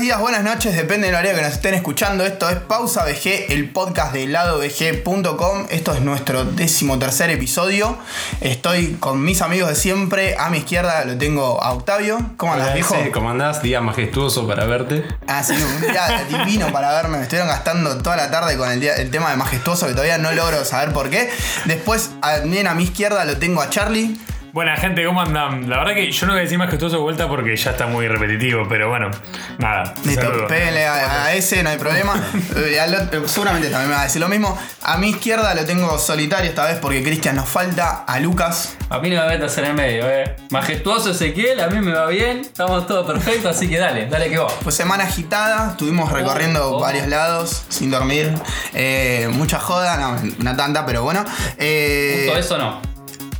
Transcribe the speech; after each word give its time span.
Buenos 0.00 0.16
días, 0.16 0.20
buenas 0.22 0.42
noches, 0.44 0.74
depende 0.74 1.08
del 1.08 1.14
horario 1.16 1.34
que 1.36 1.42
nos 1.42 1.52
estén 1.52 1.74
escuchando. 1.74 2.24
Esto 2.24 2.48
es 2.48 2.56
Pausa 2.56 3.04
VG, 3.04 3.52
el 3.52 3.68
podcast 3.68 4.14
de 4.14 4.26
ladovg.com. 4.28 5.66
Esto 5.68 5.92
es 5.92 6.00
nuestro 6.00 6.46
décimo 6.46 6.98
tercer 6.98 7.28
episodio. 7.28 7.98
Estoy 8.40 8.94
con 8.98 9.22
mis 9.22 9.42
amigos 9.42 9.68
de 9.68 9.74
siempre. 9.74 10.36
A 10.38 10.48
mi 10.48 10.56
izquierda 10.56 11.04
lo 11.04 11.18
tengo 11.18 11.62
a 11.62 11.72
Octavio. 11.72 12.18
¿Cómo 12.38 12.54
andas, 12.54 12.72
viejo? 12.72 12.96
¿Cómo 13.12 13.28
andás? 13.28 13.60
Día 13.62 13.82
majestuoso 13.82 14.48
para 14.48 14.64
verte. 14.64 15.04
Ah, 15.26 15.42
sí, 15.44 15.52
un 15.52 15.80
día 15.82 16.24
divino 16.30 16.72
para 16.72 16.92
verme. 16.92 17.18
Me 17.18 17.24
estuvieron 17.24 17.48
gastando 17.50 17.98
toda 17.98 18.16
la 18.16 18.30
tarde 18.30 18.56
con 18.56 18.70
el, 18.70 18.80
día- 18.80 18.94
el 18.96 19.10
tema 19.10 19.28
de 19.30 19.36
majestuoso 19.36 19.86
que 19.86 19.92
todavía 19.92 20.16
no 20.16 20.32
logro 20.32 20.64
saber 20.64 20.94
por 20.94 21.10
qué. 21.10 21.28
Después, 21.66 22.08
también 22.22 22.68
a 22.68 22.74
mi 22.74 22.84
izquierda 22.84 23.26
lo 23.26 23.36
tengo 23.36 23.60
a 23.60 23.68
Charlie. 23.68 24.18
Buena 24.52 24.76
gente, 24.76 25.04
¿cómo 25.04 25.20
andan? 25.20 25.70
La 25.70 25.78
verdad 25.78 25.94
que 25.94 26.10
yo 26.10 26.26
no 26.26 26.32
voy 26.32 26.40
a 26.40 26.42
decir 26.42 26.58
más 26.58 26.68
que 26.68 26.76
todo 26.76 26.90
de 26.90 26.96
vuelta 26.96 27.28
porque 27.28 27.56
ya 27.56 27.70
está 27.70 27.86
muy 27.86 28.08
repetitivo, 28.08 28.66
pero 28.68 28.88
bueno, 28.88 29.08
nada. 29.58 29.94
Listo, 30.04 30.46
péguenle 30.48 30.86
a, 30.86 31.24
a 31.26 31.34
ese, 31.34 31.62
no 31.62 31.70
hay 31.70 31.78
problema. 31.78 32.14
Otro- 33.12 33.28
seguramente 33.28 33.68
también 33.68 33.90
me 33.90 33.94
va 33.94 34.00
a 34.00 34.04
decir 34.04 34.20
lo 34.20 34.28
mismo. 34.28 34.58
A 34.82 34.98
mi 34.98 35.10
izquierda 35.10 35.54
lo 35.54 35.64
tengo 35.64 35.96
solitario 36.00 36.48
esta 36.50 36.66
vez 36.66 36.78
porque 36.78 37.00
Cristian 37.02 37.36
nos 37.36 37.48
falta. 37.48 38.04
A 38.06 38.18
Lucas. 38.18 38.76
A 38.88 38.98
mí 38.98 39.10
no 39.10 39.20
me 39.22 39.28
metas 39.28 39.56
en 39.58 39.66
el 39.66 39.74
medio, 39.74 40.10
eh. 40.10 40.34
Majestuoso 40.50 41.10
Ezequiel, 41.12 41.60
a 41.60 41.68
mí 41.68 41.78
me 41.78 41.92
va 41.92 42.06
bien, 42.06 42.40
estamos 42.40 42.88
todos 42.88 43.06
perfectos, 43.06 43.56
así 43.56 43.68
que 43.68 43.78
dale, 43.78 44.06
dale 44.08 44.28
que 44.30 44.38
va. 44.38 44.48
Pues 44.64 44.74
semana 44.74 45.04
agitada, 45.04 45.70
estuvimos 45.70 46.10
recorriendo 46.10 46.76
oh. 46.76 46.80
varios 46.80 47.06
lados 47.06 47.64
sin 47.68 47.92
dormir. 47.92 48.34
Eh, 48.74 49.28
mucha 49.32 49.60
joda, 49.60 49.96
no, 49.96 50.16
no 50.38 50.56
tanta, 50.56 50.84
pero 50.84 51.04
bueno. 51.04 51.24
Eh, 51.56 52.24
Justo 52.26 52.40
eso 52.40 52.58
no. 52.58 52.90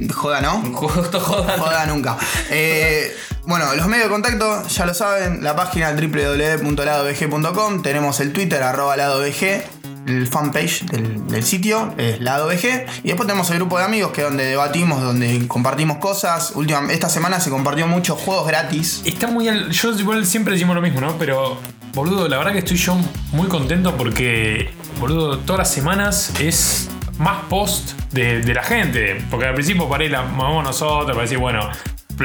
Joda, 0.09 0.41
¿no? 0.41 0.61
Justo 0.75 1.21
jodan. 1.21 1.59
Joda 1.59 1.87
nunca. 1.87 2.17
Eh, 2.51 3.15
bueno, 3.47 3.75
los 3.75 3.87
medios 3.87 4.07
de 4.07 4.11
contacto, 4.13 4.67
ya 4.69 4.87
lo 4.87 4.95
saben, 4.95 5.43
la 5.43 5.57
página 5.57 5.93
www.ladovg.com, 5.93 7.83
tenemos 7.83 8.21
el 8.21 8.33
Twitter, 8.33 8.63
arroba 8.63 8.97
ladovg, 8.97 9.63
el 10.07 10.27
fanpage 10.27 10.87
del, 10.87 11.27
del 11.27 11.45
sitio, 11.45 11.95
es 11.99 12.21
ladovg, 12.21 12.65
y 13.03 13.09
después 13.09 13.27
tenemos 13.27 13.51
el 13.51 13.57
grupo 13.57 13.79
de 13.79 13.85
amigos 13.85 14.13
que 14.13 14.21
es 14.23 14.27
donde 14.29 14.45
debatimos, 14.45 15.03
donde 15.03 15.47
compartimos 15.49 15.99
cosas. 15.99 16.53
Última, 16.55 16.93
esta 16.93 17.09
semana 17.09 17.41
se 17.41 17.51
compartió 17.51 17.87
muchos 17.87 18.19
juegos 18.21 18.47
gratis. 18.47 19.03
Está 19.05 19.27
muy 19.27 19.49
al- 19.49 19.71
Yo 19.71 19.91
igual 19.93 20.25
siempre 20.27 20.55
decimos 20.55 20.75
lo 20.77 20.83
mismo, 20.83 21.01
¿no? 21.01 21.17
Pero, 21.19 21.59
boludo, 21.95 22.29
la 22.29 22.39
verdad 22.39 22.53
que 22.53 22.59
estoy 22.61 22.77
yo 22.77 22.97
muy 23.33 23.49
contento 23.49 23.97
porque, 23.97 24.71
boludo, 24.99 25.39
todas 25.39 25.59
las 25.61 25.71
semanas 25.73 26.33
es 26.41 26.89
más 27.21 27.45
post 27.49 27.93
de, 28.13 28.43
la 28.53 28.63
gente. 28.63 29.23
Porque 29.31 29.47
al 29.47 29.55
principio 29.55 29.89
para 29.89 30.03
ahí 30.03 30.09
la 30.09 30.23
movemos 30.23 30.65
nosotros, 30.65 31.11
para 31.11 31.23
decir, 31.23 31.39
bueno, 31.39 31.69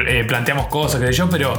eh, 0.06 0.24
planteamos 0.26 0.66
cosas, 0.66 1.00
sé 1.00 1.12
yo, 1.12 1.30
pero 1.30 1.54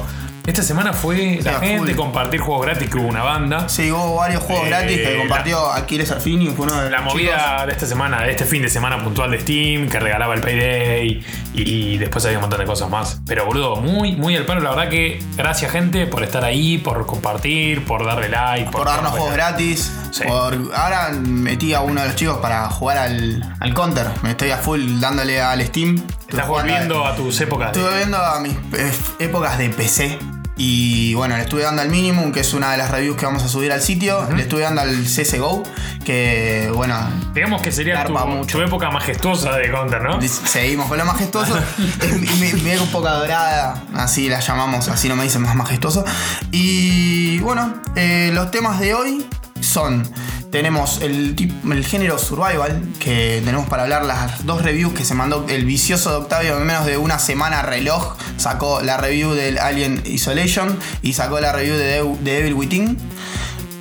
esta 0.47 0.63
semana 0.63 0.93
fue 0.93 1.39
la 1.43 1.57
a 1.57 1.59
gente 1.59 1.91
full. 1.93 1.95
compartir 1.95 2.39
juegos 2.39 2.65
gratis 2.65 2.89
que 2.89 2.97
hubo 2.97 3.07
una 3.07 3.21
banda. 3.21 3.69
Sí, 3.69 3.91
hubo 3.91 4.15
varios 4.15 4.41
juegos 4.41 4.65
Eh, 4.65 4.69
gratis 4.69 4.97
que 4.97 5.13
la- 5.13 5.19
compartió 5.19 5.71
Aquiles 5.71 6.09
Arfini, 6.11 6.47
fue 6.49 6.65
uno 6.65 6.81
de 6.81 6.89
La 6.89 7.01
los 7.01 7.13
movida 7.13 7.65
de 7.65 7.71
esta 7.73 7.85
semana, 7.85 8.23
de 8.23 8.31
este 8.31 8.45
fin 8.45 8.61
de 8.63 8.69
semana 8.69 9.03
puntual 9.03 9.29
de 9.29 9.39
Steam, 9.41 9.89
que 9.89 9.99
regalaba 9.99 10.33
el 10.33 10.41
Payday 10.41 11.23
y, 11.53 11.61
y 11.93 11.97
después 11.97 12.25
había 12.25 12.37
un 12.37 12.41
montón 12.43 12.59
de 12.61 12.65
cosas 12.65 12.89
más. 12.89 13.21
Pero 13.27 13.45
boludo, 13.45 13.75
muy, 13.75 14.15
muy 14.15 14.35
al 14.35 14.45
palo. 14.45 14.61
La 14.61 14.69
verdad 14.71 14.89
que 14.89 15.21
gracias 15.35 15.71
gente 15.71 16.07
por 16.07 16.23
estar 16.23 16.43
ahí, 16.43 16.77
por 16.79 17.05
compartir, 17.05 17.85
por 17.85 18.05
darle 18.05 18.29
like, 18.29 18.71
por 18.71 18.85
darnos 18.87 19.11
juegos 19.11 19.33
gratis. 19.33 19.91
Sí. 20.11 20.23
Por, 20.25 20.55
ahora 20.73 21.09
metí 21.11 21.73
a 21.73 21.81
uno 21.81 21.99
de 22.01 22.07
los 22.07 22.15
chicos 22.15 22.37
para 22.37 22.69
jugar 22.69 22.97
al, 22.97 23.55
al 23.59 23.73
Counter. 23.73 24.07
Me 24.23 24.31
estoy 24.31 24.51
a 24.51 24.57
full 24.57 24.99
dándole 24.99 25.41
al 25.41 25.61
Steam. 25.65 26.01
Estás 26.29 26.47
volviendo 26.47 27.05
a 27.05 27.15
tus 27.15 27.39
épocas. 27.41 27.73
de- 27.73 27.79
Estuve 27.79 27.97
viendo 27.97 28.17
a 28.17 28.39
mis 28.39 28.53
eh, 28.53 28.91
épocas 29.19 29.57
de 29.57 29.69
PC. 29.69 30.17
Y 30.57 31.13
bueno, 31.13 31.35
le 31.37 31.43
estuve 31.43 31.61
dando 31.61 31.81
al 31.83 31.89
Minimum, 31.89 32.31
que 32.31 32.39
es 32.39 32.53
una 32.53 32.71
de 32.71 32.77
las 32.77 32.89
reviews 32.91 33.15
que 33.17 33.25
vamos 33.25 33.43
a 33.43 33.47
subir 33.47 33.71
al 33.71 33.81
sitio. 33.81 34.27
Le 34.35 34.41
estuve 34.41 34.61
dando 34.61 34.81
al 34.81 35.03
CSGO, 35.03 35.63
que 36.03 36.71
bueno, 36.73 36.97
Digamos 37.33 37.61
que 37.61 37.71
sería 37.71 38.03
tu, 38.05 38.13
mucho. 38.13 38.57
tu 38.57 38.63
época 38.63 38.89
majestuosa 38.89 39.55
de 39.57 39.69
Counter, 39.71 40.01
¿no? 40.01 40.19
seguimos 40.21 40.87
con 40.87 40.97
lo 40.97 41.05
majestuoso. 41.05 41.57
Es 42.01 42.19
mi, 42.19 42.27
mi- 42.53 42.61
mi 42.61 42.71
época 42.71 43.11
dorada, 43.11 43.83
así 43.95 44.29
la 44.29 44.39
llamamos, 44.39 44.87
así 44.87 45.07
no 45.07 45.15
me 45.15 45.23
dicen 45.23 45.41
más 45.43 45.55
majestuoso. 45.55 46.03
Y 46.51 47.39
bueno, 47.39 47.73
eh, 47.95 48.31
los 48.33 48.49
temas 48.51 48.79
de 48.79 48.93
hoy 48.95 49.25
son. 49.61 50.09
Tenemos 50.51 51.01
el, 51.01 51.35
el 51.71 51.85
género 51.85 52.17
survival, 52.17 52.81
que 52.99 53.41
tenemos 53.43 53.67
para 53.67 53.83
hablar 53.83 54.05
las 54.05 54.45
dos 54.45 54.61
reviews 54.61 54.93
que 54.93 55.03
se 55.03 55.13
mandó 55.13 55.45
el 55.49 55.65
vicioso 55.65 56.09
de 56.11 56.15
Octavio 56.17 56.57
en 56.57 56.65
menos 56.65 56.85
de 56.85 56.97
una 56.97 57.19
semana 57.19 57.61
reloj. 57.61 58.15
Sacó 58.37 58.81
la 58.81 58.97
review 58.97 59.33
del 59.33 59.57
Alien 59.57 60.01
Isolation 60.05 60.79
y 61.01 61.13
sacó 61.13 61.39
la 61.39 61.51
review 61.51 61.75
de, 61.75 62.03
de 62.21 62.39
Evil 62.39 62.53
Within. 62.53 62.97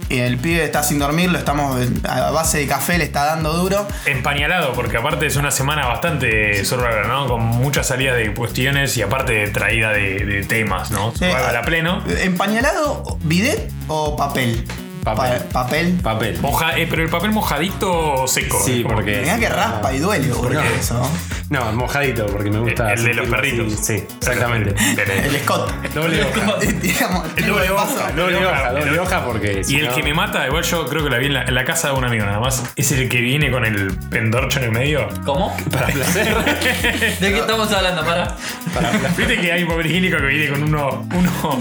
El 0.09 0.38
pibe 0.38 0.65
está 0.65 0.84
sin 0.84 1.00
dormir, 1.00 1.32
lo 1.32 1.38
estamos 1.38 1.76
a 2.09 2.31
base 2.31 2.59
de 2.59 2.66
café, 2.69 2.97
le 2.97 3.04
está 3.04 3.25
dando 3.25 3.53
duro. 3.54 3.88
Empañalado, 4.04 4.72
porque 4.72 4.98
aparte 4.98 5.26
es 5.26 5.34
una 5.34 5.50
semana 5.50 5.84
bastante 5.86 6.65
survival, 6.65 7.09
¿no? 7.09 7.26
Con 7.26 7.42
muchas 7.42 7.88
salidas 7.88 8.16
de 8.16 8.32
cuestiones 8.32 8.97
y 8.97 9.03
aparte 9.03 9.48
traída 9.48 9.91
de, 9.91 10.25
de 10.25 10.44
temas, 10.44 10.92
¿no? 10.92 11.12
Sí, 11.16 11.25
a 11.25 11.60
pleno. 11.62 12.04
¿Empañalado, 12.06 13.19
bidet 13.22 13.69
o 13.88 14.16
papel? 14.16 14.65
Papel. 15.15 15.39
Pa- 15.44 15.62
papel. 15.62 15.93
Papel. 16.03 16.39
Moja- 16.41 16.77
eh, 16.77 16.87
pero 16.91 17.03
el 17.05 17.09
papel 17.09 17.31
mojadito 17.31 18.27
seco. 18.27 18.61
Sí, 18.65 18.83
Como 18.83 18.97
porque- 18.97 19.12
que- 19.12 19.21
Mirá 19.21 19.39
que 19.39 19.49
raspa 19.49 19.93
y 19.93 19.99
duele, 20.00 20.28
boludo, 20.33 20.61
No. 20.62 20.69
eso. 20.81 21.11
No, 21.49 21.72
mojadito, 21.72 22.27
porque 22.27 22.50
me 22.50 22.59
gusta. 22.59 22.93
El 22.93 23.05
de 23.05 23.15
los 23.15 23.27
sentirlo 23.28 23.37
perritos. 23.37 23.72
así. 23.81 23.99
Sí, 23.99 24.05
exactamente. 24.19 24.75
El 25.00 25.41
Scott. 25.43 25.72
Doble 25.95 26.25
hoja. 26.25 26.56
Digamos, 26.83 27.25
El 27.37 27.47
doble 27.47 27.71
hoja. 27.71 28.11
Doble 28.16 28.45
hoja, 28.47 28.69
El- 28.71 28.75
doble 28.84 28.99
hoja 28.99 29.25
porque. 29.25 29.62
si 29.62 29.75
Y 29.77 29.78
el 29.81 29.87
no- 29.87 29.95
que 29.95 30.03
me 30.03 30.12
mata, 30.12 30.45
igual 30.47 30.65
yo 30.65 30.87
creo 30.87 31.05
que 31.05 31.11
la 31.11 31.19
vi 31.19 31.27
en 31.27 31.34
la, 31.34 31.43
en 31.45 31.55
la 31.55 31.65
casa 31.65 31.89
de 31.89 31.95
un 31.95 32.05
amigo 32.05 32.25
nada 32.27 32.41
más, 32.41 32.65
es 32.75 32.91
el 32.91 33.09
que 33.09 33.21
viene 33.21 33.49
con 33.53 33.65
el 33.65 33.97
pendorcho 34.11 34.59
en 34.59 34.65
el 34.65 34.72
medio. 34.72 35.09
¿Cómo? 35.25 35.56
Para 35.71 35.87
placer. 35.87 36.37
¿De 37.21 37.33
qué 37.33 37.39
estamos 37.39 37.71
hablando? 37.72 38.05
Para. 38.05 38.37
para 38.75 38.91
placer. 38.91 39.16
Viste 39.16 39.41
que 39.41 39.53
hay 39.53 39.62
un 39.62 39.69
papel 39.69 39.87
higiénico 39.87 40.16
que 40.16 40.27
viene 40.27 40.49
con 40.50 40.62
uno, 40.65 41.06
uno, 41.15 41.59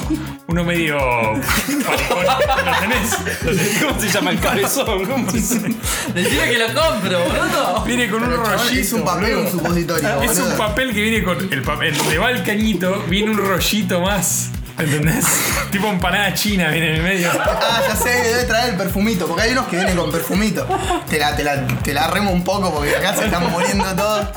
uno 0.47 0.63
medio. 0.63 0.97
¿Lo 0.99 2.79
tenés? 2.79 3.17
¿Cómo 3.81 3.99
se 3.99 4.09
llama 4.09 4.31
el 4.31 4.39
cabezón? 4.39 5.05
¿Cómo 5.05 5.31
se 5.31 5.37
Decime 5.37 6.49
que 6.49 6.57
lo 6.57 6.67
compro, 6.67 7.19
boludo. 7.19 7.83
Viene 7.85 8.09
con 8.09 8.23
un 8.23 8.31
rollito. 8.31 8.79
Es 8.79 8.93
un 8.93 9.03
papel, 9.03 9.35
boludo. 9.35 9.45
un 9.45 9.51
supositorio. 9.51 10.21
Es 10.21 10.39
un 10.39 10.57
papel 10.57 10.93
que 10.93 11.01
viene 11.01 11.23
con 11.23 11.53
el 11.53 11.61
papel. 11.61 11.97
Donde 11.97 12.17
va 12.17 12.31
el 12.31 12.43
cañito, 12.43 13.03
viene 13.09 13.31
un 13.31 13.37
rollito 13.37 14.01
más. 14.01 14.49
¿Entendés? 14.77 15.25
tipo 15.71 15.87
empanada 15.87 16.33
china 16.33 16.67
viene 16.69 16.89
en 16.89 16.95
el 16.95 17.03
medio. 17.03 17.31
Ah, 17.33 17.81
ya 17.87 17.95
sé, 17.95 18.09
debe 18.09 18.43
traer 18.43 18.71
el 18.71 18.75
perfumito, 18.75 19.25
porque 19.25 19.43
hay 19.43 19.51
unos 19.53 19.67
que 19.67 19.77
vienen 19.77 19.95
con 19.95 20.11
perfumito. 20.11 20.67
Te 21.09 21.17
la, 21.17 21.35
te 21.35 21.43
la, 21.43 21.65
te 21.67 21.93
la 21.93 22.07
remo 22.07 22.31
un 22.31 22.43
poco 22.43 22.73
porque 22.73 22.93
acá 22.95 23.15
se 23.15 23.25
están 23.25 23.49
muriendo 23.51 23.85
todos. 23.95 24.27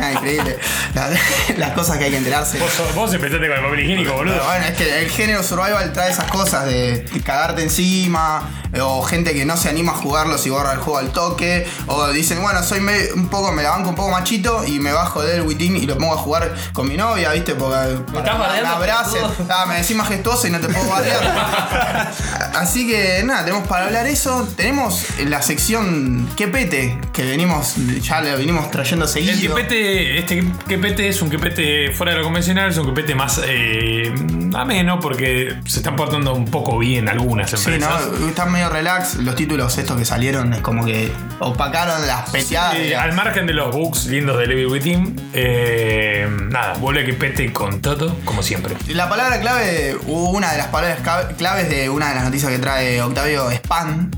Ah, 0.00 0.12
increíble. 0.12 0.56
La- 0.94 1.10
las 1.56 1.72
cosas 1.72 1.98
que 1.98 2.04
hay 2.04 2.10
que 2.12 2.18
enterarse. 2.18 2.58
Vos, 2.58 2.70
vos 2.94 3.12
empezaste 3.12 3.48
con 3.48 3.56
el 3.56 3.62
papel 3.64 3.80
higiénico, 3.80 4.12
boludo. 4.12 4.34
Pero 4.34 4.46
bueno, 4.46 4.66
es 4.66 4.76
que 4.76 4.98
el 5.00 5.10
género 5.10 5.42
survival 5.42 5.92
trae 5.92 6.12
esas 6.12 6.30
cosas 6.30 6.66
de 6.66 7.04
cagarte 7.24 7.62
encima, 7.62 8.48
o 8.80 9.02
gente 9.02 9.34
que 9.34 9.44
no 9.44 9.56
se 9.56 9.68
anima 9.68 9.92
a 9.92 9.94
jugarlo 9.96 10.38
si 10.38 10.50
borra 10.50 10.72
el 10.72 10.78
juego 10.78 10.98
al 10.98 11.10
toque, 11.12 11.66
o 11.86 12.08
dicen, 12.08 12.40
bueno, 12.42 12.62
soy 12.62 12.80
me- 12.80 13.12
un 13.14 13.28
poco, 13.28 13.52
me 13.52 13.62
la 13.62 13.70
banco 13.70 13.88
un 13.90 13.94
poco 13.94 14.10
machito 14.10 14.64
y 14.66 14.78
me 14.80 14.92
bajo 14.92 15.22
del 15.22 15.42
Within 15.42 15.76
y 15.76 15.86
lo 15.86 15.96
pongo 15.98 16.14
a 16.14 16.18
jugar 16.18 16.54
con 16.72 16.88
mi 16.88 16.96
novia, 16.96 17.32
¿viste? 17.32 17.54
Porque 17.54 17.74
para 18.12 18.52
me 18.62 18.68
abrace. 18.68 19.18
pelotudo. 19.18 19.46
Ah, 19.50 19.66
me 19.66 19.76
decís 19.80 19.96
majestuoso 19.96 20.46
y 20.46 20.50
no 20.50 20.60
te 20.60 20.68
puedo 20.68 20.88
bardear. 20.88 22.12
Así 22.54 22.86
que 22.86 23.22
nada, 23.24 23.44
tenemos 23.44 23.66
para 23.68 23.86
hablar 23.86 24.06
eso. 24.06 24.46
Tenemos 24.56 25.04
la 25.26 25.42
sección 25.42 26.28
Que 26.36 26.48
pete, 26.48 26.98
que 27.12 27.22
venimos, 27.24 27.74
ya 28.00 28.20
lo 28.20 28.36
venimos 28.36 28.70
trayendo 28.70 29.04
El 29.04 29.10
seguido. 29.10 29.54
quepete, 29.54 30.18
este 30.18 30.44
quepete 30.66 31.08
es 31.08 31.22
un 31.22 31.30
quepete 31.30 31.92
fuera 31.92 32.12
de 32.12 32.18
lo 32.18 32.24
convencional, 32.24 32.70
es 32.70 32.76
un 32.78 32.86
quepete 32.86 33.14
más 33.14 33.40
eh, 33.44 34.12
ameno 34.54 34.98
porque 35.00 35.56
se 35.66 35.78
están 35.78 35.96
portando 35.96 36.34
un 36.34 36.46
poco 36.46 36.78
bien 36.78 37.08
algunas 37.08 37.50
Sí, 37.50 37.56
empresas. 37.56 38.08
¿no? 38.20 38.28
Están 38.28 38.50
medio 38.58 38.70
relax. 38.70 39.14
Los 39.16 39.36
títulos 39.36 39.78
estos 39.78 39.96
que 39.96 40.04
salieron 40.04 40.52
es 40.52 40.60
como 40.60 40.84
que 40.84 41.12
opacaron 41.38 42.06
las 42.06 42.28
peteadas. 42.30 42.76
Al 42.98 43.12
margen 43.12 43.46
de 43.46 43.52
los 43.54 43.72
bugs 43.74 44.06
lindos 44.06 44.36
de 44.38 44.46
Level 44.48 44.66
Within, 44.66 45.30
eh, 45.32 46.28
nada, 46.50 46.74
vuelve 46.74 47.04
que 47.04 47.12
pete 47.14 47.52
con 47.52 47.80
todo, 47.80 48.16
como 48.24 48.42
siempre. 48.42 48.74
La 48.88 49.08
palabra 49.08 49.40
clave, 49.40 49.96
una 50.06 50.50
de 50.52 50.58
las 50.58 50.66
palabras 50.68 50.98
claves 51.36 51.68
de 51.70 51.88
una 51.88 52.08
de 52.08 52.14
las 52.16 52.24
noticias 52.24 52.50
que 52.50 52.58
trae 52.58 53.00
Octavio 53.00 53.48
es 53.50 53.60
pan. 53.60 54.10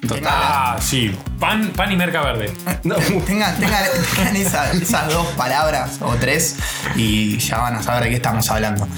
Tengan, 0.00 0.24
Ah, 0.32 0.76
sí, 0.80 1.14
pan, 1.40 1.70
pan 1.76 1.90
y 1.92 1.96
merca 1.96 2.22
verde. 2.22 2.52
tengan, 3.26 3.56
tengan- 3.60 3.84
tengan 4.16 4.36
esa- 4.36 4.72
esas 4.72 5.12
dos 5.12 5.26
palabras 5.36 5.98
o 6.00 6.14
tres 6.14 6.56
y 6.96 7.38
ya 7.38 7.58
van 7.58 7.76
a 7.76 7.82
saber 7.82 8.04
de 8.04 8.10
qué 8.10 8.16
estamos 8.16 8.48
hablando. 8.50 8.88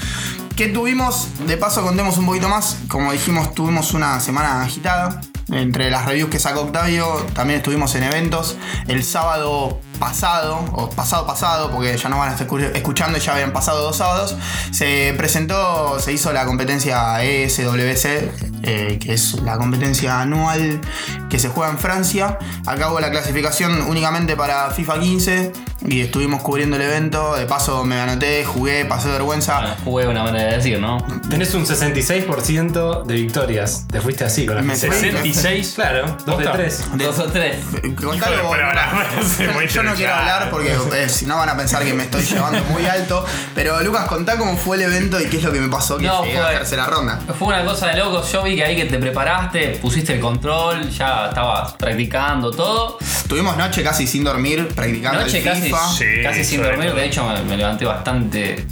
¿Qué 0.61 0.69
tuvimos? 0.69 1.27
De 1.47 1.57
paso 1.57 1.81
contemos 1.81 2.19
un 2.19 2.27
poquito 2.27 2.47
más. 2.51 2.77
Como 2.87 3.11
dijimos, 3.13 3.55
tuvimos 3.55 3.95
una 3.95 4.21
semana 4.21 4.61
agitada. 4.61 5.23
Entre 5.51 5.91
las 5.91 6.05
reviews 6.05 6.29
que 6.29 6.39
sacó 6.39 6.61
Octavio, 6.61 7.07
también 7.33 7.61
estuvimos 7.61 7.95
en 7.95 8.03
eventos. 8.03 8.59
El 8.87 9.03
sábado 9.03 9.81
pasado, 10.01 10.65
o 10.73 10.91
pasado 10.91 11.25
pasado, 11.27 11.71
porque 11.71 11.97
ya 11.97 12.09
no 12.09 12.19
van 12.19 12.31
a 12.31 12.33
estar 12.33 12.49
escu- 12.49 12.73
escuchando, 12.75 13.19
ya 13.19 13.35
habían 13.35 13.53
pasado 13.53 13.83
dos 13.83 13.97
sábados, 13.97 14.35
se 14.73 15.15
presentó, 15.17 16.01
se 16.01 16.13
hizo 16.13 16.33
la 16.33 16.45
competencia 16.47 17.23
ESWC, 17.23 18.33
eh, 18.63 18.99
que 19.01 19.13
es 19.15 19.35
la 19.43 19.57
competencia 19.59 20.21
anual 20.21 20.81
que 21.31 21.39
se 21.39 21.49
juega 21.49 21.71
en 21.71 21.79
Francia. 21.79 22.39
Acá 22.67 22.91
hubo 22.91 22.99
la 22.99 23.11
clasificación 23.11 23.83
únicamente 23.83 24.35
para 24.37 24.71
FIFA 24.71 24.99
15 24.99 25.53
y 25.87 26.01
estuvimos 26.01 26.43
cubriendo 26.43 26.77
el 26.77 26.83
evento. 26.83 27.37
De 27.37 27.47
paso 27.47 27.85
me 27.85 28.01
anoté, 28.01 28.45
jugué, 28.45 28.85
pasé 28.85 29.09
vergüenza. 29.09 29.61
Bueno, 29.61 29.77
jugué 29.85 30.07
una 30.09 30.23
manera 30.25 30.51
de 30.51 30.57
decir, 30.57 30.81
¿no? 30.81 30.99
Tenés 31.29 31.55
un 31.55 31.65
66% 31.67 33.05
de 33.05 33.15
victorias. 33.15 33.87
Te 33.91 34.01
fuiste 34.01 34.25
así 34.25 34.45
con 34.47 34.57
la 34.57 34.63
Me 34.63 34.75
fui. 34.77 34.91
66. 34.91 35.73
Claro, 35.77 36.07
2 36.07 36.17
de 36.27 36.33
Posta. 36.33 36.53
3. 36.53 36.99
De- 36.99 37.05
Dos 37.05 37.19
o 37.19 37.25
tres. 37.27 37.57
Contalo 37.97 38.15
Hijo 38.17 38.31
de 38.31 38.43
vos, 38.43 39.55
muy 39.55 39.67
Yo 39.71 39.83
no 39.83 39.90
quiero 39.95 40.13
interesante. 40.13 40.31
hablar 40.33 40.51
porque 40.51 40.77
eh, 41.05 41.09
si 41.09 41.27
no 41.27 41.37
van 41.37 41.49
a 41.49 41.57
pensar 41.57 41.83
que 41.85 41.93
me 41.95 42.05
estoy 42.05 42.23
llevando 42.23 42.63
muy 42.71 42.87
alto. 42.87 43.25
Pero 43.55 43.81
Lucas, 43.83 44.07
contá 44.07 44.37
cómo 44.39 44.57
fue 44.57 44.77
el 44.77 44.83
evento 44.83 45.21
y 45.21 45.27
qué 45.27 45.37
es 45.39 45.43
lo 45.43 45.53
que 45.53 45.61
me 45.61 45.69
pasó 45.69 45.97
que 45.99 46.07
No, 46.07 46.19
a 46.19 46.25
fue- 46.25 46.35
la 46.35 46.51
tercera 46.51 46.87
ronda. 46.87 47.19
Fue 47.39 47.49
una 47.49 47.65
cosa 47.65 47.89
de 47.89 47.97
locos. 47.99 48.31
Yo 48.33 48.43
vi 48.43 48.57
que 48.57 48.65
ahí 48.65 48.77
que 48.77 48.85
te 48.87 48.99
preparaste, 48.99 49.79
pusiste 49.83 50.15
el 50.15 50.21
control, 50.21 50.89
ya 50.91 51.29
estabas 51.29 51.73
practicando 51.75 52.51
todo. 52.51 52.99
Tuvimos 53.29 53.57
noche 53.57 53.83
casi 53.83 54.07
sin 54.07 54.25
dormir 54.25 54.69
practicando 54.75 55.21
Noche 55.21 55.39
el 55.39 55.45
casi, 55.45 55.63
FIFA. 55.63 55.89
Sí, 55.93 56.05
casi 56.23 56.45
sin 56.45 56.63
dormir. 56.63 56.89
todo. 56.91 56.97
De 56.99 57.07
hecho, 57.07 57.25
me, 57.29 57.41
me 57.43 57.57
levanté 57.57 57.85
bastante. 57.85 58.67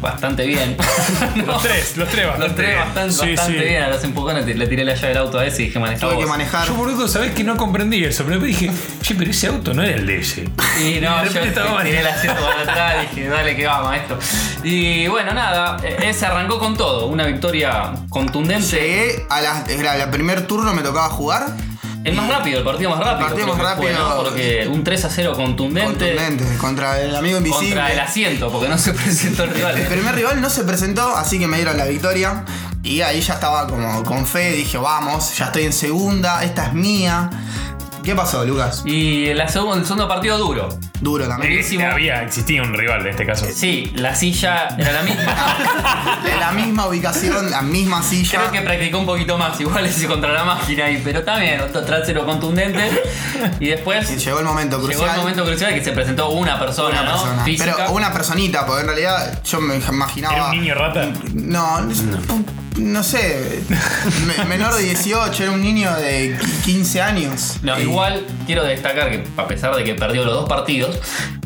Bastante 0.00 0.46
bien. 0.46 0.76
Los 1.46 1.62
tres, 1.62 1.96
los 1.96 2.08
tres 2.08 2.26
bastante 2.26 2.46
Los 2.48 2.54
tres 2.56 2.68
bien. 2.68 2.78
bastante, 2.80 3.12
Sí, 3.14 3.34
bastante 3.34 3.58
sí. 3.60 3.64
bien. 3.68 3.82
A 3.82 3.88
los 3.88 4.04
empujones 4.04 4.46
le 4.46 4.66
tiré 4.66 4.84
la 4.84 4.94
llave 4.94 5.08
del 5.08 5.16
auto 5.18 5.38
a 5.38 5.46
ese 5.46 5.62
y 5.62 5.66
dije 5.66 5.78
manejar 5.78 6.10
Tuve 6.10 6.18
que 6.20 6.26
manejar. 6.26 6.66
Yo 6.66 6.74
boludo, 6.74 7.08
sabés 7.08 7.32
que 7.32 7.42
no 7.44 7.56
comprendí 7.56 8.04
eso, 8.04 8.24
pero 8.24 8.38
después 8.38 8.60
dije, 8.60 8.72
che, 9.02 9.14
pero 9.14 9.30
ese 9.30 9.46
auto 9.48 9.72
no 9.74 9.82
era 9.82 9.96
el 9.96 10.06
de 10.06 10.18
ese. 10.18 10.42
Y 10.82 11.00
no, 11.00 11.24
yo 11.30 11.40
estaba 11.40 11.82
tiré 11.82 12.00
el 12.00 12.06
asiento 12.06 12.40
para 12.42 12.62
atrás 12.62 12.94
y 13.12 13.16
dije, 13.16 13.28
dale 13.28 13.56
que 13.56 13.66
va, 13.66 13.82
maestro. 13.84 14.18
Y 14.62 15.06
bueno, 15.08 15.32
nada, 15.32 15.78
eh, 15.82 16.12
se 16.12 16.26
arrancó 16.26 16.58
con 16.58 16.76
todo. 16.76 17.06
Una 17.06 17.24
victoria 17.26 17.92
contundente. 18.10 18.66
Llegué 18.76 19.26
a 19.30 19.40
la, 19.40 19.64
era 19.68 20.02
el 20.04 20.10
primer 20.10 20.46
turno 20.46 20.72
me 20.74 20.82
tocaba 20.82 21.08
jugar. 21.08 21.46
El 22.06 22.14
más 22.14 22.28
rápido, 22.28 22.58
el 22.58 22.64
partido 22.64 22.90
más 22.90 23.00
rápido. 23.00 23.26
partido 23.26 23.46
creo 23.46 23.56
más 23.56 23.76
fue, 23.76 23.90
rápido. 23.90 24.08
¿no? 24.08 24.22
Porque 24.22 24.68
un 24.70 24.84
3 24.84 25.04
a 25.06 25.10
0 25.10 25.32
contundente, 25.34 25.88
Contundente. 25.88 26.56
Contra 26.58 27.00
el 27.02 27.16
amigo 27.16 27.38
invisible. 27.38 27.70
contra 27.70 27.92
el 27.92 27.98
asiento, 27.98 28.48
porque 28.50 28.68
no 28.68 28.78
se 28.78 28.92
presentó 28.94 29.42
el 29.42 29.50
rival. 29.50 29.76
El 29.76 29.86
primer 29.88 30.14
rival 30.14 30.40
no 30.40 30.48
se 30.48 30.62
presentó, 30.62 31.16
así 31.16 31.40
que 31.40 31.48
me 31.48 31.56
dieron 31.56 31.76
la 31.76 31.86
victoria. 31.86 32.44
Y 32.84 33.00
ahí 33.00 33.20
ya 33.20 33.34
estaba 33.34 33.66
como 33.66 34.04
con 34.04 34.24
fe, 34.24 34.52
dije, 34.52 34.78
vamos, 34.78 35.36
ya 35.36 35.46
estoy 35.46 35.64
en 35.64 35.72
segunda, 35.72 36.44
esta 36.44 36.66
es 36.66 36.74
mía. 36.74 37.28
¿Qué 38.04 38.14
pasó, 38.14 38.44
Lucas? 38.44 38.84
Y 38.86 39.34
la 39.34 39.48
segunda, 39.48 39.78
el 39.78 39.84
segundo 39.84 40.06
partido 40.06 40.38
duro. 40.38 40.68
Duro 41.00 41.28
también. 41.28 41.52
Buenísimo. 41.52 41.82
Eh, 41.82 41.86
había, 41.86 42.22
existía 42.22 42.62
un 42.62 42.72
rival 42.74 43.00
en 43.02 43.08
este 43.08 43.26
caso. 43.26 43.46
Sí, 43.52 43.92
la 43.96 44.14
silla 44.14 44.68
era 44.78 44.92
la 44.92 45.02
misma. 45.02 45.22
En 46.32 46.40
la 46.40 46.50
misma 46.52 46.86
ubicación, 46.86 47.50
la 47.50 47.62
misma 47.62 48.02
silla. 48.02 48.38
Creo 48.38 48.52
que 48.52 48.60
practicó 48.62 48.98
un 48.98 49.06
poquito 49.06 49.36
más, 49.38 49.60
igual 49.60 49.84
ese 49.86 50.06
contra 50.06 50.32
la 50.32 50.44
máquina 50.44 50.86
ahí, 50.86 51.00
pero 51.04 51.22
también, 51.22 51.60
otro 51.60 51.82
trasero 51.84 52.24
contundente. 52.24 52.90
Y 53.60 53.68
después 53.68 54.10
Y 54.10 54.16
llegó 54.16 54.38
el 54.40 54.44
momento 54.46 54.78
crucial. 54.78 55.00
llegó 55.00 55.12
el 55.12 55.18
momento 55.20 55.44
crucial 55.44 55.74
que 55.74 55.84
se 55.84 55.92
presentó 55.92 56.30
una 56.30 56.58
persona, 56.58 57.00
Una 57.00 57.10
¿no? 57.10 57.12
persona. 57.22 57.44
Física. 57.44 57.74
Pero 57.76 57.92
una 57.92 58.12
personita, 58.12 58.64
porque 58.66 58.80
en 58.82 58.86
realidad 58.88 59.42
yo 59.44 59.60
me 59.60 59.76
imaginaba. 59.76 60.34
¿Era 60.34 60.44
un 60.50 60.60
niño 60.60 60.74
rata? 60.74 61.08
No, 61.34 61.80
no, 62.76 63.02
sé. 63.02 63.62
me- 64.38 64.44
menor 64.44 64.74
de 64.74 64.82
18, 64.82 65.42
era 65.44 65.52
un 65.52 65.62
niño 65.62 65.94
de 65.96 66.38
15 66.64 67.00
años. 67.00 67.56
No, 67.62 67.78
Y- 67.78 67.82
igual 67.82 68.26
quiero 68.44 68.64
destacar 68.64 69.10
que 69.10 69.24
a 69.36 69.46
pesar 69.48 69.74
de 69.74 69.82
que 69.84 69.94
perdió 69.94 70.24
los 70.24 70.34
dos 70.34 70.48
partidos, 70.48 70.85
Dios, 70.86 71.00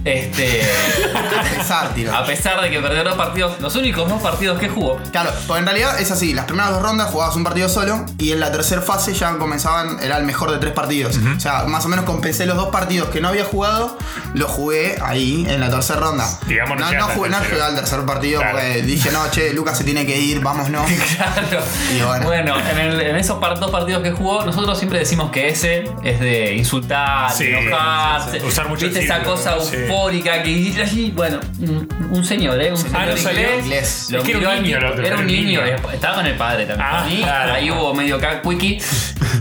este. 0.05 0.61
Es 0.61 1.67
sátiro. 1.67 2.15
a 2.15 2.25
pesar 2.25 2.61
de 2.61 2.71
que 2.71 2.81
perdió 2.81 3.05
los 3.05 3.15
partidos, 3.15 3.61
los 3.61 3.75
únicos 3.77 4.09
dos 4.09 4.21
partidos 4.23 4.59
que 4.59 4.69
jugó. 4.69 4.99
Claro, 5.13 5.31
pues 5.47 5.59
en 5.61 5.67
realidad 5.67 6.01
es 6.01 6.11
así, 6.11 6.33
las 6.35 6.45
primeras 6.47 6.73
dos 6.73 6.83
rondas 6.83 7.11
jugabas 7.11 7.37
un 7.37 7.45
partido 7.45 7.69
solo 7.69 8.05
y 8.19 8.33
en 8.33 8.41
la 8.41 8.51
tercera 8.53 8.81
fase 8.83 9.13
ya 9.15 9.37
comenzaban, 9.39 9.99
era 10.03 10.17
el 10.19 10.25
mejor 10.25 10.51
de 10.53 10.59
tres 10.59 10.73
partidos. 10.73 11.19
O 11.37 11.41
sea, 11.41 11.65
más 11.65 11.85
o 11.85 11.89
menos 11.89 12.05
compensé 12.05 12.47
los 12.47 12.57
dos 12.57 12.69
partidos 12.71 13.09
que 13.11 13.21
no 13.21 13.29
había 13.29 13.45
jugado, 13.45 13.97
los 14.35 14.51
jugué 14.51 14.97
ahí 15.03 15.47
en 15.49 15.61
la 15.61 15.71
tercera 15.71 16.01
ronda. 16.01 16.27
Digamos, 16.47 16.79
no 16.79 16.91
no, 16.93 16.99
no 16.99 17.07
jugué, 17.09 17.31
no 17.31 17.37
jugué 17.39 17.63
al 17.63 17.75
tercer 17.75 18.01
partido 18.01 18.41
Claro. 18.41 18.59
porque 18.59 18.83
dije, 18.83 19.11
no, 19.13 19.31
che, 19.31 19.53
Lucas 19.53 19.77
se 19.79 19.85
tiene 19.85 20.07
que 20.07 20.19
ir, 20.19 20.41
vámonos. 20.41 20.87
Claro. 21.17 21.63
Y 21.95 22.01
bueno. 22.25 22.55
en, 22.71 22.79
el- 22.79 23.01
en 23.01 23.17
esos 23.17 23.39
par- 23.39 23.59
dos 23.59 23.71
partidos 23.71 24.03
que 24.03 24.13
jugó, 24.13 24.45
nosotros 24.45 24.79
siempre 24.79 24.99
decimos 24.99 25.31
que 25.31 25.49
ese 25.49 25.91
es 26.03 26.21
de 26.21 26.55
insultar, 26.55 27.33
Sí, 27.33 27.45
enojarse. 27.49 28.33
sí, 28.33 28.41
sí. 28.41 28.47
Usar 28.47 28.69
mucho 28.69 28.85
el 28.87 28.91
¿Viste 28.91 29.05
esa 29.05 29.17
círculo, 29.17 29.37
cosa 29.37 29.61
sí. 29.61 29.77
Eufórica 29.91 30.43
que 30.43 30.51
hiciste 30.51 30.83
allí? 30.83 31.11
Bueno, 31.15 31.41
un, 31.61 31.89
un 32.11 32.25
señor, 32.25 32.61
¿eh? 32.63 32.71
Un 32.71 32.77
señor 32.77 32.97
Ah, 32.97 33.07
no 33.07 33.59
inglés. 33.65 34.09
Lo 34.11 34.19
Es 34.19 34.25
que 34.25 34.31
era 34.33 34.39
un 34.41 34.47
al 34.47 34.63
niño 34.63 34.77
tipo- 34.77 34.87
el 34.87 34.93
otro, 34.93 35.07
Era 35.07 35.17
un 35.17 35.27
niño, 35.27 35.61
estaba 35.93 36.15
con 36.17 36.27
el 36.27 36.35
padre 36.37 36.67
también. 36.67 36.87
Ah, 36.89 36.91
Para 36.99 37.07
mí, 37.07 37.17
claro. 37.23 37.53
ahí 37.55 37.71
hubo 37.71 37.95
medio 37.95 38.19
ca- 38.21 38.43
quickie. 38.43 38.79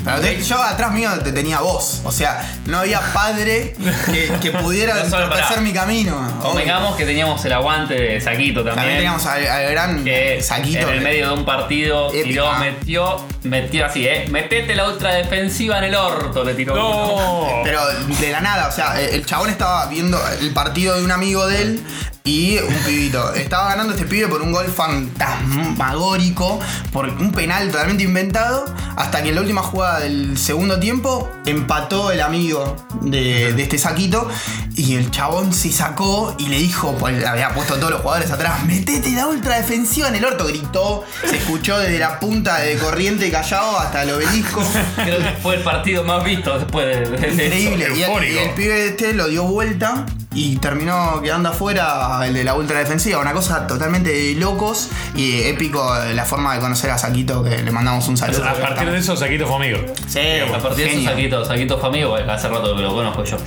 Pero 0.03 0.19
te- 0.21 0.41
yo 0.43 0.61
atrás 0.61 0.91
mío 0.91 1.09
te 1.23 1.31
tenía 1.31 1.59
vos. 1.59 2.01
O 2.03 2.11
sea, 2.11 2.57
no 2.65 2.79
había 2.79 2.99
padre 3.13 3.75
que, 4.11 4.31
que 4.41 4.51
pudiera 4.51 4.95
No 5.03 5.09
solo 5.09 5.33
hacer 5.33 5.61
mi 5.61 5.73
camino. 5.73 6.15
Convengamos 6.41 6.95
que 6.95 7.05
teníamos 7.05 7.43
el 7.45 7.53
aguante 7.53 7.93
de 7.95 8.21
Saquito 8.21 8.63
también. 8.63 8.75
También 8.75 8.97
teníamos 8.97 9.25
al, 9.25 9.47
al 9.47 9.71
gran 9.71 10.03
que 10.03 10.41
saquito. 10.41 10.79
en 10.87 10.89
el 10.89 11.01
medio 11.01 11.27
de 11.27 11.33
un 11.33 11.45
partido 11.45 12.09
Épica. 12.09 12.23
tiró, 12.27 12.53
metió, 12.59 13.25
metió 13.43 13.85
así, 13.85 14.07
¿eh? 14.07 14.25
Metete 14.29 14.75
la 14.75 14.87
ultra 14.87 15.13
defensiva 15.13 15.77
en 15.79 15.85
el 15.85 15.95
orto, 15.95 16.43
le 16.43 16.53
tiró. 16.53 16.73
uno. 16.73 17.61
Pero 17.63 17.81
de 17.87 18.31
la 18.31 18.41
nada, 18.41 18.67
o 18.67 18.71
sea, 18.71 18.99
el 18.99 19.25
chabón 19.25 19.49
estaba 19.49 19.85
viendo 19.87 20.19
el 20.41 20.51
partido 20.53 20.95
de 20.95 21.03
un 21.03 21.11
amigo 21.11 21.47
de 21.47 21.61
él 21.61 21.83
y 22.29 22.59
un 22.59 22.75
pibito. 22.85 23.33
Estaba 23.33 23.69
ganando 23.69 23.93
este 23.93 24.05
pibe 24.05 24.27
por 24.27 24.43
un 24.43 24.51
gol 24.51 24.67
fantasmagórico, 24.67 26.59
por 26.91 27.07
un 27.07 27.31
penal 27.31 27.71
totalmente 27.71 28.03
inventado, 28.03 28.65
hasta 28.95 29.23
que 29.23 29.29
en 29.29 29.35
la 29.35 29.41
última 29.41 29.63
jugada 29.63 30.01
del 30.01 30.37
segundo 30.37 30.79
tiempo 30.79 31.27
empató 31.45 32.11
el 32.11 32.21
amigo 32.21 32.75
de, 33.01 33.53
de 33.53 33.63
este 33.63 33.79
saquito 33.79 34.29
y 34.75 34.95
el 34.95 35.11
chabón 35.11 35.51
se 35.53 35.71
sacó 35.71 36.35
y 36.39 36.47
le 36.47 36.57
dijo, 36.57 36.95
pues, 36.97 37.25
había 37.25 37.49
puesto 37.49 37.73
a 37.73 37.77
todos 37.77 37.91
los 37.91 38.01
jugadores 38.01 38.31
atrás, 38.31 38.63
metete 38.65 39.11
la 39.11 39.27
ultra 39.27 39.57
defensiva 39.57 40.07
en 40.07 40.15
el 40.15 40.25
orto, 40.25 40.45
gritó, 40.47 41.03
se 41.29 41.37
escuchó 41.37 41.77
desde 41.79 41.99
la 41.99 42.19
punta 42.19 42.59
de 42.59 42.77
Corriente 42.77 43.29
Callao 43.31 43.77
hasta 43.79 44.03
el 44.03 44.11
obelisco. 44.11 44.61
Creo 44.95 45.19
que 45.19 45.31
fue 45.41 45.55
el 45.55 45.63
partido 45.63 46.03
más 46.03 46.23
visto 46.23 46.57
después 46.57 46.85
de, 46.85 47.17
de- 47.17 47.27
Increíble. 47.33 47.85
eso. 47.85 47.95
Y 47.95 48.03
el, 48.03 48.09
Eufórico. 48.09 48.33
y 48.35 48.37
el 48.43 48.49
pibe 48.51 48.85
este 48.87 49.13
lo 49.13 49.27
dio 49.27 49.43
vuelta 49.43 50.05
y 50.33 50.57
terminó 50.57 51.19
quedando 51.21 51.49
afuera 51.49 52.21
el 52.25 52.33
de 52.35 52.43
la 52.43 52.53
ultra 52.53 52.79
defensiva. 52.79 53.19
Una 53.19 53.33
cosa 53.33 53.65
totalmente 53.67 54.11
de 54.11 54.35
locos 54.35 54.89
y 55.15 55.41
épico 55.41 55.91
la 56.13 56.23
forma 56.23 56.53
de 56.53 56.61
conocer 56.61 56.91
a 56.91 56.97
Saquito, 56.97 57.43
que 57.43 57.57
le 57.63 57.71
mandamos 57.71 58.07
un 58.07 58.15
saludo. 58.15 58.45
A 58.47 58.53
partir 58.53 58.89
de 58.91 58.99
eso, 58.99 59.17
Saquito 59.17 59.47
fue 59.47 59.55
amigo. 59.55 59.79
Sí, 60.07 60.19
A 60.53 60.59
partir 60.59 60.85
de 60.85 61.01
eso. 61.01 61.09
Saquito, 61.09 61.43
Saquito 61.45 61.79
fue 61.79 61.89
amigo, 61.89 62.15
hace 62.15 62.47
rato 62.47 62.75
que 62.75 62.81
lo 62.83 62.93
conozco 62.93 63.23
yo. 63.25 63.37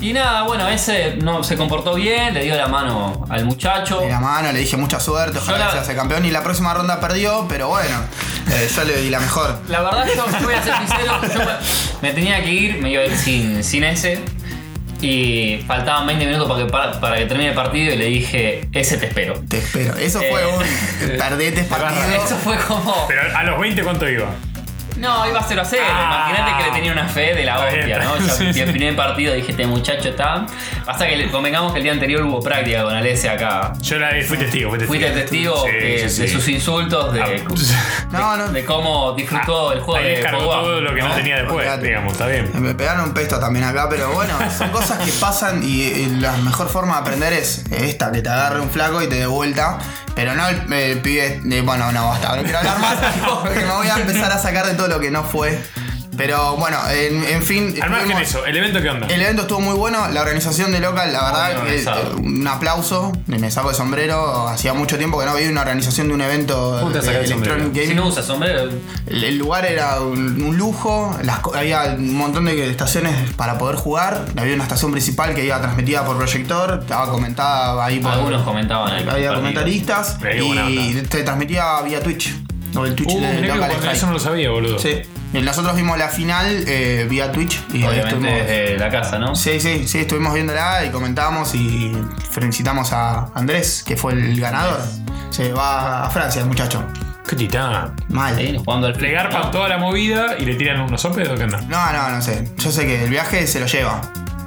Y 0.00 0.12
nada, 0.12 0.42
bueno, 0.42 0.68
ese 0.72 1.16
no 1.16 1.44
se 1.44 1.56
comportó 1.56 1.94
bien, 1.94 2.34
le 2.34 2.44
dio 2.44 2.56
la 2.56 2.68
mano 2.68 3.24
al 3.28 3.44
muchacho. 3.44 4.00
De 4.00 4.08
la 4.08 4.20
mano, 4.20 4.52
le 4.52 4.58
dije 4.60 4.76
mucha 4.76 4.98
suerte, 5.00 5.38
ojalá 5.38 5.58
la- 5.58 5.66
que 5.66 5.72
se 5.72 5.78
hace 5.78 5.94
campeón. 5.94 6.24
Y 6.24 6.30
la 6.30 6.42
próxima 6.42 6.74
ronda 6.74 7.00
perdió, 7.00 7.46
pero 7.48 7.68
bueno, 7.68 7.96
eh, 8.50 8.68
yo 8.74 8.84
le 8.84 8.96
di 9.02 9.10
la 9.10 9.20
mejor. 9.20 9.58
La 9.68 9.80
verdad, 9.82 10.06
yo, 10.14 10.24
voy 10.44 10.54
a 10.54 10.62
ser 10.62 10.74
sincero, 10.78 11.20
yo 11.22 11.38
me, 11.40 12.08
me 12.08 12.14
tenía 12.14 12.42
que 12.42 12.50
ir, 12.50 12.78
me 12.82 12.90
iba 12.90 13.02
a 13.02 13.06
ir 13.06 13.16
sin, 13.16 13.62
sin 13.64 13.84
ese. 13.84 14.20
Y 15.00 15.58
faltaban 15.66 16.06
20 16.06 16.26
minutos 16.26 16.46
para 16.48 16.64
que, 16.64 16.70
para, 16.70 17.00
para 17.00 17.16
que 17.16 17.26
termine 17.26 17.50
el 17.50 17.56
partido 17.56 17.92
y 17.92 17.96
le 17.96 18.04
dije, 18.04 18.68
ese 18.72 18.98
te 18.98 19.06
espero. 19.06 19.34
Te 19.48 19.58
espero. 19.58 19.96
Eso 19.96 20.20
fue 20.20 20.42
Eh, 20.42 20.46
un 21.10 21.18
perdete 21.18 21.64
partido. 21.68 22.24
Eso 22.24 22.36
fue 22.36 22.56
como. 22.58 23.06
Pero 23.08 23.22
a 23.36 23.42
los 23.42 23.58
20, 23.60 23.82
¿cuánto 23.82 24.08
iba? 24.08 24.26
No, 25.02 25.28
iba 25.28 25.42
0 25.46 25.60
a 25.60 25.64
0. 25.64 25.82
Ah. 25.86 26.26
Imagínate 26.28 26.56
que 26.62 26.70
le 26.70 26.76
tenía 26.76 26.92
una 26.92 27.08
fe 27.08 27.34
de 27.34 27.44
la 27.44 27.58
hostia, 27.58 27.98
¿no? 27.98 28.18
Yo 28.26 28.52
Sí, 28.52 28.60
el 28.60 28.70
primer 28.70 28.94
partido 28.96 29.34
dije, 29.34 29.50
este 29.50 29.66
muchacho 29.66 30.08
está. 30.10 30.46
Pasa 30.84 31.06
que 31.06 31.28
convengamos 31.30 31.72
que 31.72 31.78
el 31.78 31.82
día 31.84 31.92
anterior 31.92 32.22
hubo 32.22 32.40
práctica 32.40 32.84
con 32.84 32.94
Alessi 32.94 33.26
acá. 33.28 33.72
Yo 33.80 33.98
la, 33.98 34.10
fui 34.26 34.38
testigo, 34.38 34.70
fui 34.70 34.78
testigo. 34.78 34.86
Fuiste 34.86 35.10
testigo 35.10 35.64
Sí, 35.66 35.72
de, 35.72 36.08
sí, 36.08 36.22
de 36.22 36.28
sí. 36.28 36.34
sus 36.34 36.48
insultos, 36.48 37.12
de, 37.12 37.20
Ah, 37.22 37.28
No, 38.12 38.36
no. 38.36 38.48
de 38.52 38.64
cómo 38.64 39.12
disfrutó 39.12 39.72
el 39.72 39.80
juego 39.80 39.98
Ahí 39.98 40.04
de 40.04 40.10
descargó 40.16 40.40
Pogba, 40.40 40.54
todo 40.62 40.80
lo 40.80 40.94
que 40.94 41.00
no, 41.02 41.08
¿no? 41.08 41.14
tenía 41.14 41.36
después, 41.38 41.82
digamos, 41.82 42.12
está 42.12 42.26
bien. 42.26 42.50
Me 42.54 42.74
pegaron 42.74 43.04
un 43.06 43.14
pesto 43.14 43.40
también 43.40 43.64
acá, 43.64 43.88
pero 43.90 44.12
bueno, 44.12 44.34
son 44.56 44.68
cosas 44.70 44.98
que 45.04 45.10
pasan 45.12 45.62
y, 45.64 45.82
y 45.82 46.06
la 46.20 46.32
mejor 46.38 46.68
forma 46.68 46.94
de 46.94 47.00
aprender 47.00 47.32
es 47.32 47.64
esta, 47.72 48.12
que 48.12 48.22
te 48.22 48.28
agarre 48.28 48.60
un 48.60 48.70
flaco 48.70 49.02
y 49.02 49.08
te 49.08 49.16
dé 49.16 49.26
vuelta. 49.26 49.78
Pero 50.14 50.34
no 50.34 50.46
el, 50.48 50.72
el 50.72 51.00
pibe. 51.00 51.40
de- 51.42 51.60
bueno, 51.62 51.90
no, 51.92 52.08
basta, 52.08 52.36
no 52.36 52.42
quiero 52.42 52.58
hablar 52.58 52.78
más 52.78 52.96
porque 53.42 53.60
me 53.60 53.72
voy 53.72 53.88
a 53.88 53.96
empezar 53.96 54.30
a 54.32 54.38
sacar 54.38 54.66
de 54.66 54.74
todo 54.74 54.88
lo 54.88 55.00
que 55.00 55.10
no 55.10 55.24
fue. 55.24 55.58
Pero 56.24 56.54
bueno, 56.56 56.78
en, 56.88 57.24
en 57.24 57.42
fin. 57.42 57.74
Al 57.82 57.90
margen 57.90 58.16
de 58.16 58.22
eso, 58.22 58.46
¿el 58.46 58.56
evento 58.56 58.80
qué 58.80 58.90
onda? 58.90 59.08
El 59.08 59.20
evento 59.20 59.42
estuvo 59.42 59.60
muy 59.60 59.74
bueno, 59.74 60.06
la 60.08 60.20
organización 60.22 60.70
de 60.70 60.78
local, 60.78 61.12
la 61.12 61.24
verdad, 61.24 61.66
eh, 61.68 61.84
un 62.22 62.46
aplauso, 62.46 63.10
me 63.26 63.50
saco 63.50 63.70
de 63.70 63.74
sombrero, 63.74 64.46
hacía 64.48 64.72
mucho 64.72 64.96
tiempo 64.98 65.18
que 65.18 65.26
no 65.26 65.34
veía 65.34 65.50
una 65.50 65.62
organización 65.62 66.06
de 66.08 66.14
un 66.14 66.20
evento 66.20 66.76
¿Cómo 66.80 66.92
te 66.92 67.00
de? 67.00 67.24
Electronic 67.24 67.74
Si 67.74 67.80
Gaming. 67.80 67.96
no 67.96 68.06
usa 68.06 68.22
sombrero, 68.22 68.70
El, 69.06 69.24
el 69.24 69.36
lugar 69.36 69.66
era 69.66 70.00
un, 70.00 70.40
un 70.42 70.56
lujo, 70.56 71.16
las 71.24 71.40
había 71.56 71.94
un 71.98 72.14
montón 72.16 72.44
de 72.44 72.70
estaciones 72.70 73.32
para 73.32 73.58
poder 73.58 73.74
jugar, 73.74 74.26
había 74.36 74.54
una 74.54 74.62
estación 74.62 74.92
principal 74.92 75.34
que 75.34 75.44
iba 75.44 75.60
transmitida 75.60 76.04
por 76.04 76.16
proyector, 76.18 76.78
estaba 76.82 77.10
comentada 77.10 77.84
ahí 77.84 77.98
por... 77.98 78.12
algunos 78.12 78.42
comentaban 78.42 78.92
ahí. 78.94 79.06
Había 79.08 79.34
comentaristas 79.34 80.18
y 80.36 80.40
onda. 80.40 81.08
se 81.10 81.22
transmitía 81.24 81.82
vía 81.82 82.00
Twitch. 82.00 82.32
O 82.74 82.86
el 82.86 82.94
Twitch 82.94 83.10
Uh, 83.12 83.20
de 83.20 83.42
local 83.48 83.70
eso 83.92 84.06
no 84.06 84.12
lo 84.14 84.18
sabía, 84.18 84.48
boludo. 84.50 84.78
Sí. 84.78 85.02
Y 85.32 85.40
nosotros 85.40 85.74
vimos 85.76 85.96
la 85.98 86.08
final 86.08 86.64
eh, 86.66 87.06
vía 87.08 87.32
Twitch 87.32 87.62
y 87.72 87.78
ahí 87.78 87.88
Obviamente 88.00 88.08
estuvimos. 88.08 88.46
desde 88.46 88.78
la 88.78 88.90
casa, 88.90 89.18
¿no? 89.18 89.34
Sí, 89.34 89.60
sí, 89.60 89.88
sí, 89.88 90.00
estuvimos 90.00 90.34
viéndola 90.34 90.84
y 90.84 90.90
comentamos 90.90 91.54
y 91.54 91.92
felicitamos 92.30 92.92
a 92.92 93.30
Andrés, 93.34 93.82
que 93.86 93.96
fue 93.96 94.12
el 94.12 94.38
ganador. 94.38 94.80
Se 95.30 95.52
va 95.52 96.04
a 96.04 96.10
Francia 96.10 96.42
el 96.42 96.48
muchacho. 96.48 96.84
Qué 97.26 97.36
titán. 97.36 97.94
Mal. 98.08 98.36
Sí, 98.36 98.56
jugando 98.62 98.88
al 98.88 99.00
Le 99.00 99.12
garpan 99.12 99.50
toda 99.50 99.68
la 99.68 99.78
movida 99.78 100.36
y 100.38 100.44
le 100.44 100.54
tiran 100.56 100.80
unos 100.80 101.00
sopes 101.00 101.28
o 101.28 101.34
qué 101.34 101.44
onda. 101.44 101.60
No, 101.62 101.92
no, 101.92 102.10
no 102.10 102.20
sé. 102.20 102.50
Yo 102.58 102.70
sé 102.70 102.84
que 102.84 103.04
el 103.04 103.10
viaje 103.10 103.46
se 103.46 103.60
lo 103.60 103.66
lleva. 103.66 104.02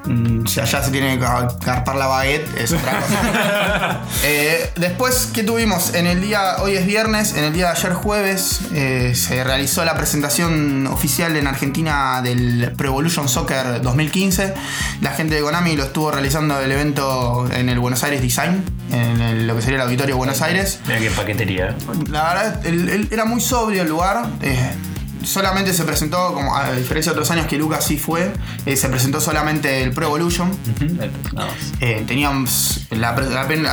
Mm, 0.05 0.45
Si 0.45 0.59
allá 0.59 0.83
se 0.83 0.91
tiene 0.91 1.17
que 1.17 1.25
carpar 1.63 1.95
la 1.95 2.07
baguette, 2.07 2.47
es 2.59 2.71
otra 2.74 3.00
cosa. 3.00 4.01
Eh, 4.24 4.71
después, 4.75 5.29
¿qué 5.33 5.43
tuvimos? 5.43 5.93
En 5.93 6.07
el 6.07 6.21
día, 6.21 6.57
hoy 6.59 6.75
es 6.75 6.85
viernes, 6.85 7.33
en 7.35 7.43
el 7.43 7.53
día 7.53 7.65
de 7.67 7.71
ayer 7.71 7.93
jueves, 7.93 8.59
eh, 8.74 9.13
se 9.15 9.43
realizó 9.43 9.83
la 9.85 9.95
presentación 9.95 10.88
oficial 10.88 11.35
en 11.35 11.47
Argentina 11.47 12.21
del 12.24 12.74
Pro 12.77 12.88
Evolution 12.89 13.27
Soccer 13.29 13.81
2015. 13.81 14.53
La 15.01 15.12
gente 15.12 15.35
de 15.35 15.41
Konami 15.41 15.75
lo 15.75 15.83
estuvo 15.83 16.12
realizando 16.12 16.59
el 16.59 16.71
evento 16.71 17.47
en 17.53 17.69
el 17.69 17.79
Buenos 17.79 18.03
Aires 18.03 18.21
Design, 18.21 18.63
en 18.91 19.21
el- 19.21 19.47
lo 19.47 19.55
que 19.55 19.62
sería 19.62 19.75
el 19.77 19.81
Auditorio 19.83 20.17
Buenos 20.17 20.41
Aires. 20.41 20.79
Mira 20.88 21.00
qué 21.00 21.12
paquetería. 21.12 21.75
La 22.09 22.24
verdad, 22.33 22.65
el- 22.65 22.89
el- 22.89 23.07
era 23.12 23.25
muy 23.25 23.41
sobrio 23.41 23.81
el 23.83 23.89
lugar. 23.89 24.25
eh, 24.41 24.71
solamente 25.25 25.74
se 25.74 25.84
presentó, 25.84 26.34
como 26.34 26.55
a 26.55 26.72
diferencia 26.74 27.12
de 27.12 27.17
otros 27.20 27.32
años 27.32 27.48
que 27.48 27.58
Lucas 27.58 27.84
sí 27.86 27.98
fue, 27.98 28.32
eh, 28.65 28.75
se 28.75 28.89
presentó 28.89 29.20
solamente 29.20 29.82
el 29.84 29.91
Pro 29.91 30.08
Evolution. 30.08 30.51
Eh, 31.82 32.03
teníamos, 32.08 32.88
la 32.91 33.10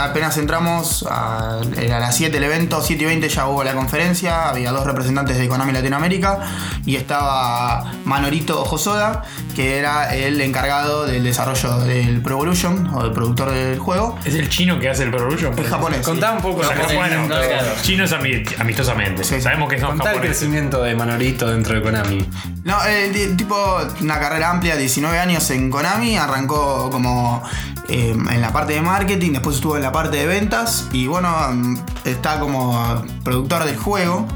apenas 0.03 0.37
entramos, 0.39 1.07
a, 1.09 1.61
las 1.77 2.17
7 2.17 2.37
el 2.37 2.45
evento, 2.45 2.83
7 2.83 3.03
y 3.03 3.07
20 3.07 3.29
ya 3.29 3.47
hubo 3.47 3.63
la 3.65 3.75
conferencia, 3.75 4.49
había 4.49 4.73
dos 4.73 4.85
representantes 4.87 5.39
de 5.39 5.49
Konami 5.49 5.73
Latinoamérica 5.73 6.41
y 6.85 6.97
estaba 6.97 7.93
Manorito 8.05 8.65
Josoda, 8.65 9.23
que 9.55 9.79
era 9.79 10.15
el 10.15 10.41
encargado 10.41 11.07
del 11.07 11.25
desarrollo 11.25 11.79
del 11.81 12.21
Pro 12.23 12.35
Evolution 12.35 12.89
o 12.95 13.05
el 13.05 13.13
productor 13.13 13.51
del 13.53 13.79
juego. 13.79 14.19
¿Es 14.25 14.35
el 14.35 14.49
chino 14.49 14.79
que 14.79 14.89
hace 14.89 15.05
el 15.05 15.11
Pro 15.11 15.21
Evolution? 15.21 15.59
Es 15.59 15.69
japonés. 15.69 15.99
sí. 15.99 16.05
Contá 16.05 16.33
un 16.33 16.43
poco 16.43 16.61
O 16.61 16.65
sea, 16.65 16.75
que, 16.87 16.95
bueno, 16.97 17.23
no, 17.23 17.29
claro. 17.29 17.69
chinos 17.83 18.13
ami- 18.13 18.45
amistosamente. 18.59 19.25
Sí. 19.25 19.41
Sabemos 19.41 19.69
que 19.69 19.79
son 19.79 19.91
contá 19.91 20.13
el 20.13 20.21
crecimiento 20.21 20.83
de 20.83 20.95
Manorito 20.95 21.42
dentro 21.51 21.75
de 21.75 21.83
Konami. 21.83 22.27
No, 22.65 22.83
el 22.85 23.13
di- 23.13 23.37
tipo, 23.37 23.57
una 24.01 24.19
carrera 24.21 24.51
amplia, 24.51 24.77
19 24.77 25.19
años 25.19 25.51
en 25.51 25.71
Konami, 25.71 26.17
arrancó 26.17 26.91
como 26.91 27.43
eh, 27.89 28.11
en 28.31 28.41
la 28.41 28.53
parte 28.53 28.75
de 28.75 28.83
marketing, 28.83 29.33
después 29.33 29.57
estuvo 29.57 29.77
en 29.77 29.83
la 29.83 29.93
parte 29.93 30.17
de 30.19 30.27
ventas 30.27 30.89
y 30.93 31.07
bueno, 31.07 31.35
está 32.05 32.39
como 32.41 33.05
productor 33.25 33.65
del 33.65 33.77
juego. 33.77 34.27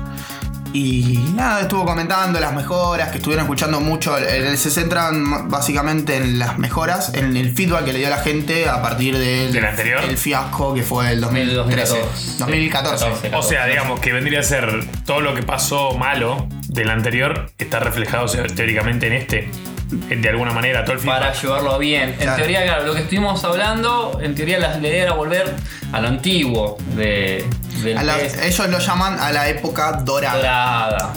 Y 0.73 1.31
nada, 1.35 1.63
estuvo 1.63 1.87
comentando 1.87 2.39
las 2.39 2.53
mejoras, 2.53 3.09
que 3.11 3.17
estuvieron 3.17 3.45
escuchando 3.47 3.81
mucho. 3.81 4.19
eh, 4.19 4.55
Se 4.59 4.71
centran 4.71 5.49
básicamente 5.49 6.17
en 6.17 6.39
las 6.39 6.59
mejoras, 6.59 7.15
en 7.15 7.35
el 7.35 7.55
feedback 7.55 7.85
que 7.87 7.93
le 7.95 8.01
dio 8.01 8.11
la 8.11 8.19
gente 8.19 8.69
a 8.69 8.83
partir 8.83 9.17
del, 9.17 9.55
¿Del 9.55 9.65
anterior? 9.65 10.05
el 10.05 10.19
fiasco 10.19 10.75
que 10.75 10.83
fue 10.83 11.13
el 11.13 11.21
2013. 11.23 11.95
2014. 12.39 13.05
2014. 13.07 13.37
O 13.37 13.43
sea, 13.43 13.65
digamos 13.67 14.01
que 14.01 14.13
vendría 14.13 14.41
a 14.41 14.43
ser 14.43 14.87
todo 15.07 15.21
lo 15.23 15.35
que 15.35 15.43
pasó 15.43 15.93
malo 15.97 16.47
del 16.69 16.91
anterior 16.91 17.51
está 17.59 17.79
reflejado 17.81 18.27
teóricamente 18.27 19.07
en 19.07 19.13
este. 19.15 19.51
De 19.89 20.29
alguna 20.29 20.53
manera, 20.53 20.85
todo 20.85 20.95
el 20.95 20.99
feedback. 20.99 21.21
para 21.21 21.33
llevarlo 21.33 21.79
bien. 21.79 22.09
En 22.11 22.15
Claro. 22.17 22.37
teoría, 22.39 22.63
claro, 22.65 22.87
lo 22.87 22.95
que 22.95 23.03
estuvimos 23.03 23.45
hablando, 23.45 24.19
en 24.21 24.35
teoría 24.35 24.59
la, 24.59 24.77
idea 24.79 25.05
era 25.05 25.13
volver 25.13 25.55
a 25.93 26.01
lo 26.01 26.09
antiguo 26.09 26.77
de, 26.97 27.45
del 27.85 27.97
A 27.99 28.03
la- 28.03 28.19
ellos 28.21 28.69
lo 28.69 28.79
llaman 28.81 29.21
a 29.21 29.31
la 29.31 29.49
época 29.49 29.93
dorada. 30.05 30.37
dorada. 30.39 31.13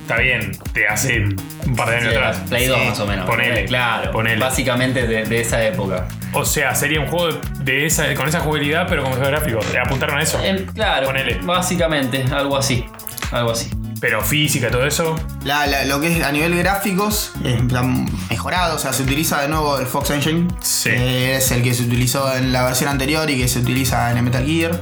Está 0.00 0.16
bien, 0.18 0.52
te 0.72 0.86
hace 0.88 1.24
un 1.66 1.76
par 1.76 1.90
de 1.90 1.96
años 1.96 2.10
Sí, 2.10 2.16
atrás. 2.16 2.38
Play 2.48 2.66
2 2.68 2.78
Sí, 2.80 2.86
más 2.88 3.00
o 3.00 3.06
menos. 3.06 3.26
ponele, 3.26 3.64
Claro, 3.66 4.10
ponele. 4.12 4.40
básicamente 4.40 5.06
de, 5.06 5.24
de 5.26 5.40
esa 5.42 5.62
época. 5.62 6.08
O 6.32 6.44
sea, 6.46 6.74
sería 6.74 7.00
un 7.00 7.08
juego 7.08 7.38
de 7.60 7.84
esa, 7.84 8.14
con 8.14 8.26
esa 8.28 8.40
jugabilidad, 8.40 8.86
pero 8.88 9.02
con 9.02 9.10
mejor 9.12 9.26
gráfico. 9.26 9.60
Apuntaron 9.84 10.16
a 10.16 10.22
eso. 10.22 10.40
En- 10.42 10.64
claro, 10.66 11.06
Ponele. 11.08 11.38
básicamente, 11.42 12.24
algo 12.32 12.56
así. 12.56 12.86
Algo 13.30 13.50
así. 13.50 13.68
Pero 14.00 14.22
física, 14.22 14.70
todo 14.70 14.86
eso. 14.86 15.16
La- 15.44 15.66
la- 15.66 15.84
lo 15.86 16.00
que 16.00 16.18
es 16.18 16.22
a 16.24 16.30
nivel 16.32 16.56
gráficos 16.58 17.32
está 17.42 17.82
mejorado, 18.30 18.76
o 18.76 18.78
sea, 18.78 18.92
se 18.92 19.02
utiliza 19.02 19.40
de 19.40 19.48
nuevo 19.48 19.78
el 19.78 19.86
Fox 19.86 20.10
Engine, 20.10 20.48
Sí. 20.60 20.90
que 20.90 21.36
es 21.36 21.50
el 21.50 21.62
que 21.62 21.72
se 21.74 21.84
utilizó 21.84 22.34
en 22.36 22.52
la 22.52 22.64
versión 22.64 22.90
anterior 22.90 23.28
y 23.30 23.38
que 23.38 23.48
se 23.48 23.60
utiliza 23.60 24.10
en 24.10 24.18
el 24.18 24.22
Metal 24.22 24.44
Gear. 24.44 24.80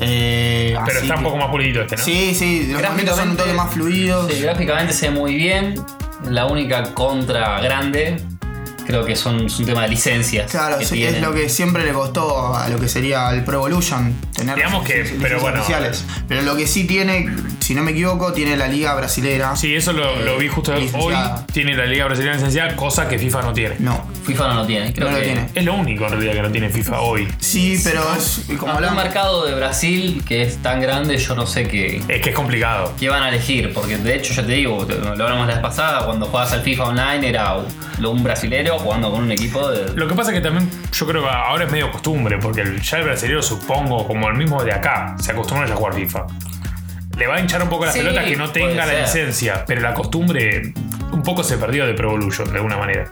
Eh, 0.00 0.76
Pero 0.86 0.98
está 1.00 1.14
un 1.16 1.22
poco 1.22 1.36
más 1.36 1.48
pulidito 1.48 1.82
este, 1.82 1.96
¿no? 1.96 2.02
Sí, 2.02 2.34
sí, 2.34 2.66
los 2.72 2.82
movimientos 2.82 3.16
son 3.16 3.30
un 3.30 3.36
toque 3.36 3.52
más 3.52 3.72
fluidos. 3.72 4.32
Sí, 4.32 4.40
gráficamente 4.42 4.92
se 4.92 5.08
ve 5.10 5.14
muy 5.16 5.34
bien. 5.36 5.74
La 6.28 6.46
única 6.46 6.82
contra 6.94 7.60
grande 7.60 8.20
creo 8.86 9.04
que 9.04 9.16
son, 9.16 9.46
es 9.46 9.58
un 9.58 9.66
tema 9.66 9.82
de 9.82 9.88
licencias. 9.88 10.50
Claro, 10.50 10.78
que 10.78 11.08
es 11.08 11.20
lo 11.20 11.32
que 11.32 11.48
siempre 11.48 11.84
le 11.84 11.92
costó 11.92 12.54
a 12.54 12.68
lo 12.68 12.78
que 12.78 12.88
sería 12.88 13.30
el 13.30 13.44
Pro 13.44 13.54
Evolution 13.54 14.14
tener 14.34 14.56
Digamos 14.56 14.84
que, 14.84 14.94
licencias 15.02 15.22
pero 15.22 15.40
bueno. 15.40 15.58
oficiales. 15.60 16.04
Pero 16.28 16.42
lo 16.42 16.56
que 16.56 16.66
sí 16.66 16.84
tiene, 16.84 17.28
si 17.60 17.74
no 17.74 17.82
me 17.82 17.92
equivoco, 17.92 18.32
tiene 18.32 18.56
la 18.56 18.66
liga 18.68 18.94
brasilera. 18.94 19.56
Sí, 19.56 19.74
eso 19.74 19.92
lo, 19.92 20.16
lo 20.22 20.38
vi 20.38 20.48
justo 20.48 20.72
hoy. 20.74 21.14
Tiene 21.52 21.74
la 21.76 21.86
Liga 21.86 22.04
Brasileña 22.06 22.34
licenciada, 22.34 22.74
cosa 22.76 23.08
que 23.08 23.18
FIFA 23.18 23.42
no 23.42 23.52
tiene. 23.52 23.76
No, 23.78 24.06
FIFA 24.24 24.48
no 24.48 24.54
lo 24.54 24.66
tiene. 24.66 24.92
Creo 24.92 25.10
no 25.10 25.16
lo 25.16 25.22
tiene. 25.22 25.48
Es 25.54 25.64
lo 25.64 25.74
único 25.74 26.04
en 26.04 26.10
realidad 26.12 26.32
que 26.34 26.42
no 26.42 26.50
tiene 26.50 26.68
FIFA 26.70 27.00
hoy. 27.00 27.28
Sí, 27.38 27.80
pero 27.84 28.02
es 28.16 28.42
como 28.58 28.74
un 28.76 28.96
mercado 28.96 29.46
de 29.46 29.54
Brasil 29.54 30.22
que 30.26 30.42
es 30.42 30.58
tan 30.58 30.80
grande, 30.80 31.16
yo 31.18 31.34
no 31.34 31.46
sé 31.46 31.66
qué, 31.68 32.02
Es 32.08 32.20
que 32.20 32.30
es 32.30 32.36
complicado. 32.36 32.92
qué 32.98 33.08
van 33.08 33.22
a 33.22 33.28
elegir. 33.28 33.72
Porque 33.72 33.96
de 33.96 34.16
hecho, 34.16 34.34
ya 34.34 34.44
te 34.44 34.52
digo, 34.52 34.86
lo 34.88 35.08
hablamos 35.10 35.46
la 35.46 35.54
vez 35.54 35.62
pasada, 35.62 36.04
cuando 36.04 36.26
jugabas 36.26 36.52
al 36.52 36.62
FIFA 36.62 36.84
Online 36.84 37.28
era 37.28 37.54
un 37.56 38.22
brasilero 38.22 38.73
jugando 38.78 39.10
con 39.10 39.22
un 39.24 39.32
equipo 39.32 39.68
de. 39.70 39.92
Lo 39.94 40.06
que 40.08 40.14
pasa 40.14 40.30
es 40.30 40.36
que 40.38 40.42
también 40.42 40.70
yo 40.92 41.06
creo 41.06 41.22
que 41.22 41.28
ahora 41.30 41.64
es 41.64 41.70
medio 41.72 41.90
costumbre, 41.90 42.38
porque 42.38 42.62
el- 42.62 42.80
ya 42.82 42.98
el 42.98 43.04
brasileño 43.04 43.42
supongo, 43.42 44.06
como 44.06 44.28
el 44.28 44.34
mismo 44.36 44.62
de 44.62 44.72
acá, 44.72 45.14
se 45.20 45.32
acostumbran 45.32 45.68
ya 45.68 45.74
a 45.74 45.76
jugar 45.76 45.94
FIFA. 45.94 46.26
Le 47.16 47.26
va 47.28 47.36
a 47.36 47.40
hinchar 47.40 47.62
un 47.62 47.68
poco 47.68 47.84
las 47.84 47.94
Sí, 47.94 48.00
pelotas 48.00 48.24
que 48.24 48.36
no 48.36 48.50
tenga 48.50 48.84
puede 48.84 49.00
la 49.02 49.06
ser. 49.06 49.26
licencia, 49.26 49.64
pero 49.66 49.80
la 49.80 49.94
costumbre 49.94 50.72
un 51.12 51.22
poco 51.22 51.44
se 51.44 51.56
perdió 51.58 51.86
de 51.86 51.94
Pro 51.94 52.08
Evolution, 52.10 52.48
de 52.50 52.56
alguna 52.56 52.76
manera. 52.76 53.04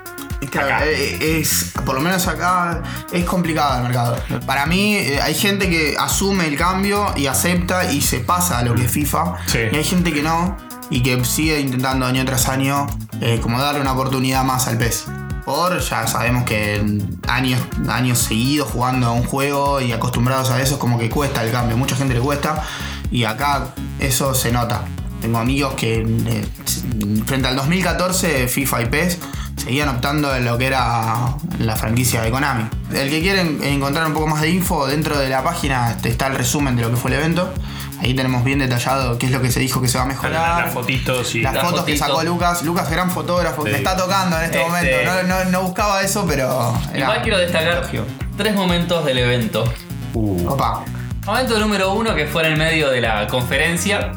Claro, 0.50 0.66
Acá. 0.74 0.84
eh, 0.86 1.38
es, 1.40 1.72
por 1.86 1.94
lo 1.94 2.00
menos 2.00 2.26
acá 2.26 2.82
es 3.12 3.24
complicado 3.24 3.76
el 3.78 3.84
mercado. 3.84 4.18
Para 4.44 4.66
mí 4.66 4.96
eh, 4.96 5.20
hay 5.22 5.34
gente 5.34 5.70
que 5.70 5.94
asume 5.98 6.46
el 6.48 6.56
cambio 6.56 7.06
y 7.16 7.26
acepta 7.26 7.90
y 7.92 8.00
se 8.02 8.18
pasa 8.20 8.58
a 8.58 8.62
lo 8.64 8.74
que 8.74 8.84
es 8.84 8.90
FIFA. 8.90 9.36
Sí. 9.46 9.60
Y 9.70 9.76
hay 9.76 9.84
gente 9.84 10.12
que 10.12 10.22
no 10.22 10.56
y 10.90 11.02
que 11.02 11.24
sigue 11.24 11.60
intentando 11.60 12.04
año 12.04 12.24
tras 12.24 12.48
año 12.48 12.88
eh, 13.20 13.38
como 13.40 13.58
darle 13.60 13.80
una 13.80 13.92
oportunidad 13.92 14.42
más 14.42 14.66
al 14.66 14.76
PES. 14.78 15.06
Por 15.44 15.80
ya 15.80 16.06
sabemos 16.06 16.44
que 16.44 16.80
años, 17.28 17.60
años 17.88 18.18
seguidos 18.18 18.70
jugando 18.70 19.08
a 19.08 19.12
un 19.12 19.24
juego 19.24 19.80
y 19.80 19.92
acostumbrados 19.92 20.50
a 20.50 20.62
eso 20.62 20.74
es 20.74 20.80
como 20.80 20.98
que 20.98 21.10
cuesta 21.10 21.44
el 21.44 21.50
cambio. 21.50 21.76
Mucha 21.76 21.96
gente 21.96 22.14
le 22.14 22.20
cuesta 22.20 22.62
y 23.10 23.24
acá 23.24 23.74
eso 23.98 24.34
se 24.34 24.52
nota. 24.52 24.82
Tengo 25.20 25.38
amigos 25.38 25.74
que 25.74 26.00
eh, 26.00 26.44
frente 27.26 27.48
al 27.48 27.56
2014 27.56 28.48
FIFA 28.48 28.82
y 28.82 28.86
PES 28.86 29.18
seguían 29.56 29.88
optando 29.88 30.34
en 30.34 30.44
lo 30.44 30.58
que 30.58 30.66
era 30.66 31.34
la 31.58 31.76
franquicia 31.76 32.22
de 32.22 32.30
Konami. 32.30 32.64
El 32.92 33.10
que 33.10 33.20
quiere 33.20 33.40
en- 33.42 33.62
encontrar 33.62 34.06
un 34.06 34.12
poco 34.14 34.26
más 34.26 34.40
de 34.42 34.50
info, 34.50 34.86
dentro 34.86 35.18
de 35.18 35.28
la 35.28 35.42
página 35.44 35.96
está 36.04 36.26
el 36.28 36.34
resumen 36.36 36.76
de 36.76 36.82
lo 36.82 36.90
que 36.90 36.96
fue 36.96 37.10
el 37.12 37.18
evento. 37.18 37.52
Ahí 38.00 38.14
tenemos 38.14 38.42
bien 38.42 38.58
detallado 38.58 39.16
qué 39.16 39.26
es 39.26 39.32
lo 39.32 39.40
que 39.40 39.52
se 39.52 39.60
dijo 39.60 39.80
que 39.80 39.86
se 39.86 39.96
va 39.96 40.02
a 40.04 40.06
mejorar. 40.08 40.64
Las 40.64 40.74
fotitos 40.74 41.34
y. 41.36 41.40
Las 41.42 41.54
Las 41.54 41.64
fotos 41.64 41.84
que 41.84 41.96
sacó 41.96 42.24
Lucas. 42.24 42.62
Lucas, 42.64 42.90
gran 42.90 43.08
fotógrafo. 43.10 43.64
Sí. 43.64 43.70
Me 43.70 43.78
está 43.78 43.96
tocando 43.96 44.36
en 44.38 44.44
este, 44.44 44.56
Este- 44.56 44.68
momento. 44.68 44.96
No, 45.04 45.22
no- 45.44 45.50
no 45.50 45.62
buscaba 45.62 46.02
eso, 46.02 46.24
pero. 46.26 46.76
era- 46.92 46.98
Igual 47.04 47.22
quiero 47.22 47.38
destacar 47.38 47.88
tres 48.36 48.54
momentos 48.56 49.04
del 49.04 49.18
evento. 49.18 49.72
Opa. 50.14 50.84
Momento 51.24 51.60
número 51.60 51.92
uno 51.92 52.16
que 52.16 52.26
fue 52.26 52.44
en 52.44 52.52
el 52.54 52.58
medio 52.58 52.90
de 52.90 53.00
la 53.00 53.28
conferencia. 53.28 54.10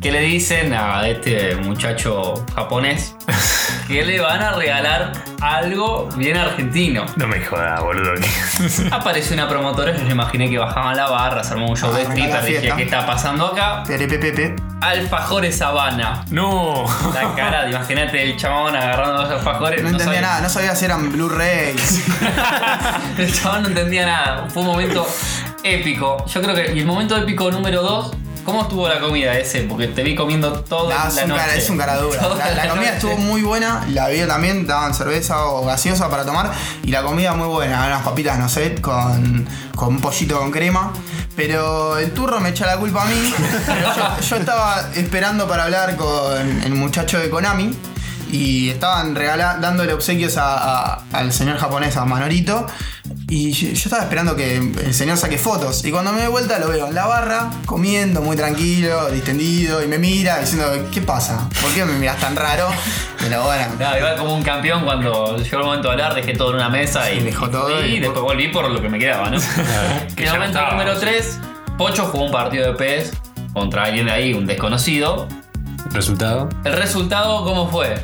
Que 0.00 0.12
le 0.12 0.20
dicen 0.20 0.72
a 0.72 1.06
este 1.08 1.56
muchacho 1.56 2.46
japonés 2.54 3.14
que 3.90 4.04
le 4.04 4.20
van 4.20 4.40
a 4.40 4.52
regalar 4.52 5.12
algo 5.42 6.08
bien 6.16 6.36
argentino. 6.36 7.04
No 7.16 7.26
me 7.26 7.44
jodas, 7.44 7.80
boludo. 7.80 8.12
Apareció 8.92 9.34
una 9.34 9.48
promotora, 9.48 9.96
yo 9.96 10.04
me 10.04 10.12
imaginé 10.12 10.48
que 10.48 10.58
bajaban 10.58 10.96
la 10.96 11.08
barra, 11.10 11.42
se 11.42 11.54
armó 11.54 11.68
un 11.70 11.76
show 11.76 11.90
Ah, 11.92 11.98
de 11.98 12.04
stripper, 12.04 12.44
dije. 12.44 12.72
¿qué 12.76 12.82
está 12.84 13.04
pasando 13.04 13.46
acá? 13.48 13.82
Pepe, 13.84 14.06
pepe, 14.06 14.30
pepe. 14.32 14.56
alfajores 14.80 15.58
Sabana. 15.58 16.24
No. 16.30 16.84
La 17.14 17.34
cara, 17.36 17.68
imagínate 17.68 18.22
el 18.22 18.36
chabón 18.36 18.76
agarrando 18.76 19.22
los 19.22 19.30
alfajores. 19.32 19.82
No 19.82 19.88
entendía 19.88 20.06
sabía- 20.06 20.20
nada, 20.20 20.40
no 20.40 20.48
sabía 20.48 20.74
si 20.76 20.84
eran 20.84 21.10
Blu-rays. 21.10 22.04
El 23.18 23.32
chabón 23.34 23.62
no 23.62 23.68
entendía 23.70 24.06
nada. 24.06 24.46
Fue 24.50 24.62
un 24.62 24.68
momento 24.68 25.06
épico. 25.64 26.24
Yo 26.26 26.40
creo 26.42 26.54
que. 26.54 26.72
Y 26.74 26.80
el 26.80 26.86
momento 26.86 27.16
épico 27.16 27.50
número 27.50 27.82
2. 27.82 28.12
¿Cómo 28.44 28.62
estuvo 28.62 28.88
la 28.88 28.98
comida 29.00 29.34
ese? 29.38 29.62
Porque 29.62 29.86
te 29.88 30.02
vi 30.02 30.14
comiendo 30.14 30.52
todo 30.60 30.88
Nah, 30.90 31.04
la 31.04 31.08
es, 31.08 31.22
un 31.22 31.28
noche. 31.28 31.40
cara, 31.40 31.54
es 31.54 31.70
un 31.70 31.78
cara 31.78 31.96
dura. 31.98 32.18
Toda 32.20 32.36
La, 32.36 32.50
la 32.64 32.68
comida 32.70 32.86
noche. 32.86 32.94
estuvo 32.94 33.16
muy 33.18 33.42
buena, 33.42 33.84
la 33.90 34.08
bebida 34.08 34.26
también, 34.26 34.66
daban 34.66 34.94
cerveza 34.94 35.44
o 35.44 35.64
gaseosa 35.64 36.08
para 36.10 36.24
tomar. 36.24 36.50
Y 36.82 36.90
la 36.90 37.02
comida 37.02 37.32
muy 37.34 37.46
buena, 37.48 37.86
unas 37.86 38.02
papitas, 38.02 38.38
no 38.38 38.48
sé, 38.48 38.74
con, 38.80 39.46
con 39.76 39.88
un 39.88 40.00
pollito 40.00 40.38
con 40.38 40.50
crema. 40.50 40.92
Pero 41.36 41.96
el 41.98 42.12
turro 42.12 42.40
me 42.40 42.48
echa 42.50 42.66
la 42.66 42.76
culpa 42.76 43.02
a 43.02 43.06
mí. 43.06 43.32
Pero 43.66 43.94
yo, 43.96 44.20
yo 44.20 44.36
estaba 44.36 44.90
esperando 44.94 45.46
para 45.46 45.64
hablar 45.64 45.96
con 45.96 46.62
el 46.62 46.74
muchacho 46.74 47.18
de 47.18 47.30
Konami. 47.30 47.76
Y 48.32 48.70
estaban 48.70 49.12
dándole 49.14 49.92
obsequios 49.92 50.36
a- 50.36 50.92
a- 50.94 51.02
al 51.12 51.32
señor 51.32 51.58
japonés, 51.58 51.96
a 51.96 52.04
Manorito. 52.04 52.64
Y 53.30 53.52
yo, 53.52 53.68
yo 53.68 53.74
estaba 53.74 54.02
esperando 54.02 54.34
que 54.34 54.56
el 54.56 54.92
señor 54.92 55.16
saque 55.16 55.38
fotos. 55.38 55.84
Y 55.84 55.92
cuando 55.92 56.12
me 56.12 56.20
doy 56.22 56.30
vuelta 56.32 56.58
lo 56.58 56.66
veo 56.68 56.88
en 56.88 56.94
la 56.96 57.06
barra, 57.06 57.48
comiendo 57.64 58.20
muy 58.22 58.36
tranquilo, 58.36 59.08
distendido. 59.10 59.82
Y 59.84 59.86
me 59.86 59.98
mira 59.98 60.40
diciendo, 60.40 60.66
¿qué 60.92 61.00
pasa? 61.00 61.48
¿Por 61.62 61.72
qué 61.72 61.84
me 61.84 61.92
miras 61.92 62.18
tan 62.18 62.34
raro? 62.34 62.68
Pero 63.20 63.44
bueno. 63.44 63.66
No, 63.78 63.96
igual 63.96 64.16
como 64.16 64.34
un 64.34 64.42
campeón 64.42 64.84
cuando 64.84 65.36
llegó 65.36 65.58
el 65.58 65.64
momento 65.64 65.88
de 65.88 65.92
hablar, 65.92 66.14
dejé 66.14 66.32
todo 66.34 66.50
en 66.50 66.56
una 66.56 66.68
mesa 66.70 67.06
Sí, 67.06 67.18
y 67.18 67.20
dejó 67.20 67.48
todo 67.48 67.84
y 67.86 67.94
y- 67.96 68.00
después 68.00 68.20
volví 68.20 68.48
por 68.48 68.68
lo 68.68 68.82
que 68.82 68.88
me 68.88 68.98
quedaba, 68.98 69.30
¿no? 69.30 69.38
que 70.16 70.26
momento 70.26 70.46
estaba. 70.58 70.70
número 70.72 70.98
3, 70.98 71.38
Pocho 71.78 72.06
jugó 72.06 72.24
un 72.24 72.32
partido 72.32 72.66
de 72.66 72.72
PES 72.74 73.12
contra 73.52 73.84
alguien 73.84 74.06
de 74.06 74.12
ahí, 74.12 74.34
un 74.34 74.44
desconocido. 74.46 75.28
Resultado. 75.92 76.48
¿El 76.64 76.72
resultado 76.74 77.44
cómo 77.44 77.70
fue? 77.70 77.94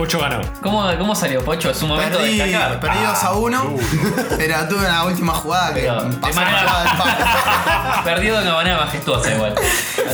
Pocho 0.00 0.18
ganó. 0.18 0.40
¿Cómo, 0.62 0.90
cómo 0.98 1.14
salió 1.14 1.44
Pocho? 1.44 1.70
Es 1.70 1.82
un 1.82 1.90
momento 1.90 2.16
Perdí, 2.18 2.38
de 2.38 2.44
destacar. 2.46 2.80
perdí 2.80 2.98
2 3.04 3.22
a 3.24 3.32
1. 3.34 3.74
Pero 4.38 4.54
tuve 4.68 4.78
una 4.86 5.04
última 5.04 5.34
jugada 5.34 5.74
que 5.74 5.80
Pero, 5.80 6.02
de 6.04 6.16
pasó 6.16 6.34
manera- 6.40 6.64
lado 6.64 6.84
del 6.84 6.96
palo. 6.96 8.04
Perdido 8.04 8.36
de 8.38 8.42
una 8.44 8.54
manera 8.54 8.76
majestuosa 8.78 9.34
igual. 9.34 9.54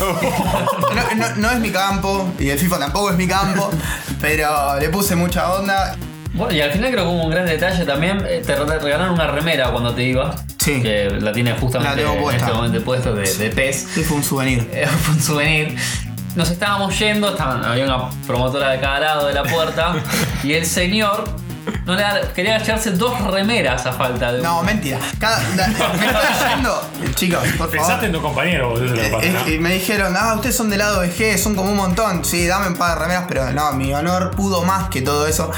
No, 0.01 1.15
no- 1.15 1.37
no 1.37 1.51
es 1.51 1.59
mi 1.61 1.71
campo, 1.71 2.29
y 2.39 2.49
el 2.51 2.59
FIFA 2.59 2.79
tampoco 2.79 3.11
es 3.11 3.17
mi 3.17 3.27
campo, 3.29 3.71
pero 4.21 4.79
le 4.81 4.89
puse 4.89 5.15
mucha 5.17 5.53
onda. 5.55 5.97
Bueno, 6.35 6.53
y 6.55 6.61
al 6.61 6.71
final 6.73 6.91
creo 6.91 7.05
que 7.05 7.11
hubo 7.11 7.23
un 7.25 7.31
gran 7.31 7.47
detalle 7.47 7.85
también. 7.85 8.23
eh, 8.29 8.43
Te 8.45 8.57
re- 8.57 8.79
regalaron 8.79 9.15
una 9.15 9.27
remera 9.29 9.71
cuando 9.71 9.95
te 9.95 10.03
ibas. 10.03 10.37
Sí. 10.59 10.83
Que 10.83 11.11
la 11.21 11.33
tiene 11.33 11.53
justamente 11.53 11.97
La 12.03 12.03
tengo 12.03 12.17
en 12.17 12.23
puesta. 12.23 12.45
este 12.47 12.57
momento 12.57 12.83
puesto 12.85 13.15
de, 13.15 13.33
de 13.35 13.51
PES. 13.51 13.87
Sí, 13.95 14.03
fue 14.05 14.17
un 14.19 14.25
souvenir. 14.25 14.69
Eh, 14.73 14.87
fue 15.03 15.15
un 15.15 15.23
souvenir. 15.23 15.77
Nos 16.37 16.51
estábamos 16.51 16.97
yendo, 16.99 17.31
estaban- 17.31 17.65
había 17.65 17.85
una 17.87 18.11
promotora 18.27 18.69
de 18.71 18.81
cada 18.81 19.01
lado 19.01 19.27
de 19.27 19.33
la 19.35 19.43
puerta 19.43 19.95
y 20.45 20.53
el 20.53 20.65
señor 20.67 21.25
no 21.85 21.95
le 21.97 22.03
da- 22.03 22.33
quería 22.35 22.59
llevarse 22.59 22.91
dos 22.93 23.19
remeras 23.23 23.87
a 23.87 23.93
falta 23.93 24.33
de 24.33 24.43
No, 24.43 24.61
una. 24.61 24.67
mentira. 24.73 24.99
Cada, 25.19 25.41
la- 25.57 25.67
me 25.67 25.73
estoy 26.07 26.49
yendo. 26.55 26.83
Chicos, 27.15 27.41
por 27.59 27.71
Pensaste 27.71 27.93
favor. 27.95 28.05
en 28.05 28.13
tu 28.13 28.23
compañero, 28.23 28.69
boludo, 28.71 28.95
se 28.97 29.11
lo 29.11 29.17
pasa, 29.17 29.27
Eh, 29.49 29.59
me 29.59 29.71
dijeron, 29.75 30.15
ah, 30.17 30.35
ustedes 30.35 30.55
son 30.57 30.69
del 30.71 30.79
lado 30.81 31.01
VG, 31.01 31.39
son 31.39 31.55
como 31.57 31.71
un 31.71 31.77
montón. 31.77 32.25
Sí, 32.25 32.47
dame 32.47 32.69
un 32.69 32.77
par 32.77 32.95
de 32.97 33.03
remeras, 33.03 33.25
pero 33.29 33.51
no, 33.53 33.73
mi 33.73 33.93
honor 33.95 34.31
pudo 34.33 34.63
más 34.63 34.89
que 34.91 35.01
todo 35.03 35.27
eso. 35.27 35.51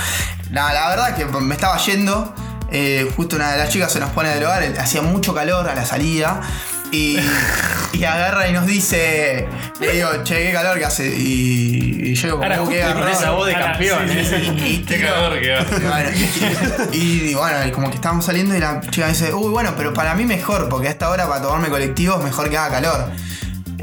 No, 0.50 0.66
la 0.73 0.88
verdad 0.90 1.16
que 1.16 1.25
me 1.26 1.54
estaba 1.54 1.76
yendo. 1.78 2.35
eh, 2.70 3.11
justo 3.16 3.37
una 3.37 3.50
de 3.52 3.56
las 3.58 3.70
chicas 3.70 3.90
se 3.90 3.99
nos 3.99 4.11
pone 4.11 4.28
del 4.28 4.44
hogar, 4.44 4.62
hacía 4.78 5.00
mucho 5.00 5.32
calor 5.35 5.66
a 5.70 5.75
la 5.75 5.87
salida. 5.87 6.42
Y, 6.90 7.18
y 7.92 8.04
agarra 8.04 8.49
y 8.49 8.52
nos 8.52 8.66
dice, 8.66 9.47
le 9.80 9.92
digo, 9.92 10.09
che, 10.25 10.47
qué 10.47 10.52
calor 10.52 10.78
que 10.78 10.85
hace. 10.87 11.07
Y, 11.09 12.11
y 12.11 12.14
yo 12.14 12.30
como, 12.33 12.42
Ahora 12.45 12.62
"Uh, 12.62 12.68
qué 12.68 12.76
justo 12.83 12.92
con 12.95 13.00
garrón". 13.02 13.16
esa 13.16 13.30
voz 13.33 13.47
de 13.47 13.52
campeón, 13.54 14.09
sí, 14.09 14.18
¿eh? 14.18 14.25
sí, 14.25 14.45
sí. 14.59 14.66
Y 14.66 14.78
Qué 14.85 14.97
tiro- 14.97 15.09
calor 15.14 15.40
que 15.40 15.55
hace. 15.55 15.74
Bueno, 15.81 16.11
y, 16.92 16.96
y 17.31 17.35
bueno, 17.35 17.66
y 17.66 17.70
como 17.72 17.90
que 17.90 17.96
estábamos 17.96 18.24
saliendo 18.24 18.57
y 18.57 18.61
la 18.61 18.81
chica 18.81 19.09
dice, 19.09 19.35
uy, 19.35 19.51
bueno, 19.51 19.74
pero 19.77 19.92
para 19.92 20.14
mí 20.14 20.24
mejor, 20.24 20.68
porque 20.68 20.88
a 20.88 20.90
esta 20.90 21.11
hora 21.11 21.29
para 21.29 21.42
tomarme 21.42 21.68
colectivo 21.68 22.16
es 22.18 22.24
mejor 22.24 22.48
que 22.51 22.57
haga 22.57 22.70
calor. 22.81 23.11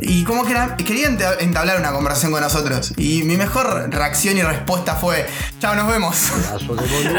Y 0.01 0.25
como 0.25 0.43
que 0.45 0.51
era- 0.51 0.75
quería 0.75 1.07
enta- 1.09 1.37
entablar 1.39 1.79
una 1.79 1.91
conversación 1.93 2.31
con 2.33 2.41
nosotros. 2.41 2.93
Y 2.97 3.23
mi 3.23 3.37
mejor 3.37 3.89
reacción 3.91 4.37
y 4.37 4.41
respuesta 4.43 4.95
fue, 4.95 5.25
chao, 5.61 5.73
nos 5.75 5.87
vemos. 5.87 6.17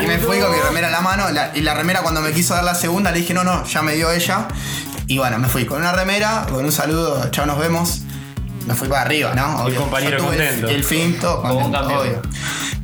y 0.02 0.06
me 0.06 0.18
fui 0.18 0.38
con 0.40 0.50
mi 0.52 0.58
remera 0.58 0.88
en 0.88 0.92
la 0.92 1.00
mano. 1.00 1.30
la- 1.30 1.52
y 1.54 1.62
la 1.62 1.72
remera 1.74 2.00
cuando 2.02 2.20
me 2.20 2.32
quiso 2.32 2.54
dar 2.54 2.64
la 2.64 2.74
segunda 2.74 3.10
le 3.12 3.20
dije, 3.20 3.32
no, 3.32 3.44
no, 3.44 3.64
ya 3.64 3.80
me 3.82 3.94
dio 3.94 4.10
ella. 4.10 4.46
Y 5.06 5.18
bueno, 5.18 5.38
me 5.38 5.48
fui 5.48 5.64
con 5.66 5.78
una 5.80 5.92
remera, 5.92 6.46
con 6.50 6.64
un 6.64 6.72
saludo, 6.72 7.28
chao, 7.30 7.46
nos 7.46 7.58
vemos. 7.58 8.02
Me 8.66 8.74
fui 8.74 8.88
para 8.88 9.02
arriba, 9.02 9.32
¿no? 9.34 9.62
Obvio. 9.64 9.80
compañero 9.80 10.18
Yo 10.18 10.24
tuve 10.24 10.34
el- 10.36 10.42
contento. 10.48 10.68
El, 10.68 10.84
fin, 10.84 11.18
todo 11.20 11.42
contento, 11.42 12.00
obvio. 12.00 12.22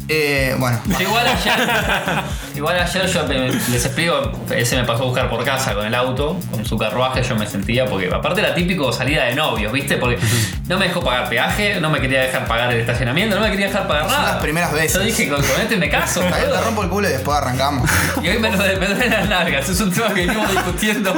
Eh, 0.08 0.54
bueno, 0.58 0.80
Yo 0.86 1.00
igual 1.00 1.24
ayer, 1.26 1.68
igual 2.56 2.78
ayer 2.78 3.06
yo 3.06 3.24
me- 3.26 3.48
les 3.50 3.84
explico, 3.86 4.32
ese 4.54 4.76
me 4.76 4.84
pasó 4.84 5.04
a 5.04 5.06
buscar 5.06 5.30
por 5.30 5.44
casa 5.44 5.74
con 5.74 5.86
el 5.86 5.94
auto, 5.94 6.38
con 6.50 6.64
su 6.66 6.76
carruaje 6.76 7.22
yo 7.22 7.36
me 7.36 7.46
sentía, 7.46 7.86
porque 7.86 8.10
aparte 8.12 8.40
era 8.40 8.52
típico 8.54 8.92
salida 8.92 9.24
de 9.24 9.34
novios, 9.36 9.72
¿viste? 9.72 9.96
Porque 9.96 10.18
no 10.68 10.76
me 10.76 10.88
dejó 10.88 11.02
pagar 11.02 11.28
peaje, 11.28 11.80
no 11.80 11.88
me 11.88 12.00
quería 12.00 12.22
dejar 12.22 12.46
pagar 12.46 12.72
el 12.72 12.80
estacionamiento, 12.80 13.36
no 13.36 13.42
me 13.42 13.50
quería 13.50 13.66
dejar 13.68 13.86
pagar 13.86 14.04
Son 14.04 14.12
nada. 14.20 14.32
las 14.34 14.42
primeras 14.42 14.72
veces. 14.72 14.92
Yo 14.94 15.00
dije, 15.00 15.28
con, 15.28 15.40
con 15.42 15.60
este 15.60 15.76
me 15.76 15.88
caso. 15.88 16.20
Está 16.22 16.36
bien, 16.36 16.48
boludo. 16.48 16.58
te 16.60 16.64
rompo 16.66 16.82
el 16.82 16.88
culo 16.90 17.08
y 17.08 17.12
después 17.12 17.38
arrancamos. 17.38 17.90
Y 18.22 18.28
hoy 18.28 18.38
me, 18.38 18.50
lo 18.50 18.58
me 18.58 18.86
duelen 18.86 19.10
las 19.10 19.28
largas, 19.28 19.68
es 19.68 19.80
un 19.80 19.92
tema 19.92 20.08
que 20.08 20.26
venimos 20.26 20.50
discutiendo 20.50 21.14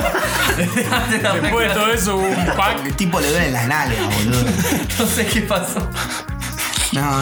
desde 0.56 0.86
antes 0.94 1.10
de 1.10 1.22
la 1.22 1.34
Después 1.34 1.68
de 1.68 1.74
todo 1.74 1.92
eso 1.92 2.16
hubo 2.16 2.26
un 2.28 2.46
pack. 2.54 2.84
El 2.84 2.94
tipo 2.94 3.18
le 3.18 3.30
duelen 3.30 3.52
las 3.54 3.66
nalgas, 3.66 3.98
boludo. 4.14 4.44
No 4.98 5.06
sé 5.06 5.26
qué 5.26 5.40
pasó. 5.40 5.88
No, 6.92 7.20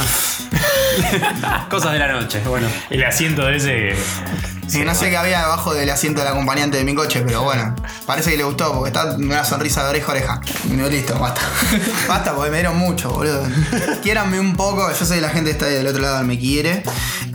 Cosas 1.71 1.93
de 1.93 1.99
la 1.99 2.12
noche. 2.12 2.41
Bueno. 2.47 2.69
El 2.91 3.05
asiento 3.05 3.47
de 3.47 3.57
ese. 3.57 3.97
sí, 4.67 4.85
no 4.85 4.95
sé 4.95 5.11
qué 5.11 5.17
había 5.17 5.41
debajo 5.41 5.75
del 5.75 5.91
asiento 5.91 6.21
del 6.21 6.29
acompañante 6.29 6.77
de 6.77 6.85
mi 6.85 6.95
coche, 6.95 7.23
pero 7.27 7.43
bueno, 7.43 7.75
parece 8.07 8.31
que 8.33 8.37
le 8.37 8.45
gustó 8.45 8.73
porque 8.73 8.88
está 8.88 9.17
una 9.17 9.45
sonrisa 9.45 9.85
de 9.85 9.91
oreja 9.91 10.09
a 10.09 10.11
oreja. 10.11 10.41
Y 10.65 10.77
digo, 10.77 10.88
listo, 10.88 11.19
basta. 11.19 11.41
Basta 12.09 12.35
porque 12.35 12.51
me 12.51 12.59
dieron 12.59 12.77
mucho, 12.77 13.11
boludo. 13.11 13.43
Quiéranme 14.03 14.41
un 14.41 14.55
poco, 14.55 14.88
yo 14.93 15.07
sé 15.07 15.17
que 15.17 15.21
la 15.21 15.31
gente 15.31 15.51
está 15.51 15.67
del 15.67 15.87
otro 15.87 16.03
lado 16.03 16.23
me 16.25 16.38
quiere. 16.38 16.83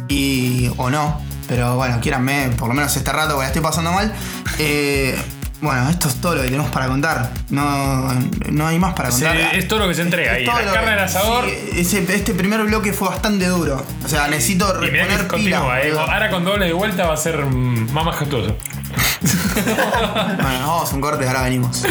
Y. 0.08 0.72
o 0.78 0.90
no. 0.90 1.22
Pero 1.48 1.76
bueno, 1.78 2.00
quiéranme, 2.02 2.50
por 2.58 2.68
lo 2.68 2.74
menos 2.74 2.96
este 2.96 3.12
rato 3.12 3.30
porque 3.30 3.44
la 3.44 3.48
estoy 3.48 3.62
pasando 3.62 3.92
mal. 3.94 4.14
Eh, 4.60 5.18
bueno, 5.62 5.90
esto 5.90 6.08
es 6.08 6.16
todo 6.22 6.36
lo 6.36 6.42
que 6.42 6.48
tenemos 6.50 6.70
para 6.72 6.88
contar. 6.88 7.32
No, 7.50 8.14
no 8.52 8.68
hay 8.68 8.78
más 8.80 8.94
para 8.94 9.12
Se- 9.12 9.26
contar. 9.26 9.56
es 9.56 9.68
todo 9.68 9.80
lo 9.80 9.88
que 9.88 9.96
se 9.96 10.02
entrega 10.04 10.34
ahí. 10.34 10.46
todo 10.46 10.60
La 10.60 10.72
carne 10.72 10.92
del 10.92 11.00
asador. 11.00 11.46
sí, 11.46 11.80
ese- 11.80 12.16
este 12.16 12.34
primer 12.34 12.64
bloque 12.64 12.94
fue 12.94 13.10
bastante 13.10 13.48
duro. 13.48 13.84
O 14.06 14.08
sea, 14.08 14.28
necesito 14.28 14.84
Y 14.86 14.92
mirá 14.92 15.08
que 15.08 15.38
pila. 15.38 15.82
eh. 15.82 15.94
Ahora 15.98 16.30
con 16.30 16.46
doble 16.46 16.66
de 16.68 16.74
vuelta 16.74 17.08
va 17.08 17.14
a 17.14 17.18
ser 17.18 17.44
mm, 17.46 17.92
más 17.92 18.06
majestuoso. 18.06 18.56
Bueno, 19.58 20.68
vamos 20.68 20.92
a 20.92 20.96
un 20.96 21.02
corte, 21.02 21.28
ahora 21.28 21.42
venimos. 21.44 21.84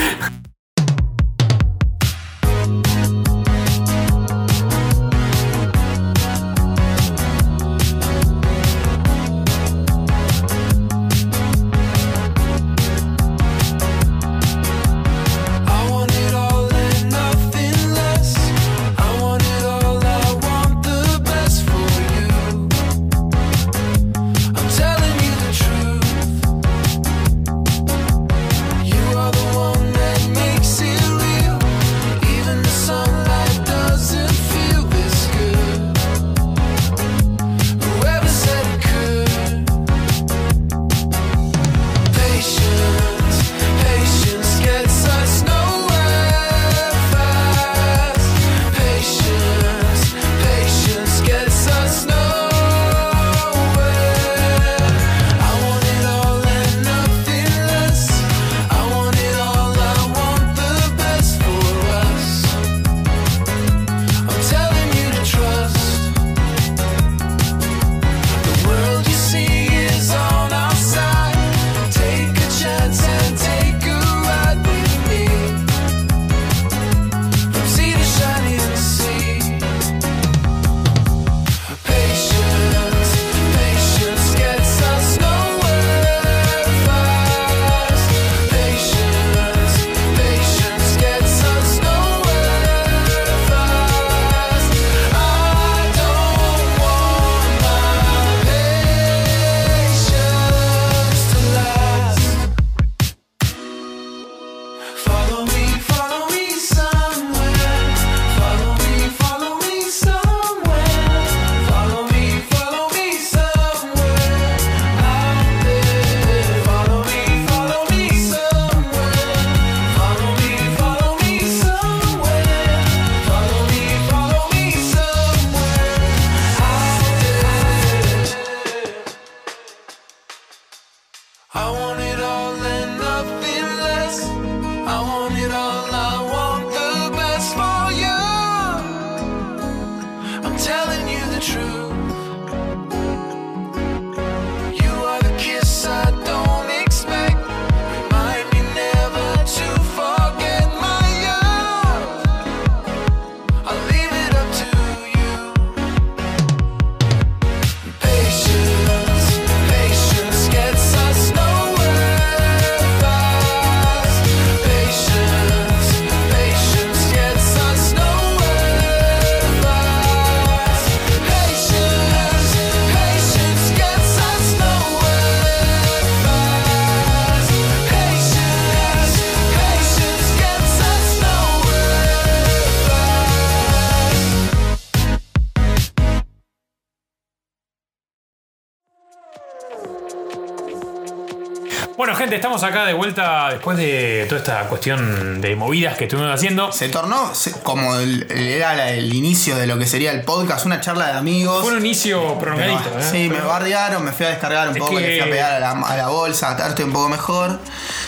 Gente, 192.37 192.46
estamos 192.46 192.62
acá 192.62 192.87
de 192.87 192.92
vuelta 192.94 193.49
después 193.51 193.77
de 193.77 194.27
toda 194.29 194.40
esta 194.40 194.61
cuestión 194.68 195.40
de 195.40 195.57
movidas 195.57 195.96
que 195.96 196.05
estuvimos 196.05 196.33
haciendo. 196.33 196.70
Se 196.72 196.88
tornó 196.88 197.35
se- 197.35 197.53
como 197.62 197.96
el, 197.96 198.27
era 198.31 198.90
el 198.92 199.12
inicio 199.14 199.57
de 199.57 199.66
lo 199.66 199.79
que 199.79 199.87
sería 199.87 200.12
el 200.12 200.22
podcast, 200.22 200.66
una 200.66 200.81
charla 200.81 201.07
de 201.09 201.12
amigos. 201.18 201.62
Fue 201.64 201.72
un 201.72 201.79
inicio 201.85 202.35
Me 202.35 202.40
prolongadito, 202.40 202.90
ba- 202.94 203.01
¿eh? 203.01 203.09
Sí, 203.11 203.29
me 203.29 203.40
bardearon, 203.40 204.05
me 204.05 204.12
fui 204.12 204.27
a 204.27 204.31
descargar 204.31 204.68
un 204.68 204.75
Es 204.77 204.81
poco, 204.81 204.96
que- 204.96 205.01
le 205.01 205.20
fui 205.22 205.29
a 205.29 205.33
pegar 205.33 205.53
a 205.55 205.59
la, 205.61 205.70
a 205.72 205.96
la 205.96 206.09
bolsa, 206.09 206.57
a 206.57 206.68
estoy 206.68 206.85
un 206.85 206.92
poco 206.92 207.09
mejor. 207.09 207.59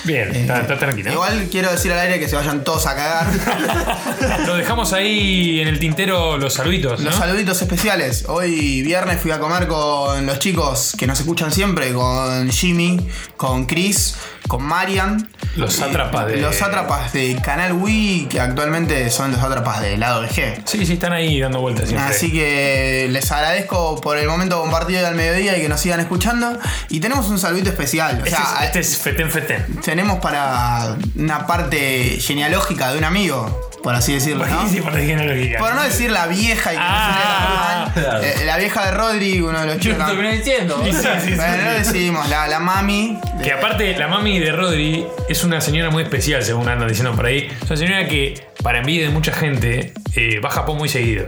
Bien, 0.04 0.34
Eh, 0.34 0.40
está, 0.42 0.60
está 0.60 0.78
tranquilo. 0.78 1.12
Igual 1.12 1.48
quiero 1.50 1.70
decir 1.70 1.92
al 1.92 1.98
aire 1.98 2.18
que 2.20 2.28
se 2.28 2.36
vayan 2.36 2.64
todos 2.64 2.86
a 2.86 2.94
cagar. 2.94 3.26
Lo 4.46 4.54
dejamos 4.56 4.92
ahí 4.92 5.60
en 5.60 5.68
el 5.68 5.78
tintero 5.78 6.36
los 6.38 6.54
saluditos, 6.54 7.00
¿no? 7.00 7.06
Los 7.06 7.16
saluditos 7.16 7.60
especiales. 7.62 8.24
Hoy 8.28 8.82
viernes 8.82 9.20
fui 9.20 9.30
a 9.30 9.38
comer 9.40 9.66
con 9.68 10.26
los 10.26 10.38
chicos 10.38 10.94
que 10.98 11.06
nos 11.06 11.18
escuchan 11.20 11.50
siempre, 11.52 11.92
con 11.92 12.50
Jimmy, 12.50 12.98
con 13.36 13.66
Chris, 13.66 14.16
con 14.46 14.62
Marian. 14.62 15.28
Los 15.56 15.74
Eh, 15.74 15.78
sátrapas 15.80 16.26
de- 16.26 16.36
Los 16.36 16.54
sátrapas 16.56 17.12
de 17.12 17.36
Canal 17.42 17.72
Wii, 17.72 18.26
que 18.28 18.40
actualmente 18.40 19.10
son 19.10 19.32
los 19.32 19.40
sátrapas 19.40 19.80
de 19.80 19.96
lado 19.96 20.22
BG. 20.22 20.62
Sí, 20.66 20.86
sí, 20.86 20.92
están 20.94 21.12
ahí 21.12 21.40
dando 21.40 21.60
vueltas 21.60 21.88
siempre. 21.88 22.14
Así 22.14 22.30
que 22.32 23.08
les 23.10 23.30
agradezco 23.32 24.00
por 24.00 24.18
el 24.18 24.28
momento 24.28 24.60
compartido 24.60 25.06
al 25.06 25.14
mediodía 25.16 25.56
y 25.58 25.62
que 25.62 25.68
nos 25.68 25.80
sigan 25.80 26.00
escuchando. 26.00 26.58
Y 26.90 27.00
tenemos 27.00 27.26
un 27.28 27.38
saludito 27.38 27.70
especial. 27.70 28.16
O 28.22 28.24
Este, 28.24 28.30
sea, 28.30 28.58
es, 28.60 28.66
este 28.66 28.78
es 28.80 28.96
Feten 28.98 29.30
Feten. 29.30 29.80
tenemos 29.84 30.18
para 30.20 30.96
una 31.16 31.46
parte 31.46 32.18
genealógica 32.20 32.92
de 32.92 32.98
un 32.98 33.04
amigo, 33.04 33.67
por 33.82 33.94
así 33.94 34.14
decirlo, 34.14 34.44
¿Por 34.44 34.50
¿no? 34.52 34.82
parte 34.84 35.06
genealógica? 35.06 35.58
Por 35.58 35.74
no 35.74 35.82
decir 35.82 36.10
la 36.10 36.26
vieja 36.26 36.72
y 36.72 36.76
que 36.76 36.82
Ah, 36.84 37.90
no 37.94 38.02
mal. 38.02 38.24
Eh, 38.24 38.34
la 38.44 38.56
vieja 38.58 38.86
de 38.86 38.90
Rodri, 38.92 39.40
uno 39.40 39.60
de 39.60 39.66
los 39.66 39.76
Yo 39.76 39.92
chicos. 39.92 39.98
lo 39.98 40.06
terminé 40.06 40.32
diciendo. 40.36 40.80
Sí, 40.84 40.92
sí, 40.92 40.98
sí, 40.98 41.28
sí. 41.30 41.34
Bueno, 41.36 41.56
no 41.64 41.70
decimos, 41.72 42.28
la, 42.28 42.48
la 42.48 42.58
mami. 42.60 43.18
de- 43.38 43.44
Que 43.44 43.52
aparte, 43.52 43.96
la 43.96 44.08
mami 44.08 44.38
de 44.38 44.52
Rodri 44.52 45.06
es 45.28 45.44
una 45.44 45.60
señora 45.60 45.90
muy 45.90 46.02
especial, 46.02 46.42
según 46.42 46.68
andan 46.68 46.88
diciendo 46.88 47.14
por 47.14 47.26
ahí. 47.26 47.48
Es 47.62 47.70
una 47.70 47.76
señora 47.76 48.06
que, 48.08 48.34
para 48.62 48.78
envidia 48.78 49.04
de 49.06 49.10
mucha 49.10 49.32
gente, 49.32 49.92
eh, 50.14 50.40
va 50.40 50.48
a 50.48 50.52
Japón 50.52 50.78
muy 50.78 50.88
seguido. 50.88 51.26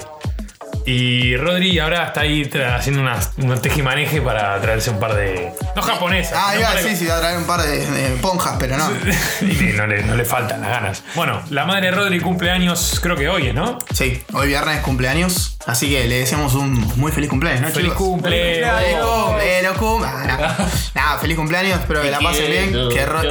Y 0.93 1.37
Rodri 1.37 1.79
ahora 1.79 2.07
está 2.07 2.23
ahí 2.23 2.51
haciendo 2.77 3.01
unas- 3.01 3.31
un 3.37 3.57
tejimaneje 3.63 4.21
para 4.21 4.61
traerse 4.61 4.91
un 4.91 4.99
par 4.99 5.15
de. 5.15 5.53
No 5.77 5.83
japonesas. 5.83 6.33
Ah, 6.37 6.49
sino 6.53 6.61
iba 6.61 6.61
un 6.61 6.65
a 6.65 6.75
par 6.75 6.77
de- 6.77 6.83
decir 6.83 6.99
si 6.99 7.05
iba 7.05 7.17
a 7.17 7.21
traer 7.21 7.39
un 7.39 7.45
par 7.45 7.63
de, 7.63 7.87
de 7.87 8.17
ponjas, 8.17 8.57
pero 8.59 8.77
no. 8.77 8.91
y 9.43 9.73
no 9.77 9.87
le, 9.87 10.03
no 10.03 10.17
le 10.17 10.25
faltan 10.25 10.61
las 10.63 10.71
ganas. 10.71 11.05
Bueno, 11.15 11.43
la 11.51 11.65
madre 11.65 11.87
de 11.87 11.91
Rodri 11.93 12.19
cumple 12.19 12.51
años, 12.51 12.99
creo 13.01 13.15
que 13.15 13.29
hoy, 13.29 13.53
¿no? 13.53 13.79
Sí, 13.95 14.21
hoy 14.33 14.49
viernes 14.49 14.79
es 14.79 14.83
cumpleaños, 14.83 15.57
así 15.67 15.89
que 15.91 16.07
le 16.09 16.21
deseamos 16.21 16.55
un 16.55 16.73
muy 16.97 17.13
feliz 17.13 17.29
cumpleaños, 17.31 17.63
¿no, 17.63 17.69
Feliz 17.69 17.91
chicos? 17.93 17.97
cumple. 18.07 18.55
Feliz 18.55 18.99
cumple, 19.01 19.63
no 19.63 19.75
cum- 19.75 20.03
ah, 20.05 20.57
no. 20.95 21.19
Feliz 21.21 21.37
cumpleaños, 21.37 21.81
espero 21.81 22.03
que 22.03 22.11
la 22.11 22.19
pasen 22.21 22.51
bien. 22.51 22.89
Que 22.89 23.05
Ro- 23.07 23.21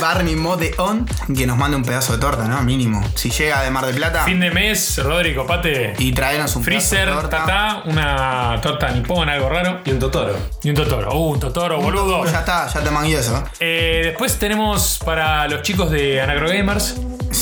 Barney 0.00 0.34
Modeon, 0.36 1.06
que 1.36 1.46
nos 1.46 1.56
mande 1.56 1.76
un 1.76 1.84
pedazo 1.84 2.12
de 2.14 2.18
torta, 2.18 2.44
¿no? 2.48 2.60
Mínimo. 2.62 3.02
Si 3.14 3.30
llega 3.30 3.62
de 3.62 3.70
Mar 3.70 3.86
del 3.86 3.94
Plata 3.96 4.24
Fin 4.24 4.40
de 4.40 4.50
mes, 4.50 4.98
Rodri, 5.02 5.34
copate. 5.34 5.94
y 5.98 6.12
traernos 6.12 6.54
un 6.56 6.64
Freezer, 6.64 7.04
pedazo 7.06 7.22
de 7.22 7.28
torta. 7.28 7.38
tatá, 7.46 7.82
una 7.86 8.58
torta 8.62 8.90
nipón, 8.90 9.28
algo 9.28 9.48
raro. 9.48 9.80
Y 9.84 9.90
un 9.92 9.98
Totoro. 9.98 10.36
Y 10.62 10.70
un 10.70 10.74
Totoro. 10.76 11.12
Uh, 11.14 11.32
un 11.32 11.40
Totoro, 11.40 11.80
boludo. 11.80 12.24
Ya 12.26 12.40
está, 12.40 12.66
ya 12.68 12.80
te 12.80 12.90
mangué 12.90 13.14
eso. 13.18 13.42
Eh, 13.60 14.00
después 14.04 14.38
tenemos 14.38 14.98
para 15.04 15.46
los 15.48 15.62
chicos 15.62 15.90
de 15.90 16.20
Anacro 16.20 16.48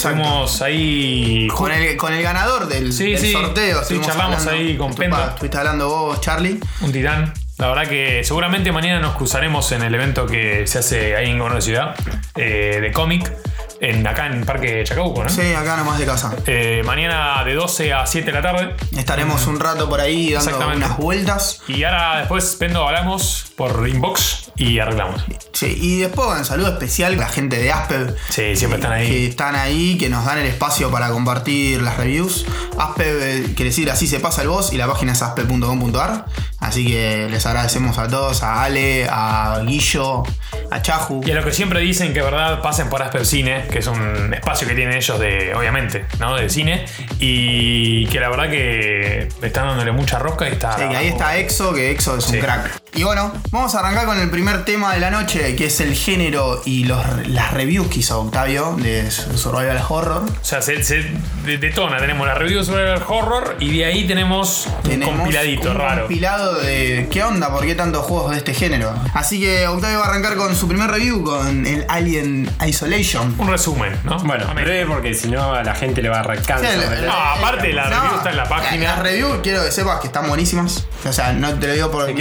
Estamos 0.09 0.61
ahí. 0.61 1.47
Con 1.47 1.71
el, 1.71 1.95
con 1.97 2.13
el 2.13 2.23
ganador 2.23 2.67
del, 2.67 2.91
Sí, 2.93 3.11
del 3.11 3.19
sí. 3.19 3.31
sorteo. 3.31 3.77
Sí, 3.77 3.81
estuvimos 3.81 4.07
charlamos 4.07 4.39
hablando. 4.39 4.61
ahí 4.61 4.77
con 4.77 4.93
Pendo. 4.95 5.23
Estuviste 5.29 5.57
hablando 5.57 5.89
vos, 5.89 6.21
Charlie. 6.21 6.59
Un 6.81 6.91
titán. 6.91 7.33
La 7.57 7.67
verdad 7.67 7.87
que 7.87 8.23
seguramente 8.23 8.71
mañana 8.71 8.99
nos 8.99 9.15
cruzaremos 9.15 9.71
en 9.71 9.83
el 9.83 9.93
evento 9.93 10.25
que 10.25 10.65
se 10.65 10.79
hace 10.79 11.15
ahí 11.15 11.29
en 11.29 11.37
Gobierno 11.37 11.57
de 11.57 11.61
Ciudad 11.61 11.95
eh, 12.35 12.79
de 12.81 12.91
cómic. 12.91 13.31
En, 13.79 14.05
acá 14.05 14.27
en 14.27 14.45
Parque 14.45 14.83
Chacabuco, 14.83 15.23
¿no? 15.23 15.29
Sí, 15.29 15.53
acá 15.53 15.75
nomás 15.75 15.97
de 15.97 16.05
casa. 16.05 16.35
Eh, 16.45 16.83
mañana 16.85 17.43
de 17.43 17.55
12 17.55 17.93
a 17.93 18.05
7 18.05 18.27
de 18.27 18.31
la 18.31 18.41
tarde. 18.41 18.75
Estaremos 18.95 19.47
un 19.47 19.59
rato 19.59 19.89
por 19.89 19.99
ahí 19.99 20.33
dando 20.33 20.67
unas 20.75 20.97
vueltas. 20.97 21.61
Y 21.67 21.83
ahora 21.83 22.19
después, 22.19 22.55
Pendo, 22.59 22.87
hablamos 22.87 23.51
por 23.55 23.87
inbox 23.87 24.40
y 24.55 24.79
arreglamos. 24.79 25.23
Sí, 25.53 25.77
y 25.79 25.99
después 25.99 26.27
un 26.37 26.45
saludo 26.45 26.69
especial 26.69 27.13
a 27.13 27.17
la 27.17 27.29
gente 27.29 27.57
de 27.57 27.71
Aspev. 27.71 28.15
Sí, 28.29 28.55
siempre 28.55 28.79
están 28.79 28.91
ahí. 28.93 29.07
Que 29.07 29.27
están 29.27 29.55
ahí, 29.55 29.97
que 29.97 30.09
nos 30.09 30.25
dan 30.25 30.39
el 30.39 30.45
espacio 30.47 30.89
para 30.91 31.09
compartir 31.09 31.81
las 31.81 31.97
reviews. 31.97 32.45
Aspev 32.79 33.21
eh, 33.21 33.43
quiere 33.55 33.65
decir 33.69 33.89
así 33.91 34.07
se 34.07 34.19
pasa 34.19 34.41
el 34.41 34.47
voz 34.49 34.73
y 34.73 34.77
la 34.77 34.87
página 34.87 35.11
es 35.13 35.21
aspev.com.ar. 35.21 36.25
Así 36.59 36.85
que 36.85 37.27
les 37.29 37.45
agradecemos 37.45 37.97
a 37.97 38.07
todos, 38.07 38.43
a 38.43 38.63
Ale, 38.63 39.07
a 39.09 39.61
Guillo, 39.65 40.23
a 40.69 40.81
Chaju. 40.81 41.21
Y 41.25 41.31
a 41.31 41.35
lo 41.35 41.43
que 41.43 41.51
siempre 41.51 41.79
dicen 41.79 42.13
que 42.13 42.21
verdad 42.21 42.61
pasen 42.61 42.87
por 42.89 43.01
Asper 43.01 43.25
Cine, 43.25 43.65
que 43.71 43.79
es 43.79 43.87
un 43.87 44.31
espacio 44.33 44.67
que 44.67 44.75
tienen 44.75 44.95
ellos 44.95 45.19
de, 45.19 45.55
obviamente, 45.55 46.05
¿no? 46.19 46.35
De 46.35 46.49
cine. 46.49 46.85
Y 47.19 48.05
que 48.07 48.19
la 48.19 48.29
verdad 48.29 48.49
que 48.49 49.27
están 49.41 49.67
dándole 49.67 49.91
mucha 49.91 50.19
rosca 50.19 50.47
y 50.47 50.51
está. 50.53 50.77
Sí, 50.77 50.83
que 50.89 50.95
ahí 50.97 51.07
está 51.07 51.37
Exo, 51.37 51.73
que 51.73 51.91
Exo 51.91 52.17
es 52.17 52.25
Sí. 52.25 52.35
un 52.35 52.41
crack. 52.41 52.80
Y 52.93 53.03
bueno, 53.03 53.31
vamos 53.51 53.73
a 53.73 53.79
arrancar 53.79 54.05
con 54.05 54.19
el 54.19 54.29
primer 54.29 54.65
tema 54.65 54.93
de 54.93 54.99
la 54.99 55.09
noche, 55.09 55.55
que 55.55 55.67
es 55.67 55.79
el 55.79 55.95
género 55.95 56.61
y 56.65 56.83
los, 56.83 57.01
las 57.29 57.53
reviews 57.53 57.87
que 57.87 57.99
hizo 58.01 58.19
Octavio 58.19 58.75
de 58.81 59.09
Survival 59.09 59.81
Horror. 59.87 60.23
O 60.29 60.43
sea, 60.43 60.61
se, 60.61 60.83
se 60.83 61.09
de- 61.45 61.57
detona. 61.57 61.99
Tenemos 61.99 62.27
la 62.27 62.33
review 62.35 62.65
sobre 62.65 62.91
el 62.93 63.01
horror 63.07 63.55
y 63.61 63.77
de 63.77 63.85
ahí 63.85 64.05
tenemos 64.07 64.67
un 64.83 64.99
compiladito 64.99 65.71
un 65.71 65.77
raro. 65.77 66.01
compilado 66.01 66.55
de 66.59 67.07
qué 67.09 67.23
onda, 67.23 67.49
por 67.49 67.65
qué 67.65 67.75
tantos 67.75 68.03
juegos 68.05 68.31
de 68.31 68.37
este 68.37 68.53
género. 68.53 68.93
Así 69.13 69.39
que 69.39 69.65
Octavio 69.67 69.99
va 69.99 70.07
a 70.07 70.09
arrancar 70.09 70.35
con 70.35 70.53
su 70.53 70.67
primer 70.67 70.91
review 70.91 71.23
con 71.23 71.65
el 71.65 71.85
Alien 71.87 72.51
Isolation. 72.67 73.33
Un 73.37 73.47
resumen, 73.49 73.97
¿no? 74.03 74.19
Bueno, 74.19 74.53
breve 74.53 74.85
porque 74.85 75.13
si 75.13 75.29
no 75.29 75.53
a 75.53 75.63
la 75.63 75.75
gente 75.75 76.01
le 76.01 76.09
va 76.09 76.17
a 76.17 76.19
arrancar. 76.19 76.59
Sí, 76.59 76.65
No, 77.05 77.13
aparte 77.13 77.71
la 77.71 77.89
No, 77.89 78.01
review 78.01 78.17
está 78.17 78.29
en 78.31 78.37
la 78.37 78.49
página. 78.49 78.83
Las 78.83 78.99
reviews 78.99 79.39
quiero 79.41 79.63
que 79.63 79.71
sepas 79.71 80.01
que 80.01 80.07
están 80.07 80.27
buenísimas. 80.27 80.85
O 81.07 81.13
sea, 81.13 81.31
no 81.31 81.53
te 81.57 81.67
lo 81.67 81.73
digo 81.73 81.89
por 81.89 82.05
Te 82.05 82.13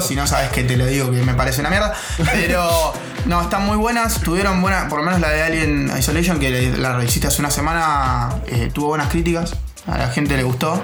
si 0.00 0.14
no 0.14 0.26
sabes 0.26 0.50
que 0.50 0.64
te 0.64 0.76
lo 0.76 0.86
digo 0.86 1.10
que 1.10 1.22
me 1.22 1.34
parece 1.34 1.60
una 1.60 1.70
mierda. 1.70 1.94
Pero 2.32 2.92
no, 3.26 3.42
están 3.42 3.64
muy 3.64 3.76
buenas. 3.76 4.20
Tuvieron 4.20 4.60
buenas, 4.60 4.88
por 4.88 4.98
lo 4.98 5.04
menos 5.04 5.20
la 5.20 5.30
de 5.30 5.42
Alien 5.42 5.90
Isolation, 5.96 6.38
que 6.38 6.72
la 6.76 6.96
revisité 6.96 7.28
hace 7.28 7.40
una 7.40 7.50
semana, 7.50 8.30
eh, 8.46 8.70
tuvo 8.72 8.88
buenas 8.88 9.08
críticas. 9.08 9.54
A 9.86 9.98
la 9.98 10.08
gente 10.08 10.36
le 10.36 10.42
gustó. 10.42 10.82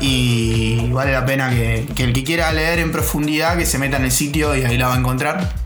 Y 0.00 0.90
vale 0.90 1.12
la 1.12 1.24
pena 1.24 1.50
que, 1.50 1.88
que 1.94 2.04
el 2.04 2.12
que 2.12 2.24
quiera 2.24 2.52
leer 2.52 2.78
en 2.78 2.92
profundidad, 2.92 3.56
que 3.56 3.64
se 3.64 3.78
meta 3.78 3.96
en 3.96 4.04
el 4.04 4.12
sitio 4.12 4.54
y 4.54 4.64
ahí 4.64 4.76
la 4.76 4.88
va 4.88 4.94
a 4.94 4.98
encontrar. 4.98 5.63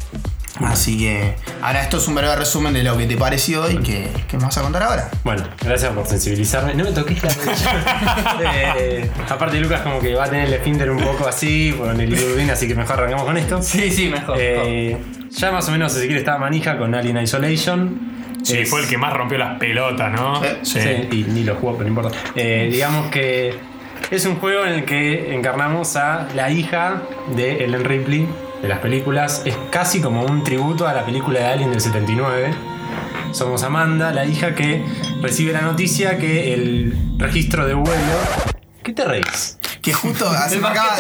Así 0.64 0.98
que 0.98 1.34
ahora 1.62 1.82
esto 1.82 1.98
es 1.98 2.08
un 2.08 2.14
breve 2.16 2.34
resumen 2.36 2.72
de 2.72 2.82
lo 2.82 2.96
que 2.96 3.06
te 3.06 3.16
pareció 3.16 3.70
y 3.70 3.78
que, 3.78 4.08
que 4.28 4.36
me 4.36 4.44
vas 4.44 4.58
a 4.58 4.62
contar 4.62 4.82
ahora. 4.82 5.10
Bueno, 5.24 5.44
gracias 5.64 5.92
por 5.92 6.06
sensibilizarme. 6.06 6.74
No 6.74 6.84
me 6.84 6.92
toques 6.92 7.22
la 7.22 7.30
rodilla. 7.32 8.34
Eh, 8.78 9.10
Aparte, 9.28 9.60
Lucas, 9.60 9.80
como 9.82 10.00
que 10.00 10.14
va 10.14 10.24
a 10.24 10.28
tener 10.30 10.46
el 10.46 10.54
esfínter 10.54 10.90
un 10.90 10.98
poco 11.02 11.26
así, 11.28 11.74
con 11.76 12.00
el 12.00 12.12
Ibuprofen, 12.12 12.50
así 12.50 12.66
que 12.68 12.74
mejor 12.74 12.94
arrancamos 12.98 13.24
con 13.24 13.36
esto. 13.36 13.62
Sí, 13.62 13.90
sí, 13.90 14.08
mejor. 14.08 14.36
mejor. 14.36 14.64
Eh, 14.66 14.96
ya 15.30 15.52
más 15.52 15.68
o 15.68 15.72
menos, 15.72 15.92
si 15.92 16.00
quiere, 16.00 16.18
estaba 16.18 16.38
manija 16.38 16.78
con 16.78 16.94
Alien 16.94 17.18
Isolation. 17.18 18.00
Sí, 18.42 18.58
Es- 18.58 18.70
fue 18.70 18.80
el 18.82 18.88
que 18.88 18.96
más 18.98 19.12
rompió 19.12 19.38
las 19.38 19.58
pelotas, 19.58 20.12
¿no? 20.12 20.40
Sí. 20.62 20.80
Sí, 20.80 21.08
y 21.12 21.24
ni 21.28 21.44
lo 21.44 21.56
jugó, 21.56 21.72
pero 21.76 21.84
no 21.84 21.88
importa. 22.00 22.16
Eh, 22.34 22.68
digamos 22.70 23.08
que 23.10 23.54
es 24.10 24.24
un 24.26 24.36
juego 24.36 24.64
en 24.64 24.72
el 24.74 24.84
que 24.84 25.34
encarnamos 25.34 25.96
a 25.96 26.28
la 26.34 26.50
hija 26.50 27.02
de 27.34 27.64
Ellen 27.64 27.84
Ripley 27.84 28.26
de 28.62 28.68
las 28.68 28.78
películas. 28.78 29.42
Es 29.44 29.56
casi 29.70 30.00
como 30.00 30.22
un 30.24 30.42
tributo 30.44 30.86
a 30.86 30.92
la 30.92 31.04
película 31.04 31.40
de 31.40 31.46
Alien 31.46 31.70
del 31.70 31.80
79. 31.80 32.50
Somos 33.32 33.62
Amanda, 33.62 34.12
la 34.12 34.24
hija 34.24 34.54
que 34.54 34.84
recibe 35.20 35.52
la 35.52 35.60
noticia 35.60 36.18
que 36.18 36.54
el 36.54 36.96
registro 37.18 37.66
de 37.66 37.74
vuelo 37.74 38.48
¿Qué 38.82 38.94
te 38.94 39.04
reís? 39.04 39.57
Que 39.82 39.92
justo 39.92 40.30
se 40.48 40.58
me, 40.58 40.68
acaba, 40.68 40.96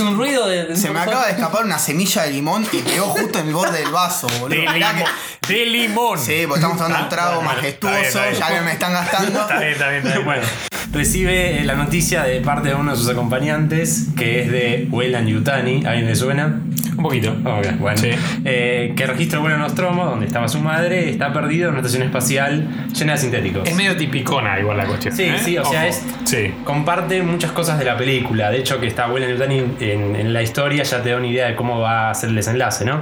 un 0.00 0.16
ruido 0.16 0.46
de. 0.48 0.64
de 0.64 0.70
un 0.72 0.76
se 0.76 0.90
me 0.90 0.98
acaba 1.00 1.26
de 1.26 1.32
escapar 1.32 1.64
una 1.64 1.78
semilla 1.78 2.22
de 2.24 2.30
limón 2.32 2.66
y 2.72 2.78
pegó 2.78 3.06
justo 3.06 3.38
en 3.38 3.48
el 3.48 3.54
borde 3.54 3.78
del 3.80 3.90
vaso, 3.90 4.26
boludo. 4.40 4.48
De, 4.60 4.68
Mirá 4.68 4.92
limón. 4.92 5.08
que- 5.46 5.54
de 5.54 5.66
limón. 5.66 6.18
Sí, 6.18 6.44
porque 6.46 6.60
estamos 6.60 6.76
tomando 6.76 7.02
un 7.04 7.08
trago 7.08 7.36
bueno, 7.36 7.50
majestuoso, 7.54 7.96
está 7.96 8.20
bien, 8.20 8.32
está 8.34 8.48
ya 8.50 8.54
que 8.58 8.60
me 8.64 8.72
están 8.72 8.92
gastando. 8.92 9.40
Está 9.40 9.58
bien, 9.58 9.72
está 9.72 9.88
bien, 9.88 9.98
está 10.02 10.12
bien. 10.14 10.24
Bueno, 10.26 10.42
recibe 10.92 11.60
eh, 11.60 11.64
la 11.64 11.74
noticia 11.74 12.22
de 12.24 12.40
parte 12.42 12.68
de 12.68 12.74
uno 12.74 12.90
de 12.92 12.96
sus 12.98 13.08
acompañantes, 13.08 14.08
que 14.16 14.42
es 14.42 14.50
de 14.52 14.88
Weyland 14.90 15.26
Yutani. 15.28 15.84
¿A 15.86 15.90
alguien 15.90 16.06
le 16.06 16.14
suena? 16.16 16.60
Un 16.96 17.02
poquito. 17.04 17.30
Ok, 17.30 17.78
bueno. 17.78 17.96
Sí. 17.98 18.10
Eh, 18.44 18.92
que 18.96 19.06
registra 19.06 19.38
vuelo 19.38 19.56
Nostromo, 19.56 20.04
donde 20.04 20.26
estaba 20.26 20.48
su 20.48 20.58
madre, 20.60 21.08
está 21.10 21.32
perdido 21.32 21.66
en 21.68 21.74
una 21.74 21.80
estación 21.80 22.02
espacial 22.02 22.88
llena 22.92 23.12
de 23.12 23.18
sintéticos. 23.18 23.68
Es 23.68 23.74
medio 23.76 23.96
tipicona 23.96 24.58
igual 24.58 24.76
la 24.76 24.84
cuestión. 24.86 25.14
Sí, 25.16 25.22
¿eh? 25.22 25.40
sí, 25.42 25.56
o 25.58 25.64
sea, 25.64 25.86
es- 25.86 26.02
Sí. 26.24 26.52
Comparte 26.64 27.22
muchas 27.22 27.52
cosas 27.52 27.78
de 27.78 27.84
la 27.86 27.96
película. 27.96 28.17
De 28.50 28.58
hecho, 28.58 28.80
que 28.80 28.86
está 28.86 29.06
Yutani 29.28 29.58
en, 29.80 30.16
en 30.16 30.32
la 30.32 30.42
historia 30.42 30.82
ya 30.82 31.02
te 31.02 31.10
da 31.10 31.16
una 31.16 31.26
idea 31.26 31.46
de 31.48 31.54
cómo 31.54 31.80
va 31.80 32.10
a 32.10 32.14
ser 32.14 32.30
el 32.30 32.34
desenlace, 32.36 32.84
¿no? 32.84 33.00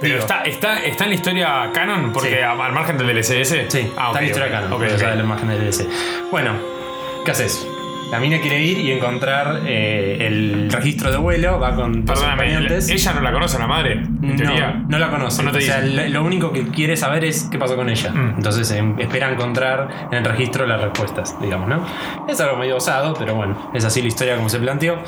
Pero 0.00 0.14
Digo. 0.14 0.20
está, 0.24 0.42
está, 0.44 0.78
está 0.82 1.04
en 1.04 1.10
la 1.10 1.14
historia 1.16 1.70
canon, 1.74 2.12
porque 2.12 2.30
Sí. 2.30 2.36
al 2.36 2.72
margen 2.72 2.96
del 2.96 3.10
LCS. 3.18 3.66
Sí, 3.68 3.92
ah, 3.98 4.06
está 4.08 4.18
en 4.20 4.24
la 4.24 4.30
historia 4.30 4.46
ok, 4.46 4.52
canon, 4.52 4.72
ok, 4.72 4.78
pero 4.80 4.94
ok. 4.94 5.00
ya 5.00 5.10
de 5.10 5.16
la 5.16 5.22
imagen 5.22 5.48
del 5.48 5.58
DLC. 5.70 5.86
Bueno, 6.30 6.54
¿qué 7.24 7.30
haces? 7.32 7.66
La 8.10 8.18
mina 8.18 8.40
quiere 8.40 8.60
ir 8.62 8.78
y 8.78 8.90
encontrar 8.90 9.60
eh, 9.66 10.18
el 10.26 10.68
registro 10.70 11.10
de 11.12 11.16
vuelo, 11.16 11.60
va 11.60 11.74
con 11.76 12.04
dos 12.04 12.18
Perdóname, 12.18 12.42
acompañantes. 12.54 12.88
ella 12.88 13.12
no 13.12 13.20
la 13.20 13.32
conoce 13.32 13.56
a 13.56 13.60
la 13.60 13.66
madre, 13.68 13.92
en 13.92 14.36
teoría. 14.36 14.70
No, 14.72 14.88
no 14.88 14.98
la 14.98 15.10
conoce. 15.10 15.40
O 15.40 15.44
no 15.44 15.52
te 15.52 15.58
o 15.58 15.60
sea, 15.60 15.80
dice. 15.80 16.08
lo, 16.08 16.20
lo 16.20 16.24
único 16.26 16.52
que 16.52 16.66
quiere 16.68 16.96
saber 16.96 17.24
es 17.24 17.44
qué 17.50 17.58
pasó 17.58 17.76
con 17.76 17.88
ella. 17.88 18.10
Mm. 18.10 18.34
Entonces 18.38 18.70
em, 18.72 18.98
espera 18.98 19.30
encontrar 19.30 20.08
en 20.10 20.18
el 20.18 20.24
registro 20.24 20.66
las 20.66 20.80
respuestas, 20.80 21.40
digamos, 21.40 21.68
¿no? 21.68 21.86
Es 22.28 22.40
algo 22.40 22.56
medio 22.56 22.76
osado, 22.76 23.14
pero 23.18 23.34
bueno, 23.36 23.70
es 23.74 23.84
así 23.84 24.02
la 24.02 24.08
historia 24.08 24.36
como 24.36 24.48
se 24.48 24.58
planteó. 24.58 24.98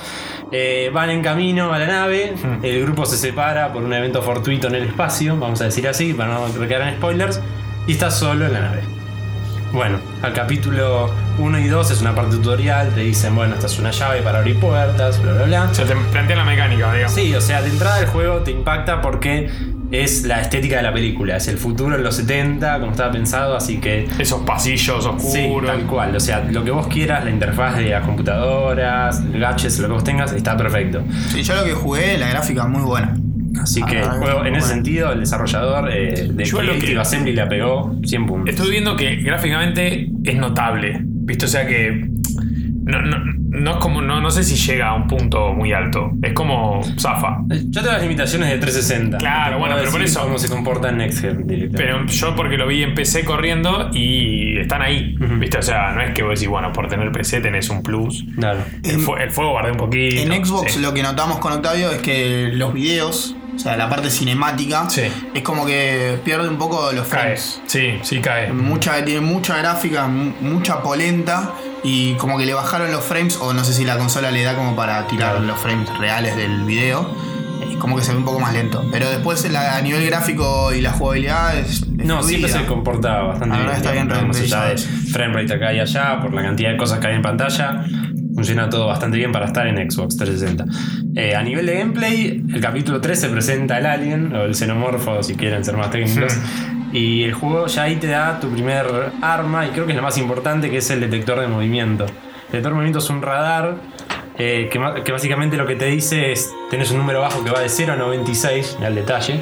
Eh, 0.53 0.91
van 0.93 1.11
en 1.11 1.23
camino 1.23 1.73
a 1.73 1.79
la 1.79 1.87
nave, 1.87 2.35
Mm. 2.43 2.65
el 2.65 2.83
grupo 2.83 3.05
se 3.07 3.17
separa 3.17 3.73
por 3.73 3.83
un 3.83 3.93
evento 3.93 4.23
fortuito 4.23 4.69
en 4.69 4.77
el 4.77 4.85
espacio, 4.85 5.37
vamos 5.37 5.61
a 5.61 5.65
decir 5.65 5.89
así, 5.89 6.13
para 6.15 6.35
no 6.35 6.69
quedar 6.69 6.89
en 6.89 6.95
spoilers, 6.97 7.41
y 7.87 7.93
está 7.93 8.11
solo 8.11 8.47
en 8.47 8.53
la 8.53 8.61
nave. 8.61 8.83
Bueno, 9.73 9.99
al 10.21 10.35
capítulo 10.35 11.11
1 11.39 11.59
y 11.61 11.67
2 11.67 11.91
es 11.93 12.01
una 12.03 12.15
parte 12.15 12.37
tutorial, 12.37 12.91
te 12.91 13.01
dicen, 13.01 13.35
bueno, 13.35 13.55
esta 13.55 13.67
es 13.67 13.79
una 13.79 13.91
llave 13.91 14.21
para 14.21 14.41
abrir 14.41 14.61
puertas, 14.61 15.23
bla, 15.23 15.33
bla, 15.33 15.45
bla. 15.45 15.69
O 15.71 15.75
sea, 15.75 15.87
te 15.87 15.95
plantea 15.97 16.37
la 16.37 16.45
mecánica, 16.45 16.93
digamos. 16.93 17.15
Sí, 17.15 17.35
o 17.35 17.41
sea, 17.41 17.63
de 17.63 17.71
entrada 17.71 18.01
el 18.01 18.07
juego 18.07 18.41
te 18.41 18.51
impacta 18.51 19.01
porque 19.01 19.51
es 19.91 20.25
la 20.25 20.43
estética 20.43 20.77
de 20.77 20.83
la 20.83 20.93
película, 20.93 21.37
es 21.37 21.49
el 21.49 21.57
futuro 21.57 21.97
en 21.97 22.03
los 22.03 22.17
70, 22.17 22.81
como 22.81 22.93
estaba 22.93 23.13
pensado, 23.13 23.57
así 23.57 23.79
que 23.79 24.07
Esos 24.19 24.43
pasillos 24.43 25.05
sí, 25.19 25.39
oscuros. 25.47 25.71
tal 25.71 25.87
cual, 25.87 26.17
o 26.17 26.21
sea, 26.21 26.45
lo 26.51 26.65
que 26.65 26.71
vos 26.71 26.87
quieras, 26.89 27.25
la 27.25 27.31
interfaz 27.31 27.77
de 27.79 27.89
las 27.91 28.05
computadoras, 28.05 29.23
gadgets, 29.33 29.79
lo 29.79 29.89
que 29.89 29.95
vos 29.95 30.05
tengas, 30.05 30.33
está 30.33 30.55
perfecto. 30.55 31.03
Sí, 31.31 31.43
yo 31.43 31.55
lo 31.55 31.65
que 31.65 31.73
jugué, 31.73 32.19
la 32.19 32.29
gráfica 32.29 32.67
muy 32.67 32.83
buena. 32.83 33.17
Así 33.63 33.83
que 33.83 33.99
el 33.99 34.05
Ah, 34.05 34.17
juego, 34.19 34.45
en 34.45 34.57
ese 34.57 34.69
sentido, 34.69 35.13
el 35.13 35.21
desarrollador 35.21 35.91
eh, 35.93 36.29
de 36.33 36.45
Yo 36.45 36.61
lo 36.63 36.69
Creative 36.73 36.93
que- 36.95 36.99
Assembly 37.01 37.33
le 37.33 37.47
pegó 37.47 37.97
100 38.05 38.27
puntos. 38.27 38.49
Estoy 38.55 38.71
viendo 38.71 38.97
que 38.97 39.17
gráficamente 39.17 40.09
es 40.25 40.37
notable. 40.37 40.99
¿Viste? 41.03 41.45
O 41.45 41.49
sea 41.49 41.67
que. 41.67 42.09
No, 42.85 43.01
no, 43.01 43.17
no 43.25 43.71
es 43.71 43.77
como. 43.77 44.03
No, 44.03 44.21
no 44.21 44.31
sé 44.33 44.43
si 44.43 44.57
llega 44.57 44.89
a 44.89 44.95
un 44.95 45.07
punto 45.07 45.53
muy 45.53 45.73
alto. 45.73 46.11
Es 46.21 46.33
como 46.33 46.81
Zafa. 46.99 47.39
Yo 47.49 47.81
tengo 47.81 47.93
las 47.93 48.03
limitaciones 48.03 48.49
de 48.51 48.59
360. 48.59 49.19
Claro, 49.19 49.61
bueno, 49.61 49.77
pero 49.79 49.93
por 49.93 50.03
eso- 50.03 50.21
cómo 50.23 50.37
se 50.37 50.49
comporta 50.49 50.89
en 50.89 50.99
Next 50.99 51.21
directamente. 51.23 51.77
Pero 51.77 52.05
yo 52.07 52.35
porque 52.35 52.57
lo 52.57 52.67
vi 52.67 52.83
en 52.83 52.95
PC 52.95 53.25
corriendo 53.25 53.91
y 53.93 54.59
están 54.59 54.83
ahí. 54.83 55.15
Ujú. 55.21 55.37
¿Viste? 55.39 55.59
O 55.59 55.63
sea, 55.63 55.93
no 55.93 56.01
es 56.03 56.13
que 56.13 56.25
vos 56.25 56.35
decís, 56.35 56.49
bueno, 56.49 56.73
por 56.73 56.89
tener 56.89 57.13
PC 57.13 57.41
tenés 57.41 57.71
un 57.71 57.85
plus. 57.85 58.25
Claro. 58.37 58.59
El, 58.83 58.99
fu- 58.99 59.15
el 59.17 59.31
fuego 59.31 59.53
guardé 59.53 59.71
un 59.71 59.77
poquito. 59.77 60.17
En 60.33 60.45
Xbox 60.45 60.73
sí. 60.73 60.81
lo 60.81 60.93
que 60.93 61.05
notamos 61.05 61.39
con 61.39 61.53
Octavio 61.53 61.93
es 61.93 61.99
que 61.99 62.51
los 62.53 62.75
videos, 62.75 63.37
o 63.55 63.59
sea, 63.59 63.77
la 63.77 63.89
parte 63.89 64.11
cinemática, 64.11 64.89
Sí. 64.89 65.03
es 65.35 65.43
como 65.43 65.67
que 65.67 66.19
pierde 66.25 66.49
un 66.49 66.57
poco 66.59 66.91
los 66.93 67.07
cae. 67.09 67.21
frames. 67.37 67.61
Sí, 67.67 67.99
sí, 68.03 68.21
cae. 68.21 68.53
Mucha, 68.53 69.05
tiene 69.05 69.21
mucha 69.21 69.57
gráfica, 69.59 70.07
mu- 70.07 70.33
mucha 70.41 70.83
polenta 70.83 71.53
y 71.85 72.15
como 72.15 72.39
que 72.39 72.47
le 72.47 72.55
bajaron 72.55 72.91
los 72.91 73.05
frames 73.05 73.37
o 73.41 73.53
no 73.53 73.63
sé 73.65 73.73
si 73.73 73.85
la 73.85 73.99
consola 73.99 74.31
le 74.31 74.43
da 74.43 74.55
como 74.57 74.75
para 74.77 75.07
tirar 75.07 75.41
los 75.41 75.59
frames 75.59 75.89
reales 75.99 76.37
del 76.37 76.65
video. 76.65 77.15
Como 77.79 77.97
que 77.97 78.03
se 78.05 78.13
ve 78.13 78.19
un 78.19 78.25
poco 78.25 78.39
más 78.39 78.53
lento. 78.53 78.85
Pero 78.93 79.11
después 79.11 79.45
la- 79.51 79.77
a 79.77 79.83
nivel 79.83 80.07
gráfico 80.07 80.73
y 80.73 80.81
la 80.81 80.93
jugabilidad 80.93 81.57
es. 81.59 81.83
es 81.83 81.89
No, 81.89 82.23
siempre 82.23 82.49
fluida. 82.49 82.65
se 82.65 82.67
comporta 82.69 83.23
bastante 83.23 83.57
La 83.57 83.63
verdad 83.63 83.77
está 83.77 83.91
bien 83.93 84.09
renderizado. 84.09 84.75
frame 85.11 85.35
rate 85.43 85.55
acá 85.55 85.73
y 85.73 85.81
allá, 85.81 86.21
por 86.21 86.33
la 86.33 86.43
cantidad 86.43 86.71
de 86.71 86.77
cosas 86.77 87.01
que 87.01 87.09
hay 87.09 87.17
en 87.17 87.23
pantalla. 87.23 87.85
Funciona 88.35 88.69
todo 88.69 88.87
bastante 88.87 89.19
bien 89.19 89.33
para 89.33 89.47
estar 89.47 89.67
en 89.67 89.91
Xbox 89.91 90.17
360. 90.17 90.65
Eh, 91.21 91.35
a 91.35 91.43
nivel 91.43 91.67
de 91.67 91.79
gameplay, 91.79 92.43
el 92.53 92.61
capítulo 92.61 93.01
3 93.01 93.21
se 93.21 93.29
presenta 93.29 93.79
el 93.79 93.87
alien, 93.87 94.35
o 94.35 94.43
el 94.43 94.55
xenomorfo, 94.55 95.23
si 95.23 95.35
quieren 95.35 95.65
ser 95.65 95.77
más 95.77 95.91
técnicos. 95.91 96.37
Y 96.93 97.23
el 97.25 97.33
juego 97.33 97.67
ya 97.67 97.85
ahí 97.85 97.97
te 97.97 98.07
da 98.07 98.39
tu 98.41 98.51
primer 98.51 98.87
arma, 99.21 99.67
y 99.67 99.71
creo 99.71 99.87
que 99.87 99.93
es 99.93 99.97
la 99.97 100.03
más 100.03 100.19
importante, 100.19 100.71
que 100.71 100.79
es 100.79 100.91
el 100.91 101.01
detector 101.01 101.41
de 101.41 101.47
movimiento. 101.47 102.05
El 102.05 102.13
detector 102.47 102.73
de 102.73 102.75
movimiento 102.75 102.99
es 102.99 103.11
un 103.11 103.23
radar 103.23 103.77
eh, 104.39 104.69
que 104.71 105.13
básicamente 105.13 105.57
lo 105.57 105.67
que 105.67 105.77
te 105.77 105.87
dice 105.87 106.33
es: 106.33 106.51
tenés 106.71 106.91
un 106.91 106.99
número 106.99 107.21
bajo 107.21 107.45
que 107.45 107.51
va 107.51 107.61
de 107.61 107.69
0 107.69 107.93
a 107.93 107.97
96, 107.97 108.79
al 108.83 108.95
detalle. 108.95 109.41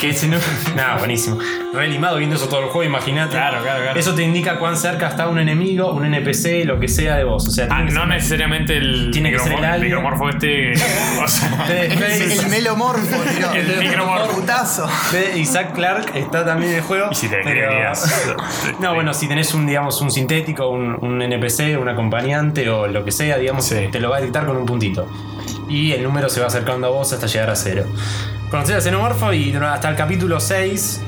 Que 0.00 0.10
ese 0.10 0.26
número. 0.26 0.44
Nada, 0.74 0.98
buenísimo. 0.98 1.38
Re 1.72 1.88
limado 1.88 2.18
viendo 2.18 2.36
eso 2.36 2.48
todo 2.48 2.60
el 2.60 2.66
juego, 2.66 2.84
imagínate. 2.84 3.30
Claro, 3.32 3.62
claro, 3.62 3.82
claro. 3.82 3.98
Eso 3.98 4.14
te 4.14 4.22
indica 4.22 4.58
cuán 4.58 4.76
cerca 4.76 5.08
está 5.08 5.26
un 5.28 5.38
enemigo, 5.38 5.90
un 5.92 6.04
NPC, 6.04 6.64
lo 6.66 6.78
que 6.78 6.86
sea 6.88 7.16
de 7.16 7.24
vos. 7.24 7.46
O 7.46 7.50
sea, 7.50 7.66
Ah, 7.70 7.82
no 7.82 7.90
ser- 8.02 8.08
necesariamente 8.08 8.76
el, 8.76 9.10
Tiene 9.10 9.32
que 9.32 9.38
ser 9.38 9.52
el 9.54 9.64
alien. 9.64 9.86
micromorfo 9.88 10.28
este. 10.28 10.72
o 11.24 11.28
sea, 11.28 11.48
Fede- 11.66 11.92
El, 11.94 12.32
el 12.40 12.46
melomorfo, 12.48 13.16
tiró. 13.34 13.52
El 13.52 13.78
micromorfo. 13.78 14.32
Putazo. 14.36 14.86
Isaac 15.36 15.72
Clark 15.74 16.12
está 16.14 16.44
también 16.44 16.72
en 16.72 16.76
el 16.78 16.82
juego. 16.84 17.08
Y 17.10 17.14
si 17.14 17.28
te 17.28 17.38
pero-. 17.42 17.70
No, 18.80 18.94
bueno, 18.94 19.14
si 19.14 19.26
tenés 19.28 19.54
un, 19.54 19.66
digamos, 19.66 20.00
un 20.02 20.10
sintético, 20.10 20.68
un, 20.68 20.96
un 21.00 21.22
NPC, 21.22 21.78
un 21.80 21.88
acompañante 21.88 22.68
o 22.68 22.86
lo 22.86 23.02
que 23.04 23.12
sea, 23.12 23.38
digamos, 23.38 23.64
Sí. 23.64 23.88
te 23.90 23.98
lo 24.00 24.10
va 24.10 24.16
a 24.18 24.20
detectar 24.20 24.44
con 24.46 24.56
un 24.58 24.66
puntito. 24.66 25.08
Y 25.68 25.92
el 25.92 26.02
número 26.02 26.28
se 26.28 26.40
va 26.40 26.46
acercando 26.48 26.86
a 26.86 26.90
vos 26.90 27.12
hasta 27.12 27.26
llegar 27.26 27.48
a 27.50 27.56
cero. 27.56 27.84
Conocés 28.50 28.76
al 28.76 28.82
xenomorfo 28.82 29.32
y 29.32 29.52
hasta 29.54 29.88
el 29.88 29.96
capítulo 29.96 30.38
6, 30.38 31.02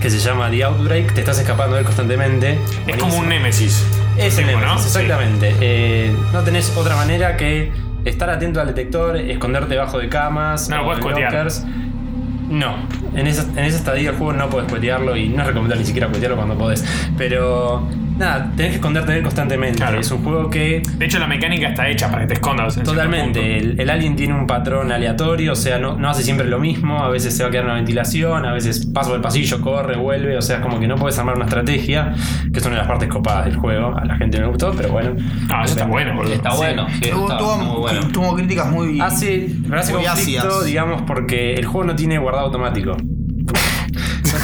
que 0.00 0.10
se 0.10 0.18
llama 0.18 0.50
The 0.50 0.64
Outbreak, 0.64 1.14
te 1.14 1.20
estás 1.20 1.38
escapando 1.38 1.74
de 1.74 1.80
él 1.80 1.86
constantemente. 1.86 2.58
es 2.86 2.96
como 2.96 3.16
un 3.18 3.28
Némesis. 3.28 3.84
Es 4.18 4.36
Nemesis, 4.36 4.60
¿no? 4.60 4.74
exactamente. 4.74 5.54
Eh, 5.60 6.14
no 6.32 6.42
tenés 6.42 6.76
otra 6.76 6.96
manera 6.96 7.36
que 7.36 7.72
estar 8.04 8.28
atento 8.30 8.60
al 8.60 8.66
detector, 8.68 9.16
esconderte 9.16 9.70
debajo 9.74 9.98
de 9.98 10.08
camas, 10.08 10.68
No, 10.68 10.82
o 10.86 11.00
cuetear. 11.00 11.32
lockers. 11.32 11.64
No, 12.48 12.76
en 13.14 13.26
esa, 13.26 13.42
en 13.42 13.64
esa 13.64 13.76
estadía 13.78 14.10
del 14.10 14.18
juego 14.18 14.32
no 14.34 14.48
puedes 14.48 14.70
cuetearlo 14.70 15.16
y 15.16 15.28
no 15.28 15.40
es 15.42 15.48
recomendable 15.48 15.80
ni 15.80 15.86
siquiera 15.86 16.08
cuetearlo 16.08 16.36
cuando 16.36 16.56
podés. 16.56 16.84
Pero 17.18 17.88
nada, 18.18 18.50
tenés 18.56 18.72
que 18.72 18.76
esconderte 18.76 19.12
de 19.12 19.18
él 19.18 19.24
constantemente. 19.24 19.78
Claro. 19.78 20.00
Es 20.00 20.10
un 20.10 20.22
juego 20.24 20.50
que 20.50 20.82
De 20.98 21.04
hecho, 21.06 21.18
la 21.18 21.26
mecánica 21.26 21.68
está 21.68 21.88
hecha 21.88 22.08
para 22.10 22.22
que 22.22 22.28
te 22.28 22.34
escondas. 22.34 22.76
Totalmente, 22.82 23.58
el, 23.58 23.80
el 23.80 23.90
alien 23.90 24.16
tiene 24.16 24.34
un 24.34 24.46
patrón 24.46 24.90
aleatorio, 24.92 25.52
o 25.52 25.56
sea, 25.56 25.78
no, 25.78 25.96
no 25.96 26.08
hace 26.08 26.22
siempre 26.22 26.46
lo 26.46 26.58
mismo, 26.58 27.02
a 27.02 27.08
veces 27.08 27.36
se 27.36 27.42
va 27.42 27.48
a 27.48 27.52
quedar 27.52 27.64
en 27.64 27.70
una 27.70 27.76
ventilación, 27.78 28.44
a 28.44 28.52
veces 28.52 28.86
pasa 28.86 29.08
por 29.10 29.16
el 29.16 29.22
pasillo, 29.22 29.60
corre, 29.60 29.96
vuelve, 29.96 30.36
o 30.36 30.42
sea, 30.42 30.56
es 30.56 30.62
como 30.62 30.78
que 30.80 30.86
no 30.88 30.96
puedes 30.96 31.18
armar 31.18 31.36
una 31.36 31.44
estrategia, 31.44 32.14
que 32.52 32.58
es 32.58 32.64
una 32.66 32.74
de 32.76 32.80
las 32.82 32.88
partes 32.88 33.08
copadas 33.08 33.46
del 33.46 33.56
juego, 33.56 33.96
a 33.96 34.04
la 34.04 34.16
gente 34.16 34.38
no 34.38 34.44
le 34.44 34.48
gustó, 34.50 34.72
pero 34.76 34.90
bueno. 34.90 35.16
Ah, 35.50 35.62
eso 35.64 35.74
está 35.74 35.86
bueno, 35.86 36.14
boludo. 36.14 36.34
Está 36.34 36.50
Sí. 36.52 36.56
bueno. 36.58 36.86
sí, 37.02 37.10
Tuvo, 37.10 37.22
está 37.30 37.38
tuvo- 37.38 37.58
muy 37.58 37.76
bueno. 37.80 38.00
tuvo 38.12 38.34
críticas 38.36 38.70
muy. 38.70 39.00
Hace, 39.00 39.48
pero 39.68 39.80
hace 39.80 39.92
Muy 39.92 40.04
conflicto, 40.04 40.42
ácidas. 40.46 40.64
digamos, 40.64 41.02
porque 41.02 41.54
el 41.54 41.64
juego 41.66 41.86
no 41.86 41.96
tiene 41.96 42.18
guardado 42.18 42.46
automático. 42.46 42.96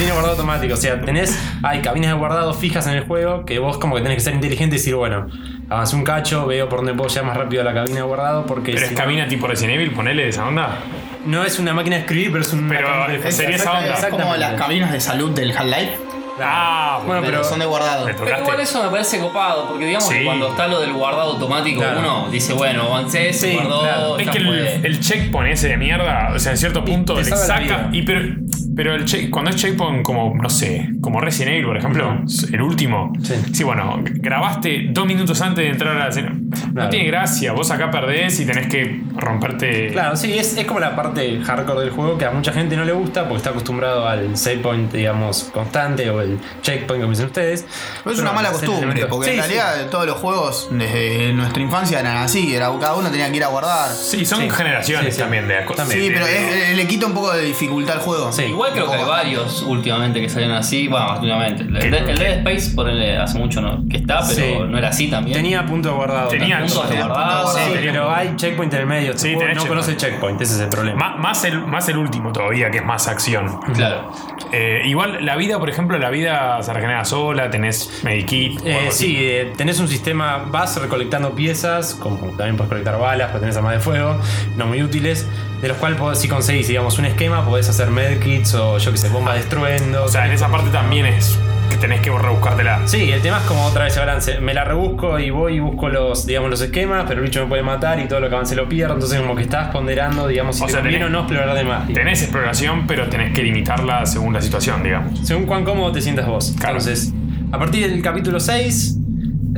Tiene 0.03 0.15
guardado 0.15 0.33
automático, 0.35 0.75
o 0.75 0.77
sea, 0.77 1.01
tenés, 1.01 1.39
hay 1.63 1.81
cabinas 1.81 2.11
de 2.11 2.17
guardado 2.19 2.53
fijas 2.55 2.89
en 2.89 2.95
el 2.95 3.05
juego 3.05 3.45
que 3.45 3.61
vos 3.61 3.79
como 3.79 3.95
que 3.95 4.03
tenés 4.03 4.17
que 4.17 4.25
ser 4.25 4.35
inteligente 4.35 4.75
y 4.75 4.79
decir, 4.81 4.97
bueno, 4.97 5.29
avancé 5.71 5.95
un 5.95 6.03
cacho, 6.03 6.45
veo 6.45 6.69
por 6.69 6.79
dónde 6.81 6.93
puedo 6.95 7.09
llegar 7.09 7.25
más 7.27 7.37
rápido 7.37 7.63
a 7.63 7.65
la 7.67 7.73
cabina 7.73 7.95
de 7.99 8.03
guardado 8.03 8.45
porque 8.45 8.73
Pero 8.73 8.87
es 8.87 8.91
no- 8.91 8.99
cabina 8.99 9.29
tipo 9.29 9.47
Resident 9.47 9.77
Evil, 9.77 9.93
ponele 9.93 10.27
esa 10.27 10.45
onda. 10.49 10.79
No 11.25 11.45
es 11.45 11.61
una 11.61 11.73
máquina 11.73 11.95
de 11.95 12.03
escribir, 12.03 12.33
pero 12.33 12.43
es 12.43 12.53
un. 12.53 12.69
Pero 12.69 12.89
Es, 13.13 13.37
sería 13.37 13.55
esa 13.55 13.79
onda. 13.79 13.95
es 13.95 14.05
como 14.07 14.35
las 14.35 14.55
cabinas 14.55 14.91
de 14.91 14.99
salud 15.01 15.31
del 15.31 15.57
Half-Life. 15.57 15.93
Ah, 16.41 17.01
Bueno, 17.07 17.21
pero 17.21 17.35
pero. 17.39 17.45
son 17.45 17.61
de 17.61 17.67
guardado. 17.67 18.07
Me 18.07 18.15
Pero 18.15 18.39
igual 18.41 18.59
eso 18.59 18.83
me 18.83 18.89
parece 18.89 19.21
copado, 19.21 19.69
porque 19.69 19.85
digamos 19.87 20.09
Sí. 20.09 20.15
que 20.15 20.25
cuando 20.25 20.49
está 20.49 20.67
lo 20.67 20.81
del 20.81 20.95
guardado 20.95 21.33
automático, 21.35 21.81
Claro. 21.81 22.01
uno 22.01 22.29
dice, 22.33 22.55
bueno, 22.55 22.85
avancé, 22.85 23.33
se 23.33 23.51
Sí, 23.51 23.55
guardó, 23.55 23.83
claro. 23.83 24.19
Es 24.19 24.29
que 24.31 24.39
el, 24.39 24.87
el 24.87 24.99
checkpoint 25.01 25.53
ese 25.53 25.69
de 25.69 25.77
mierda, 25.77 26.33
o 26.35 26.39
sea, 26.41 26.53
en 26.53 26.59
cierto 26.59 26.85
punto 26.85 27.15
te 27.15 27.21
le 27.31 27.37
saca. 27.37 27.89
Y 27.93 28.03
pero 28.03 28.35
Pero 28.75 28.95
el 28.95 29.05
check- 29.05 29.31
cuando 29.31 29.51
es 29.51 29.57
checkpoint 29.57 30.03
como, 30.03 30.35
no 30.35 30.49
sé, 30.49 30.89
como 31.01 31.21
Resident 31.21 31.53
Evil, 31.55 31.67
por 31.67 31.77
ejemplo, 31.77 32.19
el 32.53 32.63
último. 32.63 33.13
Sí. 33.53 33.65
bueno, 33.65 34.03
grabaste 34.05 34.87
dos 34.91 35.07
minutos 35.07 35.41
antes 35.43 35.65
de 35.65 35.71
entrar 35.71 35.97
a 35.97 35.99
la 35.99 36.09
escena. 36.09 36.31
No 36.33 36.73
Claro. 36.75 36.91
tiene 36.91 37.07
gracia, 37.07 37.53
vos 37.53 37.71
acá 37.71 37.91
perdés 37.91 38.39
y 38.41 38.47
tenés 38.47 38.67
que 38.69 39.01
romperte. 39.17 39.89
Claro, 39.93 40.17
sí, 40.17 40.33
es, 40.39 40.57
es 40.57 40.65
como 40.67 40.81
la 40.81 40.95
parte 40.97 41.41
hardcore 41.43 41.81
del 41.81 41.91
juego 41.91 42.17
que 42.19 42.25
a 42.25 42.31
mucha 42.31 42.53
gente 42.53 42.77
no 42.77 42.85
le 42.85 42.93
gusta 42.93 43.23
porque 43.25 43.39
está 43.39 43.51
acostumbrado 43.51 44.07
al 44.09 44.37
save 44.37 44.59
point, 44.59 44.93
digamos, 44.93 45.51
constante 45.53 46.09
o 46.11 46.21
el 46.21 46.39
checkpoint, 46.63 47.03
como 47.03 47.11
dicen 47.13 47.27
ustedes. 47.27 47.67
Pero 48.03 48.15
es 48.15 48.21
una 48.23 48.33
mala 48.33 48.53
costumbre, 48.53 49.07
porque 49.07 49.31
Sí, 49.33 49.37
en 49.37 49.43
sí. 49.45 49.49
realidad 49.53 49.91
todos 49.91 50.07
los 50.07 50.17
juegos 50.17 50.69
desde 50.73 51.33
nuestra 51.35 51.63
infancia 51.63 52.01
eran 52.01 52.17
así, 52.19 52.55
era, 52.55 52.71
cada 52.81 52.95
uno 52.95 53.11
tenía 53.11 53.31
que 53.31 53.37
ir 53.37 53.45
a 53.45 53.49
guardar. 53.49 53.91
Sí, 53.91 54.25
son 54.25 54.41
Sí. 54.41 54.51
generaciones 54.51 55.07
Sí, 55.07 55.13
sí. 55.13 55.21
también 55.21 55.49
de 55.49 55.57
También. 55.77 56.01
Sí, 56.01 56.11
pero 56.13 56.27
es- 56.27 56.77
le 56.77 56.87
quita 56.87 57.07
un 57.07 57.13
poco 57.15 57.33
de 57.33 57.45
dificultad 57.45 57.97
al 57.97 58.03
juego. 58.03 58.33
Sí. 58.33 58.45
Igual 58.63 58.73
creo 58.73 58.91
que 58.91 58.97
hay 58.97 59.05
varios 59.05 59.63
últimamente 59.63 60.21
que 60.21 60.29
salieron 60.29 60.57
así. 60.57 60.87
Bueno, 60.89 61.15
últimamente. 61.15 61.63
El, 61.65 61.91
de- 61.91 61.99
el 62.13 62.19
Dead 62.19 62.39
Space 62.39 62.75
por 62.75 62.89
el, 62.89 63.21
hace 63.21 63.39
mucho 63.39 63.61
no, 63.61 63.83
que 63.91 63.97
está, 63.99 64.21
pero 64.21 64.31
Sí. 64.35 64.55
no 64.69 64.79
era 64.79 64.89
así 64.89 65.09
también. 65.09 65.37
Tenía 65.37 65.65
punto 65.67 65.95
guardado. 65.97 66.29
Tenía 66.29 66.59
puntos 66.61 66.83
de 66.85 66.89
Tenía 66.91 67.07
guardado. 67.07 67.49
Sí, 67.55 67.61
pero 67.75 68.11
hay 68.11 68.37
checkpoint 68.37 68.73
en 68.75 68.81
el 68.81 68.87
medio. 68.87 69.19
Sí, 69.19 69.33
no 69.33 69.39
tenés 69.41 69.65
conoce 69.65 69.97
checkpoint. 69.97 70.13
checkpoint, 70.13 70.41
ese 70.43 70.55
es 70.55 70.61
el 70.61 70.69
problema. 70.69 70.99
Má- 70.99 71.17
más, 71.17 71.45
el, 71.45 71.61
más 71.67 71.89
el 71.89 71.97
último 71.99 72.33
todavía, 72.33 72.71
que 72.71 72.79
es 72.79 72.85
más 72.85 73.09
acción. 73.09 73.61
Claro. 73.75 74.11
Eh, 74.53 74.83
igual 74.85 75.25
la 75.25 75.37
vida, 75.37 75.59
por 75.59 75.69
ejemplo, 75.71 75.99
la 75.99 76.11
vida 76.11 76.63
se 76.63 76.73
regenera 76.73 77.05
sola, 77.05 77.51
tenés 77.51 78.01
medikit. 78.05 78.61
o 78.61 78.67
Eh, 78.67 78.75
algo 78.77 78.89
así. 78.91 79.07
sí, 79.07 79.17
eh, 79.19 79.53
tenés 79.57 79.81
un 79.81 79.89
sistema, 79.89 80.45
vas 80.51 80.81
recolectando 80.81 81.33
piezas, 81.35 81.95
como 81.95 82.17
también 82.37 82.57
puedes 82.57 82.71
recolectar 82.71 82.99
balas, 82.99 83.29
pero 83.29 83.41
tenés 83.41 83.57
armas 83.57 83.73
de 83.73 83.81
fuego, 83.81 84.17
no 84.57 84.67
muy 84.67 84.83
útiles, 84.83 85.27
de 85.63 85.69
los 85.69 85.77
cuales 85.79 85.99
podés- 85.99 86.17
si 86.17 86.29
conseguís, 86.29 86.69
digamos, 86.69 86.99
un 86.99 87.05
esquema, 87.07 87.45
podés 87.45 87.69
hacer 87.69 87.89
medkits 87.91 88.52
o 88.55 88.79
yo 88.79 88.91
que 88.91 88.97
sé, 88.99 89.09
bombas 89.09 89.35
de 89.35 89.41
estruendo. 89.41 90.05
O 90.05 90.09
sea, 90.09 90.27
en 90.27 90.33
esa 90.33 90.49
parte 90.49 90.71
también 90.71 91.07
es 91.07 91.39
que 91.71 91.77
tenés 91.79 92.01
que 92.01 92.11
rebuscártela. 92.11 92.81
Sí, 92.87 93.11
el 93.11 93.23
tema 93.23 93.39
es 93.39 93.45
como 93.45 93.65
otra 93.65 93.85
vez 93.85 93.95
el 93.97 94.01
balance. 94.01 94.41
Me 94.41 94.53
la 94.53 94.65
rebusco 94.65 95.19
y 95.19 95.31
voy 95.31 95.55
y 95.57 95.61
busco 95.61 95.89
los, 95.89 96.27
digamos, 96.27 96.51
los 96.51 96.61
esquemas, 96.61 97.05
pero 97.09 97.21
el 97.21 97.27
bicho 97.27 97.41
me 97.43 97.47
puede 97.49 97.63
matar 97.63 97.99
y 98.01 98.07
todo 98.09 98.21
lo 98.21 98.29
que 98.29 98.35
avance 98.35 98.55
lo 98.55 98.69
pierdo. 98.69 98.95
Entonces, 98.95 99.21
como 99.21 99.35
que 99.35 99.43
estás 99.43 99.71
ponderando, 99.71 100.27
digamos, 100.29 100.57
si 100.57 100.65
O 100.65 100.67
te 100.67 100.73
sea, 100.73 100.83
tenés- 100.83 101.05
o 101.07 101.09
no 101.09 101.21
explorar 101.21 101.55
de 101.57 101.65
más. 101.65 101.87
digamos. 101.89 101.95
Tenés 101.95 102.23
exploración, 102.23 102.87
pero 102.87 103.09
tenés 103.09 103.33
que 103.33 103.43
limitarla 103.43 104.05
según 104.07 104.35
la 104.35 104.43
situación, 104.43 104.83
digamos. 104.83 105.21
Según 105.27 105.47
cuán 105.47 105.65
cómodo 105.65 105.93
te 105.93 106.01
sientas 106.03 106.27
vos. 106.27 106.55
Claro. 106.59 106.79
Entonces, 106.79 107.13
a 107.53 107.59
partir 107.59 107.89
del 107.89 108.03
capítulo 108.03 108.39
6, 108.41 108.99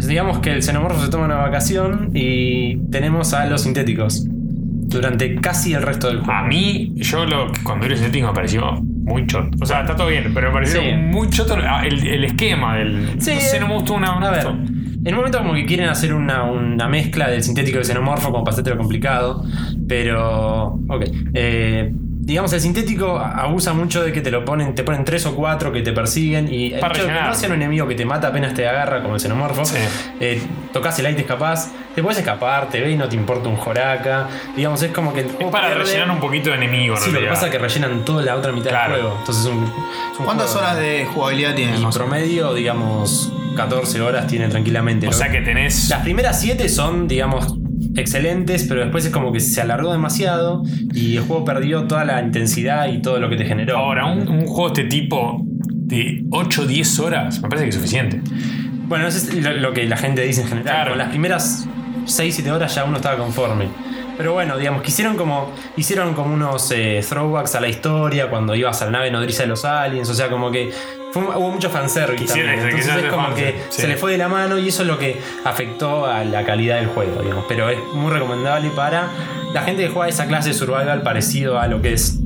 digamos 0.06 0.38
que 0.38 0.50
el 0.52 0.62
xenomorfo 0.62 1.00
se 1.02 1.08
toma 1.10 1.24
una 1.24 1.36
vacación 1.36 2.10
y 2.14 2.76
tenemos 2.90 3.32
a 3.34 3.46
los 3.46 3.62
sintéticos 3.62 4.26
durante 4.86 5.34
casi 5.36 5.72
el 5.74 5.82
resto 5.82 6.08
del 6.08 6.18
juego. 6.20 6.32
A 6.32 6.42
mí, 6.46 6.92
yo 6.96 7.24
lo 7.26 7.46
cuando 7.62 7.86
era 7.86 7.96
sintético 7.96 8.28
me 8.28 8.34
pareció 8.34 8.72
muy 8.82 9.26
choto. 9.26 9.50
O 9.60 9.66
sea, 9.66 9.80
está 9.82 9.96
todo 9.96 10.08
bien, 10.08 10.30
pero 10.34 10.48
me 10.48 10.54
pareció 10.54 10.80
Sí. 10.80 10.92
muy 10.96 11.28
choto 11.30 11.56
el, 11.56 12.06
el 12.06 12.24
esquema 12.24 12.76
del. 12.76 13.08
Sí, 13.18 13.32
no 13.34 13.40
sé, 13.40 13.60
no 13.60 13.68
me 13.68 13.74
gustó 13.74 13.94
una. 13.94 14.16
una 14.16 14.28
A 14.28 14.30
ver, 14.30 14.46
en 14.46 15.08
un 15.12 15.16
momento 15.16 15.38
como 15.38 15.52
que 15.54 15.66
quieren 15.66 15.88
hacer 15.88 16.14
una, 16.14 16.44
una 16.44 16.88
mezcla 16.88 17.28
del 17.28 17.42
sintético 17.42 17.78
y 17.80 17.84
xenomorfo 17.84 18.30
como 18.30 18.42
para 18.44 18.54
hacértelo 18.54 18.78
complicado, 18.78 19.44
pero... 19.86 20.78
Ok. 20.88 21.04
Eh, 21.34 21.92
digamos, 22.24 22.52
el 22.54 22.60
sintético 22.60 23.18
abusa 23.18 23.74
mucho 23.74 24.02
de 24.02 24.10
que 24.12 24.20
te 24.22 24.30
lo 24.30 24.44
ponen, 24.44 24.74
te 24.74 24.82
ponen 24.82 25.04
tres 25.04 25.26
o 25.26 25.34
cuatro 25.34 25.70
que 25.72 25.82
te 25.82 25.92
persiguen 25.92 26.52
y 26.52 26.72
el 26.72 26.80
Para 26.80 26.94
hecho 26.94 27.02
de 27.02 27.08
que 27.08 27.12
rellenar. 27.12 27.32
no 27.32 27.38
sea 27.38 27.48
un 27.50 27.54
enemigo 27.56 27.86
que 27.86 27.94
te 27.94 28.04
mata 28.06 28.28
apenas 28.28 28.54
te 28.54 28.66
agarra 28.66 29.02
como 29.02 29.14
el 29.14 29.20
xenomorfo, 29.20 29.64
Sí. 29.64 29.76
eh, 30.20 30.40
tocas 30.72 30.98
el 31.00 31.06
aire 31.06 31.20
escapás, 31.20 31.70
te 31.94 32.02
puedes 32.02 32.18
escapar, 32.18 32.68
te 32.70 32.80
ve 32.80 32.92
y 32.92 32.96
no 32.96 33.08
te 33.08 33.16
importa 33.16 33.48
un 33.50 33.56
joraca, 33.56 34.28
digamos, 34.56 34.82
es 34.82 34.90
como 34.92 35.12
que 35.12 35.20
el 35.20 35.26
Es 35.26 35.32
juego 35.34 35.50
para 35.50 35.68
pierde- 35.68 35.84
rellenar 35.84 36.10
un 36.10 36.20
poquito 36.20 36.48
de 36.50 36.56
enemigo, 36.56 36.96
en 36.96 37.02
Sí, 37.02 37.10
lo 37.10 37.20
que 37.20 37.26
pasa 37.26 37.46
es 37.46 37.52
que 37.52 37.58
rellenan 37.58 38.04
toda 38.06 38.22
la 38.22 38.36
otra 38.36 38.52
mitad 38.52 38.70
Claro. 38.70 38.92
del 38.94 39.02
juego. 39.02 39.18
Entonces 39.20 39.44
es 39.44 39.50
un, 39.52 39.64
es 39.64 40.18
un 40.18 40.24
¿Cuántas 40.24 40.46
juego- 40.50 40.66
horas 40.66 40.78
de 40.78 41.06
jugabilidad 41.12 41.54
tiene? 41.54 41.72
menos? 41.72 41.94
promedio, 41.96 42.54
digamos, 42.54 43.30
14 43.54 44.00
horas 44.00 44.26
tiene 44.26 44.48
tranquilamente. 44.48 45.06
O 45.08 45.12
sea 45.12 45.30
que 45.30 45.40
tenés. 45.42 45.88
Las 45.90 46.00
primeras 46.00 46.40
7 46.40 46.68
son, 46.68 47.06
digamos, 47.06 47.54
excelentes, 47.96 48.64
pero 48.64 48.80
después 48.80 49.04
es 49.04 49.12
como 49.12 49.32
que 49.32 49.40
se 49.40 49.60
alargó 49.60 49.92
demasiado 49.92 50.62
y 50.92 51.16
el 51.16 51.22
juego 51.22 51.44
perdió 51.44 51.84
toda 51.84 52.04
la 52.04 52.22
intensidad 52.22 52.88
y 52.88 53.00
todo 53.00 53.18
lo 53.18 53.28
que 53.28 53.36
te 53.36 53.44
generó. 53.44 53.78
Ahora, 53.78 54.06
un, 54.06 54.28
un 54.28 54.46
juego 54.46 54.70
de 54.70 54.82
este 54.82 54.96
tipo 54.96 55.42
de 55.44 56.24
8 56.30 56.62
o 56.62 56.66
10 56.66 57.00
horas 57.00 57.42
me 57.42 57.48
parece 57.48 57.64
que 57.64 57.70
es 57.70 57.76
suficiente. 57.76 58.20
Bueno, 58.86 59.06
eso 59.06 59.18
es 59.18 59.34
lo, 59.34 59.52
lo 59.52 59.72
que 59.72 59.84
la 59.86 59.96
gente 59.96 60.22
dice 60.22 60.42
en 60.42 60.48
general. 60.48 60.74
Claro. 60.74 60.90
Con 60.90 60.98
las 60.98 61.08
primeras 61.08 61.66
6-7 62.06 62.50
horas 62.50 62.74
ya 62.74 62.84
uno 62.84 62.96
estaba 62.96 63.16
conforme. 63.16 63.68
Pero 64.16 64.32
bueno, 64.32 64.56
digamos, 64.56 64.82
quisieron 64.82 65.16
como. 65.16 65.52
Hicieron 65.76 66.14
como 66.14 66.34
unos 66.34 66.70
eh, 66.70 67.04
throwbacks 67.06 67.54
a 67.56 67.60
la 67.60 67.68
historia 67.68 68.30
cuando 68.30 68.54
ibas 68.54 68.80
a 68.82 68.86
la 68.86 68.92
nave 68.92 69.10
nodriza 69.10 69.42
de 69.42 69.48
los 69.48 69.64
aliens. 69.64 70.08
O 70.08 70.14
sea, 70.14 70.30
como 70.30 70.50
que. 70.50 70.70
Fue- 71.14 71.36
hubo 71.36 71.50
mucho 71.50 71.70
fanservice 71.70 72.26
también. 72.26 72.58
Entonces 72.58 72.96
es 73.04 73.04
como 73.10 73.34
que 73.34 73.54
sí. 73.70 73.82
se 73.82 73.88
le 73.88 73.96
fue 73.96 74.12
de 74.12 74.18
la 74.18 74.28
mano 74.28 74.58
y 74.58 74.68
eso 74.68 74.82
es 74.82 74.88
lo 74.88 74.98
que 74.98 75.20
afectó 75.44 76.06
a 76.06 76.24
la 76.24 76.44
calidad 76.44 76.76
del 76.76 76.88
juego, 76.88 77.22
digamos. 77.22 77.44
Pero 77.48 77.68
es 77.70 77.78
muy 77.94 78.10
recomendable 78.12 78.68
para 78.70 79.08
la 79.52 79.62
gente 79.62 79.84
que 79.84 79.88
juega 79.90 80.08
esa 80.08 80.26
clase 80.26 80.48
de 80.50 80.54
survival 80.54 81.02
parecido 81.02 81.58
a 81.60 81.66
lo 81.68 81.80
que 81.80 81.92
es 81.92 82.18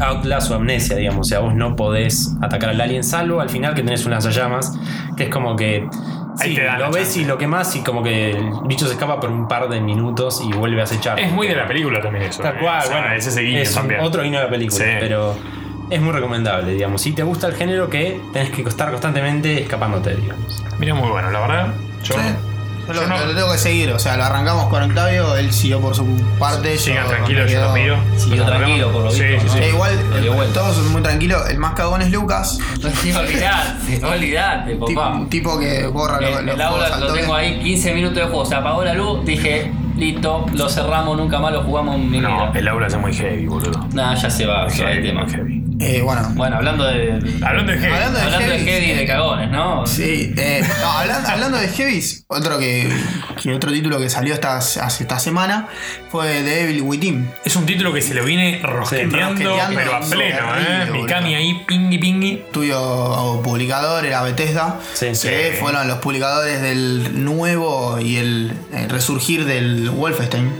Outlast 0.00 0.50
o 0.50 0.54
Amnesia, 0.56 0.96
digamos. 0.96 1.26
O 1.26 1.28
sea, 1.28 1.38
vos 1.38 1.54
no 1.54 1.76
podés 1.76 2.34
atacar 2.42 2.70
al 2.70 2.80
alien 2.80 3.04
salvo 3.04 3.40
al 3.40 3.48
final 3.48 3.74
que 3.74 3.82
tenés 3.82 4.04
un 4.04 4.10
lanzallamas, 4.10 4.72
que 5.16 5.24
es 5.24 5.30
como 5.30 5.54
que. 5.56 5.86
Ahí 6.40 6.48
sí, 6.48 6.54
te 6.56 6.64
dan 6.64 6.80
la 6.80 6.86
lo 6.86 6.92
ves 6.94 7.04
chance. 7.04 7.20
y 7.20 7.24
lo 7.26 7.36
quemás 7.36 7.76
y 7.76 7.80
como 7.82 8.02
que 8.02 8.30
el 8.30 8.42
bicho 8.66 8.86
se 8.86 8.92
escapa 8.94 9.20
por 9.20 9.30
un 9.30 9.46
par 9.48 9.68
de 9.68 9.82
minutos 9.82 10.42
y 10.42 10.50
vuelve 10.56 10.80
a 10.80 10.84
acechar. 10.84 11.20
Es 11.20 11.30
muy 11.30 11.46
de 11.46 11.54
la 11.54 11.66
película 11.68 12.00
también 12.00 12.24
eso. 12.24 12.42
Tal 12.42 12.56
eh. 12.56 12.58
cual, 12.60 12.78
O 12.78 12.82
sea, 12.86 13.00
bueno. 13.00 13.14
Es 13.14 13.26
ese 13.26 13.42
guiño 13.42 13.58
es 13.60 13.68
un- 13.70 13.74
también. 13.76 14.00
otro 14.00 14.22
guiño 14.22 14.38
de 14.38 14.44
la 14.46 14.50
película, 14.50 14.82
Sí. 14.82 14.90
pero 14.98 15.36
es 15.94 16.00
muy 16.00 16.12
recomendable, 16.12 16.72
digamos. 16.72 17.00
Si 17.02 17.12
te 17.12 17.22
gusta 17.22 17.46
el 17.46 17.54
género 17.54 17.88
que 17.90 18.20
tenés 18.32 18.50
que 18.50 18.62
estar 18.62 18.90
constantemente 18.90 19.62
escapándote, 19.62 20.14
digamos. 20.16 20.62
Mira, 20.78 20.94
muy 20.94 21.08
bueno, 21.08 21.30
la 21.30 21.40
verdad. 21.40 21.74
Yo. 22.02 22.14
Sí. 22.14 22.20
lo, 22.92 23.06
no- 23.06 23.24
lo 23.26 23.34
tengo 23.34 23.52
que 23.52 23.58
seguir, 23.58 23.90
o 23.92 23.98
sea, 24.00 24.16
lo 24.16 24.24
arrancamos 24.24 24.66
con 24.66 24.82
Octavio, 24.82 25.36
él 25.36 25.52
siguió 25.52 25.80
por 25.80 25.94
su 25.94 26.04
parte. 26.38 26.76
Sigan 26.76 27.06
me 27.08 27.48
yo 27.48 27.60
los 27.60 27.74
miro. 27.74 27.96
Siguió 28.16 28.44
tranquilo, 28.44 28.90
por 28.90 29.04
lo 29.04 29.10
Sí, 29.12 29.22
visto, 29.22 29.40
sí, 29.40 29.46
¿no? 29.46 29.52
sí. 29.52 29.58
Eh, 29.60 29.68
igual, 29.68 29.96
vuelta. 30.34 30.60
todos 30.60 30.76
son 30.76 30.90
muy 30.92 31.00
tranquilos. 31.00 31.48
El 31.48 31.58
más 31.58 31.74
cagón 31.74 32.02
es 32.02 32.10
Lucas, 32.10 32.58
olvidate, 32.82 34.04
olvidate, 34.04 34.72
tipo, 34.72 34.86
papá. 34.94 35.14
un 35.16 35.28
tipo 35.28 35.58
que 35.58 35.86
borra 35.86 36.20
lo- 36.20 36.26
El, 36.40 36.46
los 36.46 36.54
el 36.58 36.66
juegos 36.66 36.90
aula 36.90 37.06
lo 37.06 37.12
tengo 37.12 37.34
ahí, 37.34 37.60
15 37.60 37.94
minutos 37.94 38.16
de 38.16 38.24
juego. 38.24 38.44
Se 38.46 38.54
apagó 38.56 38.84
la 38.84 38.94
luz, 38.94 39.24
dije, 39.24 39.70
listo, 39.96 40.46
lo 40.54 40.68
cerramos, 40.68 41.16
nunca 41.16 41.38
más 41.38 41.52
lo 41.52 41.62
jugamos 41.62 41.94
en 41.96 42.10
mi 42.10 42.20
No, 42.20 42.28
vida. 42.28 42.52
el 42.54 42.68
aula 42.68 42.86
es 42.88 42.96
muy 42.98 43.14
heavy, 43.14 43.46
boludo. 43.46 43.86
Nah, 43.92 44.14
ya 44.16 44.28
se 44.28 44.44
va, 44.44 44.64
va 44.66 44.90
el 44.90 45.02
tema. 45.02 45.22
muy 45.22 45.32
heavy. 45.32 45.61
Eh, 45.80 46.00
bueno, 46.02 46.30
Bueno, 46.34 46.56
hablando 46.56 46.84
de. 46.84 47.12
Hablando 47.44 47.72
de 47.72 47.78
heavy. 47.78 47.92
Hablando 47.94 48.18
de 48.18 48.24
Hablando 48.24 48.48
de 48.52 48.58
heavy, 48.58 48.70
heavy 48.70 48.90
y 48.90 48.94
de 48.94 49.06
cagones, 49.06 49.50
¿no? 49.50 49.86
Sí, 49.86 50.32
eh, 50.36 50.62
no, 50.80 50.90
hablando, 50.90 51.28
hablando 51.28 51.58
de 51.58 51.68
Heavies, 51.68 52.24
otro 52.28 52.58
que, 52.58 52.88
que 53.42 53.52
otro 53.54 53.72
título 53.72 53.98
que 53.98 54.08
salió 54.08 54.34
esta, 54.34 54.56
hace 54.56 54.80
esta 55.02 55.18
semana 55.18 55.68
fue 56.10 56.42
The 56.42 56.62
Evil 56.64 56.82
Within. 56.82 57.30
Es 57.44 57.56
un 57.56 57.66
título 57.66 57.92
que 57.92 58.02
se 58.02 58.14
lo 58.14 58.24
viene 58.24 58.60
rosqueteando, 58.62 59.28
rosqueteando, 59.28 59.76
pero 59.76 59.94
a 59.96 60.00
pleno, 60.00 60.56
¿eh? 60.58 60.90
Mikami 60.92 61.34
ahí, 61.34 61.64
pingui 61.66 61.98
pingui. 61.98 62.44
Tuyo 62.52 63.40
publicador 63.42 64.04
era 64.04 64.22
Bethesda. 64.22 64.78
Sí, 64.94 65.06
que 65.06 65.14
sí. 65.14 65.28
fueron 65.60 65.88
los 65.88 65.98
publicadores 65.98 66.60
del 66.62 67.24
nuevo 67.24 67.98
y 68.00 68.16
el, 68.16 68.52
el 68.72 68.88
resurgir 68.88 69.44
del 69.44 69.90
Wolfenstein. 69.90 70.52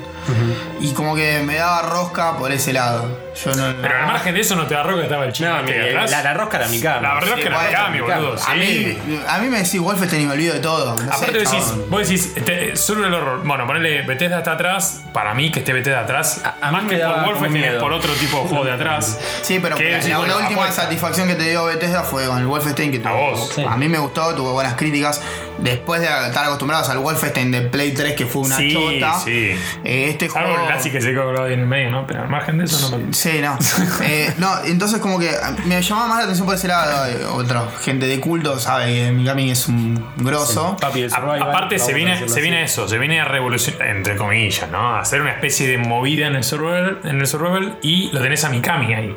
Y 0.80 0.92
como 0.92 1.14
que 1.16 1.42
me 1.44 1.56
daba 1.56 1.82
rosca 1.82 2.36
por 2.38 2.52
ese 2.52 2.72
lado. 2.72 3.21
Yo 3.34 3.54
no. 3.54 3.74
Pero 3.80 3.96
al 3.96 4.06
margen 4.06 4.34
de 4.34 4.40
eso 4.40 4.54
no 4.56 4.66
te 4.66 4.74
da 4.74 4.82
roca 4.82 4.96
que 4.98 5.02
estaba 5.04 5.24
el 5.24 5.32
chico 5.32 5.48
No, 5.48 5.60
este 5.60 5.72
mi- 5.86 5.92
la, 5.92 6.06
la 6.22 6.34
rosca 6.34 6.58
era 6.58 6.68
mi 6.68 6.80
cama. 6.80 7.00
La 7.00 7.14
verdad 7.14 7.30
es 7.30 7.40
que 7.40 7.46
era 7.46 7.62
Mikami, 7.62 8.00
Mikami. 8.00 8.22
boludo. 8.22 8.34
a, 8.34 8.38
sí. 8.54 8.98
mí, 9.06 9.20
a 9.26 9.38
mí 9.38 9.48
me 9.48 9.56
decís 9.62 9.80
Wolfenstein 9.80 10.22
y 10.22 10.26
me 10.26 10.32
olvido 10.34 10.54
de 10.54 10.60
todo. 10.60 10.94
No 10.94 11.00
sé, 11.00 11.06
Aparte 11.08 11.32
decís, 11.32 11.50
chabón. 11.50 11.90
vos 11.90 12.00
decís, 12.08 12.32
este, 12.36 12.76
solo 12.76 13.06
el 13.06 13.14
horror. 13.14 13.42
Bueno, 13.44 13.66
ponele 13.66 14.02
Bethesda 14.02 14.38
está 14.38 14.52
atrás. 14.52 15.02
Para 15.14 15.32
mí 15.34 15.50
que 15.50 15.60
esté 15.60 15.72
Bethesda 15.72 16.00
atrás. 16.00 16.42
A- 16.44 16.56
a 16.68 16.70
más 16.72 16.84
que 16.84 16.98
por 16.98 17.24
Wolfenstein 17.24 17.64
es 17.64 17.74
por 17.80 17.92
otro 17.92 18.12
tipo 18.14 18.42
de 18.42 18.48
juego 18.48 18.64
de 18.64 18.72
atrás. 18.72 19.18
Sí, 19.42 19.58
pero 19.60 19.76
¿Qué 19.76 19.90
la, 19.90 19.98
decís, 19.98 20.14
última 20.14 20.62
apuesta? 20.62 20.82
satisfacción 20.82 21.26
que 21.26 21.34
te 21.34 21.48
dio 21.50 21.64
Bethesda 21.64 22.02
fue 22.04 22.26
con 22.26 22.38
el 22.38 22.46
Wolfenstein 22.46 22.92
que 22.92 23.00
tuvo- 23.00 23.30
vos. 23.32 23.52
Sí. 23.54 23.64
a 23.68 23.76
mí 23.76 23.88
me 23.88 23.98
gustó, 23.98 24.34
tuvo 24.34 24.52
buenas 24.52 24.74
críticas. 24.74 25.20
Después 25.58 26.00
de 26.00 26.06
estar 26.06 26.44
acostumbrados 26.44 26.88
al 26.88 26.98
Wolfenstein 26.98 27.50
de 27.50 27.62
Play 27.62 27.92
3 27.92 28.14
que 28.14 28.26
fue 28.26 28.42
una 28.42 28.56
Sí, 28.56 28.72
chota. 28.72 29.18
sí. 29.20 29.50
eh, 29.84 30.06
este 30.10 30.28
Salvo 30.28 30.52
juego 30.54 30.68
Nazi 30.68 30.90
que 30.90 31.00
se 31.00 31.08
ahí 31.10 31.52
en 31.54 31.60
el 31.60 31.66
medio, 31.66 31.90
¿no? 31.90 32.06
Pero 32.06 32.22
al 32.22 32.28
margen 32.28 32.58
de 32.58 32.64
eso 32.64 32.88
no 32.90 32.98
me. 32.98 33.12
Sí, 33.22 33.40
no. 33.40 33.56
Eh, 34.02 34.34
no, 34.38 34.50
entonces 34.64 34.98
como 35.00 35.18
que 35.18 35.30
me 35.64 35.80
llamaba 35.80 36.08
más 36.08 36.16
la 36.18 36.22
atención 36.24 36.46
por 36.46 36.56
ese 36.56 36.66
lado. 36.68 37.06
eh, 37.06 37.24
Otra 37.26 37.68
gente 37.82 38.06
de 38.06 38.18
culto 38.20 38.58
sabe 38.58 38.92
que 38.92 39.12
Mikami 39.12 39.50
es 39.52 39.68
un 39.68 40.04
grosso. 40.16 40.76
Papi 40.80 41.02
del 41.02 41.12
A- 41.14 41.36
aparte 41.50 41.78
se 41.78 41.92
viene, 41.94 42.28
se 42.28 42.40
viene 42.40 42.62
eso, 42.64 42.88
se 42.88 42.98
viene 42.98 43.20
a 43.20 43.24
revolucionar, 43.24 43.86
entre 43.88 44.16
comillas, 44.16 44.68
¿no? 44.70 44.96
A 44.96 45.00
hacer 45.00 45.20
una 45.20 45.30
especie 45.32 45.68
de 45.68 45.78
movida 45.78 46.26
en 46.26 46.34
el 46.34 46.42
survival, 46.44 46.98
en 47.04 47.20
el 47.20 47.26
survival 47.26 47.78
y 47.82 48.10
lo 48.12 48.20
tenés 48.20 48.42
a 48.44 48.48
Mikami 48.48 48.92
ahí. 48.94 49.16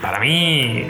Para 0.00 0.18
mí 0.20 0.86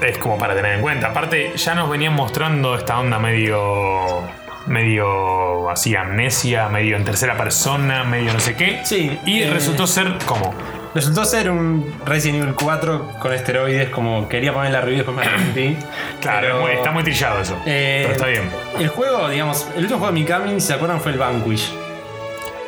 es 0.00 0.18
como 0.18 0.38
para 0.38 0.54
tener 0.54 0.74
en 0.76 0.80
cuenta. 0.80 1.08
Aparte, 1.08 1.52
ya 1.56 1.74
nos 1.74 1.90
venían 1.90 2.14
mostrando 2.14 2.74
esta 2.76 2.98
onda 2.98 3.18
medio. 3.18 4.22
medio 4.66 5.68
así, 5.70 5.94
amnesia, 5.96 6.68
medio 6.68 6.96
en 6.96 7.04
tercera 7.04 7.36
persona, 7.36 8.04
medio 8.04 8.32
no 8.32 8.40
sé 8.40 8.54
qué. 8.54 8.80
Sí, 8.84 9.18
Y 9.26 9.42
eh, 9.42 9.50
resultó 9.50 9.86
ser 9.86 10.16
como. 10.26 10.54
Resultó 10.98 11.24
ser 11.24 11.48
un 11.48 11.94
Resident 12.04 12.42
Evil 12.42 12.54
4 12.56 13.12
con 13.20 13.32
esteroides, 13.32 13.88
como 13.90 14.28
quería 14.28 14.52
poner 14.52 14.72
la 14.72 14.80
review, 14.80 15.04
después 15.04 15.16
me 15.16 15.22
arrepentí. 15.22 15.76
Claro, 16.20 16.62
Pero, 16.64 16.68
está 16.76 16.90
muy 16.90 17.04
trillado 17.04 17.40
eso. 17.40 17.56
eh, 17.66 18.00
pero 18.02 18.14
está 18.14 18.26
bien. 18.26 18.50
El 18.80 18.88
juego, 18.88 19.28
digamos, 19.28 19.68
el 19.76 19.82
último 19.82 20.00
juego 20.00 20.12
de 20.12 20.20
Mikami, 20.20 20.60
si 20.60 20.66
se 20.66 20.72
acuerdan, 20.74 21.00
fue 21.00 21.12
el 21.12 21.18
Vanquish. 21.18 21.72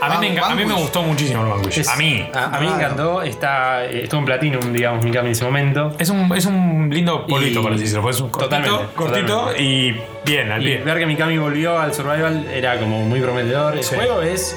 A 0.00 0.10
mí, 0.10 0.28
me, 0.28 0.36
enca- 0.40 0.44
a 0.44 0.54
mí 0.54 0.64
me 0.64 0.74
gustó 0.74 1.02
muchísimo 1.02 1.42
el 1.42 1.48
Vanquish. 1.50 1.78
Es- 1.80 1.88
a 1.88 1.96
mí. 1.96 2.24
A, 2.32 2.56
a 2.56 2.60
mí 2.60 2.68
me 2.68 2.74
encantó. 2.76 3.20
Está, 3.22 3.84
estuvo 3.86 4.20
en 4.20 4.26
Platinum, 4.26 4.72
digamos, 4.72 5.04
Mikami 5.04 5.26
en 5.26 5.32
ese 5.32 5.44
momento. 5.44 5.92
Es 5.98 6.08
un, 6.08 6.32
es 6.36 6.46
un 6.46 6.88
lindo 6.92 7.26
polito, 7.26 7.58
Y- 7.58 7.62
para 7.64 7.74
decirlo. 7.76 8.02
porque 8.02 8.14
Es 8.16 8.20
un 8.22 8.30
cortito, 8.30 8.56
Totalmente, 8.56 8.94
cortito 8.94 9.26
totalmente. 9.26 9.62
y 9.64 10.00
bien, 10.24 10.52
al 10.52 10.62
Y 10.62 10.66
pie. 10.66 10.78
ver 10.84 10.98
que 11.00 11.06
Mikami 11.06 11.36
volvió 11.36 11.76
al 11.80 11.92
survival 11.92 12.46
era 12.54 12.78
como 12.78 13.00
muy 13.02 13.20
prometedor. 13.20 13.76
El 13.76 13.82
Sí. 13.82 13.96
juego 13.96 14.22
es 14.22 14.56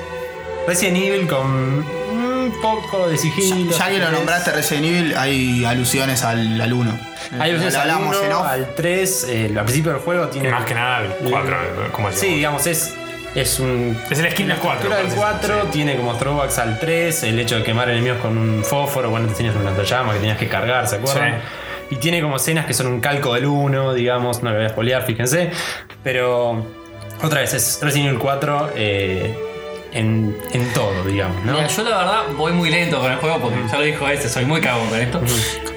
Resident 0.67 0.97
Evil 0.97 1.28
con 1.28 1.84
poco 2.64 3.07
de 3.09 3.18
sigilo. 3.18 3.78
Ya 3.78 3.89
que 3.89 3.99
lo 3.99 4.09
nombraste 4.09 4.51
Resident 4.51 4.86
Evil, 4.86 5.14
hay 5.18 5.66
alusiones 5.66 6.24
al, 6.24 6.59
al 6.59 6.74
1. 6.74 6.99
Hay 7.39 7.51
alusiones 7.51 7.76
al 7.76 7.82
hablamos 7.82 8.16
1, 8.18 8.26
en 8.26 8.34
off. 8.34 8.45
al 8.47 8.74
3, 8.76 9.28
eh, 9.30 9.53
al 9.55 9.66
principio 9.66 9.91
del 9.91 10.01
juego 10.01 10.28
tiene. 10.30 10.49
Más 10.49 10.66
que 10.66 10.74
nada 10.74 11.01
el 11.03 11.30
4, 11.30 11.57
como 11.91 12.11
Sí, 12.11 12.28
digamos, 12.28 12.66
es. 12.66 12.95
Es 13.36 13.59
un. 13.59 13.97
Es 14.09 14.20
el 14.20 14.32
skin 14.32 14.47
del 14.47 14.57
4. 14.57 14.89
La 14.89 14.97
del 14.97 15.05
parece. 15.07 15.22
4 15.22 15.61
Sí. 15.64 15.68
tiene 15.72 15.97
como 15.97 16.16
throwbacks 16.16 16.59
al 16.59 16.80
3, 16.80 17.24
el 17.24 17.39
hecho 17.39 17.55
de 17.57 17.64
quemar 17.64 17.89
enemigos 17.89 18.20
con 18.20 18.38
un 18.38 18.64
fósforo, 18.64 19.09
bueno, 19.09 19.24
antes 19.24 19.38
tenías 19.38 19.55
una 19.55 19.72
llama 19.84 20.14
que 20.14 20.20
tenías 20.20 20.38
que 20.38 20.47
cargar, 20.47 20.88
¿se 20.88 20.97
acuerdan? 20.97 21.41
Y 21.89 21.95
tiene 21.97 22.22
como 22.22 22.38
escenas 22.38 22.66
que 22.66 22.74
son 22.74 22.88
un 22.88 23.01
calco 23.01 23.34
del 23.34 23.45
1, 23.47 23.93
digamos, 23.93 24.41
no 24.43 24.51
lo 24.51 24.57
voy 24.57 24.66
a 24.66 24.70
spoilear, 24.70 25.03
fíjense. 25.03 25.51
Pero 26.03 26.64
otra 27.24 27.41
vez, 27.41 27.53
es 27.55 27.80
Resident 27.82 28.09
Evil 28.09 28.20
4 28.20 28.70
eh, 28.76 29.36
en, 29.93 30.35
en 30.51 30.73
todo, 30.73 31.03
digamos, 31.05 31.43
¿no? 31.45 31.53
Mira, 31.53 31.67
yo 31.67 31.83
la 31.83 31.97
verdad 31.97 32.21
voy 32.35 32.51
muy 32.51 32.69
lento 32.69 32.99
con 32.99 33.11
el 33.11 33.17
juego 33.17 33.39
porque 33.39 33.59
ya 33.71 33.77
lo 33.77 33.83
dijo 33.83 34.07
ese, 34.09 34.27
soy 34.29 34.45
muy 34.45 34.59
cagón 34.61 34.87
con 34.89 34.99
esto. 34.99 35.21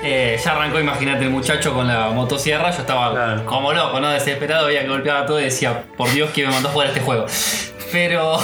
Eh, 0.02 0.40
ya 0.42 0.52
arrancó, 0.52 0.78
imagínate, 0.80 1.24
el 1.24 1.30
muchacho 1.30 1.74
con 1.74 1.86
la 1.88 2.10
motosierra, 2.10 2.70
yo 2.70 2.80
estaba 2.80 3.10
Claro. 3.12 3.44
como 3.46 3.72
loco, 3.72 4.00
¿no? 4.00 4.08
Desesperado, 4.10 4.66
veía 4.66 4.82
que 4.82 4.88
golpeaba 4.88 5.26
todo 5.26 5.40
y 5.40 5.44
decía, 5.44 5.82
por 5.96 6.10
Dios 6.12 6.30
que 6.30 6.46
me 6.46 6.52
mandó 6.52 6.68
a 6.68 6.72
jugar 6.72 6.88
este 6.88 7.00
juego. 7.00 7.26
Pero 7.92 8.36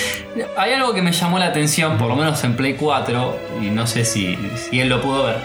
hay 0.56 0.72
algo 0.72 0.92
que 0.94 1.02
me 1.02 1.12
llamó 1.12 1.38
la 1.38 1.46
atención, 1.46 1.96
por 1.96 2.08
lo 2.08 2.16
menos 2.16 2.42
en 2.44 2.56
Play 2.56 2.74
4, 2.74 3.38
y 3.62 3.66
no 3.70 3.86
sé 3.86 4.04
si, 4.04 4.36
si 4.56 4.80
él 4.80 4.88
lo 4.88 5.00
pudo 5.00 5.24
ver, 5.24 5.36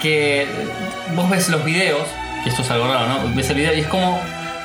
que 0.00 0.46
vos 1.14 1.28
ves 1.28 1.48
los 1.48 1.64
videos, 1.64 2.06
que 2.42 2.48
esto 2.50 2.62
es 2.62 2.70
algo 2.70 2.86
raro, 2.86 3.06
¿no? 3.06 3.34
Ves 3.34 3.50
el 3.50 3.56
video 3.56 3.74
y 3.74 3.80
es 3.80 3.86
como... 3.86 4.20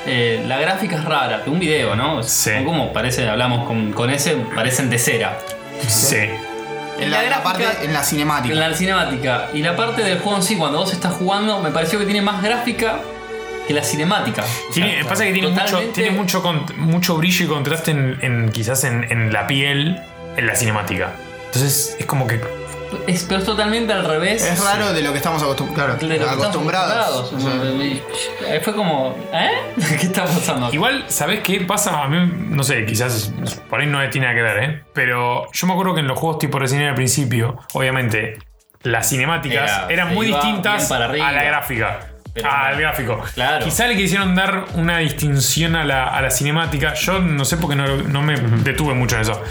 eh, 0.05 0.43
la 0.47 0.59
gráfica 0.59 0.95
es 0.97 1.03
rara, 1.05 1.41
un 1.45 1.59
video, 1.59 1.95
¿no? 1.95 2.21
Sí. 2.23 2.51
Como 2.63 2.93
parece, 2.93 3.27
hablamos 3.27 3.65
con, 3.67 3.91
con 3.93 4.09
ese, 4.09 4.35
parecen 4.55 4.89
de 4.89 4.99
cera. 4.99 5.37
Sí. 5.87 6.17
En 6.99 7.11
la, 7.11 7.23
La 7.23 7.29
la 7.29 7.43
parte, 7.43 7.65
en 7.83 7.91
la 7.93 8.03
cinemática. 8.03 8.53
En 8.53 8.59
la 8.59 8.73
cinemática. 8.73 9.47
Y 9.53 9.61
la 9.61 9.75
parte 9.75 10.01
del 10.03 10.19
juego 10.19 10.37
en 10.37 10.43
sí, 10.43 10.55
cuando 10.55 10.77
vos 10.79 10.93
estás 10.93 11.13
jugando, 11.13 11.59
me 11.59 11.71
pareció 11.71 11.99
que 11.99 12.05
tiene 12.05 12.21
más 12.21 12.41
gráfica 12.41 12.99
que 13.67 13.73
la 13.73 13.83
cinemática. 13.83 14.43
O 14.69 14.73
Tiene, 14.73 14.99
sea, 15.01 15.09
pasa 15.09 15.25
que 15.25 15.33
tiene, 15.33 15.49
mucho, 15.49 15.79
tiene 15.93 16.11
mucho, 16.11 16.41
con- 16.43 16.65
mucho 16.77 17.17
brillo 17.17 17.45
y 17.45 17.47
contraste 17.49 17.91
en, 17.91 18.17
en- 18.21 18.51
quizás 18.51 18.83
en, 18.85 19.11
en 19.11 19.33
la 19.33 19.47
piel, 19.47 19.99
en 20.37 20.47
la 20.47 20.55
cinemática. 20.55 21.11
Entonces 21.47 21.95
es 21.99 22.05
como 22.05 22.27
que. 22.27 22.39
Es, 23.07 23.23
pero 23.25 23.39
es 23.39 23.45
totalmente 23.45 23.91
al 23.93 24.03
revés. 24.05 24.43
Es 24.43 24.63
raro 24.63 24.93
de 24.93 25.01
lo 25.01 25.11
que 25.11 25.17
estamos 25.17 25.43
acostum- 25.43 25.73
claro, 25.73 25.95
de 25.95 26.03
lo 26.03 26.09
que 26.09 26.15
estamos 26.15 26.39
acostumbrados. 26.45 27.17
acostumbrados. 27.31 27.75
Y- 27.83 28.01
eh, 28.47 28.61
Fue 28.63 28.75
como, 28.75 29.15
¿eh? 29.33 29.49
¿Qué 29.99 30.05
está 30.07 30.23
pasando? 30.25 30.73
Igual, 30.73 31.05
¿sabés 31.07 31.41
qué 31.41 31.61
pasa? 31.61 32.03
A 32.03 32.07
mí, 32.07 32.31
no 32.49 32.63
sé, 32.63 32.85
quizás 32.85 33.31
por 33.69 33.79
ahí 33.81 33.87
no 33.87 33.99
tiene 34.09 34.27
nada 34.27 34.35
que 34.37 34.41
ver, 34.43 34.63
¿eh? 34.63 34.83
Pero 34.93 35.51
yo 35.51 35.67
me 35.67 35.73
acuerdo 35.73 35.93
que 35.93 35.99
en 36.01 36.07
los 36.07 36.17
juegos 36.19 36.39
tipo 36.39 36.59
Resident 36.59 36.81
Evil 36.81 36.89
al 36.89 36.95
principio, 36.95 37.59
obviamente, 37.73 38.37
las 38.83 39.09
cinemáticas 39.09 39.71
Era- 39.71 39.87
eran 39.89 40.13
muy 40.13 40.27
distintas 40.27 40.87
para 40.87 41.05
a 41.05 41.31
la 41.31 41.43
gráfica. 41.43 42.11
Pero- 42.35 42.51
al 42.51 42.77
gráfico. 42.79 43.23
Claro. 43.33 43.63
Quizá 43.65 43.87
le 43.87 43.95
quisieron 43.95 44.35
dar 44.35 44.65
una 44.75 44.97
distinción 44.99 45.75
a 45.75 45.83
la, 45.85 46.03
a 46.09 46.21
la 46.21 46.29
cinemática. 46.29 46.93
Yo 46.93 47.19
no 47.19 47.45
sé 47.45 47.57
porque 47.57 47.75
no, 47.75 47.87
no 47.97 48.21
me 48.21 48.35
detuve 48.35 48.93
mucho 48.93 49.15
en 49.15 49.21
eso. 49.23 49.41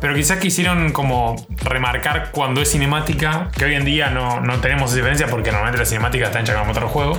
Pero 0.00 0.14
quizás 0.14 0.38
quisieron 0.38 0.92
como 0.92 1.34
remarcar 1.64 2.30
cuando 2.32 2.60
es 2.60 2.70
cinemática, 2.70 3.48
que 3.56 3.64
hoy 3.64 3.74
en 3.74 3.84
día 3.86 4.10
no, 4.10 4.40
no 4.40 4.58
tenemos 4.60 4.90
esa 4.90 4.96
diferencia 4.96 5.26
porque 5.26 5.50
normalmente 5.50 5.78
la 5.80 5.86
cinemática 5.86 6.26
está 6.26 6.40
hecha 6.40 6.54
como 6.54 6.70
otro 6.70 6.88
juego. 6.88 7.18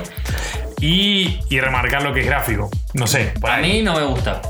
Y, 0.80 1.40
y 1.48 1.60
remarcar 1.60 2.02
lo 2.02 2.12
que 2.12 2.20
es 2.20 2.26
gráfico. 2.26 2.70
No 2.94 3.06
sé, 3.06 3.32
por 3.40 3.50
A 3.50 3.56
ahí. 3.56 3.62
mí 3.78 3.82
no 3.82 3.94
me 3.94 4.04
gusta. 4.04 4.40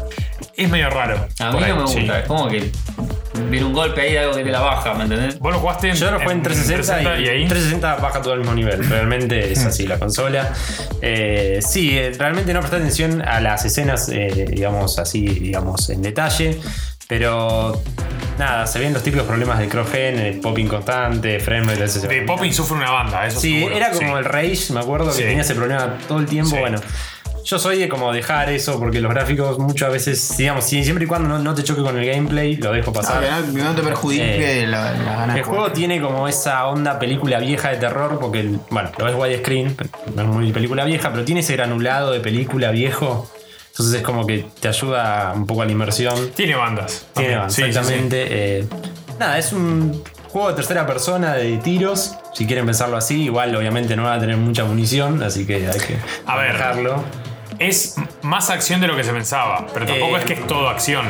Es 0.57 0.69
medio 0.71 0.89
raro. 0.91 1.27
A 1.41 1.53
mí 1.53 1.63
ahí, 1.63 1.73
no 1.73 1.83
me 1.83 1.89
sí. 1.89 1.99
gusta. 2.01 2.21
Es 2.21 2.27
como 2.27 2.49
que 2.49 2.71
viene 3.51 3.67
un 3.67 3.73
golpe 3.75 4.01
ahí 4.01 4.13
de 4.13 4.21
algo 4.21 4.35
que 4.35 4.43
te 4.45 4.51
la 4.51 4.61
baja, 4.61 4.95
¿me 4.95 5.03
entendés? 5.05 5.39
Vos 5.39 5.53
lo 5.53 5.61
jugaste 5.61 5.93
Yo 5.93 6.11
lo 6.11 6.19
jugué 6.19 6.33
en 6.33 6.43
360, 6.43 7.19
y, 7.21 7.25
y 7.25 7.29
ahí. 7.29 7.47
360 7.47 7.97
baja 7.97 8.23
todo 8.23 8.33
al 8.33 8.39
mismo 8.41 8.55
nivel. 8.55 8.89
Realmente 8.89 9.53
es 9.53 9.65
así 9.65 9.87
la 9.87 9.99
consola. 9.99 10.53
Eh, 11.03 11.61
sí, 11.67 11.99
eh, 11.99 12.13
realmente 12.19 12.55
no 12.55 12.61
presté 12.61 12.77
atención 12.77 13.21
a 13.23 13.41
las 13.41 13.65
escenas, 13.67 14.09
eh, 14.09 14.47
digamos 14.49 14.99
así, 14.99 15.27
digamos 15.27 15.91
en 15.91 16.01
detalle. 16.03 16.59
Pero 17.09 17.81
nada, 18.39 18.67
se 18.67 18.81
ven 18.81 18.93
los 18.93 19.03
típicos 19.03 19.27
problemas 19.29 19.59
del 19.61 19.69
cross-gen, 19.69 20.19
el 20.19 20.41
popping 20.41 20.67
constante, 20.67 21.39
frame 21.39 21.67
rate, 21.67 21.85
ese- 21.85 22.09
De 22.09 22.23
Popping 22.23 22.53
sufre 22.53 22.77
una 22.77 22.91
banda, 22.91 23.27
eso 23.27 23.39
Sí, 23.41 23.59
seguro. 23.59 23.77
era 23.77 23.91
como 23.91 24.13
Sí. 24.13 24.19
el 24.19 24.25
Rage, 24.25 24.73
me 24.73 24.81
acuerdo 24.81 25.13
Sí. 25.13 25.19
que 25.21 25.29
tenía 25.29 25.43
ese 25.43 25.55
problema 25.55 25.99
todo 26.09 26.19
el 26.19 26.27
tiempo. 26.27 26.51
Sí. 26.51 26.57
Bueno, 26.59 26.81
yo 27.47 27.59
soy 27.61 27.78
de 27.78 27.88
como 27.88 28.12
dejar 28.12 28.51
eso 28.51 28.78
porque 28.78 29.01
los 29.01 29.11
gráficos 29.14 29.59
muchas 29.59 29.92
veces, 29.92 30.36
digamos, 30.36 30.64
si- 30.64 30.82
siempre 30.84 31.05
y 31.05 31.09
cuando 31.09 31.28
no, 31.28 31.38
no 31.38 31.55
te 31.55 31.62
choque 31.62 31.80
con 31.80 31.97
el 31.97 32.05
gameplay, 32.05 32.57
lo 32.57 32.72
dejo 32.72 32.90
Ah, 32.90 32.94
pasar. 32.94 33.22
que 33.22 33.30
no, 33.30 33.55
que 33.55 33.62
no 33.62 33.74
te 33.74 33.82
perjudique 33.82 34.62
Eh, 34.62 34.66
la, 34.66 34.92
la 34.92 35.24
El 35.24 35.30
jugar. 35.30 35.44
juego 35.44 35.72
tiene 35.72 36.01
como 36.01 36.26
esa 36.28 36.66
onda 36.66 36.99
película 36.99 37.38
vieja 37.38 37.70
de 37.70 37.76
terror, 37.76 38.18
porque, 38.20 38.40
el- 38.40 38.59
bueno, 38.70 38.90
lo 38.99 39.05
ves 39.05 39.14
widescreen, 39.16 39.76
no 40.14 40.22
es 40.22 40.28
muy 40.28 40.53
película 40.53 40.84
vieja, 40.84 41.11
pero 41.12 41.24
tiene 41.24 41.40
ese 41.40 41.55
granulado 41.55 42.11
de 42.12 42.20
película 42.20 42.70
viejo. 42.72 43.30
Entonces 43.70 43.94
es 43.97 44.03
como 44.03 44.26
que 44.26 44.47
te 44.61 44.68
ayuda 44.68 45.32
un 45.36 45.47
poco 45.47 45.62
a 45.62 45.66
la 45.66 45.72
inmersión. 45.72 46.30
Tiene 46.34 46.57
bandas. 46.57 47.07
Tiene 47.14 47.32
también. 47.34 47.51
Sí, 47.51 47.57
sí, 47.57 47.62
sí. 47.62 47.68
exactamente. 47.68 48.26
eh, 48.30 48.64
nada, 49.20 49.38
es 49.38 49.53
un 49.53 50.03
juego 50.30 50.49
de 50.49 50.55
tercera 50.55 50.86
persona 50.86 51.34
de 51.34 51.59
tiros. 51.59 52.12
Si 52.34 52.47
quieren 52.47 52.64
pensarlo 52.66 52.97
así, 52.97 53.24
igual 53.24 53.55
obviamente 53.55 53.94
no 53.94 54.05
va 54.05 54.14
a 54.14 54.18
tener 54.18 54.36
mucha 54.38 54.64
munición, 54.64 55.22
así 55.22 55.47
que 55.47 55.68
hay 55.68 55.78
que 55.78 55.97
A 56.26 56.36
ver. 56.36 56.57
Es 57.59 57.97
más 58.23 58.51
acción 58.51 58.81
de 58.81 58.87
lo 58.89 58.97
que 58.97 59.05
se 59.05 59.13
pensaba, 59.13 59.67
pero 59.73 59.87
tampoco 59.87 60.17
Eh, 60.17 60.21
es 60.21 60.25
que 60.27 60.33
es 60.35 60.47
todo 60.47 60.69
acción. 60.69 61.07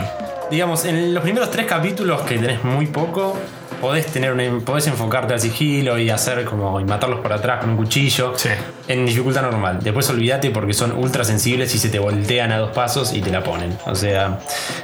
Digamos, 0.50 0.84
en 0.84 1.12
los 1.12 1.22
primeros 1.22 1.50
tres 1.50 1.66
capítulos 1.66 2.22
que 2.22 2.38
tenés 2.38 2.62
muy 2.62 2.86
poco, 2.86 3.36
podés 3.80 4.06
tener 4.06 4.32
una- 4.32 4.60
podés 4.64 4.86
enfocarte 4.86 5.34
al 5.34 5.40
sigilo 5.40 5.98
y 5.98 6.08
hacer 6.08 6.44
como 6.44 6.80
y 6.80 6.84
matarlos 6.84 7.20
por 7.20 7.32
atrás 7.32 7.60
con 7.60 7.70
un 7.70 7.76
cuchillo. 7.76 8.32
Sí. 8.36 8.50
En 8.88 9.04
dificultad 9.04 9.42
normal. 9.42 9.80
Después 9.82 10.08
olvídate 10.08 10.50
porque 10.50 10.72
son 10.72 10.92
ultra 10.92 11.24
sensibles 11.24 11.74
y 11.74 11.78
se 11.78 11.88
te 11.88 11.98
voltean 11.98 12.52
a 12.52 12.58
dos 12.58 12.70
pasos 12.70 13.12
y 13.12 13.20
te 13.20 13.30
la 13.30 13.42
ponen. 13.42 13.76
O 13.86 13.94
sea, 13.94 14.38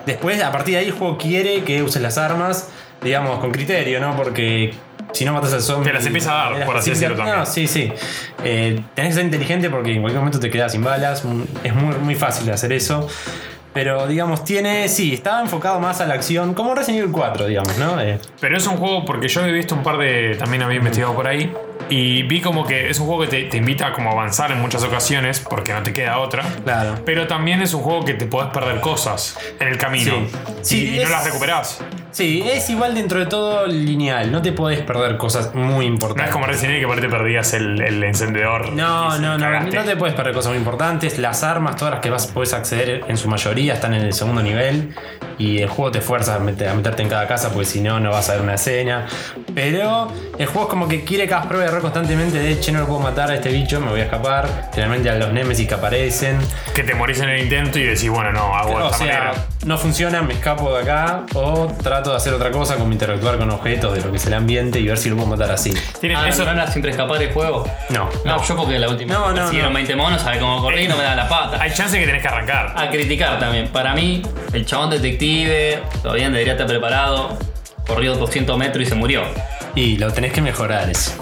después 0.05 0.43
a 0.43 0.51
partir 0.51 0.75
de 0.75 0.81
ahí 0.81 0.87
el 0.87 0.93
juego 0.93 1.17
quiere 1.17 1.63
que 1.63 1.83
uses 1.83 2.03
las 2.03 2.19
armas, 2.19 2.69
digamos, 3.03 3.39
con 3.39 3.53
criterio, 3.53 4.01
¿no? 4.01 4.17
Porque 4.17 4.75
si 5.13 5.25
no 5.25 5.33
matas 5.33 5.53
al 5.53 5.63
zombie. 5.63 5.87
Te 5.89 5.93
las 5.95 6.07
empieza 6.07 6.33
a 6.47 6.51
dar, 6.51 6.67
por 6.67 6.77
así 6.77 6.91
decirlo 6.91 7.17
también. 7.17 7.39
No, 7.39 7.47
sí, 7.47 7.67
sí. 7.67 7.93
Eh, 8.45 8.81
tenés 8.95 9.11
que 9.11 9.15
ser 9.17 9.25
inteligente 9.25 9.71
porque 9.71 9.93
en 9.93 10.01
cualquier 10.01 10.21
momento 10.21 10.41
te 10.41 10.51
quedas 10.51 10.73
sin 10.73 10.83
balas. 10.83 11.25
Mm, 11.25 11.43
Es 11.65 11.75
muy, 11.75 11.95
muy 11.97 12.15
fácil 12.15 12.47
de 12.47 12.53
hacer 12.53 12.73
eso. 12.73 13.07
Pero 13.75 14.07
digamos, 14.07 14.45
tiene. 14.45 14.87
Sí, 14.89 15.15
estaba 15.15 15.41
enfocado 15.41 15.81
más 15.81 16.03
a 16.03 16.07
la 16.07 16.13
acción, 16.15 16.53
como 16.53 16.75
Resident 16.75 17.05
Evil 17.05 17.13
4, 17.13 17.47
digamos, 17.47 17.79
¿no? 17.79 17.99
Eh, 18.03 18.19
Pero 18.39 18.57
es 18.59 18.67
un 18.67 18.77
juego, 18.77 19.05
porque 19.07 19.29
yo 19.29 19.41
he 19.47 19.51
visto 19.53 19.75
un 19.75 19.83
par 19.83 19.97
de. 19.97 20.37
También 20.39 20.63
había 20.63 20.77
investigado 20.77 21.15
por 21.15 21.27
ahí. 21.27 21.51
Y 21.89 22.23
vi 22.25 22.41
como 22.43 22.67
que 22.67 22.91
es 22.91 23.01
un 23.01 23.07
juego 23.07 23.23
que 23.23 23.29
te, 23.29 23.43
te 23.45 23.57
invita 23.57 23.89
a 23.89 23.93
como 23.93 24.11
avanzar 24.13 24.53
en 24.53 24.61
muchas 24.61 24.83
ocasiones, 24.85 25.41
porque 25.41 25.73
no 25.73 25.83
te 25.83 25.93
queda 25.95 26.19
otra. 26.19 26.43
Claro. 26.65 26.97
Pero 27.07 27.27
también 27.27 27.63
es 27.63 27.73
un 27.73 27.81
juego 27.83 28.05
que 28.05 28.13
te 28.15 28.27
podés 28.27 28.51
perder 28.51 28.81
cosas 28.81 29.39
en 29.59 29.69
el 29.69 29.79
camino. 29.79 30.13
Sí. 30.31 30.37
Sí, 30.63 30.89
y, 30.95 31.01
y 31.01 31.05
no 31.05 31.09
las 31.11 31.25
recuperás. 31.25 31.81
Sí, 32.13 32.43
es 32.47 32.69
igual 32.71 32.95
dentro 32.95 33.19
de 33.19 33.27
todo 33.27 33.67
lineal. 33.67 34.31
No 34.31 34.41
te 34.43 34.53
podés 34.53 34.81
perder 34.81 35.17
cosas 35.17 35.55
muy 35.55 35.87
No 35.87 35.93
importantes. 35.95 36.27
es 36.27 36.33
como 36.33 36.47
Resident 36.47 36.73
Evil 36.73 36.81
que 36.83 36.87
por 36.87 36.97
ahí 36.97 37.03
te 37.03 37.09
perdías 37.09 37.53
el, 37.55 37.81
el 37.81 38.05
encendedor. 38.05 38.73
No, 38.73 39.19
no, 39.19 39.39
no, 39.39 39.45
cagaste. 39.45 39.77
no 39.77 39.85
te 39.85 39.97
puedes 39.97 40.15
perder 40.15 40.35
cosas 40.35 40.51
muy 40.53 40.59
importantes. 40.59 41.19
Las 41.19 41.43
armas, 41.43 41.77
todas 41.77 41.93
las 41.95 42.01
que 42.01 42.11
vas, 42.11 42.27
puedes 42.27 42.53
acceder 42.53 43.05
en 43.09 43.17
su 43.17 43.29
mayoría, 43.29 43.75
están 43.75 43.95
en 43.95 44.03
el 44.03 44.13
segundo 44.13 44.43
nivel. 44.43 44.95
Y 45.39 45.59
el 45.61 45.68
juego 45.68 45.91
te 45.93 46.01
fuerza 46.01 46.37
a, 46.37 46.39
meter- 46.39 46.68
a 46.68 46.74
meterte 46.74 47.03
en 47.03 47.09
cada 47.09 47.26
casa, 47.26 47.51
porque 47.51 47.66
si 47.66 47.80
no, 47.80 47.99
no 48.01 48.11
vas 48.11 48.28
a 48.30 48.33
ver 48.35 48.43
una 48.43 48.55
escena. 48.55 49.07
Pero 49.55 50.09
el 50.39 50.47
juego 50.47 50.62
es 50.66 50.70
como 50.70 50.89
que 50.89 51.05
quiere 51.05 51.26
que 51.28 51.35
hagas 51.35 51.47
prueba 51.47 51.64
de 51.64 51.70
error 51.70 51.83
constantemente 51.83 52.39
de 52.39 52.59
che, 52.61 52.72
no 52.72 52.80
lo 52.80 52.87
puedo 52.87 53.01
matar 53.01 53.30
a 53.30 53.35
este 53.35 53.51
bicho, 53.51 53.80
me 53.80 53.91
voy 53.91 54.01
a 54.01 54.05
escapar. 54.05 54.70
Generalmente 54.72 55.11
a 55.11 55.14
los 55.16 55.33
Nemesis 55.33 55.66
que 55.68 55.74
aparecen. 55.74 56.39
Que 56.74 56.83
te 56.83 56.95
morís 56.95 57.20
en 57.20 57.28
el 57.30 57.41
intento 57.43 57.78
y 57.78 57.83
decís, 57.85 58.09
bueno, 58.09 58.33
no, 58.33 58.55
hago 58.55 58.70
de 58.70 58.74
O 58.76 58.87
esta 58.87 58.99
sea, 58.99 59.07
manera. 59.07 59.33
no 59.66 59.78
funciona, 59.78 60.22
me 60.22 60.35
escapo 60.35 60.74
de 60.74 60.83
acá. 60.83 61.22
O 61.35 61.68
trato 61.83 62.11
de 62.11 62.16
hacer 62.16 62.33
otra 62.35 62.51
cosa, 62.51 62.76
como 62.76 62.93
interactuar 62.93 63.39
con 63.39 63.51
objetos 63.51 63.95
de 63.95 64.01
lo 64.03 64.11
que 64.11 64.16
es 64.16 64.26
el 64.26 64.35
ambiente 64.35 64.80
y 64.80 64.87
ver 64.87 64.99
si 64.99 65.11
lo 65.11 65.16
puedo 65.16 65.28
matar 65.28 65.51
así. 65.51 65.72
Tiene- 66.01 66.16
Ah, 66.16 66.28
eso- 66.28 66.45
¿no 66.45 66.51
era 66.53 66.66
siempre 66.66 66.91
escapar 66.91 67.20
el 67.22 67.33
juego? 67.33 67.64
No, 67.91 68.09
No, 68.24 68.43
yo 68.45 68.57
porque 68.57 68.78
la 68.78 68.89
última 68.89 69.14
No, 69.14 69.26
vez 69.28 69.37
no, 69.37 69.68
no. 69.68 69.72
20 69.72 69.97
monos, 69.97 70.20
sabe 70.22 70.39
cómo 70.39 70.61
correr 70.61 70.83
y 70.83 70.89
no 70.89 70.97
me 70.97 71.03
da 71.03 71.14
la 71.14 71.28
pata. 71.28 71.61
hay 71.61 71.72
chance 71.72 71.99
que 71.99 72.07
tenés 72.07 72.22
que 72.22 72.28
arrancar. 72.28 72.72
A 72.76 72.89
criticar 72.91 73.39
también. 73.39 73.68
Para 73.68 73.95
mí, 73.95 74.22
el 74.53 74.64
chabón 74.66 74.91
detective, 74.91 75.22
todavía 76.03 76.31
debería 76.31 76.53
estar 76.53 76.66
preparado. 76.66 77.39
Corrió 77.87 78.14
200 78.16 78.57
metros 78.59 78.87
y 78.87 78.89
se 78.89 78.95
murió. 78.95 79.23
Y 79.75 79.97
lo 79.97 80.12
tenés 80.12 80.33
que 80.33 80.41
mejorar 80.43 80.91
eso. 80.91 81.12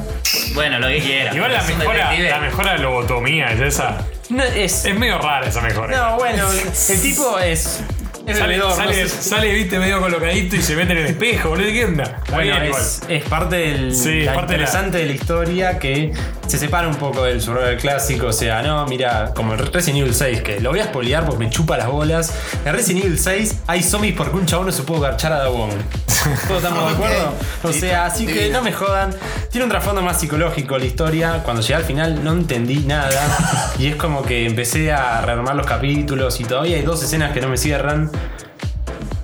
Bueno, 0.55 0.78
lo 0.78 0.88
que 0.88 1.01
quieras. 1.01 1.34
Igual 1.34 1.53
la 1.53 1.62
mejora, 1.62 2.11
detective. 2.11 2.30
la 2.30 2.40
mejora 2.40 2.72
de 2.72 2.78
lobotomía 2.78 3.53
es 3.53 3.61
esa. 3.61 4.07
No, 4.28 4.42
es. 4.42 4.84
Es 4.84 4.96
medio 4.96 5.18
rara 5.18 5.46
esa 5.46 5.61
mejora. 5.61 5.96
No, 5.96 6.16
bueno, 6.16 6.46
el 6.53 7.01
tipo 7.01 7.38
es. 7.38 7.82
Sale, 8.26 8.46
bebedor, 8.46 8.70
no 8.70 8.76
sale, 8.76 9.08
sé. 9.08 9.22
sale, 9.22 9.52
viste, 9.52 9.78
medio 9.78 10.00
colocadito 10.00 10.54
y 10.54 10.62
se 10.62 10.76
mete 10.76 10.92
en 10.92 10.98
el 10.98 11.06
espejo, 11.06 11.48
boludo. 11.50 11.66
¿Qué 11.68 11.84
onda? 11.84 12.20
Bueno, 12.30 12.52
bien, 12.52 12.64
igual. 12.66 12.80
es, 12.82 13.00
es 13.08 13.24
parte 13.24 13.56
del 13.56 13.94
Sí, 13.96 14.20
es 14.20 14.26
la 14.26 14.34
parte 14.34 14.52
de 14.52 14.58
la- 14.58 14.64
interesante 14.64 14.98
de 14.98 15.06
la... 15.06 15.12
historia 15.12 15.78
que 15.78 16.12
se 16.46 16.58
separa 16.58 16.86
un 16.88 16.94
poco 16.96 17.24
del 17.24 17.40
survival 17.40 17.76
clásico. 17.78 18.26
O 18.26 18.32
sea, 18.32 18.62
no, 18.62 18.86
mira, 18.86 19.32
como 19.34 19.54
el 19.54 19.58
Resident 19.58 20.00
Evil 20.02 20.14
6, 20.14 20.42
que 20.42 20.60
lo 20.60 20.70
voy 20.70 20.80
a 20.80 20.84
spoilear 20.84 21.24
porque 21.24 21.44
me 21.44 21.50
chupa 21.50 21.76
las 21.76 21.88
bolas. 21.88 22.32
En 22.64 22.72
Resident 22.72 23.04
Evil 23.04 23.18
6 23.18 23.56
hay 23.66 23.82
zombies 23.82 24.14
porque 24.16 24.36
un 24.36 24.46
chabón 24.46 24.66
no 24.66 24.72
se 24.72 24.82
pudo 24.82 25.00
garchar 25.00 25.32
a 25.32 25.38
Dawon. 25.38 25.70
¿Todos 26.48 26.62
estamos 26.62 26.86
de 26.88 26.94
acuerdo? 26.94 27.32
O 27.62 27.72
sea, 27.72 28.04
así 28.06 28.26
que 28.26 28.50
no 28.50 28.62
me 28.62 28.72
jodan. 28.72 29.14
Tiene 29.50 29.64
un 29.64 29.70
trasfondo 29.70 30.02
más 30.02 30.20
psicológico 30.20 30.78
la 30.78 30.84
historia. 30.84 31.40
Cuando 31.42 31.62
llegué 31.62 31.74
al 31.74 31.84
final 31.84 32.22
no 32.22 32.32
entendí 32.32 32.80
nada. 32.80 33.72
y 33.78 33.86
es 33.86 33.96
como 33.96 34.22
que 34.22 34.46
empecé 34.46 34.92
a 34.92 35.20
rearmar 35.22 35.56
los 35.56 35.66
capítulos 35.66 36.38
y 36.40 36.44
todavía 36.44 36.76
hay 36.76 36.82
dos 36.82 37.02
escenas 37.02 37.32
que 37.32 37.40
no 37.40 37.48
me 37.48 37.56
cierran. 37.56 38.09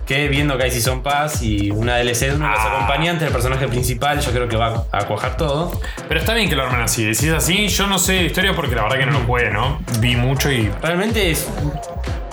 Que 0.07 0.29
viendo 0.29 0.57
que 0.57 0.63
hay 0.65 0.71
Season 0.71 1.03
Pass 1.03 1.43
y 1.43 1.73
una 1.73 1.97
DLC 1.97 2.27
de 2.29 2.35
uno 2.37 2.47
de 2.47 2.53
los 2.53 2.61
Ah. 2.61 2.77
acompañantes 2.77 3.23
del 3.25 3.33
personaje 3.33 3.67
principal, 3.67 4.21
yo 4.21 4.31
creo 4.31 4.49
que 4.49 4.57
va 4.57 4.85
a 4.93 5.05
cuajar 5.07 5.37
todo. 5.37 5.81
Pero 6.07 6.21
está 6.21 6.33
bien 6.35 6.49
que 6.49 6.55
lo 6.55 6.63
armen 6.63 6.81
así. 6.81 7.13
Si 7.17 7.27
es 7.29 7.35
así, 7.35 7.67
yo 7.67 7.89
no 7.89 7.99
sé 7.99 8.13
de 8.13 8.23
historia 8.27 8.55
porque 8.55 8.77
la 8.77 8.83
verdad 8.85 8.99
que 8.99 9.07
no 9.07 9.13
lo 9.19 9.25
jugué, 9.27 9.51
¿no? 9.51 9.81
Vi 9.99 10.15
mucho 10.15 10.51
y. 10.53 10.71
Realmente 10.81 11.33
es 11.33 11.49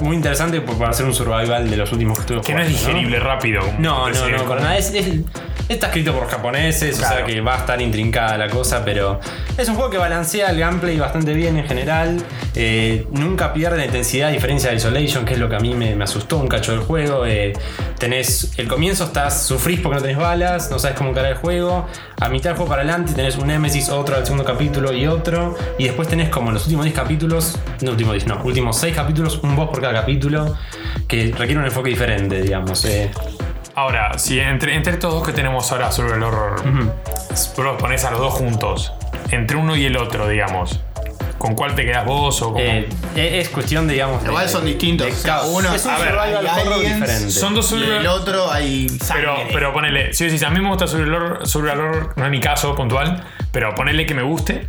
muy 0.01 0.15
interesante 0.15 0.59
para 0.61 0.89
hacer 0.89 1.05
un 1.05 1.13
survival 1.13 1.69
de 1.69 1.77
los 1.77 1.91
últimos 1.91 2.17
que 2.17 2.21
estuve 2.21 2.41
Que 2.41 2.53
no 2.53 2.61
es 2.61 2.67
digerible 2.69 3.19
rápido. 3.19 3.61
No, 3.79 4.09
no, 4.09 4.29
no, 4.29 4.43
para 4.45 4.61
nada. 4.61 4.77
Es, 4.77 4.93
es- 4.93 5.21
está 5.69 5.87
escrito 5.87 6.13
por 6.13 6.27
japoneses, 6.27 6.99
o 6.99 7.05
sea 7.07 7.23
que 7.23 7.39
va 7.39 7.55
a 7.55 7.57
estar 7.59 7.81
intrincada 7.81 8.37
la 8.37 8.49
cosa, 8.49 8.83
pero 8.83 9.19
es 9.57 9.67
un 9.69 9.75
juego 9.75 9.89
que 9.89 9.97
balancea 9.97 10.49
el 10.49 10.59
gameplay 10.59 10.97
bastante 10.99 11.33
bien 11.33 11.57
en 11.57 11.65
general. 11.65 12.17
Eh, 12.55 13.07
nunca 13.11 13.53
pierde 13.53 13.77
la 13.77 13.85
intensidad 13.85 14.27
a 14.27 14.31
diferencia 14.31 14.69
de 14.69 14.75
Isolation, 14.75 15.23
que 15.25 15.33
es 15.33 15.39
lo 15.39 15.47
que 15.49 15.55
a 15.55 15.59
mí 15.59 15.73
me, 15.73 15.95
me 15.95 16.03
asustó 16.03 16.37
un 16.37 16.47
cacho 16.47 16.73
del 16.73 16.81
juego. 16.81 17.25
Eh, 17.25 17.53
tenés 17.97 18.51
el 18.57 18.67
comienzo, 18.67 19.05
estás 19.05 19.45
sufrís 19.45 19.79
porque 19.79 19.95
no 19.95 20.01
tenés 20.01 20.17
balas, 20.17 20.69
no 20.69 20.79
sabes 20.79 20.97
cómo 20.97 21.11
encarar 21.11 21.31
el 21.31 21.37
juego. 21.37 21.87
A 22.19 22.29
mitad 22.29 22.51
del 22.51 22.57
juego 22.57 22.69
para 22.69 22.81
adelante 22.83 23.13
tenés 23.13 23.37
un 23.37 23.47
Nemesis, 23.47 23.89
otro 23.89 24.15
al 24.15 24.23
segundo 24.25 24.43
capítulo 24.45 24.91
y 24.93 25.07
otro. 25.07 25.55
Y 25.77 25.85
después 25.85 26.07
tenés 26.07 26.29
como 26.29 26.49
en 26.49 26.55
los 26.55 26.63
últimos 26.63 26.85
10 26.85 26.95
capítulos, 26.95 27.57
no 27.81 27.91
últimos 27.91 28.13
10, 28.13 28.27
no, 28.27 28.41
últimos 28.43 28.77
6 28.79 28.93
capítulos, 28.95 29.39
un 29.43 29.55
boss 29.55 29.62
por 29.69 29.81
cada 29.81 29.93
capítulo 29.93 30.55
que 31.07 31.31
requiere 31.37 31.57
un 31.59 31.65
enfoque 31.65 31.89
diferente, 31.89 32.41
digamos. 32.41 32.83
eh. 32.85 33.11
Ahora, 33.75 34.19
si 34.19 34.39
entre, 34.39 34.75
entre 34.75 34.93
estos 34.93 35.11
dos 35.13 35.25
que 35.25 35.33
tenemos 35.33 35.71
ahora 35.71 35.91
sobre 35.91 36.15
el 36.15 36.23
horror, 36.23 36.61
vos 37.55 37.65
los 37.65 37.81
pones 37.81 38.03
a 38.05 38.11
los 38.11 38.19
dos 38.19 38.33
juntos, 38.33 38.93
entre 39.31 39.57
uno 39.57 39.75
y 39.75 39.85
el 39.85 39.97
otro, 39.97 40.27
digamos, 40.27 40.79
¿con 41.39 41.55
cuál 41.55 41.73
te 41.73 41.83
quedas 41.83 42.05
vos 42.05 42.39
o 42.43 42.53
cómo? 42.53 42.59
Eh, 42.59 42.87
es 43.15 43.49
cuestión, 43.49 43.87
digamos. 43.87 44.23
Igual 44.23 44.47
son 44.47 44.65
distintos. 44.65 45.07
de 45.07 45.27
caos. 45.27 45.47
uno 45.51 45.73
es 45.73 45.83
un 45.85 45.91
a 45.91 45.97
ver, 45.97 46.09
survival 46.09 46.47
hay 46.47 46.61
horror 46.61 46.73
aliens, 46.75 46.99
diferente. 47.01 47.31
Son 47.31 47.55
dos 47.55 47.71
Y 47.71 47.75
el 47.75 47.81
survival. 47.81 48.07
otro 48.07 48.51
hay 48.51 48.89
sangre. 48.89 49.25
Pero, 49.25 49.47
pero 49.53 49.73
ponele, 49.73 50.13
si 50.13 50.25
decís, 50.25 50.43
a 50.43 50.51
mí 50.51 50.61
me 50.61 50.69
gusta 50.69 50.85
sobre 50.85 51.05
el 51.05 51.13
horror, 51.13 51.47
sobre 51.47 51.71
el 51.73 51.79
horror, 51.79 52.13
no 52.15 52.25
es 52.25 52.31
mi 52.31 52.39
caso 52.39 52.75
puntual, 52.75 53.23
pero 53.51 53.73
ponele 53.73 54.05
que 54.05 54.13
me 54.13 54.21
guste. 54.21 54.67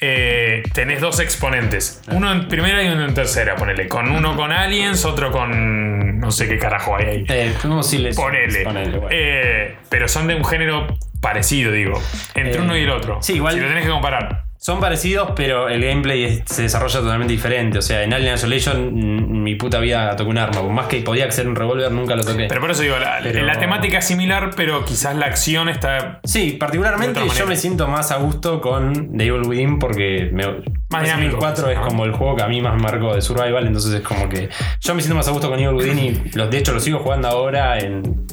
Eh, 0.00 0.62
tenés 0.72 1.00
dos 1.00 1.20
exponentes. 1.20 2.02
Uno 2.08 2.30
en 2.32 2.48
primera 2.48 2.82
y 2.82 2.88
uno 2.88 3.04
en 3.04 3.14
tercera, 3.14 3.56
ponele. 3.56 3.88
Con 3.88 4.10
uno 4.10 4.36
con 4.36 4.52
aliens, 4.52 5.04
otro 5.04 5.30
con. 5.30 6.18
no 6.20 6.30
sé 6.30 6.48
qué 6.48 6.58
carajo 6.58 6.96
hay 6.96 7.04
ahí. 7.06 7.24
Eh, 7.28 7.52
no, 7.64 7.82
sí 7.82 7.98
les- 7.98 8.16
Ponele. 8.16 8.64
ponele, 8.64 8.90
bueno. 8.98 9.08
Eh, 9.10 9.76
pero 9.88 10.08
son 10.08 10.26
de 10.26 10.34
un 10.34 10.44
género 10.44 10.86
parecido, 11.20 11.72
digo. 11.72 12.00
Entre 12.34 12.60
uno 12.60 12.76
y 12.76 12.82
el 12.82 12.90
otro. 12.90 13.18
sí, 13.22 13.34
igual- 13.34 13.54
Si 13.54 13.60
lo 13.60 13.68
tenés 13.68 13.84
que 13.84 13.90
comparar. 13.90 14.43
Son 14.64 14.80
parecidos, 14.80 15.32
pero 15.36 15.68
el 15.68 15.84
gameplay 15.84 16.24
es- 16.24 16.42
se 16.46 16.62
desarrolla 16.62 17.00
totalmente 17.00 17.34
diferente. 17.34 17.76
O 17.76 17.82
sea, 17.82 18.02
en 18.02 18.14
Alien 18.14 18.32
Isolation, 18.32 18.94
mm, 18.94 19.42
mi 19.42 19.56
puta 19.56 19.78
vida 19.78 20.16
toqué 20.16 20.30
un 20.30 20.38
arma. 20.38 20.62
Por 20.62 20.70
más 20.70 20.86
que 20.86 21.02
podía 21.02 21.30
ser 21.30 21.46
un 21.48 21.54
revólver, 21.54 21.92
nunca 21.92 22.16
lo 22.16 22.24
toqué. 22.24 22.46
Pero 22.48 22.62
por 22.62 22.70
eso 22.70 22.80
digo, 22.80 22.96
la, 22.98 23.18
Pero- 23.22 23.44
la 23.44 23.58
temática 23.58 23.98
es 23.98 24.06
similar, 24.06 24.52
pero 24.56 24.82
quizás 24.86 25.14
la 25.16 25.26
acción 25.26 25.68
está. 25.68 26.20
Sí, 26.24 26.56
particularmente 26.58 27.20
yo 27.36 27.46
me 27.46 27.56
siento 27.56 27.88
más 27.88 28.10
a 28.10 28.16
gusto 28.16 28.62
con 28.62 29.14
The 29.18 29.26
Evil 29.26 29.42
Within 29.46 29.78
porque 29.78 30.30
me, 30.32 30.44
Más 30.46 30.52
Resident 30.54 30.92
Evil 30.92 31.16
dinámico, 31.32 31.38
4 31.40 31.68
es 31.70 31.78
como 31.80 32.06
el 32.06 32.12
juego 32.12 32.34
que 32.36 32.42
a 32.44 32.48
mí 32.48 32.62
más 32.62 32.80
marcó 32.80 33.14
de 33.14 33.20
Survival, 33.20 33.66
entonces 33.66 33.92
es 33.92 34.00
como 34.00 34.30
que 34.30 34.48
yo 34.80 34.94
me 34.94 35.02
siento 35.02 35.14
más 35.16 35.28
a 35.28 35.32
gusto 35.32 35.50
con 35.50 35.58
Evil 35.60 35.74
Within 35.74 35.98
y 35.98 36.30
los, 36.38 36.50
de 36.50 36.56
hecho 36.56 36.72
lo 36.72 36.80
sigo 36.80 37.00
jugando 37.00 37.28
ahora 37.28 37.78
en 37.80 38.24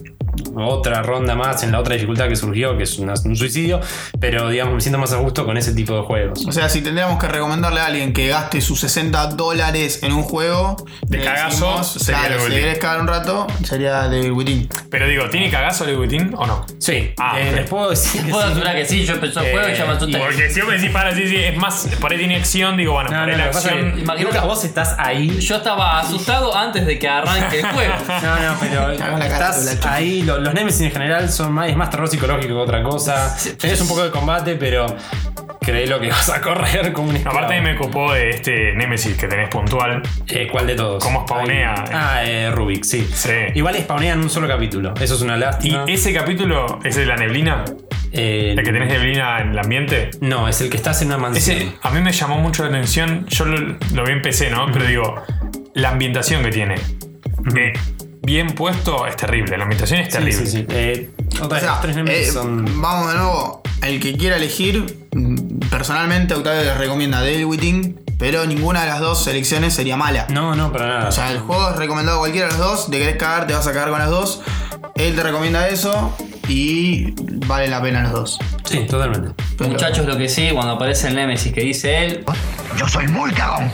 otra 0.55 1.01
ronda 1.01 1.35
más, 1.35 1.63
en 1.63 1.71
la 1.71 1.79
otra 1.79 1.93
dificultad 1.95 2.27
que 2.27 2.35
surgió, 2.35 2.77
que 2.77 2.83
es 2.83 2.97
una- 2.99 3.13
un 3.25 3.35
suicidio, 3.35 3.79
pero 4.19 4.49
digamos 4.49 4.73
me 4.75 4.81
siento 4.81 4.97
más 4.99 5.11
a 5.13 5.17
gusto 5.17 5.45
con 5.45 5.57
ese 5.57 5.73
tipo 5.73 5.95
de 5.95 6.01
juegos. 6.03 6.45
O 6.47 6.51
sea, 6.51 6.69
si 6.69 6.81
tendríamos 6.81 7.19
que 7.19 7.27
recomendarle 7.27 7.79
a 7.81 7.85
alguien 7.87 8.13
que 8.13 8.27
gaste 8.27 8.61
sus 8.61 8.79
60 8.79 9.27
dólares 9.27 10.03
en 10.03 10.13
un 10.13 10.23
juego, 10.23 10.75
De 11.07 11.21
cagazo, 11.21 11.83
sería 11.83 12.25
claro, 12.27 12.43
si 12.45 12.51
querés 12.51 12.77
cagar 12.79 13.01
un 13.01 13.07
rato, 13.07 13.47
sería 13.63 14.07
de 14.07 14.31
Within. 14.31 14.69
Pero 14.89 15.07
digo, 15.07 15.29
¿tiene 15.29 15.49
cagazo 15.49 15.85
el 15.85 15.97
Within 15.97 16.33
o 16.37 16.45
no? 16.45 16.65
Sí, 16.79 17.11
Ah, 17.17 17.39
eh, 17.39 17.49
ok. 17.49 17.55
les 17.55 17.69
puedo 17.69 17.89
decir 17.89 18.23
que 18.25 18.31
Puedo 18.31 18.45
sí. 18.45 18.51
asegurar 18.51 18.75
que 18.75 18.85
sí, 18.85 19.05
yo 19.05 19.13
empecé 19.13 19.39
el 19.39 19.51
juego 19.51 19.69
y 19.69 19.75
ya 19.77 19.85
me 19.85 19.91
asusté. 19.93 20.17
Porque 20.17 20.49
si 20.49 20.59
vos 20.61 20.69
me 20.69 20.75
decís 20.77 20.91
para 20.91 21.15
sí, 21.15 21.27
sí, 21.27 21.35
es 21.37 21.57
más, 21.57 21.87
por 21.99 22.11
ahí 22.11 22.17
tiene 22.17 22.35
acción, 22.37 22.77
digo, 22.77 22.93
bueno, 22.93 23.09
No, 23.09 23.17
por 23.19 23.27
no, 23.31 23.37
la 23.37 23.49
que 23.51 23.57
acción. 23.57 23.93
que, 23.93 23.99
Imagínate- 24.01 24.23
Lucas, 24.23 24.43
vos 24.45 24.63
estás 24.63 24.95
ahí. 24.97 25.39
Yo 25.39 25.55
estaba 25.57 25.99
asustado 25.99 26.55
antes 26.55 26.85
de 26.85 26.97
que 26.99 27.07
arranque 27.07 27.59
el 27.59 27.65
juego. 27.67 27.93
No, 28.21 28.35
no, 28.39 28.57
pero 28.59 28.91
estás 28.91 29.77
ahí. 29.85 30.21
Lo- 30.37 30.39
los 30.39 30.53
Nemesis 30.53 30.81
en 30.81 30.91
general 30.91 31.29
son 31.29 31.51
más, 31.53 31.69
es 31.69 31.75
más 31.75 31.89
terror 31.89 32.07
psicológico 32.07 32.47
que 32.55 32.59
otra 32.59 32.83
cosa. 32.83 33.35
Tenés 33.59 33.79
un 33.81 33.87
poco 33.87 34.03
de 34.03 34.11
combate, 34.11 34.55
pero 34.55 34.85
creé 35.61 35.87
lo 35.87 35.99
que 35.99 36.09
vas 36.09 36.29
a 36.29 36.41
correr 36.41 36.91
como 36.93 37.09
un. 37.09 37.17
Aparte 37.27 37.61
me 37.61 37.75
copó 37.75 38.13
de 38.13 38.29
este 38.31 38.73
Nemesis 38.75 39.15
que 39.17 39.27
tenés 39.27 39.49
puntual. 39.49 40.01
Eh, 40.27 40.47
¿Cuál 40.51 40.67
de 40.67 40.75
todos? 40.75 41.03
¿Cómo 41.03 41.21
spawnea? 41.27 41.73
Ahí. 41.73 41.89
Ah, 41.93 42.21
eh, 42.25 42.51
Rubik, 42.51 42.83
sí. 42.83 43.07
Sí. 43.13 43.29
Igual 43.55 43.75
spawnea 43.77 44.13
en 44.13 44.19
un 44.19 44.29
solo 44.29 44.47
capítulo. 44.47 44.93
Eso 44.99 45.15
es 45.15 45.21
una 45.21 45.37
Y 45.37 45.39
lástima. 45.39 45.85
ese 45.87 46.13
capítulo 46.13 46.79
es 46.83 46.95
de 46.95 47.05
la 47.05 47.15
neblina, 47.15 47.63
Eh, 48.13 48.55
el 48.57 48.63
que 48.65 48.71
tenés 48.73 48.89
neblina 48.89 49.39
en 49.39 49.51
el 49.51 49.59
ambiente. 49.59 50.09
No, 50.19 50.47
es 50.49 50.59
el 50.61 50.69
que 50.69 50.75
estás 50.77 51.01
en 51.01 51.07
una 51.07 51.17
mansión. 51.17 51.57
Ese 51.57 51.71
a 51.81 51.91
mí 51.91 52.01
me 52.01 52.11
llamó 52.11 52.37
mucho 52.39 52.63
la 52.63 52.69
atención. 52.69 53.25
Yo 53.27 53.45
lo, 53.45 53.77
lo 53.93 54.03
vi 54.03 54.11
en 54.11 54.21
PC, 54.21 54.49
¿no? 54.49 54.69
Pero 54.73 54.85
digo, 54.85 55.15
la 55.75 55.91
ambientación 55.91 56.43
que 56.43 56.49
tiene. 56.51 56.75
eh, 57.55 57.71
bien 58.21 58.51
puesto 58.51 59.05
es 59.07 59.15
terrible. 59.17 59.57
La 59.57 59.63
ambientación 59.63 59.99
es 60.01 60.09
terrible. 60.09 60.45
sí, 60.45 60.47
sí. 60.47 60.65
Eh, 60.69 61.09
otra 61.41 61.45
O 61.45 61.49
de 61.49 61.59
sea, 61.59 61.71
las 61.71 61.81
tres 61.81 61.95
Nemesis 61.95 62.27
eh, 62.29 62.31
son. 62.31 62.81
vamos 62.81 63.11
de 63.11 63.17
nuevo, 63.17 63.61
el 63.81 63.99
que 63.99 64.15
quiera 64.17 64.37
elegir, 64.37 65.07
personalmente 65.69 66.33
Octavio 66.33 66.63
les 66.63 66.77
recomienda 66.77 67.21
Devil 67.21 67.45
Within, 67.45 67.99
pero 68.17 68.45
ninguna 68.45 68.81
de 68.81 68.87
las 68.87 68.99
dos 68.99 69.23
selecciones 69.23 69.73
sería 69.73 69.97
mala. 69.97 70.27
No, 70.29 70.55
no, 70.55 70.71
para 70.71 70.87
nada. 70.87 71.09
O 71.09 71.11
sea, 71.11 71.31
el 71.31 71.39
juego 71.39 71.69
es 71.71 71.75
recomendado 71.77 72.17
a 72.17 72.21
cualquiera 72.21 72.47
de 72.47 72.53
los 72.53 72.59
dos, 72.61 72.91
de 72.91 72.99
querés 72.99 73.15
cagar, 73.17 73.47
te 73.47 73.53
vas 73.53 73.65
a 73.67 73.73
cagar 73.73 73.89
con 73.89 73.99
las 73.99 74.09
dos. 74.09 74.41
Él 74.95 75.15
te 75.15 75.23
recomienda 75.23 75.67
eso 75.69 76.15
y 76.47 77.13
vale 77.47 77.67
la 77.67 77.81
pena 77.81 78.03
los 78.03 78.11
dos. 78.11 78.39
sí, 78.65 78.85
totalmente. 78.87 79.31
Pero- 79.57 79.71
Muchachos, 79.71 80.05
lo 80.05 80.17
que 80.17 80.29
sí, 80.29 80.49
cuando 80.53 80.73
aparece 80.73 81.07
el 81.07 81.15
Nemesis 81.15 81.51
que 81.53 81.61
dice 81.61 82.05
él, 82.05 82.23
Yo 82.77 82.87
soy 82.87 83.07
muy 83.07 83.31
cagón. 83.31 83.71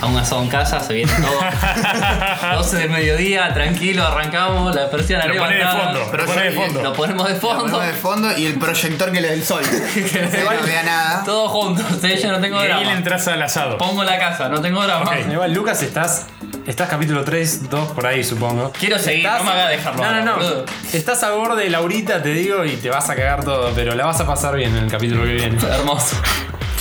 A 0.00 0.06
un 0.06 0.16
asado 0.16 0.42
en 0.42 0.48
casa, 0.48 0.80
se 0.80 0.92
viene 0.94 1.12
todo. 1.12 1.40
12 2.56 2.76
del 2.76 2.90
mediodía, 2.90 3.52
tranquilo, 3.54 4.04
arrancamos, 4.06 4.74
la 4.74 4.90
persiana 4.90 5.24
Lo 5.26 5.30
arriba. 5.30 5.44
pone 5.46 5.56
de 5.58 5.64
nada. 5.64 5.84
fondo, 5.84 6.16
lo 6.16 6.26
pone 6.26 6.42
de 6.42 6.50
fondo. 6.52 6.82
Lo 6.82 6.92
ponemos 6.92 7.26
de 7.28 7.34
Lo 7.34 7.40
fondo. 7.40 7.62
ponemos 7.64 7.86
de 7.86 7.92
fondo 7.92 8.38
y 8.38 8.46
el 8.46 8.54
proyector 8.58 9.12
que 9.12 9.20
le 9.20 9.28
da 9.28 9.34
el 9.34 9.44
sol. 9.44 9.62
que 9.94 10.30
no 10.44 10.66
vea 10.66 10.82
nada. 10.82 11.22
Todos 11.24 11.50
juntos, 11.50 11.86
¿eh? 12.04 12.18
yo 12.22 12.30
no 12.32 12.40
tengo 12.40 12.56
Y 12.56 12.62
ahí 12.62 12.68
le 12.68 12.74
drama. 12.80 12.92
entras 12.92 13.28
al 13.28 13.42
asado. 13.42 13.78
Pongo 13.78 14.04
la 14.04 14.18
casa, 14.18 14.48
no 14.48 14.60
tengo 14.60 14.82
drama. 14.82 15.10
Igual, 15.18 15.52
Lucas, 15.52 15.82
estás. 15.82 16.26
Estás 16.66 16.88
capítulo 16.88 17.22
3, 17.24 17.70
2 17.70 17.92
por 17.92 18.06
ahí, 18.06 18.24
supongo. 18.24 18.72
Quiero 18.78 18.98
seguir, 18.98 19.24
Estás- 19.26 19.38
no 19.38 19.44
me 19.44 19.50
hagas 19.52 19.68
dejarlo 19.70 20.02
No, 20.04 20.12
no, 20.24 20.36
no. 20.36 20.64
Estás 20.92 21.22
a 21.22 21.30
borde 21.30 21.62
de 21.64 21.70
Laurita, 21.70 22.20
te 22.22 22.30
digo, 22.30 22.64
y 22.64 22.76
te 22.76 22.90
vas 22.90 23.08
a 23.08 23.14
cagar 23.14 23.44
todo, 23.44 23.72
pero 23.74 23.94
la 23.94 24.04
vas 24.06 24.20
a 24.20 24.26
pasar 24.26 24.56
bien 24.56 24.76
en 24.76 24.84
el 24.84 24.90
capítulo 24.90 25.22
que 25.24 25.32
viene. 25.34 25.58
Hermoso. 25.64 26.16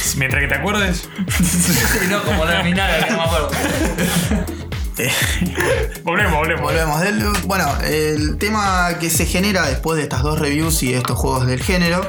Mientras 0.17 0.41
que 0.41 0.47
te 0.47 0.55
acuerdes, 0.55 1.09
no, 2.09 2.23
como 2.23 2.45
la 2.45 2.63
final, 2.63 3.05
que 3.05 3.11
no 3.11 3.17
me 3.17 3.23
acuerdo. 3.23 3.51
volvemos, 6.03 6.33
volvemos. 6.33 6.61
Volvemos. 6.61 7.01
Del- 7.01 7.31
bueno, 7.45 7.65
el 7.83 8.37
tema 8.37 8.97
que 8.99 9.09
se 9.09 9.25
genera 9.25 9.67
después 9.67 9.97
de 9.97 10.03
estas 10.03 10.23
dos 10.23 10.39
reviews 10.39 10.81
y 10.83 10.91
de 10.91 10.97
estos 10.99 11.17
juegos 11.17 11.47
del 11.47 11.61
género 11.61 12.05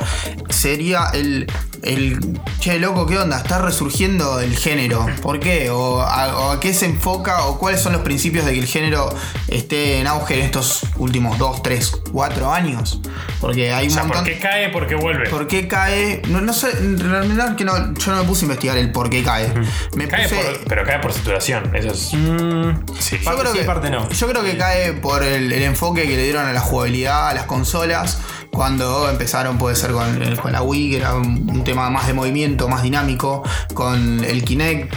sería 0.50 1.06
el. 1.14 1.46
El 1.82 2.40
che, 2.60 2.78
loco, 2.78 3.06
¿qué 3.06 3.18
onda? 3.18 3.38
Está 3.38 3.58
resurgiendo 3.60 4.40
el 4.40 4.56
género. 4.56 5.06
¿Por 5.22 5.38
qué? 5.40 5.70
O 5.70 6.00
a, 6.02 6.36
o 6.38 6.50
a 6.52 6.60
qué 6.60 6.72
se 6.74 6.86
enfoca? 6.86 7.44
¿O 7.46 7.58
cuáles 7.58 7.80
son 7.80 7.92
los 7.92 8.02
principios 8.02 8.44
de 8.44 8.52
que 8.54 8.60
el 8.60 8.66
género 8.66 9.08
esté 9.48 10.00
en 10.00 10.06
auge 10.06 10.34
en 10.38 10.44
estos 10.44 10.82
últimos 10.96 11.38
2, 11.38 11.62
3, 11.62 11.92
4 12.12 12.52
años? 12.52 13.00
Porque 13.40 13.72
hay 13.72 13.86
O 13.86 13.88
un 13.88 13.94
sea, 13.94 14.02
montón. 14.04 14.24
¿por 14.24 14.32
qué 14.32 14.38
cae? 14.38 14.68
Porque 14.70 14.94
vuelve. 14.94 15.28
¿Por 15.28 15.46
qué 15.46 15.68
cae? 15.68 16.22
No, 16.28 16.40
no 16.40 16.52
sé, 16.52 16.70
en 16.78 16.98
realidad 16.98 17.56
que 17.56 17.64
no, 17.64 17.94
yo 17.94 18.12
no 18.12 18.22
me 18.22 18.24
puse 18.28 18.42
a 18.42 18.46
investigar 18.46 18.76
el 18.78 18.90
por 18.92 19.10
qué 19.10 19.22
cae. 19.22 19.52
Me 19.94 20.08
Cae 20.08 20.28
puse. 20.28 20.36
por- 20.40 20.64
pero 20.68 20.84
cae 20.84 20.98
por 21.00 21.12
saturación. 21.12 21.74
Eso 21.74 21.88
es. 21.92 22.12
Mm, 22.14 22.70
Sí. 22.98 23.18
Yo 23.18 23.24
Parte 23.24 23.40
creo, 23.42 23.52
sí, 23.52 23.58
que, 23.58 23.64
parte 23.64 23.90
no. 23.90 24.08
yo 24.08 24.26
creo 24.28 24.42
que 24.42 24.56
cae 24.56 24.92
por 24.94 25.22
el, 25.22 25.52
el 25.52 25.62
enfoque 25.62 26.02
que 26.02 26.16
le 26.16 26.22
dieron 26.24 26.46
a 26.46 26.52
la 26.52 26.60
jugabilidad, 26.60 27.28
a 27.28 27.34
las 27.34 27.44
consolas, 27.44 28.18
Cuando 28.56 29.10
empezaron, 29.10 29.58
puede 29.58 29.76
ser 29.76 29.90
con, 29.92 30.22
eh, 30.22 30.34
con 30.34 30.50
la 30.50 30.62
Wii, 30.62 30.90
que 30.92 30.96
era 30.96 31.12
un, 31.14 31.46
un 31.50 31.62
tema 31.62 31.90
más 31.90 32.06
de 32.06 32.14
movimiento, 32.14 32.68
más 32.68 32.82
dinámico, 32.82 33.42
con 33.74 34.24
el 34.24 34.42
Kinect. 34.44 34.94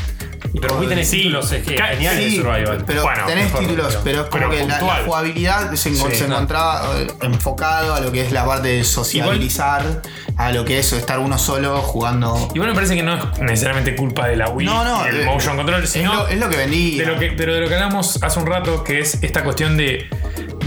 Pero 0.62 0.80
Wii 0.80 0.88
tenés 0.88 1.12
títulos 1.12 1.52
es 1.52 1.64
que 1.68 1.74
de 1.76 2.18
Sí, 2.30 2.38
survival. 2.38 2.84
pero 2.88 3.04
Bueno, 3.04 3.26
tenés 3.26 3.46
mejor, 3.48 3.60
títulos, 3.60 3.98
pero- 4.02 4.22
es 4.24 4.30
como 4.30 4.48
pero 4.50 4.50
que 4.50 4.66
la, 4.66 5.02
jugabilidad 5.06 5.74
se, 5.76 5.90
en- 5.90 5.96
Sí, 5.98 6.04
se 6.16 6.28
no. 6.30 6.36
encontraba 6.36 6.90
eh, 7.00 7.08
enfocado 7.22 7.96
a 7.96 8.00
lo 8.00 8.14
que 8.14 8.22
es 8.26 8.32
la 8.32 8.46
parte 8.46 8.70
de 8.70 8.84
sociabilizar, 8.86 10.02
a 10.38 10.52
lo 10.54 10.64
que 10.64 10.80
es 10.80 10.94
estar 10.94 11.20
uno 11.20 11.38
solo 11.38 11.78
jugando. 11.82 12.48
Igual 12.56 12.70
me 12.70 12.76
parece 12.76 12.96
que 12.96 13.04
no 13.04 13.14
es 13.16 13.40
necesariamente 13.42 13.94
culpa 13.98 14.28
de 14.28 14.38
la 14.38 14.50
Wii 14.50 14.66
No, 14.66 14.84
no, 14.86 15.06
eh, 15.06 15.26
motion 15.26 15.58
control, 15.58 15.84
Es 15.84 15.90
sino 15.90 16.14
lo, 16.16 16.28
es 16.30 16.40
lo 16.40 16.50
que 16.50 16.56
vendí. 16.56 16.98
de 16.98 17.06
lo 17.06 17.20
que, 17.20 17.32
pero 17.34 17.54
de 17.54 17.60
lo 17.60 17.68
que 17.68 17.76
hablamos 17.76 18.18
hace 18.24 18.40
un 18.40 18.46
rato, 18.48 18.84
que 18.86 19.02
es 19.02 19.20
esta 19.22 19.44
cuestión 19.44 19.76
de, 19.78 20.08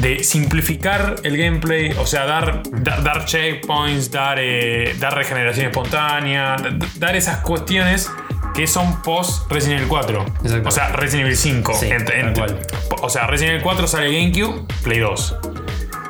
de 0.02 0.22
simplificar 0.24 1.14
el 1.22 1.36
gameplay, 1.36 1.92
o 1.96 2.04
sea, 2.06 2.26
dar, 2.26 2.62
da- 2.70 2.98
dar 3.00 3.24
checkpoints, 3.24 4.10
dar, 4.10 4.36
eh, 4.40 4.94
dar 4.98 5.14
regeneración 5.14 5.66
espontánea, 5.66 6.56
dar 6.96 7.14
esas 7.16 7.38
cuestiones 7.38 8.10
que 8.54 8.66
son 8.66 9.00
post 9.02 9.50
Resident 9.50 9.78
Evil 9.78 9.88
4. 9.88 10.26
Exacto. 10.42 10.68
O 10.68 10.72
sea, 10.72 10.88
Resident 10.88 11.26
Evil 11.26 11.36
5. 11.36 11.74
Sí, 11.74 11.86
Ent- 11.86 12.04
tal 12.06 12.14
ent- 12.16 12.34
cual. 12.36 12.58
O 13.00 13.08
sea, 13.08 13.26
Resident 13.28 13.52
Evil 13.54 13.62
4 13.62 13.86
sale 13.86 14.12
GameCube, 14.12 14.66
Play 14.82 14.98
2. 14.98 15.36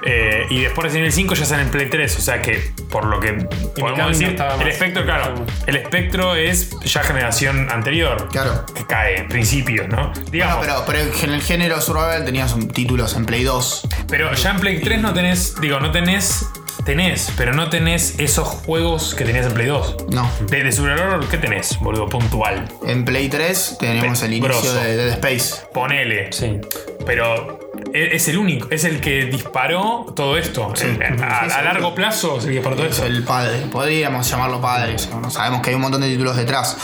Eh, 0.04 0.46
y 0.50 0.62
después 0.62 0.84
Resident 0.86 1.04
Evil 1.04 1.12
5 1.12 1.34
ya 1.34 1.44
sale 1.44 1.62
en 1.62 1.70
Play 1.70 1.88
3, 1.88 2.18
o 2.18 2.20
sea 2.20 2.42
que 2.42 2.72
por 2.90 3.04
lo 3.06 3.20
que 3.20 3.32
podemos 3.78 4.08
decir, 4.08 4.28
estaba 4.30 4.54
el 4.54 4.58
más- 4.60 4.68
espectro, 4.68 5.04
claro, 5.04 5.34
el 5.66 5.76
espectro 5.76 6.34
es 6.34 6.70
ya 6.80 7.02
generación 7.04 7.68
anterior. 7.70 8.28
Claro. 8.30 8.66
Que 8.74 8.84
cae, 8.84 9.24
principios, 9.24 9.88
¿no? 9.88 10.08
Bueno, 10.08 10.30
Digamos, 10.30 10.66
pero, 10.66 10.84
pero 10.86 10.98
en 11.22 11.32
el 11.34 11.40
género 11.42 11.80
survival 11.80 12.24
tenías 12.24 12.52
un- 12.52 12.68
títulos 12.68 13.14
en 13.16 13.26
Play 13.26 13.44
2. 13.44 13.86
pero 14.08 14.32
ya 14.34 14.50
en 14.50 14.60
Play 14.60 14.80
3 14.80 15.00
no 15.00 15.12
tenés, 15.14 15.54
digo, 15.60 15.78
no 15.78 15.92
tenés, 15.92 16.46
tenés, 16.84 17.30
pero 17.36 17.52
no 17.52 17.70
tenés 17.70 18.18
esos 18.18 18.48
juegos 18.48 19.14
que 19.14 19.24
tenías 19.24 19.46
en 19.46 19.52
Play 19.54 19.68
2. 19.68 19.96
No. 20.10 20.28
De, 20.48 20.64
de 20.64 20.72
Survival 20.72 20.98
Horror, 20.98 21.28
¿qué 21.28 21.38
tenés, 21.38 21.78
boludo? 21.80 22.08
Puntual. 22.08 22.68
En 22.86 23.04
Play 23.04 23.28
3 23.28 23.76
tenemos 23.78 24.20
el 24.22 24.32
inicio 24.34 24.48
Grosso. 24.60 24.74
de 24.74 24.96
Dead 24.96 25.08
Space. 25.12 25.64
Ponele. 25.72 26.32
Sí. 26.32 26.58
Pero 27.06 27.61
es 27.92 28.28
el 28.28 28.38
único, 28.38 28.68
es 28.70 28.84
el 28.84 29.00
que 29.00 29.26
disparó 29.26 30.12
todo 30.14 30.36
esto. 30.36 30.72
A, 30.72 30.76
Sí, 30.76 30.86
sí, 30.96 31.02
a 31.02 31.62
largo 31.62 31.94
plazo 31.94 32.38
es 32.38 32.44
el 32.44 32.50
que 32.50 32.54
disparó 32.56 32.76
todo 32.76 32.86
Es 32.86 32.92
esto. 32.96 33.06
el 33.06 33.22
padre. 33.24 33.58
Podríamos 33.70 34.28
llamarlo 34.28 34.60
padre. 34.60 34.96
no 35.20 35.30
Sabemos 35.30 35.62
que 35.62 35.70
hay 35.70 35.76
un 35.76 35.82
montón 35.82 36.00
de 36.00 36.08
títulos 36.08 36.36
detrás. 36.36 36.76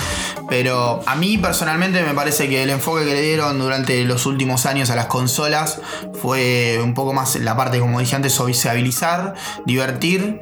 Pero 0.48 1.02
a 1.06 1.14
mí 1.16 1.36
personalmente 1.38 2.02
me 2.02 2.14
parece 2.14 2.48
que 2.48 2.62
el 2.62 2.70
enfoque 2.70 3.04
que 3.04 3.14
le 3.14 3.20
dieron 3.22 3.58
durante 3.58 4.02
los 4.04 4.24
últimos 4.26 4.66
años 4.66 4.90
a 4.90 4.96
las 4.96 5.06
consolas 5.06 5.80
fue 6.20 6.78
un 6.82 6.94
poco 6.94 7.12
más 7.12 7.36
la 7.36 7.56
parte, 7.56 7.78
como 7.80 8.00
dije 8.00 8.16
antes, 8.16 8.32
sociabilizar, 8.32 9.34
divertir. 9.66 10.40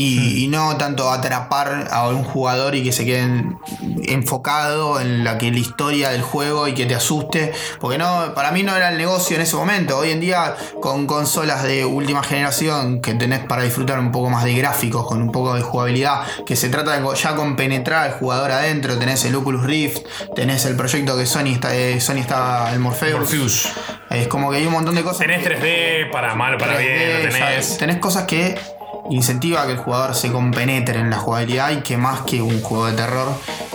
Y, 0.00 0.44
y 0.44 0.46
no 0.46 0.76
tanto 0.76 1.10
atrapar 1.10 1.88
a 1.90 2.06
un 2.08 2.22
jugador 2.22 2.76
y 2.76 2.84
que 2.84 2.92
se 2.92 3.04
quede 3.04 3.18
en- 3.22 3.58
enfocado 4.06 5.00
en 5.00 5.24
la 5.24 5.38
que 5.38 5.50
la 5.50 5.58
historia 5.58 6.10
del 6.10 6.22
juego 6.22 6.68
y 6.68 6.74
que 6.74 6.86
te 6.86 6.94
asuste. 6.94 7.52
Porque 7.80 7.98
no, 7.98 8.32
para 8.34 8.52
mí 8.52 8.62
no 8.62 8.76
era 8.76 8.90
el 8.92 8.98
negocio 8.98 9.34
en 9.34 9.42
ese 9.42 9.56
momento. 9.56 9.98
Hoy 9.98 10.10
en 10.12 10.20
día, 10.20 10.54
con 10.80 11.06
consolas 11.08 11.64
de 11.64 11.84
última 11.84 12.22
generación 12.22 13.00
que 13.00 13.14
tenés 13.14 13.40
para 13.40 13.62
disfrutar 13.64 13.98
un 13.98 14.12
poco 14.12 14.30
más 14.30 14.44
de 14.44 14.54
gráficos, 14.54 15.04
con 15.06 15.20
un 15.20 15.32
poco 15.32 15.54
de 15.54 15.62
jugabilidad, 15.62 16.22
que 16.46 16.54
se 16.54 16.68
trata 16.68 16.92
de 16.98 17.16
ya 17.16 17.34
con 17.34 17.56
penetrar 17.56 18.04
al 18.04 18.12
jugador 18.18 18.52
adentro, 18.52 18.98
tenés 18.98 19.24
el 19.24 19.34
Oculus 19.34 19.64
Rift, 19.64 19.98
tenés 20.36 20.64
el 20.64 20.76
proyecto 20.76 21.16
que 21.16 21.26
Sony 21.26 21.46
está, 21.52 21.74
eh, 21.74 22.00
Sony 22.00 22.18
está 22.18 22.72
el 22.72 22.78
Morpheus. 22.78 23.18
Morpheus. 23.18 23.68
Es 24.10 24.28
como 24.28 24.50
que 24.50 24.58
hay 24.58 24.66
un 24.66 24.72
montón 24.72 24.94
de 24.94 25.02
cosas. 25.02 25.18
Tenés 25.26 25.42
que- 25.42 25.56
3D, 25.56 26.10
para 26.12 26.34
mal, 26.36 26.56
para 26.56 26.74
3D, 26.74 26.82
bien, 26.86 27.22
ya 27.32 27.38
tenés. 27.40 27.78
tenés 27.78 27.96
cosas 27.98 28.24
que 28.24 28.54
incentiva 29.10 29.62
a 29.62 29.66
que 29.66 29.72
el 29.72 29.78
jugador 29.78 30.14
se 30.14 30.30
compenetre 30.30 30.98
en 30.98 31.10
la 31.10 31.18
jugabilidad 31.18 31.70
y 31.70 31.80
que 31.82 31.96
más 31.96 32.20
que 32.22 32.42
un 32.42 32.60
juego 32.62 32.86
de 32.86 32.92
terror 32.92 33.28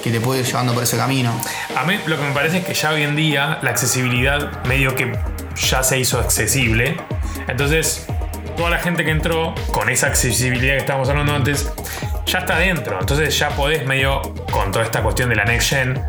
que 0.04 0.12
te 0.12 0.20
puede 0.20 0.42
ir 0.42 0.46
llevando 0.46 0.74
por 0.74 0.84
ese 0.84 0.98
camino. 0.98 1.32
A 1.78 1.84
mí 1.84 1.98
lo 2.06 2.18
que 2.18 2.24
me 2.24 2.32
parece 2.32 2.60
es 2.60 2.66
que 2.66 2.74
ya 2.74 2.92
hoy 2.92 3.04
en 3.04 3.16
día 3.16 3.60
la 3.62 3.72
accesibilidad 3.72 4.64
medio 4.66 4.96
que 4.96 5.18
ya 5.56 5.84
se 5.84 6.00
hizo 6.00 6.20
accesible. 6.20 6.98
Entonces, 7.48 8.06
toda 8.58 8.70
la 8.70 8.80
gente 8.80 9.04
que 9.06 9.12
entró 9.12 9.54
con 9.72 9.90
esa 9.90 10.08
accesibilidad 10.08 10.74
que 10.74 10.80
estábamos 10.80 11.10
hablando 11.10 11.34
antes, 11.34 11.72
ya 12.26 12.40
está 12.40 12.58
dentro. 12.58 13.00
Entonces 13.00 13.38
ya 13.38 13.50
podés 13.50 13.86
medio, 13.86 14.22
con 14.52 14.72
toda 14.72 14.86
esta 14.86 15.02
cuestión 15.02 15.30
de 15.30 15.36
la 15.36 15.46
next 15.46 15.70
gen, 15.70 16.02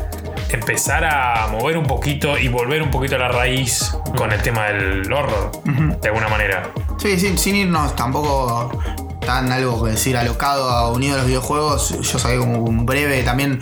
empezar 0.49 1.05
a 1.05 1.47
mover 1.47 1.77
un 1.77 1.85
poquito 1.85 2.37
y 2.37 2.47
volver 2.47 2.81
un 2.81 2.91
poquito 2.91 3.15
a 3.15 3.19
la 3.19 3.27
raíz 3.27 3.95
con 4.17 4.31
el 4.31 4.41
tema 4.41 4.65
del 4.65 5.11
horror, 5.11 5.51
de 5.63 6.07
alguna 6.07 6.27
manera. 6.27 6.71
Sí, 6.97 7.19
sí, 7.19 7.37
sin 7.37 7.55
irnos 7.55 7.95
tampoco 7.95 8.71
tan 9.25 9.51
algo 9.51 9.83
que 9.83 9.91
decir 9.91 10.15
alocado 10.17 10.69
a 10.69 10.91
unido 10.91 11.15
a 11.15 11.17
los 11.19 11.27
videojuegos, 11.27 11.99
yo 12.01 12.19
saqué 12.19 12.37
como 12.37 12.59
un 12.59 12.85
breve 12.85 13.23
también. 13.23 13.59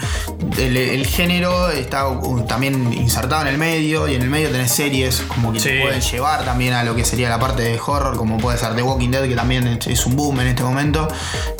El, 0.57 0.77
el 0.77 1.05
género 1.07 1.69
está 1.71 2.07
uh, 2.07 2.45
también 2.45 2.93
insertado 2.93 3.41
en 3.43 3.47
el 3.47 3.57
medio 3.57 4.07
y 4.07 4.15
en 4.15 4.21
el 4.21 4.29
medio 4.29 4.49
tenés 4.49 4.71
series 4.71 5.21
como 5.21 5.51
que 5.51 5.59
Sí. 5.59 5.69
te 5.69 5.81
pueden 5.81 6.01
llevar 6.01 6.43
también 6.45 6.73
a 6.73 6.83
lo 6.83 6.95
que 6.95 7.05
sería 7.05 7.29
la 7.29 7.39
parte 7.39 7.63
de 7.63 7.79
horror, 7.85 8.15
como 8.17 8.37
puede 8.37 8.57
ser 8.57 8.75
The 8.75 8.81
Walking 8.83 9.09
Dead, 9.09 9.27
que 9.27 9.35
también 9.35 9.79
es, 9.85 10.05
un 10.05 10.15
boom 10.15 10.39
en 10.41 10.47
este 10.47 10.63
momento. 10.63 11.07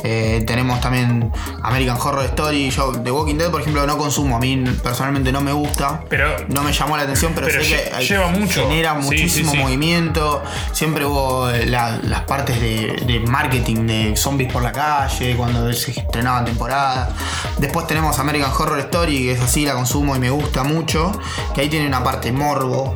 Eh, 0.04 0.44
tenemos 0.46 0.80
también 0.82 1.32
American 1.64 1.98
Horror 2.00 2.26
Story. 2.26 2.70
Yo, 2.70 2.92
The 2.92 3.12
Walking 3.12 3.36
Dead, 3.38 3.50
por 3.50 3.62
ejemplo, 3.62 3.86
no 3.88 3.98
consumo, 3.98 4.36
a 4.36 4.40
mí 4.40 4.64
personalmente 4.84 5.32
no 5.32 5.42
me 5.42 5.54
gusta. 5.54 6.04
Pero 6.10 6.36
No 6.50 6.64
me 6.64 6.74
llamó 6.74 6.98
la 6.98 7.04
atención, 7.04 7.32
pero, 7.34 7.48
Pero 7.48 7.64
sé 7.64 7.70
lle- 7.70 7.90
que 7.90 7.96
hay- 7.96 8.08
lleva 8.08 8.28
mucho. 8.28 8.68
genera 8.68 8.94
muchísimo 8.96 9.52
sí, 9.52 9.58
sí. 9.58 9.64
movimiento. 9.64 10.44
Siempre 10.74 11.06
hubo 11.06 11.50
eh, 11.50 11.66
la- 11.66 12.00
las 12.04 12.22
partes 12.22 12.60
de, 12.60 13.04
de 13.08 13.20
marketing 13.22 13.88
de 13.88 13.93
zombies 14.16 14.52
por 14.52 14.62
la 14.62 14.72
calle, 14.72 15.36
cuando 15.36 15.72
se 15.74 15.92
estrenaban 15.92 16.46
temporadas. 16.46 17.10
Después 17.58 17.88
tenemos 17.88 18.20
American 18.20 18.52
Horror 18.52 18.80
Story, 18.80 19.18
que 19.20 19.32
es 19.34 19.42
así, 19.42 19.66
la 19.66 19.74
consumo 19.74 20.16
y 20.16 20.20
me 20.20 20.30
gusta 20.30 20.64
mucho. 20.64 21.12
Que 21.54 21.62
ahí 21.62 21.70
tiene 21.70 21.88
una 21.88 22.04
parte 22.04 22.32
morbo. 22.32 22.96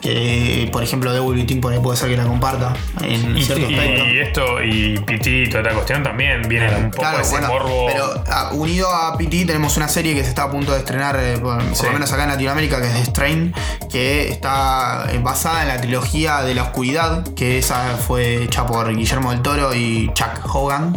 Que, 0.00 0.68
por 0.72 0.82
ejemplo, 0.82 1.12
de 1.12 1.44
Team 1.44 1.60
por 1.60 1.72
ahí 1.72 1.80
puede 1.80 1.96
ser 1.96 2.08
que 2.08 2.16
la 2.16 2.24
comparta 2.24 2.72
en 3.02 3.36
y, 3.36 3.42
cierto 3.42 3.66
aspecto. 3.66 4.08
y 4.08 4.18
esto, 4.18 4.62
y 4.62 4.98
PT 4.98 5.30
y 5.30 5.48
toda 5.48 5.62
esta 5.62 5.74
cuestión 5.74 6.02
también 6.02 6.42
viene 6.48 6.68
un 6.76 6.90
poco 6.90 7.02
Claro, 7.02 7.20
ese 7.20 7.30
bueno, 7.32 7.48
morbo. 7.48 7.86
pero 7.86 8.24
ah, 8.28 8.50
unido 8.52 8.88
a 8.88 9.16
PT 9.16 9.44
tenemos 9.46 9.76
una 9.76 9.88
serie 9.88 10.14
que 10.14 10.22
se 10.22 10.28
está 10.28 10.44
a 10.44 10.50
punto 10.50 10.72
de 10.72 10.78
estrenar, 10.78 11.16
eh, 11.20 11.38
por, 11.38 11.62
lo 11.62 11.92
menos 11.92 12.12
acá 12.12 12.24
en 12.24 12.30
Latinoamérica, 12.30 12.80
que 12.80 12.86
es 12.88 12.94
The 12.94 13.04
Strain, 13.06 13.54
que 13.90 14.28
está 14.28 15.06
eh, 15.12 15.18
basada 15.18 15.62
en 15.62 15.68
la 15.68 15.80
trilogía 15.80 16.42
de 16.42 16.54
la 16.54 16.64
oscuridad, 16.64 17.24
que 17.34 17.58
esa 17.58 17.96
fue 17.96 18.44
hecha 18.44 18.66
por 18.66 18.94
Guillermo 18.94 19.30
del 19.30 19.42
Toro 19.42 19.74
y 19.74 20.10
Chuck 20.14 20.54
Hogan, 20.54 20.96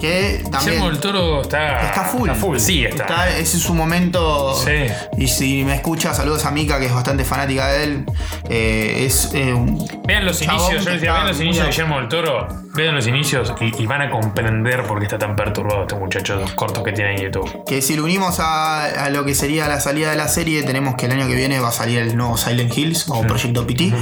que 0.00 0.42
también... 0.50 0.60
Guillermo 0.60 0.90
del 0.90 1.00
Toro 1.00 1.42
está, 1.42 1.86
Está 1.86 2.04
full. 2.04 2.58
Sí, 2.58 2.84
está. 2.84 3.28
ese 3.30 3.56
es 3.56 3.62
su 3.62 3.74
momento. 3.74 4.54
Sí. 4.54 4.86
Y 5.18 5.28
si 5.28 5.64
me 5.64 5.74
escucha, 5.74 6.14
saludos 6.14 6.44
a 6.44 6.50
Mika, 6.50 6.78
que 6.78 6.86
es 6.86 6.94
bastante 6.94 7.24
fanática 7.24 7.68
de 7.68 7.84
él. 7.84 8.06
Eh, 8.48 9.04
es 9.06 9.32
eh, 9.34 9.52
un 9.52 9.86
Vean 10.06 10.24
los 10.24 10.40
inicios, 10.40 10.84
yo 10.84 10.92
decía, 10.92 11.12
vean 11.12 11.26
los 11.26 11.40
inicios 11.40 11.64
de 11.64 11.70
Guillermo 11.70 11.98
del 11.98 12.08
Toro, 12.08 12.48
vean 12.74 12.94
los 12.94 13.06
inicios 13.06 13.52
y, 13.60 13.82
y 13.82 13.86
van 13.86 14.02
a 14.02 14.10
comprender 14.10 14.84
por 14.84 14.98
qué 14.98 15.06
está 15.06 15.18
tan 15.18 15.34
perturbado 15.34 15.82
este 15.82 15.96
muchacho, 15.96 16.36
los 16.36 16.52
cortos 16.52 16.84
que 16.84 16.92
tiene 16.92 17.16
en 17.16 17.22
YouTube. 17.22 17.64
Que 17.66 17.82
si 17.82 17.96
lo 17.96 18.04
unimos 18.04 18.38
a, 18.38 19.04
a 19.04 19.10
lo 19.10 19.24
que 19.24 19.34
sería 19.34 19.66
la 19.68 19.80
salida 19.80 20.10
de 20.10 20.16
la 20.16 20.28
serie, 20.28 20.62
tenemos 20.62 20.94
que 20.94 21.06
el 21.06 21.12
año 21.12 21.26
que 21.26 21.34
viene 21.34 21.58
va 21.58 21.68
a 21.68 21.72
salir 21.72 21.98
el 21.98 22.16
nuevo 22.16 22.36
Silent 22.36 22.76
Hills 22.76 23.06
o 23.08 23.22
Proyecto 23.22 23.66
PT, 23.66 23.92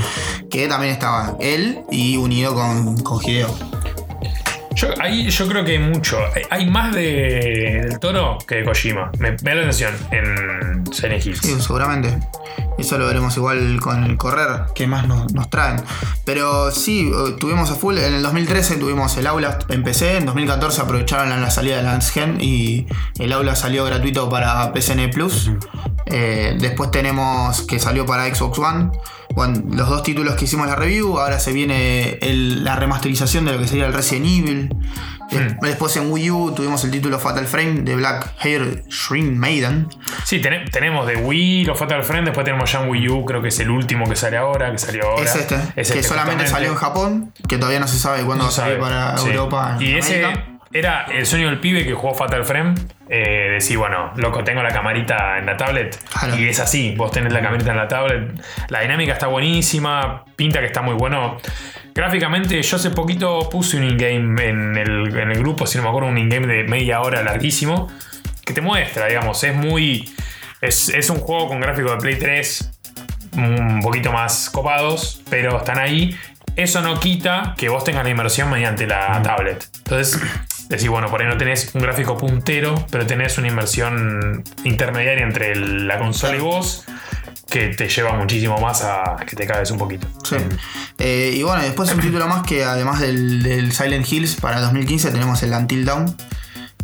que 0.51 0.69
también 0.69 0.93
estaba 0.93 1.37
él 1.41 1.81
y 1.91 2.17
unido 2.17 2.55
con, 2.55 2.99
con 3.03 3.23
Hideo. 3.23 3.49
Yo, 4.75 4.89
ahí 5.01 5.29
yo 5.31 5.47
creo 5.49 5.65
que 5.65 5.73
hay 5.73 5.79
mucho. 5.79 6.19
Hay- 6.35 6.43
Hay 6.51 6.71
más 6.71 6.95
de, 6.95 7.83
del 7.89 7.99
Toro 8.01 8.39
que 8.47 8.57
de 8.57 8.65
Kojima. 8.65 9.11
Me, 9.19 9.31
me 9.31 9.37
da 9.37 9.55
la 9.55 9.61
atención 9.63 9.93
en 10.11 10.85
Silent 10.93 11.25
Hills. 11.25 11.39
Sí, 11.41 11.55
seguramente. 11.61 12.19
Eso 12.79 12.99
lo 12.99 13.07
veremos 13.07 13.37
igual 13.37 13.79
con 13.81 14.03
el 14.05 14.17
correr, 14.17 14.63
que 14.75 14.87
más 14.89 15.07
nos, 15.07 15.33
nos 15.33 15.49
traen. 15.49 15.77
Pero 16.25 16.73
sí, 16.73 17.09
eh, 17.15 17.37
tuvimos 17.39 17.71
a 17.71 17.75
full. 17.77 17.99
En 17.99 18.15
el 18.15 18.23
2013 18.23 18.77
tuvimos 18.77 19.17
el 19.17 19.27
aula 19.29 19.59
en 19.69 19.83
PC. 19.85 20.17
En 20.17 20.27
2014 20.27 20.81
aprovecharon 20.83 21.31
la, 21.31 21.37
la 21.39 21.51
salida 21.51 21.77
de 21.77 21.83
la 21.85 22.01
Gen 22.01 22.39
y 22.41 22.87
el 23.21 23.33
aula 23.33 23.55
salió 23.55 23.85
gratuito 23.85 24.29
para 24.29 24.73
PSN 24.75 25.09
Plus. 25.11 25.51
Eh, 26.07 26.57
después 26.59 26.91
tenemos 26.91 27.63
que 27.63 27.79
salió 27.79 28.05
para 28.07 28.33
Xbox 28.35 28.59
One. 28.59 28.91
Los 29.37 29.89
dos 29.89 30.03
títulos 30.03 30.35
que 30.37 30.45
hicimos 30.45 30.67
la 30.67 30.77
review. 30.77 31.19
Ahora 31.19 31.39
se 31.41 31.53
viene 31.53 32.19
el- 32.23 32.65
la 32.65 32.77
remasterización 32.77 33.45
de 33.45 33.53
lo 33.53 33.59
que 33.59 33.67
sería 33.67 33.87
el 33.87 33.93
Resident 33.93 34.27
Evil. 34.27 34.69
Des- 35.31 35.57
Después 35.61 35.97
en 35.97 36.13
Wii 36.13 36.31
U 36.31 36.53
tuvimos 36.55 36.85
el 36.85 36.91
título 36.91 37.19
Fatal 37.19 37.47
Frame 37.47 37.81
de 37.81 37.97
Black 37.97 38.35
Hair 38.41 38.85
Shrine 38.89 39.33
Maiden. 39.33 39.89
Sí, 40.25 40.41
tene- 40.41 40.67
tenemos 40.71 41.07
de 41.07 41.17
Wii, 41.17 41.65
los 41.65 41.79
Fatal 41.79 42.05
Friend, 42.05 42.27
después 42.27 42.45
tenemos 42.45 42.71
ya 42.71 42.83
en 42.83 42.91
Wii 42.91 43.09
U, 43.09 43.25
creo 43.25 43.41
que 43.43 43.49
es 43.49 43.59
el 43.59 43.71
último 43.71 44.09
que 44.09 44.17
sale 44.17 44.37
ahora, 44.37 44.71
que 44.71 44.79
salió 44.79 45.05
ahora. 45.09 45.25
Es 45.25 45.35
este, 45.35 45.55
Es 45.77 45.91
que 45.91 45.99
este, 46.01 46.03
solamente 46.05 46.45
justamente. 46.45 46.47
salió 46.51 46.71
en 46.71 46.77
Japón, 46.77 47.33
que 47.49 47.57
todavía 47.59 47.81
no 47.81 47.89
se 47.89 47.99
sabe 47.99 48.19
cuándo 48.23 48.45
No 48.45 48.45
va 48.45 48.49
a 48.49 48.53
salir 48.53 48.79
para 48.79 49.17
Sí. 49.19 49.29
Europa. 49.31 49.77
Y 49.81 49.91
en 49.93 49.97
ese 49.99 50.25
América. 50.25 50.51
Era 50.75 51.07
el 51.07 51.25
sueño 51.25 51.47
del 51.47 51.61
pibe 51.61 51.85
que 51.85 51.95
jugó 51.95 52.15
Fatal 52.15 52.45
Frame. 52.45 52.75
Eh, 53.09 53.51
decir, 53.53 53.79
bueno, 53.79 54.13
loco, 54.17 54.43
tengo 54.43 54.61
la 54.61 54.71
camarita 54.71 55.39
en 55.39 55.47
la 55.47 55.57
tablet. 55.57 55.97
Claro. 56.13 56.37
Y 56.37 56.49
es 56.49 56.59
así, 56.59 56.95
vos 56.97 57.13
tenés 57.13 57.33
la 57.33 57.41
camarita 57.41 57.71
en 57.71 57.77
la 57.77 57.87
tablet. 57.87 58.43
La 58.71 58.81
dinámica 58.81 59.13
está 59.13 59.29
buenísima, 59.29 60.25
pinta 60.35 60.59
que 60.59 60.67
está 60.67 60.83
muy 60.83 60.95
bueno. 60.95 61.39
Gráficamente, 61.95 62.61
yo 62.61 62.77
hace 62.77 62.91
poquito 62.91 63.49
puse 63.49 63.77
un 63.77 63.85
in-game 63.85 64.45
en 64.49 64.77
el, 64.77 65.17
en 65.17 65.31
el 65.31 65.39
grupo, 65.39 65.65
si 65.65 65.79
no 65.79 65.85
me 65.85 65.91
acuerdo, 65.91 66.09
un 66.09 66.19
in-game 66.19 66.49
de 66.49 66.65
media 66.65 67.01
hora 67.03 67.23
larguísimo, 67.23 67.89
que 68.45 68.53
te 68.53 68.61
muestra, 68.61 69.07
digamos, 69.07 69.45
es 69.45 69.55
muy. 69.55 70.13
Es, 70.61 70.89
es 70.89 71.09
un 71.09 71.19
juego 71.19 71.49
con 71.49 71.61
gráficos 71.61 71.93
de 71.93 71.99
Play 71.99 72.19
3 72.19 72.71
un 73.37 73.81
poquito 73.81 74.11
más 74.11 74.51
copados, 74.51 75.23
pero 75.31 75.59
están 75.59 75.79
ahí. 75.79 76.19
Eso 76.57 76.81
no 76.83 76.99
quita 76.99 77.55
que 77.57 77.69
vos 77.69 77.85
tengas 77.85 78.03
la 78.03 78.11
inmersión 78.11 78.51
mediante 78.51 78.87
la 78.87 79.21
tablet. 79.23 79.69
Entonces, 79.79 80.21
decís, 80.77 80.89
bueno, 80.89 81.09
por 81.11 81.21
ahí 81.23 81.29
no 81.29 81.37
tenés 81.37 81.75
un 81.75 81.83
gráfico 81.83 82.17
puntero, 82.17 82.87
pero 82.91 83.07
tenés 83.07 83.37
una 83.39 83.49
inmersión 83.49 84.45
intermediaria 84.65 85.25
entre 85.25 85.57
la 85.57 85.99
consola 85.99 86.37
y 86.37 86.41
vos 86.41 86.85
que 87.49 87.69
te 87.69 87.89
lleva 87.89 88.13
muchísimo 88.15 88.59
más 88.59 88.83
a 88.83 89.17
que 89.27 89.37
te 89.37 89.47
cagues 89.47 89.71
un 89.71 89.79
poquito. 89.79 90.07
Sí. 90.25 90.37
Eh, 90.99 91.35
y 91.37 91.43
bueno, 91.43 91.63
después 91.63 91.93
un 91.93 92.01
título 92.01 92.27
más 92.27 92.47
que 92.47 92.65
además 92.65 93.01
del, 93.01 93.43
del 93.43 93.73
Silent 93.73 94.11
Hills 94.11 94.37
para 94.37 94.61
2015 94.61 95.11
tenemos 95.11 95.43
el 95.43 95.53
Until 95.53 95.85
Dawn, 95.85 96.17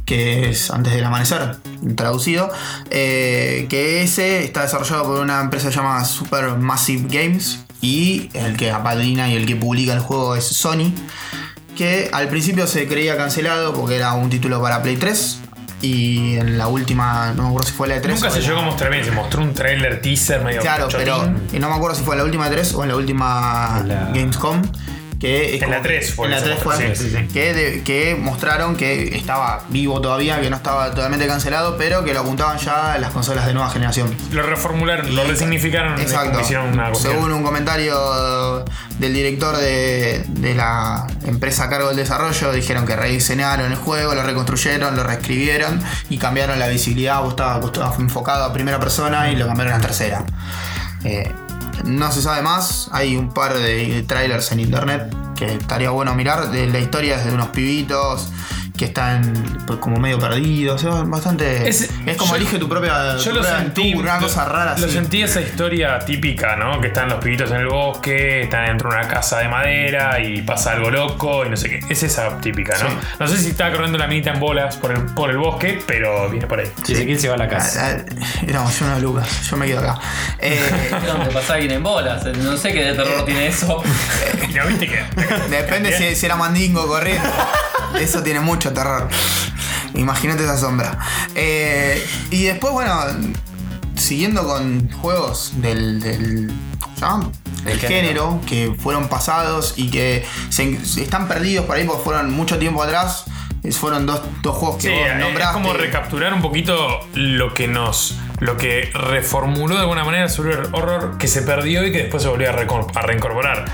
que 0.04 0.50
es 0.50 0.70
antes 0.70 0.92
del 0.92 1.04
amanecer, 1.04 1.56
traducido. 1.96 2.50
eh, 2.90 3.66
que 3.68 4.02
ese 4.02 4.44
está 4.44 4.62
desarrollado 4.62 5.04
por 5.04 5.20
una 5.20 5.40
empresa 5.40 5.70
llamada 5.70 6.04
Supermassive 6.04 7.06
Games 7.08 7.64
y 7.80 8.28
el 8.34 8.56
que 8.56 8.70
apadrina 8.70 9.28
y 9.28 9.36
el 9.36 9.46
que 9.46 9.56
publica 9.56 9.92
el 9.92 10.00
juego 10.00 10.36
es 10.36 10.44
Sony. 10.44 10.92
Que 11.80 12.10
al 12.12 12.28
principio 12.28 12.66
se 12.66 12.86
creía 12.86 13.16
cancelado 13.16 13.72
porque 13.72 13.96
era 13.96 14.12
un 14.12 14.28
título 14.28 14.60
para 14.60 14.82
Play 14.82 14.98
3. 14.98 15.40
Y 15.80 16.36
en 16.36 16.58
la 16.58 16.68
última, 16.68 17.32
no 17.34 17.44
me 17.44 17.48
acuerdo 17.48 17.68
si 17.68 17.72
fue 17.72 17.88
la 17.88 17.94
de 17.94 18.00
3. 18.02 18.16
Nunca 18.20 18.30
se 18.30 18.42
llegó 18.42 18.58
a 18.58 18.62
mostrar 18.64 18.90
bien, 18.92 19.02
se 19.02 19.12
mostró 19.12 19.40
un 19.40 19.54
trailer 19.54 20.02
teaser 20.02 20.44
medio 20.44 20.60
Claro, 20.60 20.88
pero 20.92 21.20
chotín. 21.20 21.42
y 21.54 21.58
no 21.58 21.70
me 21.70 21.76
acuerdo 21.76 21.96
si 21.96 22.04
fue 22.04 22.16
en 22.16 22.18
la 22.18 22.24
última 22.26 22.50
de 22.50 22.56
3 22.56 22.74
o 22.74 22.82
en 22.82 22.88
la 22.90 22.96
última 22.96 23.82
Gamescom. 24.12 24.60
Que 25.20 25.56
En 25.56 25.60
la 25.60 25.66
como- 25.66 25.82
3 25.82 26.14
fue 26.14 26.24
En 26.26 26.30
la 26.30 26.36
que 26.38 26.42
3 26.44 26.56
se 26.56 26.64
fue. 26.64 26.76
sí, 26.76 26.84
sí, 26.96 27.10
sí. 27.10 27.28
Que, 27.32 27.52
de- 27.52 27.82
que 27.82 28.14
mostraron 28.18 28.74
que 28.74 29.14
estaba 29.18 29.64
vivo 29.68 30.00
todavía, 30.00 30.40
que 30.40 30.48
no 30.48 30.56
estaba 30.56 30.90
totalmente 30.94 31.26
cancelado, 31.26 31.76
pero 31.76 32.04
que 32.06 32.14
lo 32.14 32.20
apuntaban 32.20 32.56
ya 32.56 32.94
a 32.94 32.98
las 32.98 33.12
consolas 33.12 33.44
de 33.46 33.52
nueva 33.52 33.68
generación. 33.70 34.16
Lo 34.32 34.42
reformularon, 34.42 35.14
lo 35.14 35.24
resignificaron, 35.24 36.00
Exacto. 36.00 36.40
hicieron 36.40 36.68
una. 36.72 36.94
Según 36.94 37.32
un 37.32 37.42
comentario 37.42 38.64
del 38.98 39.12
director 39.12 39.56
de, 39.58 40.24
de 40.28 40.54
la 40.54 41.06
empresa 41.26 41.64
a 41.64 41.68
cargo 41.68 41.88
del 41.88 41.98
desarrollo, 41.98 42.52
dijeron 42.52 42.86
que 42.86 42.96
rediseñaron 42.96 43.70
el 43.70 43.76
juego, 43.76 44.14
lo 44.14 44.22
reconstruyeron, 44.22 44.96
lo 44.96 45.02
reescribieron 45.04 45.82
y 46.08 46.16
cambiaron 46.16 46.58
la 46.58 46.68
visibilidad. 46.68 47.20
Vos 47.20 47.30
estaba, 47.32 47.62
estaba 47.62 47.94
enfocado 47.96 48.44
a 48.44 48.52
primera 48.54 48.80
persona 48.80 49.30
y 49.30 49.36
lo 49.36 49.46
cambiaron 49.46 49.74
a 49.74 49.80
tercera. 49.80 50.24
Eh, 51.04 51.30
no 51.84 52.12
se 52.12 52.22
sabe 52.22 52.42
más, 52.42 52.88
hay 52.92 53.16
un 53.16 53.32
par 53.32 53.54
de 53.56 54.02
trailers 54.06 54.52
en 54.52 54.60
internet 54.60 55.14
que 55.36 55.54
estaría 55.54 55.90
bueno 55.90 56.14
mirar. 56.14 56.48
La 56.52 56.78
historia 56.78 57.16
es 57.16 57.24
de 57.24 57.32
unos 57.32 57.48
pibitos 57.48 58.28
que 58.80 58.86
están 58.86 59.30
pues, 59.66 59.78
como 59.78 59.98
medio 59.98 60.18
perdidos. 60.18 60.82
Es 60.82 60.90
bastante. 61.10 61.68
Es, 61.68 61.82
Es- 62.06 62.16
como 62.16 62.30
yo- 62.30 62.36
elige 62.36 62.58
tu 62.58 62.66
propia, 62.66 63.14
Yo 63.18 63.24
tu 63.24 63.28
lo 63.36 63.40
propia 63.42 63.58
sentí. 63.58 63.82
aventura, 63.82 64.12
una 64.14 64.20
lo- 64.22 64.26
cosa 64.26 64.44
rara 64.46 64.74
Lo 64.78 64.86
así. 64.86 64.94
sentí 64.94 65.22
esa 65.22 65.42
historia 65.42 65.98
típica, 65.98 66.56
¿no? 66.56 66.80
Que 66.80 66.86
están 66.86 67.10
los 67.10 67.22
pibitos 67.22 67.50
en 67.50 67.58
el 67.58 67.66
bosque, 67.66 68.40
están 68.44 68.64
dentro 68.68 68.88
de 68.90 68.96
una 68.96 69.06
casa 69.06 69.38
de 69.40 69.48
madera 69.48 70.18
y 70.18 70.40
pasa 70.40 70.72
algo 70.72 70.90
loco 70.90 71.44
y 71.44 71.50
no 71.50 71.58
sé 71.58 71.68
qué. 71.68 71.80
Es 71.90 72.02
esa 72.02 72.38
típica, 72.38 72.72
¿no? 72.82 72.88
Sí. 72.88 72.96
No 73.18 73.28
sé 73.28 73.36
si 73.36 73.50
está 73.50 73.70
corriendo 73.70 73.98
la 73.98 74.06
minita 74.06 74.30
en 74.32 74.40
bolas 74.40 74.78
por 74.78 74.92
el, 74.92 75.02
por 75.14 75.28
el 75.28 75.36
bosque, 75.36 75.82
pero 75.86 76.30
viene 76.30 76.46
por 76.46 76.60
ahí. 76.60 76.66
Si 76.82 76.94
se 76.96 77.04
quiere, 77.04 77.20
se 77.20 77.28
va 77.28 77.34
a 77.34 77.38
la 77.38 77.48
casa. 77.48 77.98
No, 78.46 78.70
yo 78.70 78.86
no, 78.86 78.98
Lucas, 78.98 79.42
yo 79.50 79.56
me 79.58 79.66
quedo 79.66 79.80
acá. 79.80 79.98
Eh, 80.42 80.58
¿Dónde 81.06 81.26
pasa 81.34 81.54
alguien 81.54 81.72
en 81.72 81.82
bolas? 81.82 82.24
No 82.24 82.56
sé 82.56 82.72
qué 82.72 82.82
de 82.82 82.94
terror 82.94 83.26
tiene 83.26 83.48
eso. 83.48 83.82
¿Y 84.48 84.54
no 84.54 84.66
viste 84.66 84.86
que? 84.88 85.04
depende 85.50 85.92
si, 85.98 86.16
si 86.16 86.24
era 86.24 86.36
mandingo 86.36 86.86
corriendo. 86.86 87.28
Eso 88.00 88.22
tiene 88.22 88.40
mucho 88.40 88.69
terror. 88.72 89.08
Imagínate 89.94 90.44
esa 90.44 90.56
sombra. 90.56 90.98
Eh, 91.34 92.04
y 92.30 92.44
después, 92.44 92.72
bueno, 92.72 92.94
siguiendo 93.96 94.46
con 94.46 94.90
juegos 94.92 95.52
del. 95.56 96.00
del 96.00 96.52
género 97.80 98.40
que 98.46 98.74
fueron 98.78 99.08
pasados 99.08 99.74
y 99.76 99.90
que 99.90 100.24
se, 100.50 100.84
se 100.84 101.02
están 101.02 101.28
perdidos 101.28 101.66
por 101.66 101.76
ahí 101.76 101.84
porque 101.84 102.02
fueron 102.04 102.30
mucho 102.32 102.58
tiempo 102.58 102.82
atrás. 102.82 103.24
Es- 103.62 103.76
Fueron 103.76 104.06
dos, 104.06 104.22
dos 104.42 104.56
juegos 104.56 104.76
que 104.82 104.88
Sí, 104.88 104.94
vos 104.94 105.06
es 105.10 105.16
nombraste. 105.18 105.52
como 105.52 105.72
recapturar 105.74 106.32
un 106.32 106.40
poquito 106.40 107.00
lo 107.14 107.52
que 107.52 107.68
nos. 107.68 108.16
lo 108.38 108.56
que 108.56 108.90
reformuló 108.94 109.74
de 109.74 109.82
alguna 109.82 110.02
manera 110.04 110.28
sobre 110.30 110.54
el 110.54 110.60
horror 110.72 111.18
que 111.18 111.28
se 111.28 111.42
perdió 111.42 111.86
y 111.86 111.92
que 111.92 111.98
después 111.98 112.22
se 112.22 112.28
volvió 112.30 112.48
a 112.48 113.02
reincorporar. 113.02 113.66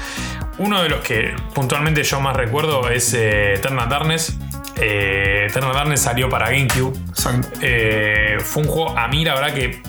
Uno 0.59 0.83
de 0.83 0.89
los 0.89 1.03
que 1.05 1.37
puntualmente 1.55 2.03
yo 2.03 2.21
más 2.21 2.35
recuerdo 2.35 2.89
es 2.91 3.15
eh, 3.15 3.55
Eternal 3.55 3.89
Darkness. 3.89 4.33
Eh, 4.81 5.47
Eternal 5.49 5.73
Darkness 5.73 6.01
salió 6.01 6.29
para 6.29 6.51
GameCube. 6.51 6.99
Eh, 7.63 8.37
fue 8.41 8.63
un 8.63 8.69
juego, 8.69 8.97
a 8.97 9.09
mí 9.09 9.25
la 9.25 9.35
verdad 9.35 9.55
que 9.55 9.81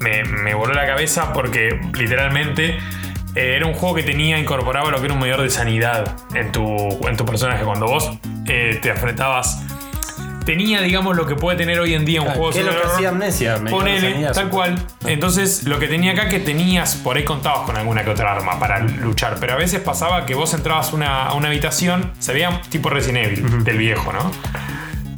me, 0.00 0.24
me 0.24 0.54
voló 0.54 0.74
la 0.74 0.86
cabeza 0.86 1.32
porque 1.32 1.80
literalmente 1.94 2.78
eh, 3.34 3.56
era 3.56 3.66
un 3.66 3.74
juego 3.74 3.96
que 3.96 4.02
tenía, 4.02 4.38
incorporaba 4.38 4.90
lo 4.90 4.98
que 4.98 5.06
era 5.06 5.14
un 5.14 5.20
medidor 5.20 5.42
de 5.42 5.50
sanidad 5.50 6.16
en 6.34 6.52
tu, 6.52 6.64
en 7.08 7.16
tu 7.16 7.24
personaje. 7.24 7.64
Cuando 7.64 7.86
vos 7.86 8.10
eh, 8.46 8.78
te 8.80 8.90
enfrentabas, 8.90 9.63
tenía, 10.44 10.80
digamos, 10.82 11.16
lo 11.16 11.26
que 11.26 11.34
puede 11.36 11.56
tener 11.56 11.78
hoy 11.80 11.94
en 11.94 12.04
día 12.04 12.20
un 12.22 12.28
juego 12.28 12.50
¿Qué 12.50 12.60
es 12.60 12.64
lo 12.66 12.72
sobre 12.72 12.84
que 12.86 12.92
hacía 12.94 13.08
Amnesia? 13.08 13.54
Ponele, 13.70 14.26
tal 14.32 14.48
cual. 14.50 14.86
Entonces, 15.06 15.64
lo 15.64 15.78
que 15.78 15.88
tenía 15.88 16.12
acá 16.12 16.28
que 16.28 16.40
tenías, 16.40 16.96
por 16.96 17.16
ahí 17.16 17.24
contabas 17.24 17.60
con 17.66 17.76
alguna 17.76 18.04
que 18.04 18.10
otra 18.10 18.32
arma 18.32 18.58
para 18.58 18.80
luchar, 18.80 19.36
pero 19.40 19.54
a 19.54 19.56
veces 19.56 19.80
pasaba 19.80 20.26
que 20.26 20.34
vos 20.34 20.52
entrabas 20.54 20.92
una- 20.92 21.24
a 21.26 21.34
una 21.34 21.48
habitación, 21.48 22.12
se 22.18 22.32
veía 22.32 22.60
tipo 22.70 22.90
Resident 22.90 23.26
Evil 23.38 23.64
del 23.64 23.78
viejo, 23.78 24.12
¿no? 24.12 24.30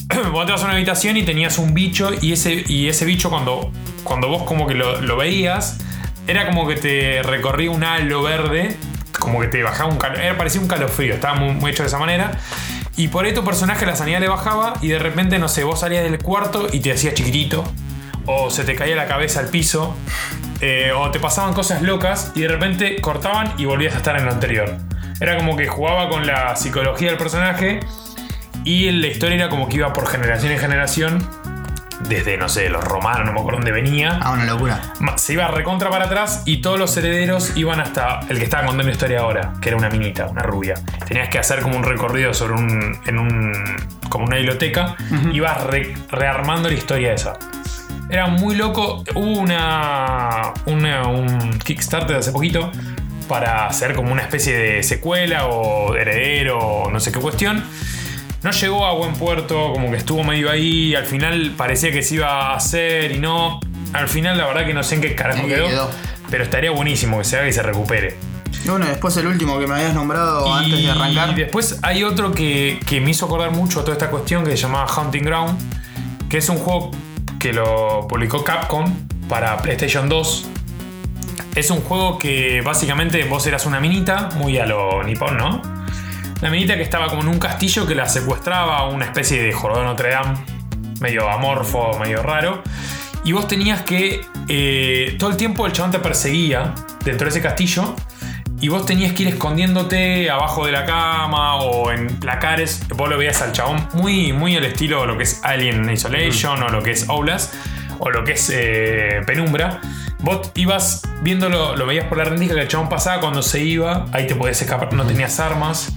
vos 0.33 0.41
entrabas 0.43 0.63
a 0.63 0.67
una 0.67 0.75
habitación 0.75 1.17
y 1.17 1.25
tenías 1.25 1.59
un 1.59 1.75
bicho 1.75 2.11
y 2.21 2.33
ese, 2.33 2.65
y 2.67 2.89
ese 2.89 3.05
bicho 3.05 3.29
cuando, 3.31 3.73
cuando 4.05 4.29
vos 4.29 4.45
como 4.45 4.67
que 4.67 4.75
lo, 4.75 5.01
lo 5.01 5.17
veías, 5.17 5.79
era 6.29 6.47
como 6.47 6.67
que 6.69 6.77
te 6.77 7.23
recorría 7.23 7.71
un 7.71 7.85
halo 7.85 8.23
verde, 8.23 8.77
como 9.19 9.41
que 9.41 9.49
te 9.49 9.63
bajaba 9.63 9.91
un 9.91 9.99
calor, 9.99 10.21
era 10.21 10.37
parecía 10.37 10.61
un 10.61 10.69
calofrío, 10.69 11.15
estaba 11.15 11.35
muy, 11.35 11.53
muy 11.55 11.71
hecho 11.71 11.83
de 11.83 11.89
esa 11.89 11.99
manera. 11.99 12.39
Y 12.97 13.09
por 13.09 13.27
ahí 13.27 13.35
tu 13.35 13.45
personaje 13.45 13.85
la 13.85 13.95
sanidad 13.95 14.21
le 14.21 14.29
bajaba 14.29 14.75
y 14.81 14.89
de 14.89 14.99
repente, 14.99 15.39
no 15.39 15.49
sé, 15.49 15.65
vos 15.65 15.81
salías 15.81 16.03
del 16.03 16.19
cuarto 16.19 16.69
y 16.73 16.81
te 16.81 16.93
hacías 16.93 17.15
chiquitito, 17.15 17.65
o 18.25 18.51
se 18.51 18.65
te 18.65 18.75
caía 18.75 18.97
la 18.97 19.07
cabeza 19.07 19.41
al 19.41 19.49
piso, 19.49 19.95
eh, 20.61 20.93
o 20.97 21.11
te 21.11 21.21
pasaban 21.21 21.53
cosas 21.53 21.83
locas 21.83 22.33
y 22.35 22.41
de 22.41 22.49
repente 22.49 23.01
cortaban 23.03 23.53
y 23.59 23.67
volvías 23.67 23.95
a 23.95 23.99
estar 23.99 24.17
en 24.17 24.25
lo 24.25 24.33
anterior. 24.33 24.77
Era 25.21 25.37
como 25.37 25.57
que 25.57 25.67
jugaba 25.67 26.09
con 26.09 26.27
la 26.27 26.57
psicología 26.57 27.09
del 27.09 27.19
personaje 27.19 27.81
y 28.65 28.91
la 28.91 29.07
historia 29.07 29.37
era 29.37 29.49
como 29.51 29.69
que 29.69 29.77
iba 29.77 29.93
por 29.93 30.07
generación 30.07 30.53
en 30.53 30.59
generación, 30.59 31.29
desde, 32.09 32.37
no 32.37 32.49
sé, 32.49 32.69
los 32.69 32.85
romanos, 32.85 33.27
no 33.27 33.33
me 33.33 33.41
acuerdo 33.41 33.59
dónde 33.59 33.73
venía. 33.73 34.19
Ah, 34.23 34.33
una 34.33 34.45
locura. 34.45 34.81
Se 35.17 35.33
iba 35.33 35.47
recontra 35.49 35.89
para 35.91 36.05
atrás 36.07 36.43
y 36.45 36.59
todos 36.61 36.79
los 36.79 36.97
herederos 36.97 37.53
iban 37.57 37.81
hasta 37.81 38.21
el 38.29 38.39
que 38.39 38.45
estaba 38.45 38.65
contando 38.65 38.85
la 38.89 38.93
historia 38.93 39.21
ahora, 39.21 39.55
que 39.61 39.69
era 39.71 39.79
una 39.79 39.89
minita, 39.89 40.27
una 40.27 40.43
rubia. 40.43 40.75
Tenías 41.09 41.29
que 41.29 41.39
hacer 41.39 41.61
como 41.61 41.77
un 41.77 41.83
recorrido 41.85 42.33
sobre 42.35 42.55
un. 42.55 42.99
en 43.07 43.19
un. 43.19 43.53
como 44.09 44.27
una 44.27 44.37
biblioteca. 44.37 44.97
Ibas 45.33 45.65
re- 45.65 45.95
rearmando 46.11 46.69
la 46.69 46.75
historia 46.75 47.13
esa. 47.13 47.35
Era 48.09 48.27
muy 48.29 48.55
loco. 48.55 49.03
Hubo 49.15 49.39
una, 49.41 50.53
una- 50.67 51.09
un 51.09 51.59
Kickstarter 51.59 52.17
hace 52.17 52.31
poquito 52.31 52.71
para 53.29 53.67
hacer 53.67 53.95
como 53.95 54.13
una 54.13 54.23
especie 54.23 54.57
de 54.57 54.83
secuela 54.85 55.47
o 55.47 55.97
heredero 55.97 56.59
o 56.59 56.91
no 56.91 57.01
sé 57.01 57.11
qué 57.11 57.19
cuestión. 57.19 57.65
No 58.47 58.53
llegó 58.53 58.87
a 58.87 58.93
buen 58.93 59.13
puerto, 59.15 59.73
como 59.73 59.91
que 59.91 59.97
estuvo 59.97 60.23
medio 60.23 60.49
ahí. 60.49 60.95
Al 60.95 61.05
final 61.05 61.55
parecía 61.57 61.91
que 61.91 62.01
se 62.01 62.15
iba 62.15 62.53
a 62.53 62.55
hacer 62.55 63.11
y 63.11 63.19
no. 63.19 63.59
Al 63.93 64.07
final, 64.07 64.39
la 64.39 64.47
verdad 64.47 64.65
que 64.65 64.73
no 64.73 64.85
sé 64.85 64.95
en 64.95 65.01
qué 65.01 65.17
carajo 65.17 65.41
¿En 65.41 65.49
qué 65.49 65.57
quedó, 65.57 65.67
quedó? 65.67 65.91
Pero 66.31 66.45
estaría 66.45 66.71
buenísimo 66.71 67.19
que 67.19 67.25
se 67.25 67.39
haga 67.39 67.49
y 67.49 67.53
se 67.53 67.61
recupere. 67.65 68.17
Y 68.65 68.69
bueno, 68.69 68.87
después 68.87 69.17
el 69.17 69.27
último 69.27 69.59
que 69.59 69.67
me 69.67 69.75
habías 69.75 69.95
nombrado 69.95 70.55
antes 70.55 70.81
de 70.81 70.89
arrancar. 70.89 71.31
Y 71.31 71.35
después 71.35 71.81
hay 71.83 72.05
otro 72.05 72.31
que, 72.31 72.79
que 72.87 73.01
me 73.01 73.11
hizo 73.11 73.27
acordar 73.27 73.51
mucho 73.51 73.81
a 73.81 73.83
toda 73.83 73.95
esta 73.95 74.11
cuestión 74.11 74.45
que 74.45 74.53
se 74.53 74.59
llamaba 74.59 74.87
Hunting 74.97 75.25
Ground, 75.25 75.59
que 76.29 76.39
es 76.39 76.49
un 76.49 76.59
juego 76.59 76.93
que 77.41 77.53
lo 77.53 78.07
publicó 78.07 78.45
Capcom 78.45 78.95
para 79.29 79.57
PlayStation 79.57 80.09
2. 80.09 80.47
Es 81.57 81.73
un 81.73 81.81
juego 81.81 82.17
que 82.17 82.61
básicamente 82.61 83.25
vos 83.25 83.45
eras 83.49 83.67
una 83.67 83.81
minita, 83.81 84.29
muy 84.37 84.57
a 84.59 84.67
lo 84.67 85.03
nipón, 85.03 85.37
¿no? 85.37 85.76
La 86.43 86.51
minita 86.51 86.77
que 86.77 86.83
estaba 86.83 87.07
como 87.09 87.23
en 87.23 87.29
un 87.29 87.39
castillo 87.39 87.87
que 87.87 87.95
la 87.95 88.09
secuestraba 88.09 88.87
una 88.89 89.07
especie 89.07 89.39
de 89.39 89.49
de 89.49 89.53
Notre 89.53 90.11
Dame, 90.11 90.35
medio 91.01 91.31
amorfo, 91.31 91.99
medio 91.99 92.23
raro. 92.23 92.63
Y 93.25 93.33
vos 93.33 93.49
tenías 93.49 93.83
que. 93.83 94.21
eh, 94.49 95.17
todo 95.19 95.31
el 95.31 95.37
tiempo 95.37 95.67
el 95.67 95.73
chabón 95.73 95.91
te 95.93 95.99
perseguía 95.99 96.75
dentro 97.05 97.25
de 97.25 97.31
ese 97.31 97.41
castillo. 97.41 97.95
Y 98.61 98.69
vos 98.69 98.87
tenías 98.87 99.13
que 99.13 99.25
ir 99.25 99.29
escondiéndote 99.29 100.31
abajo 100.31 100.65
de 100.65 100.73
la 100.73 100.85
cama 100.87 101.57
o 101.57 101.91
en 101.91 102.07
placares. 102.19 102.87
Vos 102.89 103.09
lo 103.09 103.19
veías 103.19 103.43
al 103.43 103.53
chabón 103.53 103.87
muy, 103.95 104.33
muy 104.33 104.57
al 104.57 104.65
estilo 104.65 105.03
de 105.03 105.07
lo 105.09 105.17
que 105.17 105.25
es 105.25 105.41
Alien 105.43 105.91
Isolation 105.91 106.63
o 106.63 106.69
lo 106.69 106.83
que 106.83 106.93
es 106.93 107.09
Outlast 107.09 107.55
o 107.99 108.11
lo 108.11 108.25
que 108.25 108.33
es 108.33 108.51
eh, 108.55 109.21
Penumbra. 109.27 109.81
Vos 110.21 110.53
ibas 110.55 111.03
viéndolo, 111.23 111.77
lo 111.77 111.87
veías 111.87 112.07
por 112.07 112.19
la 112.19 112.25
rendija 112.25 112.55
que 112.55 112.63
el 112.63 112.69
chabón 112.69 112.89
pasaba 112.89 113.21
cuando 113.21 113.43
se 113.43 113.63
iba, 113.63 114.07
ahí 114.13 114.27
te 114.27 114.35
podías 114.35 114.61
escapar, 114.63 114.93
no 114.95 115.05
tenías 115.05 115.39
armas. 115.39 115.93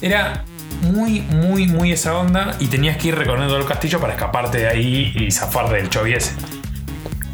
Era 0.00 0.44
muy, 0.82 1.20
muy, 1.22 1.66
muy 1.66 1.92
esa 1.92 2.16
onda 2.16 2.56
y 2.58 2.66
tenías 2.66 2.96
que 2.96 3.08
ir 3.08 3.14
recorriendo 3.14 3.56
el 3.56 3.64
castillo 3.64 4.00
para 4.00 4.12
escaparte 4.12 4.58
de 4.58 4.68
ahí 4.68 5.12
y 5.14 5.30
zafar 5.30 5.70
del 5.70 5.88
chovi 5.88 6.14
ese. 6.14 6.32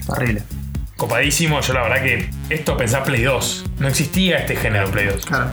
Horrible. 0.06 0.42
Copadísimo, 0.96 1.60
yo 1.60 1.72
la 1.72 1.82
verdad 1.82 2.02
que 2.02 2.30
esto 2.48 2.76
pensá 2.76 3.02
Play 3.02 3.22
2. 3.22 3.64
No 3.78 3.88
existía 3.88 4.38
este 4.38 4.56
género 4.56 4.90
Play 4.90 5.06
2. 5.06 5.26
Claro. 5.26 5.50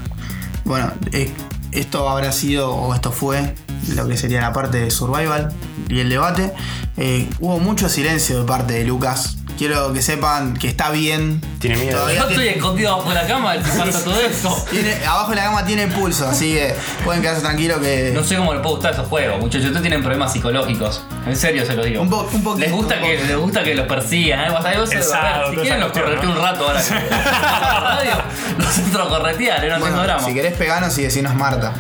Bueno, 0.64 0.92
eh, 1.12 1.32
esto 1.72 2.08
habrá 2.08 2.32
sido, 2.32 2.76
o 2.76 2.94
esto 2.94 3.12
fue, 3.12 3.56
lo 3.96 4.08
que 4.08 4.18
sería 4.18 4.42
la 4.42 4.54
parte 4.54 4.80
de 4.80 4.92
survival 4.92 5.52
y 5.88 6.00
el 6.00 6.10
debate. 6.10 6.54
Eh, 6.98 7.28
hubo 7.40 7.60
mucho 7.60 7.90
silencio 7.90 8.42
de 8.42 8.46
parte 8.46 8.74
de 8.74 8.84
Lucas. 8.84 9.39
Quiero 9.60 9.92
que 9.92 10.02
sepan 10.02 10.54
que 10.56 10.70
está 10.70 10.90
bien. 10.90 11.42
Tiene 11.60 11.76
miedo. 11.76 11.98
Todavía 11.98 12.22
Yo 12.22 12.28
tiene- 12.28 12.44
estoy 12.46 12.58
escondido 12.60 12.98
bajo 12.98 13.12
la 13.14 13.28
cama, 13.28 13.56
el 13.56 13.62
que 13.62 13.70
pasa 13.72 14.04
todo 14.06 14.18
esto. 14.26 14.66
tiene- 14.72 15.06
abajo 15.06 15.32
de 15.32 15.36
la 15.36 15.44
cama 15.44 15.66
tiene 15.66 15.88
pulso, 15.88 16.26
así 16.30 16.54
que 16.54 16.74
pueden 17.04 17.22
quedarse 17.22 17.42
tranquilos 17.42 17.80
que. 17.80 18.12
No 18.16 18.24
sé 18.24 18.38
cómo 18.38 18.54
le 18.54 18.62
puedo 18.62 18.76
gustar 18.76 18.94
esos 18.94 19.08
juegos, 19.10 19.38
muchachos. 19.42 19.66
Ustedes 19.66 19.82
tienen 19.82 20.02
problemas 20.02 20.32
psicológicos. 20.32 21.02
En 21.28 21.36
serio 21.36 21.66
se 21.66 21.74
los 21.76 21.86
digo. 21.86 22.02
Un 22.02 22.10
po- 22.10 22.30
un 22.32 22.42
poquito, 22.42 22.66
les 22.68 22.72
gusta 22.72 22.96
un 22.96 23.02
que 23.02 23.18
les 23.26 23.38
gusta 23.38 23.62
que 23.64 23.76
los 23.76 23.86
persigan, 23.86 24.40
¿eh? 24.46 24.50
Vas 24.50 24.64
a 24.64 24.70
ver, 24.70 24.78
El 24.78 24.84
a 24.98 25.04
sábado, 25.04 25.42
ver, 25.42 25.50
si 25.56 25.62
quieren 25.62 25.80
los 25.82 25.92
correteé 25.92 26.16
cuestión, 26.16 26.38
un 26.38 26.42
rato 26.42 26.66
ahora. 26.66 26.82
que- 26.82 28.64
los 28.64 28.78
entro 28.78 29.04
a 29.04 29.10
corretear, 29.10 29.66
¿eh? 29.66 29.70
no 29.70 29.80
Bueno, 29.80 29.96
tengo 29.96 30.04
drama. 30.08 30.24
si 30.26 30.34
querés 30.34 30.54
peganos 30.54 30.98
y 30.98 31.02
decirnos 31.04 31.36
Marta. 31.36 31.74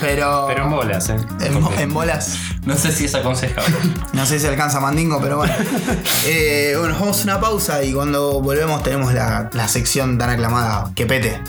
Pero. 0.00 0.44
Pero 0.48 0.64
en 0.64 0.70
bolas, 0.70 1.08
¿eh? 1.10 1.16
en, 1.40 1.62
bo- 1.62 1.72
en 1.78 1.92
bolas. 1.94 2.36
No 2.64 2.76
sé 2.76 2.92
si 2.92 3.04
es 3.06 3.14
aconsejable. 3.14 3.74
No 4.12 4.26
sé 4.26 4.38
si 4.40 4.46
alcanza 4.46 4.80
Mandingo, 4.80 5.20
pero 5.22 5.36
bueno. 5.38 5.52
Eh, 6.26 6.74
bueno, 6.76 6.90
nos 6.92 7.00
vamos 7.00 7.20
a 7.20 7.24
una 7.24 7.40
pausa 7.40 7.82
y 7.82 7.92
cuando 7.92 8.40
volvemos 8.42 8.82
tenemos 8.82 9.12
la, 9.14 9.48
la 9.52 9.68
sección 9.68 10.18
tan 10.18 10.30
aclamada 10.30 10.90
que 10.94 11.06
pete. 11.06 11.40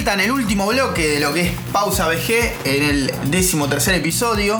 Vuelta 0.00 0.14
en 0.14 0.20
el 0.20 0.30
último 0.30 0.66
bloque 0.66 1.06
de 1.06 1.20
lo 1.20 1.34
que 1.34 1.42
es 1.42 1.52
Pausa 1.72 2.08
BG, 2.08 2.54
en 2.64 2.82
el 2.82 3.14
décimo 3.26 3.68
tercer 3.68 3.94
episodio. 3.94 4.58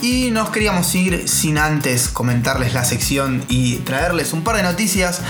Y 0.00 0.30
nos 0.30 0.48
queríamos 0.48 0.94
ir 0.94 1.28
sin 1.28 1.58
antes 1.58 2.08
comentarles 2.08 2.72
la 2.72 2.82
sección 2.84 3.44
y 3.48 3.76
traerles 3.80 4.32
un 4.32 4.42
par 4.42 4.56
de 4.56 4.62
noticias 4.62 5.20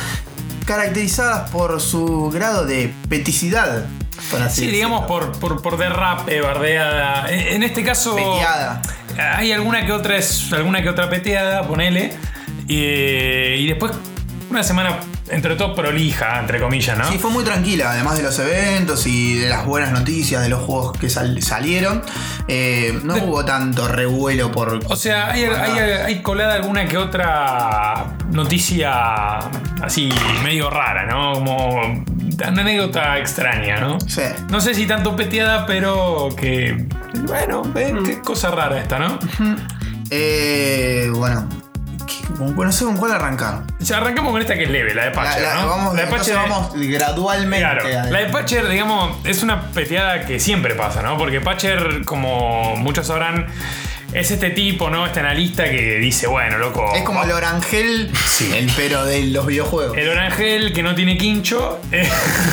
caracterizadas 0.67 1.51
por 1.51 1.81
su 1.81 2.31
grado 2.31 2.65
de 2.65 2.95
peticidad. 3.09 3.87
Por 4.31 4.41
así 4.41 4.67
Sí, 4.67 4.67
digamos 4.69 5.07
por, 5.07 5.33
por, 5.41 5.61
por 5.63 5.79
derrape, 5.79 6.41
bardeada. 6.41 7.29
En 7.29 7.57
en 7.57 7.63
este 7.65 7.83
caso. 7.83 8.15
Peteada. 8.15 8.83
Hay 9.19 9.51
alguna 9.51 9.85
que 9.85 9.91
otra 9.91 10.17
es. 10.17 10.53
alguna 10.53 10.81
que 10.81 10.91
otra 10.91 11.11
peteada, 11.11 11.67
ponele. 11.67 12.17
Y, 12.69 12.77
y 12.77 13.67
después 13.67 13.91
una 14.49 14.63
semana 14.63 15.01
entre 15.31 15.57
todo 15.57 15.75
prolija, 15.75 16.39
entre 16.41 16.61
comillas, 16.61 16.97
¿no? 16.99 17.09
Sí, 17.11 17.19
fue 17.19 17.31
muy 17.31 17.45
tranquila, 17.45 17.91
además 17.93 18.17
de 18.17 18.23
los 18.25 18.39
eventos 18.39 19.07
y 19.07 19.35
de 19.39 19.49
las 19.49 19.65
buenas 19.65 19.93
noticias 19.93 20.43
de 20.43 20.49
los 20.49 20.63
juegos 20.63 20.97
que 20.99 21.09
sal- 21.09 21.43
salieron. 21.43 22.03
eh, 22.49 22.99
no 23.05 23.15
De- 23.15 23.21
hubo 23.21 23.45
tanto 23.45 23.87
revuelo 23.89 24.51
por. 24.51 24.81
O 24.89 24.97
sea, 24.97 25.31
hay, 25.31 25.45
hay, 25.45 25.79
hay 25.79 26.23
colada 26.23 26.55
alguna 26.55 26.87
que 26.87 26.97
otra 26.99 28.17
noticia 28.33 29.39
así 29.83 30.09
medio 30.43 30.69
rara, 30.71 31.07
¿no? 31.07 31.35
Como 31.35 32.05
una 32.49 32.63
anécdota 32.63 33.19
extraña, 33.19 33.79
¿no? 33.81 34.01
Sí. 34.01 34.23
No 34.51 34.61
sé 34.61 34.75
si 34.75 34.87
tanto 34.87 35.15
peteada, 35.15 35.67
pero 35.67 36.29
que. 36.37 36.87
Bueno, 37.27 37.63
eh, 37.77 37.93
Mm. 37.93 38.05
qué 38.05 38.21
cosa 38.21 38.51
rara 38.51 38.79
esta, 38.81 38.99
¿no? 38.99 39.19
Eh, 40.11 41.09
bueno, 41.15 41.49
¿qué- 42.33 42.55
con- 42.55 42.67
no 42.67 42.73
sé 42.73 42.85
con 42.85 42.97
cuál 42.97 43.13
arrancar. 43.13 43.63
Ya 43.79 43.97
arrancamos 43.99 44.33
con 44.33 44.41
esta 44.41 44.55
que 44.55 44.65
es 44.65 44.71
leve, 44.71 44.95
la 44.95 45.05
de 45.07 45.11
Patcher, 45.11 45.43
la- 45.43 45.55
¿no? 45.55 45.67
vamos, 45.69 45.95
la 45.95 46.05
de 46.05 46.11
Patcher- 46.11 46.35
vamos 46.35 46.73
gradualmente. 46.75 47.59
Claro, 47.65 48.11
la 48.11 48.19
de 48.19 48.27
Patcher, 48.27 48.69
digamos, 48.69 49.17
es 49.25 49.43
una 49.43 49.71
peteada 49.73 50.27
que 50.27 50.39
siempre 50.41 50.75
pasa, 50.75 51.03
¿no? 51.03 51.17
Porque 51.19 51.41
Patcher, 51.41 52.05
como 52.05 52.77
muchos 52.77 53.07
sabrán, 53.07 53.47
es 54.13 54.29
este 54.33 54.51
tipo, 54.51 54.91
¿no? 54.91 55.07
Este 55.07 55.21
analista 55.21 55.71
que 55.71 55.99
dice, 55.99 56.27
bueno, 56.27 56.59
loco. 56.59 56.93
Es 56.97 57.03
como 57.05 57.23
el 57.23 57.31
orangel, 57.31 58.11
Sí. 58.27 58.51
el 58.57 58.69
pero 58.77 59.05
de 59.05 59.23
los 59.27 59.47
videojuegos. 59.47 59.97
El 59.97 60.09
orangel 60.09 60.73
que 60.73 60.83
no 60.83 60.97
tiene 60.97 61.17
quincho 61.17 61.81
eh, 61.93 62.09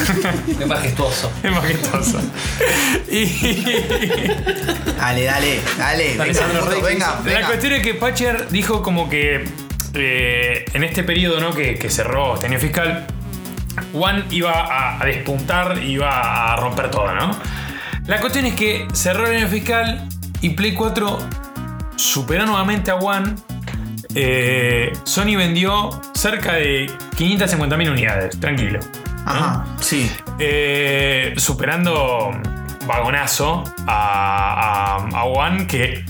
Es 0.59 0.67
majestuoso. 0.67 1.31
es 1.41 1.51
majestuoso. 1.51 2.19
Y 3.09 3.25
Dale, 4.99 5.23
dale, 5.23 5.59
dale. 5.77 6.15
Venga, 6.17 6.25
Rey, 6.69 6.81
venga, 6.81 7.07
la 7.15 7.21
venga. 7.23 7.47
cuestión 7.47 7.73
es 7.73 7.81
que 7.83 7.93
Patcher 7.95 8.49
dijo 8.49 8.81
como 8.83 9.09
que 9.09 9.45
eh, 9.93 10.65
en 10.73 10.83
este 10.83 11.03
periodo, 11.03 11.39
¿no? 11.39 11.53
Que, 11.53 11.75
que 11.75 11.89
cerró 11.89 12.35
este 12.35 12.47
año 12.47 12.59
fiscal, 12.59 13.07
One 13.93 14.25
iba 14.31 14.51
a, 14.51 15.01
a 15.01 15.05
despuntar, 15.05 15.81
iba 15.83 16.53
a 16.53 16.55
romper 16.57 16.89
todo, 16.89 17.13
¿no? 17.13 17.31
La 18.07 18.19
cuestión 18.19 18.45
es 18.45 18.55
que 18.55 18.87
cerró 18.93 19.27
el 19.27 19.37
año 19.37 19.47
fiscal 19.47 20.07
y 20.41 20.51
Play 20.51 20.73
4 20.73 21.19
superó 21.97 22.45
nuevamente 22.45 22.91
a 22.91 22.95
One. 22.95 23.35
Eh, 24.15 24.93
Sony 25.03 25.35
vendió 25.35 25.89
cerca 26.13 26.53
de 26.53 26.87
550.000 27.17 27.91
unidades, 27.91 28.39
tranquilo. 28.39 28.79
¿no? 28.79 29.31
Ajá, 29.31 29.65
sí. 29.81 30.09
Eh, 30.39 31.33
superando 31.37 32.31
vagonazo 32.85 33.63
a, 33.85 34.95
a, 34.95 35.19
a 35.19 35.23
One 35.25 35.67
que, 35.67 36.05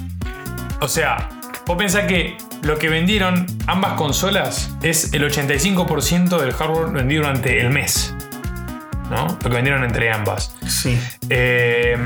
o 0.79 0.87
sea, 0.87 1.29
vos 1.65 1.77
pensás 1.77 2.05
que 2.05 2.37
lo 2.61 2.77
que 2.77 2.89
vendieron 2.89 3.45
ambas 3.67 3.93
consolas 3.93 4.71
es 4.81 5.13
el 5.13 5.23
85% 5.23 6.39
del 6.39 6.53
hardware 6.53 6.91
vendido 6.91 7.23
durante 7.23 7.59
el 7.59 7.69
mes. 7.69 8.13
¿No? 9.09 9.27
Lo 9.27 9.49
que 9.49 9.55
vendieron 9.55 9.83
entre 9.83 10.11
ambas. 10.11 10.53
Sí. 10.67 10.99
Eh, 11.29 11.97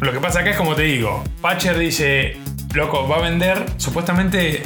lo 0.00 0.12
que 0.12 0.20
pasa 0.20 0.40
acá 0.40 0.50
es 0.50 0.56
como 0.56 0.74
te 0.74 0.82
digo, 0.82 1.22
Patcher 1.42 1.78
dice, 1.78 2.38
loco, 2.72 3.06
va 3.06 3.16
a 3.16 3.20
vender, 3.20 3.62
supuestamente, 3.76 4.62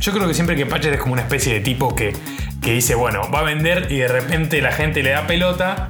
yo 0.00 0.12
creo 0.12 0.28
que 0.28 0.34
siempre 0.34 0.54
que 0.54 0.66
Patcher 0.66 0.92
es 0.92 1.00
como 1.00 1.14
una 1.14 1.22
especie 1.22 1.54
de 1.54 1.60
tipo 1.60 1.94
que, 1.94 2.14
que 2.60 2.72
dice, 2.72 2.94
bueno, 2.94 3.30
va 3.30 3.40
a 3.40 3.42
vender 3.42 3.90
y 3.90 3.98
de 3.98 4.08
repente 4.08 4.60
la 4.60 4.72
gente 4.72 5.02
le 5.02 5.10
da 5.10 5.26
pelota 5.26 5.88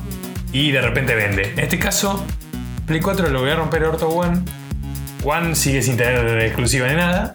y 0.53 0.70
de 0.70 0.82
repente 0.82 1.16
vende. 1.16 1.53
En 1.53 1.61
este 1.61 1.80
caso, 1.80 2.24
Play 2.86 3.01
4 3.01 3.28
lo 3.28 3.40
voy 3.40 3.51
a 3.51 3.57
romper 3.57 3.82
el 3.82 3.88
orto 3.88 4.09
One. 4.09 4.42
One 5.24 5.55
sigue 5.55 5.82
sin 5.82 5.96
tener 5.96 6.40
exclusiva 6.40 6.86
de 6.86 6.96
nada. 6.96 7.34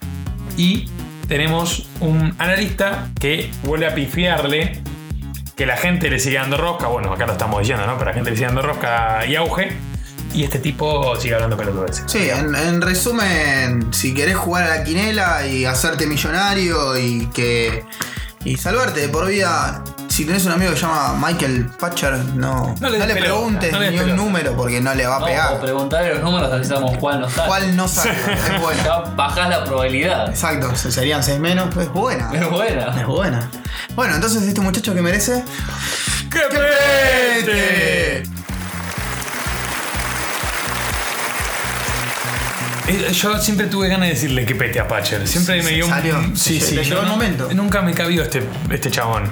Y 0.57 0.89
tenemos 1.27 1.87
un 1.99 2.35
analista 2.37 3.09
que 3.19 3.51
vuelve 3.63 3.87
a 3.87 3.95
pifiarle 3.95 4.81
que 5.55 5.65
la 5.65 5.77
gente 5.77 6.09
le 6.09 6.19
sigue 6.19 6.37
dando 6.37 6.57
rosca, 6.57 6.87
bueno, 6.87 7.13
acá 7.13 7.25
lo 7.25 7.33
estamos 7.33 7.59
diciendo, 7.59 7.85
¿no? 7.87 7.97
Pero 7.97 8.11
la 8.11 8.13
gente 8.13 8.29
le 8.29 8.35
sigue 8.35 8.47
dando 8.47 8.61
rosca 8.61 9.25
y 9.25 9.35
auge. 9.35 9.71
Y 10.33 10.43
este 10.43 10.59
tipo 10.59 11.15
sigue 11.15 11.35
hablando 11.35 11.55
pelotudeces. 11.55 12.03
Sí, 12.07 12.29
en, 12.29 12.53
en 12.55 12.81
resumen, 12.81 13.93
si 13.93 14.13
querés 14.13 14.35
jugar 14.35 14.65
a 14.65 14.77
la 14.77 14.83
quinela 14.83 15.47
y 15.47 15.63
hacerte 15.63 16.07
millonario 16.07 16.97
y 16.97 17.27
que. 17.27 17.85
Y 18.45 18.55
salvarte 18.57 19.01
de 19.01 19.09
por 19.09 19.27
vida. 19.27 19.83
Si 20.07 20.23
tenés 20.23 20.45
un 20.45 20.53
amigo 20.53 20.71
que 20.71 20.77
se 20.77 20.83
llama 20.83 21.13
Michael 21.27 21.69
Patcher, 21.77 22.13
no, 22.35 22.73
No 22.79 22.89
le 22.89 23.15
preguntes 23.17 23.69
no 23.73 23.79
le 23.81 23.91
des 23.91 24.01
ni 24.05 24.11
un 24.11 24.15
número 24.15 24.55
porque 24.55 24.79
no 24.79 24.95
le 24.95 25.05
va 25.05 25.17
a 25.17 25.19
No, 25.19 25.25
o 25.25 25.27
pegar. 25.27 25.59
preguntarle 25.59 26.13
los 26.13 26.23
números, 26.23 26.49
a 26.53 26.55
ver 26.55 26.63
si 26.63 26.69
sabemos 26.69 26.97
cuál 26.99 27.19
no 27.19 27.29
sale. 27.29 27.47
¿Cuál 27.49 27.75
no 27.75 27.87
sabe? 27.89 28.11
es 28.55 28.61
buena. 28.61 28.83
Ya 28.83 28.99
bajás 28.99 29.49
la 29.49 29.65
probabilidad. 29.65 30.29
Exacto, 30.29 30.73
se- 30.73 30.89
serían 30.93 31.21
6 31.21 31.37
menos, 31.39 31.75
es 31.75 31.89
buena. 31.91 32.31
Es 32.33 32.49
buena. 32.49 32.97
Es 32.97 33.05
buena. 33.05 33.51
Bueno, 33.95 34.15
entonces 34.15 34.41
este 34.43 34.61
muchacho 34.61 34.93
que 34.93 35.01
merece. 35.01 35.43
¡Qué 36.31 36.39
¡Que 37.45 38.23
Yo 43.13 43.37
siempre 43.39 43.65
tuve 43.67 43.87
ganas 43.87 44.07
de 44.09 44.13
decirle 44.13 44.45
que 44.45 44.53
pete 44.55 44.79
a 44.79 44.87
Patcher. 44.87 45.27
Siempre 45.27 45.63
me 45.63 45.71
dio 45.71 45.85
un. 45.85 45.91
Salió. 45.91 46.21
Sí, 46.35 46.59
Se- 46.59 46.67
sí. 46.67 46.75
le 46.75 46.83
llegó 46.83 47.01
el 47.01 47.07
momento. 47.07 47.49
Nunca 47.53 47.81
me 47.81 47.93
cabió 47.93 48.21
este, 48.23 48.43
este 48.69 48.91
chabón. 48.91 49.23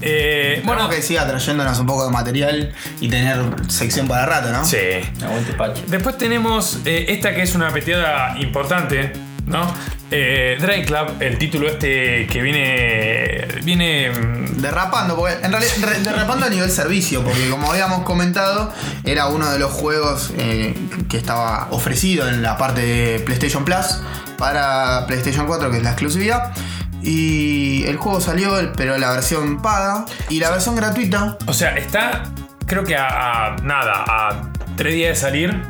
Eh, 0.00 0.60
Bueno, 0.64 0.82
bueno, 0.84 0.94
que 0.96 1.02
siga 1.02 1.26
trayéndonos 1.26 1.78
un 1.80 1.86
poco 1.86 2.04
de 2.06 2.12
material 2.12 2.72
y 3.00 3.08
tener 3.08 3.38
sección 3.68 4.06
para 4.06 4.26
rato, 4.26 4.50
¿no? 4.52 4.64
sí. 4.64 4.76
Aguante 5.22 5.52
Pache. 5.54 5.82
Después 5.88 6.18
tenemos 6.18 6.78
eh, 6.84 7.06
esta 7.08 7.34
que 7.34 7.42
es 7.42 7.54
una 7.54 7.70
peteada 7.72 8.36
importante, 8.38 9.12
¿no? 9.46 9.72
Eh, 10.10 10.56
Drake 10.60 10.84
Club, 10.84 11.08
el 11.20 11.38
título 11.38 11.68
este 11.68 12.26
que 12.26 12.42
viene. 12.42 13.46
Viene. 13.62 14.10
mm, 14.10 14.44
Derrapando, 14.64 15.14
porque 15.16 15.34
en 15.42 15.50
realidad 15.52 15.72
re- 15.82 16.00
derrapando 16.00 16.46
a 16.46 16.48
nivel 16.48 16.70
servicio, 16.70 17.22
porque 17.22 17.50
como 17.50 17.70
habíamos 17.70 18.02
comentado, 18.04 18.72
era 19.04 19.26
uno 19.26 19.50
de 19.50 19.58
los 19.58 19.70
juegos 19.72 20.32
eh, 20.38 20.74
que 21.10 21.18
estaba 21.18 21.68
ofrecido 21.70 22.26
en 22.28 22.40
la 22.42 22.56
parte 22.56 22.80
de 22.80 23.18
PlayStation 23.20 23.64
Plus 23.66 24.00
para 24.38 25.04
PlayStation 25.06 25.46
4, 25.46 25.70
que 25.70 25.76
es 25.78 25.82
la 25.82 25.90
exclusividad. 25.90 26.52
Y 27.02 27.84
el 27.86 27.96
juego 27.98 28.20
salió, 28.20 28.72
pero 28.76 28.96
la 28.96 29.10
versión 29.12 29.60
paga 29.60 30.06
y 30.30 30.38
la 30.40 30.50
versión 30.50 30.76
gratuita. 30.76 31.36
O 31.46 31.52
sea, 31.52 31.76
está. 31.76 32.24
Creo 32.66 32.84
que 32.84 32.96
a, 32.96 33.06
a 33.48 33.56
nada, 33.62 34.04
a 34.06 34.50
tres 34.76 34.94
días 34.94 35.10
de 35.10 35.16
salir. 35.16 35.62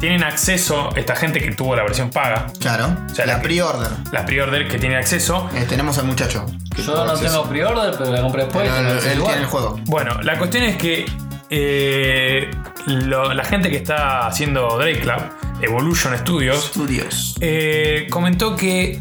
Tienen 0.00 0.24
acceso 0.24 0.88
esta 0.96 1.14
gente 1.14 1.40
que 1.40 1.52
tuvo 1.52 1.76
la 1.76 1.82
versión 1.82 2.10
paga. 2.10 2.46
Claro, 2.58 2.96
O 3.10 3.14
sea, 3.14 3.26
la 3.26 3.36
la 3.36 3.42
pre-order. 3.42 3.90
Las 4.12 4.24
pre-order 4.24 4.66
que 4.66 4.78
tienen 4.78 4.98
acceso. 4.98 5.48
Eh, 5.54 5.66
tenemos 5.68 5.98
al 5.98 6.06
muchacho. 6.06 6.46
Yo 6.76 6.94
no 6.94 7.12
acceso. 7.12 7.30
tengo 7.30 7.48
pre-order, 7.48 7.94
pero 7.98 8.10
la 8.12 8.22
compré 8.22 8.44
después. 8.44 8.66
Pero 8.68 8.80
y 8.80 8.84
la 8.84 8.90
él, 8.92 8.98
él 9.18 9.22
tiene 9.22 9.40
el 9.42 9.46
juego. 9.46 9.78
Bueno, 9.84 10.20
la 10.22 10.38
cuestión 10.38 10.64
es 10.64 10.76
que 10.76 11.04
eh, 11.50 12.50
lo- 12.86 13.34
la 13.34 13.44
gente 13.44 13.68
que 13.70 13.76
está 13.76 14.26
haciendo 14.26 14.78
Drake 14.78 15.00
Club, 15.00 15.20
Evolution 15.60 16.16
Studios, 16.16 16.64
Studios. 16.66 17.34
eh, 17.40 18.06
comentó 18.08 18.56
que 18.56 19.00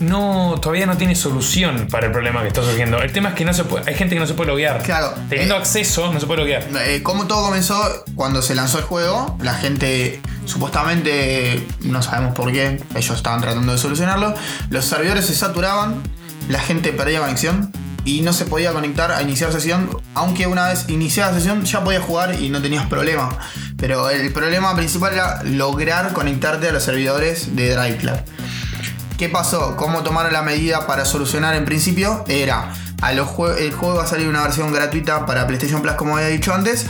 no, 0.00 0.56
todavía 0.60 0.86
no 0.86 0.96
tiene 0.96 1.14
solución 1.14 1.86
para 1.90 2.06
el 2.06 2.12
problema 2.12 2.42
que 2.42 2.48
está 2.48 2.62
surgiendo. 2.62 3.00
El 3.00 3.12
tema 3.12 3.30
es 3.30 3.34
que 3.34 3.44
no 3.44 3.52
se 3.52 3.64
puede, 3.64 3.88
hay 3.88 3.94
gente 3.94 4.14
que 4.14 4.20
no 4.20 4.26
se 4.26 4.34
puede 4.34 4.50
loguear. 4.50 4.82
Claro. 4.82 5.14
Teniendo 5.28 5.54
Eh, 5.54 5.58
acceso, 5.58 6.12
no 6.12 6.18
se 6.20 6.26
puede 6.26 6.40
loguear. 6.40 6.66
Eh, 6.86 7.02
como 7.02 7.26
todo 7.26 7.44
comenzó 7.44 8.04
cuando 8.14 8.42
se 8.42 8.54
lanzó 8.54 8.78
el 8.78 8.84
juego, 8.84 9.36
la 9.42 9.54
gente 9.54 10.20
supuestamente, 10.46 11.66
no 11.82 12.02
sabemos 12.02 12.34
por 12.34 12.50
qué, 12.50 12.82
ellos 12.94 13.16
estaban 13.16 13.40
tratando 13.40 13.72
de 13.72 13.78
solucionarlo, 13.78 14.34
los 14.70 14.84
servidores 14.84 15.26
se 15.26 15.34
saturaban, 15.34 16.02
la 16.48 16.58
gente 16.58 16.92
perdía 16.92 17.20
conexión 17.20 17.70
y 18.04 18.22
no 18.22 18.32
se 18.32 18.46
podía 18.46 18.72
conectar 18.72 19.12
a 19.12 19.22
iniciar 19.22 19.52
sesión, 19.52 19.90
aunque 20.14 20.46
una 20.46 20.68
vez 20.68 20.88
iniciada 20.88 21.32
la 21.32 21.38
sesión 21.38 21.64
ya 21.64 21.84
podías 21.84 22.02
jugar 22.02 22.40
y 22.40 22.48
no 22.48 22.62
tenías 22.62 22.86
problema. 22.86 23.28
Pero 23.76 24.10
el 24.10 24.32
problema 24.32 24.74
principal 24.74 25.12
era 25.12 25.42
lograr 25.44 26.12
conectarte 26.12 26.68
a 26.68 26.72
los 26.72 26.82
servidores 26.82 27.54
de 27.54 27.74
Drive 27.74 27.96
Club. 27.98 28.16
¿Qué 29.20 29.28
pasó? 29.28 29.76
¿Cómo 29.76 30.02
tomaron 30.02 30.32
la 30.32 30.40
medida 30.40 30.86
para 30.86 31.04
solucionar 31.04 31.54
en 31.54 31.66
principio? 31.66 32.24
Era, 32.26 32.72
a 33.02 33.12
los 33.12 33.28
jue- 33.28 33.54
el 33.58 33.70
juego 33.70 33.96
va 33.96 34.04
a 34.04 34.06
salir 34.06 34.26
una 34.26 34.40
versión 34.40 34.72
gratuita 34.72 35.26
para 35.26 35.46
PlayStation 35.46 35.82
Plus 35.82 35.92
como 35.96 36.16
había 36.16 36.28
dicho 36.28 36.54
antes 36.54 36.86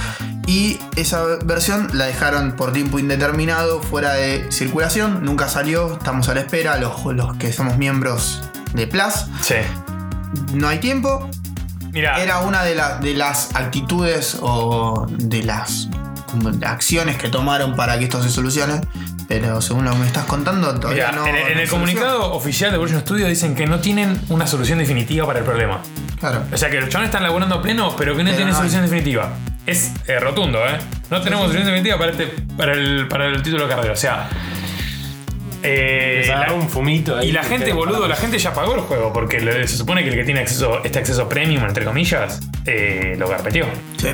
y 0.46 0.78
esa 0.94 1.24
versión 1.44 1.90
la 1.92 2.04
dejaron 2.06 2.52
por 2.52 2.72
tiempo 2.72 3.00
indeterminado 3.00 3.82
fuera 3.82 4.12
de 4.12 4.46
circulación, 4.52 5.24
nunca 5.24 5.48
salió, 5.48 5.94
estamos 5.94 6.28
a 6.28 6.34
la 6.34 6.40
espera, 6.42 6.76
los, 6.76 7.04
los 7.04 7.36
que 7.36 7.52
somos 7.52 7.76
miembros 7.78 8.40
de 8.74 8.86
Plus, 8.86 9.26
Sí. 9.42 9.56
no 10.54 10.68
hay 10.68 10.78
tiempo, 10.78 11.28
era 11.92 12.38
una 12.42 12.62
de, 12.62 12.76
la- 12.76 12.98
de 12.98 13.14
las 13.14 13.56
actitudes 13.56 14.38
o 14.40 15.04
de 15.10 15.42
las 15.42 15.88
acciones 16.64 17.16
que 17.18 17.28
tomaron 17.28 17.74
para 17.74 17.98
que 17.98 18.04
esto 18.04 18.22
se 18.22 18.30
solucione, 18.30 18.80
pero 19.30 19.60
según 19.62 19.84
lo 19.84 19.92
que 19.92 19.98
me 19.98 20.06
estás 20.08 20.24
contando 20.24 20.74
todavía 20.80 21.10
mira, 21.12 21.22
no... 21.22 21.26
en, 21.28 21.36
el- 21.36 21.46
en 21.46 21.54
no 21.54 21.60
el 21.60 21.66
se 21.66 21.70
comunicado 21.70 22.32
oficial 22.32 22.70
de 22.72 22.74
Evolution 22.74 23.00
Studios 23.02 23.28
dicen 23.28 23.54
que 23.54 23.64
no 23.66 23.78
tienen 23.78 24.20
una 24.28 24.46
solución 24.48 24.80
definitiva 24.80 25.24
para 25.24 25.38
el 25.38 25.44
problema. 25.44 25.80
Claro. 26.18 26.42
O 26.52 26.56
sea 26.56 26.68
que 26.68 26.80
los 26.80 26.88
chavales 26.90 27.10
están 27.10 27.22
laburando 27.22 27.54
a 27.54 27.62
pleno, 27.62 27.94
pero 27.96 28.16
que 28.16 28.24
no 28.24 28.30
Pero 28.30 28.36
tienen 28.38 28.48
no 28.52 28.56
hay. 28.60 28.68
solución 28.68 28.82
definitiva. 28.82 29.32
es 29.66 29.92
eh, 30.08 30.18
rotundo, 30.18 30.58
¿eh? 30.66 30.78
No 31.10 31.20
tenemos 31.22 31.44
suficiente 31.46 31.70
inventiva 31.70 31.96
para, 31.96 32.10
este, 32.10 32.26
para, 32.56 32.72
el, 32.72 33.06
para 33.08 33.26
el 33.28 33.40
título 33.40 33.68
de 33.68 33.74
carrera. 33.74 33.92
O 33.92 33.96
sea. 33.96 34.28
eh, 35.62 36.24
la- 36.26 36.52
un 36.52 36.68
fumito 36.68 37.16
ahí 37.16 37.28
y 37.28 37.32
la 37.32 37.44
gente, 37.44 37.72
boludo, 37.72 38.08
la 38.08 38.16
gente 38.16 38.36
ya 38.38 38.52
pagó 38.52 38.74
el 38.74 38.80
juego 38.80 39.12
porque 39.12 39.40
le- 39.40 39.68
se 39.68 39.76
supone 39.76 40.02
que 40.02 40.08
el 40.10 40.14
que 40.16 40.24
tiene 40.24 40.40
acceso, 40.40 40.82
este 40.84 40.98
acceso 40.98 41.28
premium, 41.28 41.64
entre 41.64 41.84
comillas, 41.84 42.40
eh, 42.66 43.14
lo 43.18 43.28
garpeteó. 43.28 43.66
Sí. 43.96 44.08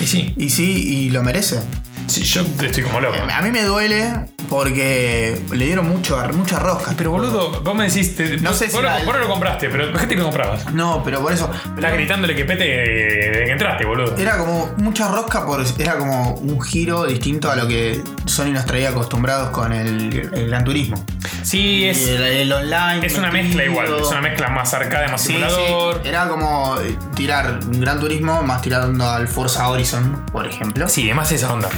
Y 0.00 0.06
sí, 0.06 0.34
Y 0.36 0.50
sí, 0.50 1.06
y 1.06 1.10
lo 1.10 1.22
merece. 1.22 1.60
sí, 2.06 2.22
yo 2.22 2.42
estoy 2.62 2.82
como 2.84 3.00
loco. 3.00 3.16
A 3.32 3.42
mí 3.42 3.50
me 3.50 3.62
duele 3.62 4.10
porque 4.56 5.40
le 5.52 5.64
dieron 5.64 5.88
mucho, 5.88 6.22
mucha 6.34 6.58
rosca. 6.58 6.92
Pero 6.96 7.10
boludo, 7.10 7.62
vos 7.62 7.74
me 7.74 7.88
decís, 7.88 8.14
te- 8.14 8.36
No 8.36 8.50
vos- 8.50 8.58
sé 8.58 8.68
si 8.68 8.74
vos, 8.74 8.82
lo, 8.82 8.90
la- 8.90 8.96
vos 9.04 9.14
no 9.14 9.18
lo 9.20 9.28
compraste, 9.28 9.68
pero 9.70 9.86
gente 9.98 10.14
que 10.14 10.20
lo 10.20 10.24
comprabas. 10.24 10.72
No, 10.72 11.02
pero 11.02 11.20
por 11.22 11.32
eso. 11.32 11.50
Estás 11.74 11.92
gritándole 11.94 12.36
que 12.36 12.44
pete 12.44 12.64
desde 12.64 13.44
que 13.46 13.50
entraste, 13.52 13.84
boludo. 13.86 14.14
Era 14.16 14.36
como 14.36 14.70
mucha 14.76 15.08
rosca, 15.08 15.46
por, 15.46 15.64
era 15.78 15.96
como 15.96 16.34
un 16.34 16.60
giro 16.60 17.04
distinto 17.06 17.50
a 17.50 17.56
lo 17.56 17.66
que 17.66 18.02
Sony 18.26 18.50
nos 18.52 18.66
traía 18.66 18.90
acostumbrados 18.90 19.50
con 19.50 19.72
el, 19.72 20.30
el 20.34 20.48
Gran 20.48 20.64
Turismo. 20.64 21.02
Sí, 21.42 21.88
es, 21.88 22.06
el, 22.08 22.22
el 22.22 22.52
online. 22.52 23.04
es 23.06 23.16
una 23.18 23.30
metido. 23.30 23.44
mezcla 23.48 23.64
igual, 23.64 23.86
es 24.00 24.06
una 24.08 24.20
mezcla 24.20 24.48
más 24.50 24.72
arcade, 24.74 25.08
más 25.08 25.20
Sí, 25.22 25.28
simulador. 25.32 26.00
sí. 26.02 26.08
Era 26.08 26.28
como 26.28 26.76
tirar 27.16 27.58
un 27.64 27.80
Gran 27.80 27.98
Turismo 27.98 28.42
más 28.42 28.62
tirando 28.62 29.08
al 29.08 29.26
Forza 29.26 29.68
Horizon, 29.68 30.24
por 30.30 30.46
ejemplo. 30.46 30.88
Sí, 30.88 31.04
además 31.06 31.32
esa 31.32 31.52
onda. 31.52 31.68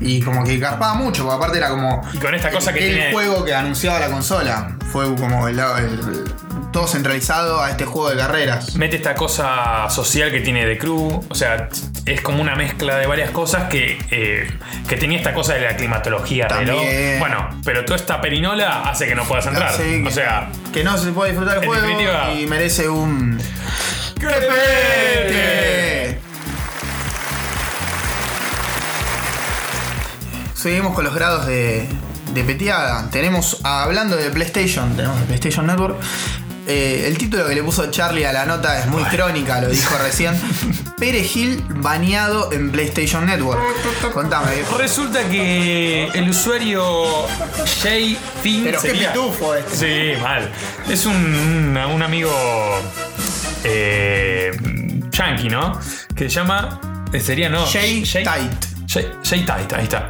Y 0.00 0.20
como 0.22 0.44
que 0.44 0.58
garpaba 0.58 0.94
mucho, 0.94 1.24
porque 1.24 1.36
aparte 1.36 1.58
era 1.58 1.70
como. 1.70 2.02
Y 2.18 2.20
con 2.20 2.34
esta 2.34 2.50
cosa 2.50 2.72
que 2.72 2.80
el 2.88 2.94
tiene- 2.96 3.12
juego 3.12 3.44
que 3.44 3.54
anunciaba 3.54 4.00
la 4.00 4.08
consola. 4.10 4.76
Fue 4.90 5.04
como 5.14 5.46
el, 5.46 5.56
el- 5.60 6.24
todo 6.72 6.88
centralizado 6.88 7.62
a 7.62 7.70
este 7.70 7.84
juego 7.84 8.10
de 8.10 8.16
carreras. 8.16 8.74
Mete 8.74 8.96
esta 8.96 9.14
cosa 9.14 9.88
social 9.88 10.30
que 10.32 10.40
tiene 10.40 10.66
de 10.66 10.76
crew, 10.78 11.24
o 11.28 11.34
sea, 11.34 11.68
es 12.04 12.20
como 12.20 12.42
una 12.42 12.56
mezcla 12.56 12.96
de 12.96 13.06
varias 13.06 13.30
cosas 13.30 13.68
que, 13.70 13.98
eh, 14.10 14.50
que 14.88 14.96
tenía 14.96 15.16
esta 15.18 15.32
cosa 15.32 15.54
de 15.54 15.60
la 15.60 15.76
climatología 15.76 16.48
reloj. 16.48 16.82
Bueno, 17.20 17.48
pero 17.64 17.84
toda 17.84 17.96
esta 17.96 18.20
perinola 18.20 18.82
hace 18.82 19.06
que 19.06 19.14
no 19.14 19.24
puedas 19.24 19.46
entrar. 19.46 19.72
Sí, 19.76 20.02
o 20.06 20.10
sea, 20.10 20.50
que 20.74 20.82
no 20.84 20.98
se 20.98 21.12
puede 21.12 21.30
disfrutar 21.30 21.58
el 21.58 21.66
juego 21.66 21.80
definitiva- 21.86 22.32
y 22.34 22.46
merece 22.46 22.88
un. 22.88 23.38
¡Que 24.18 24.26
¡Pete! 24.26 26.18
Seguimos 30.54 30.92
con 30.94 31.04
los 31.04 31.14
grados 31.14 31.46
de, 31.46 31.88
de 32.38 32.44
peteada. 32.44 33.10
Tenemos, 33.10 33.58
ah, 33.64 33.82
hablando 33.84 34.16
de 34.16 34.30
PlayStation, 34.30 34.94
tenemos 34.96 35.20
PlayStation 35.22 35.66
Network. 35.66 35.96
Eh, 36.70 37.06
el 37.08 37.16
título 37.16 37.46
que 37.46 37.54
le 37.54 37.62
puso 37.62 37.90
Charlie 37.90 38.26
a 38.26 38.32
la 38.32 38.44
nota 38.44 38.78
es 38.78 38.86
muy 38.88 39.02
crónica, 39.04 39.58
lo 39.60 39.68
dijo 39.68 39.96
recién. 40.04 40.34
Perejil 40.98 41.64
baneado 41.76 42.52
en 42.52 42.70
PlayStation 42.70 43.24
Network. 43.24 43.60
Contame. 44.12 44.50
Resulta 44.76 45.26
que 45.28 46.08
el 46.12 46.28
usuario 46.28 46.82
Jay 47.82 48.18
Finn 48.42 48.64
Pero 48.64 48.82
qué 48.82 48.88
sería- 48.88 49.12
pitufo 49.14 49.54
este. 49.54 50.14
Sí, 50.16 50.20
mal. 50.20 50.50
Es 50.90 51.06
un, 51.06 51.16
un, 51.16 51.76
un 51.76 52.02
amigo 52.02 52.30
eh, 53.64 54.50
yankee, 55.10 55.48
¿no? 55.48 55.78
Que 56.14 56.24
se 56.24 56.36
llama. 56.36 56.80
eh, 57.12 57.20
Sería, 57.20 57.48
¿no? 57.48 57.64
Jay 57.66 58.02
Tight. 58.02 58.64
Jay, 58.86 59.10
Jay 59.22 59.44
Tight, 59.44 59.72
ahí 59.74 59.84
está. 59.84 60.08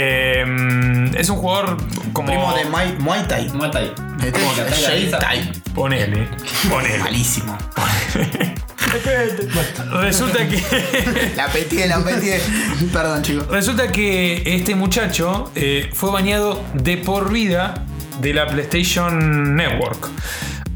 Eh, 0.00 1.10
es 1.16 1.28
un 1.28 1.36
jugador 1.38 1.76
como. 2.12 2.28
Primo 2.28 2.54
de 2.54 2.64
Muay, 2.66 2.96
Muay 3.00 3.26
Thai. 3.26 3.48
¿Cómo 3.48 3.64
está 3.64 3.78
ahí? 3.78 3.92
Este 4.24 4.40
Como 4.40 4.54
que 4.54 4.62
es 4.62 5.10
Tight. 5.10 5.58
Ponele. 5.74 6.28
Ponele. 6.70 6.98
Malísimo. 6.98 7.58
Resulta 10.00 10.48
que. 10.48 11.32
La 11.36 11.48
peteé, 11.48 11.88
la 11.88 11.98
peteé. 11.98 12.40
Perdón, 12.92 13.22
chicos. 13.22 13.48
Resulta 13.48 13.90
que 13.90 14.42
este 14.46 14.76
muchacho 14.76 15.50
eh, 15.56 15.90
fue 15.92 16.12
bañado 16.12 16.62
de 16.74 16.96
por 16.98 17.32
vida 17.32 17.84
de 18.20 18.34
la 18.34 18.46
PlayStation 18.46 19.56
Network. 19.56 20.08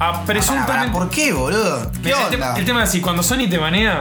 A 0.01 0.13
Pará, 0.13 0.25
presuntamente. 0.25 0.93
¿Por 0.93 1.11
qué, 1.11 1.33
boludo? 1.33 1.93
¿Qué 1.93 1.99
Mira, 2.07 2.25
el, 2.25 2.31
tema, 2.31 2.47
onda? 2.49 2.59
el 2.59 2.65
tema 2.65 2.83
es 2.83 2.89
así, 2.89 3.01
cuando 3.01 3.23
Sony 3.23 3.49
te 3.49 3.57
banea, 3.57 4.01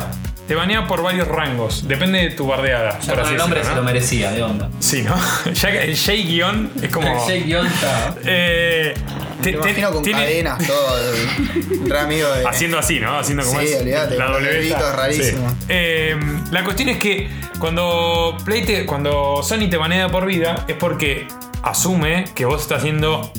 te 0.52 0.56
banea 0.56 0.86
por 0.86 1.02
varios 1.02 1.30
rangos. 1.30 1.88
Depende 1.88 2.20
de 2.20 2.32
tu 2.32 2.46
bardeada. 2.46 3.00
Ya 3.00 3.14
por 3.14 3.16
con 3.16 3.20
así 3.24 3.32
el 3.32 3.38
nombre 3.38 3.60
decirlo, 3.60 3.64
se 3.64 3.70
¿no? 3.70 3.76
lo 3.76 3.84
merecía, 3.94 4.32
de 4.34 4.44
onda. 4.44 4.70
Sí, 4.80 5.02
¿no? 5.02 5.16
Ya 5.54 5.72
que 5.72 5.84
el 5.86 5.96
J 5.98 6.12
guion 6.12 6.72
es 6.84 6.90
como. 6.92 7.08
El 7.08 7.20
Jake 7.20 7.44
Guión 7.46 7.68
está. 7.68 8.16
eh, 8.26 8.94
te- 9.42 9.52
imagino 9.52 9.92
con 9.94 10.04
tiene- 10.04 10.20
cadenas, 10.20 10.68
todo. 10.68 11.02
Re 11.88 12.00
amigo 12.00 12.30
de. 12.34 12.46
Haciendo 12.46 12.78
así, 12.80 13.00
¿no? 13.00 13.18
Haciendo 13.18 13.46
como 13.46 13.62
Sí, 13.62 13.68
es 13.68 13.80
olvídate, 13.80 14.18
la 14.18 14.26
W. 14.26 14.76
rarísimo. 14.94 15.50
Sí. 15.52 15.56
Eh, 15.70 16.20
la 16.52 16.66
cuestión 16.66 16.90
es 16.90 16.98
que 16.98 17.30
cuando 17.58 18.36
Play 18.44 18.66
te- 18.66 18.86
cuando 18.86 19.40
Sony 19.44 19.70
te 19.70 19.78
banea 19.78 20.10
por 20.10 20.26
vida 20.26 20.66
es 20.68 20.76
porque 20.76 21.28
asume 21.64 22.26
que 22.36 22.44
vos 22.44 22.62
estás 22.64 22.80
haciendo 22.80 23.32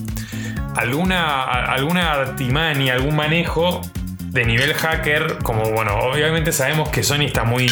alguna 0.76 1.42
alguna 1.42 2.12
artimaña, 2.12 2.94
algún 2.94 3.14
manejo 3.16 3.82
de 4.32 4.44
nivel 4.46 4.72
hacker, 4.74 5.38
como 5.42 5.70
bueno, 5.70 5.94
obviamente 5.98 6.52
sabemos 6.52 6.88
que 6.88 7.02
Sony 7.02 7.24
está 7.26 7.44
muy 7.44 7.68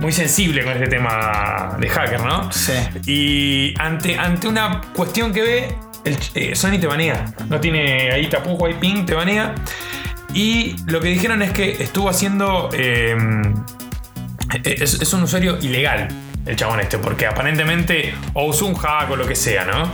muy 0.00 0.12
sensible 0.12 0.62
con 0.64 0.72
este 0.72 0.86
tema 0.86 1.76
de 1.78 1.88
hacker, 1.88 2.20
¿no? 2.20 2.50
Sí. 2.52 2.72
Y 3.06 3.74
ante, 3.78 4.16
ante 4.16 4.48
una 4.48 4.80
cuestión 4.94 5.32
que 5.32 5.42
ve, 5.42 5.74
el, 6.04 6.16
eh, 6.34 6.54
Sony 6.54 6.78
te 6.80 6.86
banea. 6.86 7.26
No 7.48 7.60
tiene 7.60 8.10
ahí 8.10 8.28
tapujo, 8.28 8.66
ahí 8.66 8.74
ping, 8.80 9.04
te 9.04 9.14
banea. 9.14 9.54
Y 10.32 10.76
lo 10.86 11.00
que 11.00 11.08
dijeron 11.08 11.42
es 11.42 11.52
que 11.52 11.82
estuvo 11.82 12.08
haciendo. 12.08 12.70
eh, 12.72 13.14
es, 14.64 14.94
es 14.94 15.12
un 15.12 15.22
usuario 15.24 15.58
ilegal, 15.60 16.08
el 16.46 16.56
chabón 16.56 16.80
este, 16.80 16.98
porque 16.98 17.26
aparentemente 17.26 18.14
o 18.34 18.46
usó 18.46 18.66
un 18.66 18.74
hack 18.74 19.10
o 19.10 19.16
lo 19.16 19.26
que 19.26 19.36
sea, 19.36 19.64
¿no? 19.64 19.90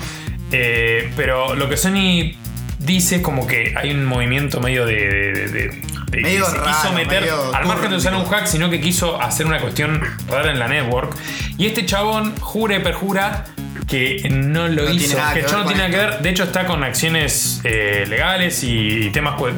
Eh, 0.52 1.10
pero 1.16 1.54
lo 1.56 1.68
que 1.68 1.76
Sony 1.76 2.32
dice 2.78 3.22
como 3.22 3.46
que 3.46 3.74
hay 3.76 3.90
un 3.90 4.04
movimiento 4.04 4.60
medio 4.60 4.86
de. 4.86 4.94
de- 4.94 5.32
de- 5.32 5.48
de- 5.48 5.82
de 6.06 6.22
Medio 6.22 6.44
que 6.44 6.50
se 6.52 6.56
raro, 6.58 6.66
quiso 6.70 6.92
meter, 6.92 7.20
medio 7.22 7.54
al 7.54 7.66
margen 7.66 7.90
de 7.90 7.96
usar 7.96 8.14
un 8.14 8.24
hack, 8.26 8.46
sino 8.46 8.70
que 8.70 8.80
quiso 8.80 9.20
hacer 9.20 9.44
una 9.44 9.58
cuestión 9.60 10.00
rara 10.28 10.52
en 10.52 10.58
la 10.60 10.68
network. 10.68 11.16
Y 11.58 11.66
este 11.66 11.84
chabón 11.84 12.34
jura 12.38 12.76
y 12.76 12.78
perjura 12.78 13.44
que 13.88 14.28
no 14.30 14.68
lo 14.68 14.84
No 14.84 14.90
hizo, 14.92 15.16
que 15.34 15.42
ver 15.42 15.52
no 15.52 15.64
tiene 15.66 15.82
nada 15.82 15.90
que 15.90 15.96
ver. 15.96 16.18
De 16.20 16.30
hecho, 16.30 16.44
está 16.44 16.64
con 16.64 16.84
acciones 16.84 17.60
eh, 17.64 18.04
legales 18.08 18.62
y 18.62 19.10
temas. 19.10 19.34
cu- 19.34 19.48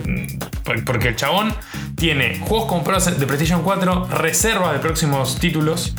por- 0.65 0.85
Porque 0.85 1.09
el 1.09 1.17
chabón 1.17 1.55
tiene 1.97 2.39
juegos 2.41 2.67
comprados 2.67 3.05
de 3.19 3.27
PlayStation 3.27 3.63
4, 3.63 4.07
reservas 4.11 4.73
de 4.73 4.79
próximos 4.79 5.39
títulos 5.39 5.95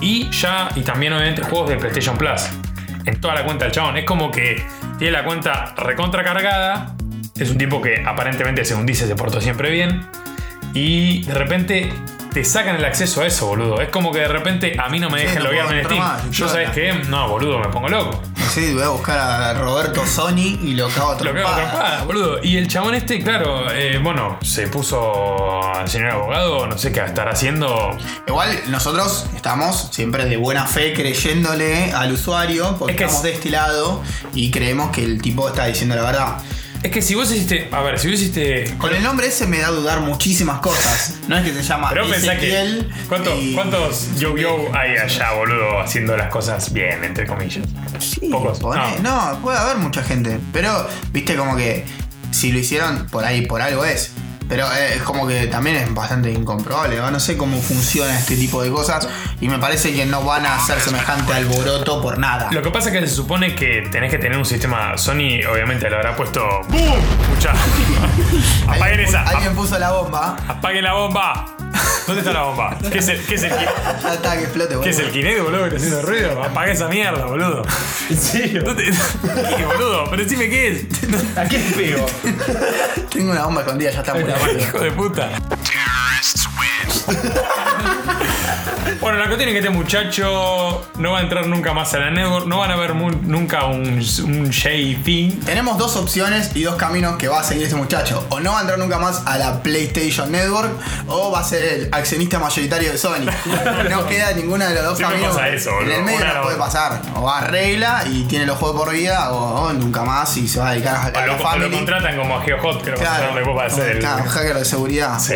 y 0.00 0.28
ya, 0.30 0.68
y 0.76 0.82
también 0.82 1.14
obviamente 1.14 1.42
juegos 1.42 1.70
de 1.70 1.76
PlayStation 1.76 2.16
Plus. 2.18 2.42
En 3.06 3.20
toda 3.20 3.34
la 3.34 3.44
cuenta 3.44 3.64
del 3.64 3.72
chabón. 3.72 3.96
Es 3.96 4.04
como 4.04 4.30
que 4.30 4.62
tiene 4.98 5.12
la 5.12 5.24
cuenta 5.24 5.74
recontra 5.76 6.22
cargada. 6.24 6.94
Es 7.38 7.50
un 7.50 7.58
tipo 7.58 7.80
que 7.80 8.02
aparentemente, 8.04 8.64
según 8.64 8.84
dice, 8.86 9.06
se 9.06 9.14
portó 9.14 9.40
siempre 9.40 9.70
bien. 9.70 10.06
Y 10.74 11.22
de 11.24 11.34
repente 11.34 11.92
te 12.32 12.44
sacan 12.44 12.76
el 12.76 12.84
acceso 12.84 13.22
a 13.22 13.26
eso, 13.26 13.46
boludo. 13.46 13.80
Es 13.80 13.88
como 13.88 14.12
que 14.12 14.18
de 14.20 14.28
repente 14.28 14.76
a 14.78 14.88
mí 14.88 14.98
no 15.00 15.08
me 15.08 15.20
Sí, 15.20 15.26
dejan 15.26 15.42
no 15.42 15.48
loguearme 15.50 15.78
en 15.80 15.84
Steam. 15.86 16.00
más, 16.00 16.30
Yo, 16.30 16.48
¿sabes 16.48 16.70
qué? 16.70 16.92
No, 17.08 17.28
boludo, 17.28 17.58
me 17.58 17.68
pongo 17.68 17.88
loco. 17.88 18.22
Sí, 18.58 18.74
voy 18.74 18.82
a 18.82 18.88
buscar 18.88 19.16
a 19.18 19.54
Roberto 19.54 20.04
Sony 20.04 20.58
y 20.60 20.74
lo 20.74 20.88
cago 20.88 21.10
a 21.10 21.12
Lo 21.12 21.18
trompadas. 21.18 21.70
trompada, 21.70 22.02
boludo. 22.04 22.42
Y 22.42 22.56
el 22.56 22.66
chabón 22.66 22.94
este, 22.96 23.22
claro, 23.22 23.70
eh, 23.70 24.00
bueno, 24.02 24.36
se 24.42 24.66
puso 24.66 25.62
al 25.74 25.88
señor 25.88 26.10
abogado, 26.10 26.66
no 26.66 26.76
sé 26.76 26.90
qué 26.90 26.98
va 26.98 27.06
a 27.06 27.08
estar 27.08 27.28
haciendo. 27.28 27.96
Igual 28.26 28.48
nosotros 28.66 29.26
estamos 29.36 29.90
siempre 29.92 30.24
de 30.24 30.36
buena 30.38 30.66
fe 30.66 30.92
creyéndole 30.92 31.92
al 31.92 32.10
usuario 32.12 32.74
porque 32.80 32.92
Es 32.94 32.98
que 32.98 33.04
estamos 33.04 33.24
es- 33.24 33.30
de 33.30 33.36
este 33.38 33.50
lado 33.50 34.02
y 34.34 34.50
creemos 34.50 34.90
que 34.90 35.04
el 35.04 35.22
tipo 35.22 35.46
está 35.46 35.66
diciendo 35.66 35.94
la 35.94 36.02
verdad. 36.02 36.38
Es 36.82 36.92
que 36.92 37.02
si 37.02 37.14
vos 37.16 37.30
hiciste. 37.32 37.68
A 37.72 37.80
ver, 37.82 37.98
si 37.98 38.08
vos 38.08 38.20
hiciste. 38.20 38.72
Con 38.78 38.94
el 38.94 39.02
nombre 39.02 39.26
ese 39.26 39.46
me 39.48 39.58
da 39.58 39.68
a 39.68 39.70
dudar 39.72 40.00
muchísimas 40.00 40.60
cosas. 40.60 41.14
No 41.26 41.36
es 41.36 41.44
que 41.44 41.52
se 41.52 41.62
llama 41.62 41.88
Pero 41.90 42.08
pensá 42.08 42.36
que. 42.38 42.84
¿cuánto- 43.08 43.34
y- 43.36 43.52
¿Cuántos 43.54 44.16
yo-yo 44.18 44.68
hay 44.74 44.96
allá, 44.96 45.32
boludo, 45.32 45.80
haciendo 45.80 46.16
las 46.16 46.28
cosas 46.30 46.72
bien, 46.72 47.02
entre 47.02 47.26
comillas? 47.26 47.66
Sí, 47.98 48.28
Pocos. 48.30 48.60
pone- 48.60 49.00
no. 49.02 49.38
puede 49.42 49.58
haber 49.58 49.78
mucha 49.78 50.02
gente. 50.04 50.38
Pero, 50.52 50.86
viste, 51.12 51.34
como 51.36 51.56
que 51.56 51.84
si 52.30 52.52
lo 52.52 52.58
hicieron 52.60 53.06
por 53.08 53.24
ahí, 53.24 53.44
por 53.46 53.60
algo 53.60 53.84
es. 53.84 54.12
Pero 54.48 54.66
eh, 54.72 54.94
es 54.96 55.02
como 55.02 55.26
que 55.26 55.46
también 55.46 55.76
es 55.76 55.94
bastante 55.94 56.30
incomprobable. 56.30 56.96
¿no? 56.96 57.10
No 57.10 57.20
sé 57.20 57.36
cómo 57.36 57.60
funciona 57.60 58.18
este 58.18 58.36
tipo 58.36 58.62
de 58.62 58.70
cosas. 58.70 59.08
Y 59.40 59.48
me 59.48 59.58
parece 59.58 59.92
que 59.92 60.06
no 60.06 60.22
van 60.22 60.46
a 60.46 60.56
hacer 60.56 60.80
semejante 60.80 61.32
alboroto 61.32 62.00
por 62.00 62.18
nada. 62.18 62.48
Lo 62.50 62.62
que 62.62 62.70
pasa 62.70 62.88
es 62.88 62.94
que 62.98 63.06
se 63.06 63.14
supone 63.14 63.54
que 63.54 63.88
tenés 63.92 64.10
que 64.10 64.18
tener 64.18 64.38
un 64.38 64.46
sistema. 64.46 64.96
Sony, 64.96 65.44
obviamente, 65.50 65.88
le 65.88 65.96
habrá 65.96 66.16
puesto. 66.16 66.40
¡Bum! 66.68 66.98
Escuchá. 67.22 67.52
Apaguen 68.68 69.00
esa. 69.00 69.22
Alguien 69.22 69.54
puso 69.54 69.78
la 69.78 69.92
bomba. 69.92 70.36
Apaguen 70.48 70.84
la 70.84 70.94
bomba. 70.94 71.57
¿Dónde 72.06 72.20
está 72.20 72.32
la 72.32 72.42
bomba? 72.42 72.78
¿Qué 72.92 72.98
es 72.98 73.08
el, 73.08 73.24
qué 73.24 73.34
es 73.34 73.42
el, 73.42 73.50
Ya 73.50 74.14
está, 74.14 74.36
que 74.36 74.44
explote, 74.44 74.76
¿Qué 74.82 74.90
es 74.90 74.98
el 74.98 75.10
Kinect, 75.10 75.42
boludo, 75.42 75.68
que 75.68 75.76
está 75.76 75.76
haciendo 75.76 76.02
ruido? 76.02 76.42
Apaga 76.42 76.72
esa 76.72 76.88
mierda, 76.88 77.24
boludo. 77.26 77.62
¿En 78.10 78.18
serio? 78.18 78.64
¿Qué, 79.56 79.64
boludo? 79.64 80.10
Pero 80.10 80.22
decime 80.22 80.48
qué 80.48 80.68
es. 80.68 80.84
¿A 81.36 81.48
qué 81.48 81.58
pego? 81.76 82.06
Tengo 83.10 83.32
una 83.32 83.44
bomba 83.44 83.60
escondida, 83.62 83.90
ya 83.90 84.00
está 84.00 84.14
muy 84.14 84.24
Hijo 84.58 84.78
de 84.80 84.92
puta. 84.92 85.30
Bueno, 89.00 89.18
la 89.18 89.26
cuestión 89.26 89.48
es 89.48 89.52
que 89.54 89.58
este 89.60 89.70
muchacho 89.70 90.84
no 90.96 91.12
va 91.12 91.18
a 91.18 91.22
entrar 91.22 91.46
nunca 91.46 91.72
más 91.72 91.94
a 91.94 91.98
la 91.98 92.10
network, 92.10 92.46
no 92.46 92.58
van 92.58 92.70
a 92.72 92.76
ver 92.76 92.94
mu- 92.94 93.10
nunca 93.22 93.66
un, 93.66 93.84
un 94.24 94.50
JP. 94.50 95.44
Tenemos 95.46 95.78
dos 95.78 95.94
opciones 95.96 96.50
y 96.56 96.64
dos 96.64 96.74
caminos 96.74 97.16
que 97.16 97.28
va 97.28 97.40
a 97.40 97.44
seguir 97.44 97.62
este 97.64 97.76
muchacho. 97.76 98.26
O 98.30 98.40
no 98.40 98.52
va 98.52 98.58
a 98.58 98.60
entrar 98.62 98.78
nunca 98.78 98.98
más 98.98 99.22
a 99.24 99.38
la 99.38 99.62
PlayStation 99.62 100.32
Network 100.32 100.70
o 101.06 101.30
va 101.30 101.40
a 101.40 101.44
ser 101.44 101.62
el 101.62 101.88
accionista 101.92 102.38
mayoritario 102.40 102.90
de 102.90 102.98
Sony. 102.98 103.26
No 103.88 104.06
queda 104.06 104.32
ninguna 104.32 104.66
de 104.68 104.74
los 104.74 104.84
dos 104.84 104.96
Siempre 104.98 105.16
caminos. 105.18 105.36
pasa 105.36 105.48
eso, 105.48 105.70
en 105.70 105.76
boludo. 105.76 105.94
el 105.96 106.02
medio 106.04 106.18
Una 106.20 106.34
no 106.34 106.40
o 106.40 106.42
puede 106.44 106.56
pasar. 106.58 107.02
O 107.16 107.30
arregla 107.30 108.04
y 108.10 108.24
tiene 108.24 108.46
los 108.46 108.58
juegos 108.58 108.82
por 108.84 108.92
vida 108.92 109.30
o, 109.32 109.62
o 109.68 109.72
nunca 109.72 110.02
más 110.02 110.36
y 110.36 110.48
se 110.48 110.58
va 110.60 110.70
a 110.70 110.72
dedicar 110.72 110.96
a, 110.96 111.04
a 111.04 111.08
O 111.08 111.12
la 111.12 111.26
lo, 111.26 111.32
o 111.48 111.56
lo 111.58 111.70
contratan 111.70 112.16
como 112.16 112.36
a 112.36 112.42
GeoHot, 112.42 112.82
que 112.84 112.90
contrataron 112.92 113.34
después 113.36 113.56
para 113.56 113.68
hacer 113.68 113.88
el. 113.92 113.98
Claro, 114.00 114.24
hacker 114.28 114.56
de 114.56 114.64
seguridad. 114.64 115.18
Sí. 115.18 115.34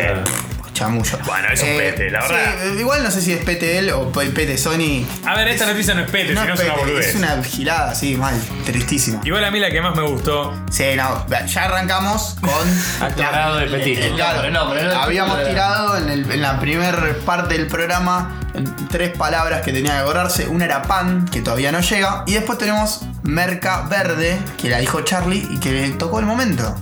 Chamullo. 0.73 1.17
Bueno, 1.25 1.47
es 1.53 1.61
un 1.61 1.77
pete, 1.77 2.09
la 2.09 2.21
sí, 2.23 2.33
verdad. 2.33 2.65
eh, 2.67 2.75
igual 2.79 3.03
no 3.03 3.11
sé 3.11 3.21
si 3.21 3.31
es 3.31 3.43
pete 3.45 3.77
él 3.77 3.91
o 3.91 4.11
pe- 4.11 4.29
pete 4.31 4.57
Sony. 4.57 5.05
A 5.25 5.35
ver, 5.35 5.47
esta 5.49 5.65
noticia 5.67 5.93
no 5.93 6.01
es 6.01 6.09
pete, 6.11 6.33
No 6.33 6.41
sino 6.41 6.53
es 6.55 6.59
es 6.59 6.65
una 6.65 6.75
boludez. 6.75 7.07
es 7.07 7.15
una 7.15 7.43
gilada, 7.43 7.95
sí, 7.95 8.15
mal, 8.17 8.33
tristísima. 8.65 9.21
Igual 9.23 9.45
a 9.45 9.51
mí 9.51 9.59
la 9.59 9.69
que 9.69 9.81
más 9.81 9.95
me 9.95 10.01
gustó. 10.03 10.53
Sí, 10.71 10.83
no, 10.97 11.25
ya 11.45 11.63
arrancamos 11.65 12.35
con. 12.41 12.51
Alto 13.01 13.21
grado 13.21 13.57
de 13.57 13.67
petismo. 13.67 14.15
Claro, 14.15 14.39
pero 14.41 14.51
no, 14.53 14.69
pero 14.73 14.87
no- 14.93 15.01
habíamos 15.01 15.37
pero- 15.37 15.49
tirado 15.49 15.97
en, 15.97 16.09
el- 16.09 16.31
en 16.31 16.41
la 16.41 16.59
primera 16.59 16.93
parte 17.25 17.53
del 17.57 17.67
programa 17.67 18.39
tres 18.91 19.17
palabras 19.17 19.61
que 19.61 19.73
tenía 19.73 19.93
que 19.93 19.97
acordarse. 19.99 20.47
Una 20.47 20.65
era 20.65 20.81
pan, 20.83 21.25
que 21.31 21.41
todavía 21.41 21.71
no 21.71 21.81
llega. 21.81 22.23
Y 22.27 22.33
después 22.33 22.57
tenemos 22.59 23.01
merca 23.23 23.81
verde, 23.89 24.37
que 24.61 24.69
la 24.69 24.77
dijo 24.79 25.01
Charlie 25.01 25.47
y 25.51 25.59
que 25.59 25.71
le 25.71 25.89
tocó 25.91 26.19
el 26.19 26.25
momento. 26.25 26.75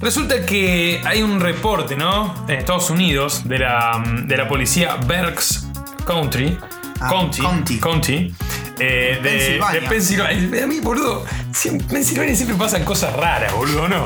Resulta 0.00 0.44
que 0.46 1.00
hay 1.04 1.22
un 1.22 1.40
reporte, 1.40 1.94
¿no? 1.96 2.34
En 2.48 2.58
Estados 2.58 2.88
Unidos 2.90 3.46
de 3.46 3.58
la, 3.58 4.02
de 4.24 4.36
la 4.36 4.48
policía 4.48 4.96
Berks 5.06 5.66
Country. 6.06 6.58
Ah, 7.00 7.08
County. 7.10 7.42
County. 7.42 7.78
County, 7.78 8.34
eh, 8.78 9.18
de, 9.22 9.30
Pensilvania. 9.30 9.80
de 9.80 9.88
Pensilvania. 9.88 10.64
A 10.64 10.66
mí, 10.66 10.80
boludo, 10.80 11.24
en 11.66 11.78
Pensilvania 11.86 12.34
siempre 12.34 12.56
pasan 12.56 12.82
cosas 12.84 13.14
raras, 13.14 13.52
boludo, 13.54 13.88
¿no? 13.88 14.02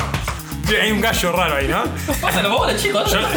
Hay 0.82 0.90
un 0.90 1.00
gallo 1.00 1.30
raro 1.32 1.54
ahí, 1.56 1.68
¿no? 1.68 1.84
Pásalo 2.20 2.50
vos, 2.50 2.76
chicos. 2.76 3.10
Yo, 3.12 3.20
yo- 3.20 3.28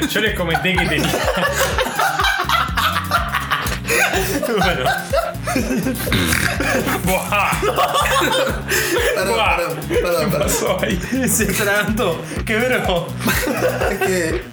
yo- 0.00 0.06
yo 0.08 0.20
les 0.20 0.34
comenté 0.36 0.74
que 0.74 0.86
tenía. 0.86 1.12
bueno. 4.58 4.84
Buah, 7.04 7.50
Perdón, 9.14 9.34
Buah. 9.34 9.56
perdón, 9.56 9.78
perdón, 9.86 9.86
¿Qué 9.88 9.96
perdón. 9.96 10.40
pasó 10.40 10.78
ahí? 10.82 11.28
Se 11.28 11.44
atragantó. 11.50 12.22
¡Qué 12.44 12.56
bro! 12.56 13.06
Es 13.90 13.98
que. 13.98 14.44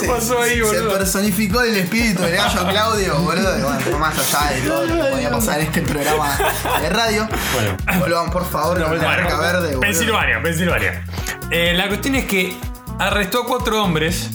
¿Qué 0.00 0.08
pasó 0.08 0.40
ahí, 0.42 0.60
boludo? 0.60 0.90
Se 0.92 0.98
personificó 0.98 1.60
el 1.62 1.76
espíritu 1.76 2.22
del 2.22 2.36
gallo 2.36 2.66
Claudio, 2.68 3.18
boludo. 3.20 3.58
Y 3.58 3.62
bueno, 3.62 3.98
más 3.98 4.34
allá 4.34 4.54
de 4.54 4.60
todo 4.62 4.86
lo 4.86 4.94
que 5.04 5.10
podía 5.10 5.30
pasar 5.30 5.60
en 5.60 5.66
este 5.66 5.82
programa 5.82 6.38
de 6.82 6.88
radio. 6.90 7.28
Bueno. 7.54 7.76
Volvamos, 8.00 8.30
por 8.32 8.48
favor, 8.50 8.82
con 8.82 8.98
la 8.98 9.04
marca 9.04 9.38
verde, 9.38 9.66
boludo. 9.68 9.80
Pensilvania, 9.80 10.42
Pensilvania. 10.42 11.04
Eh, 11.50 11.74
la 11.74 11.88
cuestión 11.88 12.16
es 12.16 12.24
que 12.26 12.56
arrestó 12.98 13.42
a 13.42 13.46
cuatro 13.46 13.82
hombres 13.82 14.30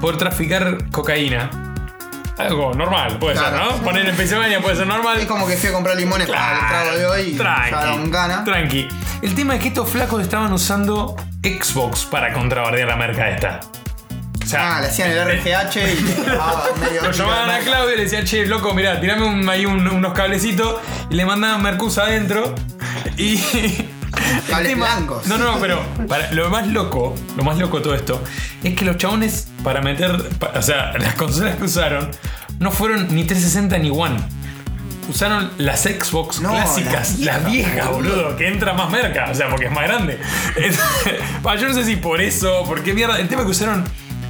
por 0.00 0.16
traficar 0.16 0.90
cocaína. 0.90 1.50
Algo 2.36 2.74
normal, 2.74 3.18
puede 3.18 3.36
Claro. 3.36 3.56
ser, 3.56 3.66
¿no? 3.78 3.82
Poner 3.84 4.08
en 4.08 4.16
Pensilvania 4.16 4.60
puede 4.60 4.76
ser 4.76 4.86
normal. 4.86 5.18
Es 5.20 5.26
como 5.26 5.46
que 5.46 5.56
fui 5.56 5.68
a 5.68 5.72
comprar 5.72 5.96
limones 5.96 6.28
para 6.28 6.52
el 6.52 6.66
trago 6.68 6.98
de 6.98 7.06
hoy 7.06 7.20
y 7.30 7.36
tranqui, 7.36 8.10
gana. 8.10 8.42
tranqui. 8.44 8.88
El 9.22 9.34
tema 9.34 9.54
es 9.54 9.62
que 9.62 9.68
estos 9.68 9.88
flacos 9.88 10.20
estaban 10.22 10.52
usando 10.52 11.14
Xbox 11.42 12.04
para 12.04 12.32
contrabandear 12.32 12.88
la 12.88 12.96
merca 12.96 13.28
esta. 13.30 13.60
O 14.42 14.46
sea, 14.46 14.76
Ah, 14.76 14.80
le 14.80 14.88
hacían 14.88 15.10
el 15.10 15.18
RGH 15.26 15.76
y 15.78 16.14
ah, 16.38 16.64
medio 16.80 17.02
lo 17.02 17.10
llamaban 17.12 17.50
a 17.50 17.58
Claudio 17.60 17.94
y 17.94 17.96
le 17.98 18.02
decían, 18.04 18.24
che, 18.24 18.44
loco, 18.46 18.74
mirá, 18.74 19.00
tirame 19.00 19.24
un- 19.24 19.48
ahí 19.48 19.64
un- 19.64 19.86
unos 19.88 20.12
cablecitos 20.12 20.76
y 21.08 21.14
le 21.14 21.24
mandaban 21.24 21.62
Mercus 21.62 21.98
adentro 21.98 22.54
y. 23.16 23.38
Cables 24.48 24.76
blancos. 24.76 25.26
No, 25.26 25.38
no, 25.38 25.58
pero 25.60 25.82
para- 26.08 26.30
lo 26.32 26.48
más 26.50 26.66
loco, 26.68 27.14
lo 27.36 27.42
más 27.44 27.58
loco 27.58 27.78
de 27.78 27.82
todo 27.82 27.94
esto, 27.94 28.22
es 28.62 28.74
que 28.76 28.84
los 28.84 28.96
chabones 28.96 29.48
para 29.64 29.80
meter, 29.80 30.16
o 30.54 30.62
sea, 30.62 30.92
las 30.98 31.14
consolas 31.14 31.56
que 31.56 31.64
usaron 31.64 32.10
no 32.60 32.70
fueron 32.70 33.08
ni 33.14 33.24
360 33.24 33.78
ni 33.78 33.90
One. 33.90 34.16
Usaron 35.08 35.50
las 35.58 35.82
Xbox 35.82 36.40
No, 36.40 36.50
clásicas, 36.50 37.18
las 37.18 37.44
viejas, 37.44 37.52
viejas, 37.52 37.90
boludo. 37.90 38.16
boludo, 38.16 38.36
que 38.36 38.48
entra 38.48 38.72
más 38.72 38.90
merca, 38.90 39.28
o 39.30 39.34
sea, 39.34 39.50
porque 39.50 39.66
es 39.66 39.72
más 39.72 39.84
grande. 39.84 40.18
Yo 41.60 41.68
no 41.68 41.74
sé 41.74 41.84
si 41.84 41.96
por 41.96 42.20
eso, 42.22 42.64
porque 42.66 42.94
mierda, 42.94 43.18
el 43.18 43.28
tema 43.28 43.42
es 43.42 43.46
que 43.46 43.50
usaron 43.50 43.84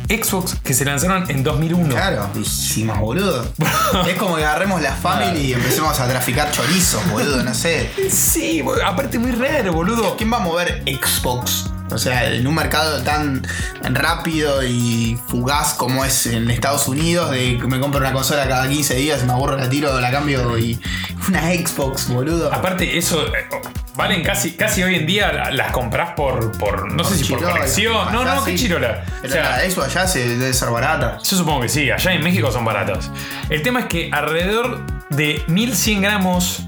Xbox 0.08 0.56
que 0.64 0.74
se 0.74 0.84
lanzaron 0.84 1.30
en 1.30 1.44
2001. 1.44 1.88
Claro, 1.94 2.28
viejísimas, 2.34 2.98
boludo. 2.98 3.46
es 4.08 4.16
como 4.16 4.36
que 4.36 4.44
agarremos 4.44 4.82
la 4.82 4.92
family 4.92 5.40
y 5.40 5.52
empecemos 5.52 5.98
a 6.00 6.08
traficar 6.08 6.50
chorizos, 6.50 7.08
boludo, 7.08 7.44
no 7.44 7.54
sé. 7.54 7.90
Sí, 8.10 8.64
aparte 8.84 9.18
muy 9.20 9.30
raro, 9.30 9.72
boludo. 9.72 10.16
¿Quién 10.16 10.32
va 10.32 10.38
a 10.38 10.40
mover 10.40 10.82
Xbox? 10.86 11.70
O 11.90 11.98
sea, 11.98 12.32
en 12.32 12.46
un 12.46 12.54
mercado 12.54 13.02
tan 13.02 13.46
rápido 13.82 14.62
y 14.64 15.18
fugaz 15.28 15.74
como 15.74 16.04
es 16.04 16.26
en 16.26 16.50
Estados 16.50 16.88
Unidos, 16.88 17.30
de 17.30 17.58
que 17.58 17.66
me 17.66 17.78
compro 17.78 18.00
una 18.00 18.12
consola 18.12 18.48
cada 18.48 18.68
15 18.68 18.94
días, 18.96 19.24
me 19.24 19.32
aburro, 19.32 19.56
la 19.56 19.68
tiro, 19.68 20.00
la 20.00 20.10
cambio 20.10 20.56
y. 20.58 20.80
Una 21.28 21.40
Xbox, 21.52 22.08
boludo. 22.08 22.52
Aparte, 22.52 22.98
eso 22.98 23.26
eh, 23.28 23.48
valen 23.96 24.22
casi, 24.22 24.52
casi 24.56 24.82
hoy 24.82 24.96
en 24.96 25.06
día 25.06 25.32
la- 25.32 25.50
las 25.52 25.72
compras 25.72 26.10
por, 26.14 26.52
por 26.58 26.92
no 26.92 27.02
sé 27.02 27.16
si 27.16 27.24
por 27.32 27.42
colección. 27.42 28.12
No, 28.12 28.24
no, 28.24 28.44
qué 28.44 28.54
chirola. 28.56 29.04
O 29.18 29.22
Pero 29.22 29.32
sea, 29.32 29.56
la 29.56 29.70
Xbox 29.70 29.96
allá 29.96 30.06
se 30.06 30.28
debe 30.28 30.52
ser 30.52 30.68
barata. 30.68 31.18
yo 31.24 31.36
supongo 31.38 31.62
que 31.62 31.68
sí, 31.70 31.90
allá 31.90 32.12
en 32.12 32.22
México 32.22 32.52
son 32.52 32.64
baratas. 32.66 33.10
El 33.48 33.62
tema 33.62 33.80
es 33.80 33.86
que 33.86 34.10
alrededor 34.12 34.80
de 35.08 35.42
1100 35.46 36.02
gramos 36.02 36.64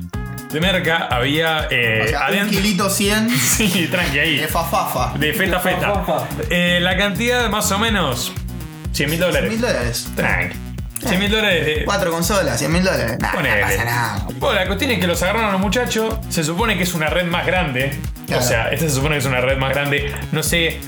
de 0.57 0.61
merca 0.61 1.09
había 1.11 1.67
eh, 1.71 2.03
O 2.05 2.09
sea, 2.09 2.19
un 2.21 2.25
adentro. 2.35 2.51
kilito 2.61 2.91
100 2.91 3.31
Sí, 3.31 3.89
tranqui 3.91 4.19
ahí. 4.19 4.37
de 4.39 4.49
fafafa. 4.49 5.17
De 5.19 5.33
feta 5.33 5.61
feta. 5.61 6.03
Eh, 6.51 6.79
la 6.81 6.97
cantidad 6.97 7.49
más 7.51 7.71
o 7.73 7.79
menos 7.79 8.33
100 8.93 9.11
mil 9.11 9.21
dólares. 9.21 9.51
mil 9.51 9.61
dólares. 9.61 10.09
Tranqui. 10.17 10.57
100 11.07 11.19
mil 11.21 11.31
dólares 11.31 11.67
de, 11.67 11.85
Cuatro 11.85 12.11
consolas, 12.11 12.59
100 12.59 12.73
mil 12.73 12.83
dólares. 12.83 13.19
Nah, 13.21 13.33
no 13.35 13.43
pasa 13.61 13.85
nada. 13.85 14.27
Bueno, 14.39 14.59
la 14.59 14.67
cuestión 14.67 14.91
es 14.93 14.99
que 14.99 15.07
los 15.07 15.23
agarraron 15.23 15.51
a 15.51 15.53
los 15.53 15.61
muchachos. 15.61 16.15
Se 16.31 16.43
supone 16.43 16.77
que 16.79 16.85
es 16.85 16.95
una 16.95 17.09
red 17.09 17.27
más 17.27 17.47
grande. 17.47 17.93
Claro. 18.27 18.43
O 18.43 18.47
sea, 18.47 18.69
esta 18.71 18.89
se 18.89 18.95
supone 18.95 19.17
que 19.17 19.21
es 19.21 19.27
una 19.27 19.41
red 19.43 19.59
más 19.59 19.71
grande. 19.75 20.11
No 20.33 20.43
sé. 20.43 20.81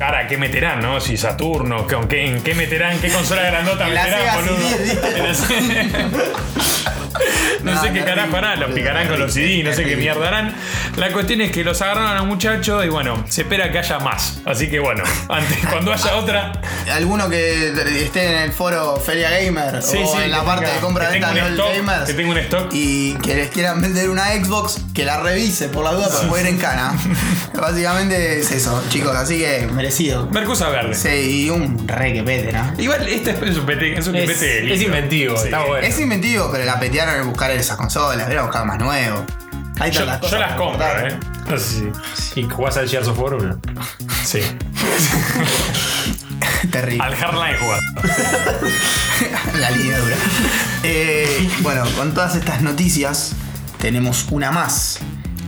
Ahora, 0.00 0.26
¿qué 0.26 0.36
meterán, 0.36 0.80
no? 0.82 1.00
Si 1.00 1.16
Saturno, 1.16 1.86
¿con 1.86 2.08
qué, 2.08 2.26
¿en 2.26 2.42
qué 2.42 2.56
meterán? 2.56 2.98
¿Qué 2.98 3.08
consola 3.08 3.42
grandota 3.42 3.84
meterán, 3.86 4.34
boludo? 4.34 4.58
No, 7.62 7.72
No, 7.74 7.80
sé 7.82 7.92
qué 7.92 8.04
carajo 8.04 8.36
harán, 8.36 8.60
los 8.60 8.70
picarán 8.72 9.08
con 9.08 9.18
los 9.18 9.32
CD, 9.32 9.62
no 9.62 9.72
sé 9.72 9.84
qué 9.84 9.96
mierda 9.96 10.28
harán. 10.28 10.54
La 10.96 11.10
cuestión 11.12 11.40
es 11.40 11.50
que 11.52 11.64
los 11.64 11.80
agarraron 11.82 12.10
a 12.10 12.14
los 12.16 12.26
muchachos 12.26 12.84
y 12.84 12.88
bueno, 12.88 13.24
se 13.28 13.42
espera 13.42 13.70
que 13.72 13.78
haya 13.78 13.98
más. 13.98 14.40
Así 14.44 14.68
que 14.68 14.78
bueno, 14.78 15.02
antes, 15.28 15.58
cuando 15.70 15.92
haya 15.92 16.16
otra, 16.16 16.52
Alguno 16.92 17.28
que 17.30 17.68
esté 18.04 18.28
en 18.34 18.42
el 18.42 18.52
foro 18.52 18.96
Feria 18.96 19.30
Gamer 19.30 19.82
Sí, 19.82 19.98
o 20.04 20.12
sí, 20.16 20.22
en 20.24 20.30
la 20.30 20.42
parte 20.44 20.66
tenga- 20.66 20.74
de 20.74 20.80
compra 20.80 21.06
que 21.10 21.20
de 21.20 21.50
stock, 21.50 21.74
gamers 21.76 22.04
que 22.06 22.14
tenga 22.14 22.30
un 22.32 22.38
stock. 22.38 22.68
y 22.72 23.14
que 23.14 23.34
les 23.36 23.50
quieran 23.50 23.80
vender 23.80 24.10
una 24.10 24.26
Xbox, 24.32 24.80
que 24.94 25.04
la 25.04 25.20
revise 25.20 25.68
por 25.68 25.84
la 25.84 25.92
duda 25.92 26.08
para 26.08 26.28
poder 26.28 26.46
en 26.46 26.58
cana. 26.58 26.92
Básicamente 27.54 28.40
es 28.40 28.50
eso, 28.50 28.82
chicos, 28.88 29.14
así 29.14 29.38
que 29.38 29.68
merecido. 29.72 30.26
Mercusa 30.30 30.68
verde. 30.70 30.94
Sí, 30.94 31.44
y 31.46 31.50
un 31.50 31.86
re 31.86 32.12
que 32.12 32.22
pete, 32.22 32.52
¿no? 32.52 32.72
Igual 32.78 33.06
este 33.08 33.30
es 33.30 33.56
un 33.56 33.66
PT, 33.66 33.98
es 33.98 34.06
un 34.08 34.16
Es, 34.16 34.30
PT 34.30 34.74
es 34.74 34.82
inventivo, 34.82 35.36
Sí. 35.36 35.44
está 35.44 35.60
bueno. 35.64 35.86
Es 35.86 35.98
inventivo, 36.00 36.48
pero 36.50 36.64
la 36.64 36.80
petearon 37.02 37.22
en 37.22 37.28
buscar 37.28 37.50
esas 37.50 37.76
consolas, 37.76 38.28
era 38.28 38.42
buscar 38.42 38.64
más 38.64 38.78
nuevo. 38.78 39.24
Ahí 39.80 39.90
Yo, 39.90 40.04
las 40.04 40.20
yo 40.20 40.38
las 40.38 40.52
compro. 40.54 40.86
¿eh? 40.86 41.18
No 41.48 41.58
sé 41.58 41.90
si. 42.34 42.40
¿Y 42.40 42.48
jugás 42.48 42.76
al 42.76 42.88
Gears 42.88 43.08
of 43.08 43.18
War 43.18 43.34
1? 43.34 43.58
Sí. 44.24 44.40
Terrible. 46.70 47.02
Al 47.04 47.14
Hardline 47.16 47.56
jugás. 47.58 47.80
la 49.58 49.70
línea 49.72 49.98
dura. 49.98 50.16
Eh, 50.84 51.50
bueno, 51.60 51.84
con 51.96 52.14
todas 52.14 52.36
estas 52.36 52.62
noticias, 52.62 53.32
tenemos 53.80 54.26
una 54.30 54.52
más, 54.52 55.00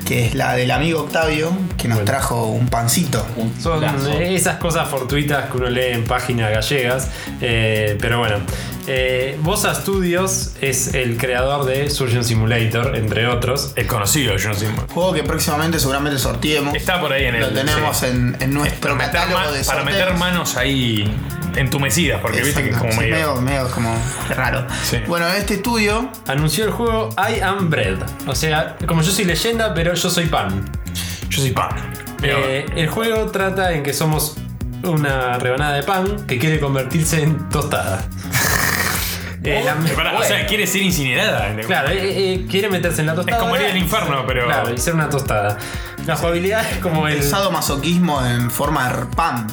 que 0.04 0.26
es 0.26 0.34
la 0.34 0.54
del 0.54 0.70
amigo 0.72 1.02
Octavio, 1.02 1.52
que 1.76 1.86
nos 1.88 2.04
trajo 2.04 2.46
un 2.46 2.68
pancito. 2.68 3.24
Son 3.62 3.84
esas 4.20 4.56
cosas 4.56 4.88
fortuitas 4.88 5.50
que 5.50 5.56
uno 5.56 5.70
lee 5.70 5.92
en 5.92 6.04
páginas 6.04 6.50
gallegas. 6.50 7.08
eh, 7.40 7.96
pero 8.00 8.18
bueno, 8.18 8.38
eh, 8.86 9.38
Bosa 9.42 9.74
Studios 9.74 10.52
es 10.60 10.94
el 10.94 11.16
creador 11.16 11.64
de 11.64 11.88
Surgeon 11.90 12.24
Simulator, 12.24 12.96
entre 12.96 13.26
otros. 13.26 13.72
Es 13.76 13.86
conocido, 13.86 14.34
no 14.34 14.54
sé. 14.54 14.68
Juego 14.92 15.12
que 15.12 15.22
próximamente 15.22 15.78
seguramente 15.80 16.18
sorteemos. 16.18 16.74
Está 16.74 17.00
por 17.00 17.12
ahí 17.12 17.24
en 17.24 17.34
el. 17.36 17.40
Lo 17.42 17.48
tenemos 17.50 17.96
sí. 17.96 18.06
en, 18.06 18.36
en 18.40 18.52
nuestro 18.52 18.92
Para 18.96 19.06
meter, 19.06 19.12
catálogo 19.20 19.50
ma- 19.50 19.56
de 19.56 19.64
para 19.64 19.84
meter 19.84 20.14
manos 20.14 20.56
ahí 20.56 21.10
entumecidas, 21.56 22.20
porque 22.20 22.42
viste 22.42 22.62
que 22.64 22.70
es 22.70 22.76
como 22.76 22.92
sí, 22.92 22.98
medio. 22.98 23.14
medio, 23.36 23.40
medio 23.40 23.70
como 23.70 23.94
raro. 24.30 24.66
Sí. 24.82 24.98
Bueno, 25.06 25.28
este 25.28 25.54
estudio, 25.54 26.10
Anunció 26.26 26.64
el 26.64 26.70
juego 26.72 27.10
I 27.16 27.40
Am 27.40 27.70
Bread. 27.70 27.98
O 28.26 28.34
sea, 28.34 28.76
como 28.86 29.02
yo 29.02 29.10
soy 29.12 29.24
leyenda, 29.24 29.72
pero 29.74 29.94
yo 29.94 30.10
soy 30.10 30.26
pan. 30.26 30.64
Yo 31.30 31.40
soy 31.40 31.52
pan. 31.52 31.70
Eh, 32.22 32.66
el 32.76 32.88
juego 32.88 33.30
trata 33.30 33.72
en 33.72 33.82
que 33.82 33.92
somos 33.92 34.36
una 34.82 35.38
rebanada 35.38 35.74
de 35.76 35.82
pan 35.82 36.26
que 36.26 36.38
quiere 36.38 36.58
convertirse 36.60 37.22
en 37.22 37.48
tostada. 37.48 38.04
Eh, 39.44 39.62
la- 39.64 40.18
O 40.18 40.22
sea, 40.24 40.46
quiere 40.46 40.66
ser 40.66 40.82
incinerada. 40.82 41.54
Claro, 41.66 41.90
eh, 41.90 42.34
eh, 42.34 42.46
quiere 42.50 42.68
meterse 42.70 43.00
en 43.02 43.06
la 43.08 43.14
tostada. 43.14 43.38
como 43.38 43.56
ir 43.56 43.62
al 43.62 43.76
infierno, 43.76 44.24
pero- 44.26 44.46
Claro, 44.46 44.72
y 44.72 44.78
ser 44.78 44.94
una 44.94 45.08
tostada. 45.08 45.58
La 46.06 46.16
jugabilidad 46.16 46.64
es 46.70 46.78
como 46.78 47.08
el. 47.08 47.16
El 47.18 47.22
sadomasoquismo 47.22 48.24
en 48.24 48.50
forma 48.50 48.90
de 48.92 49.06
pan. 49.14 49.46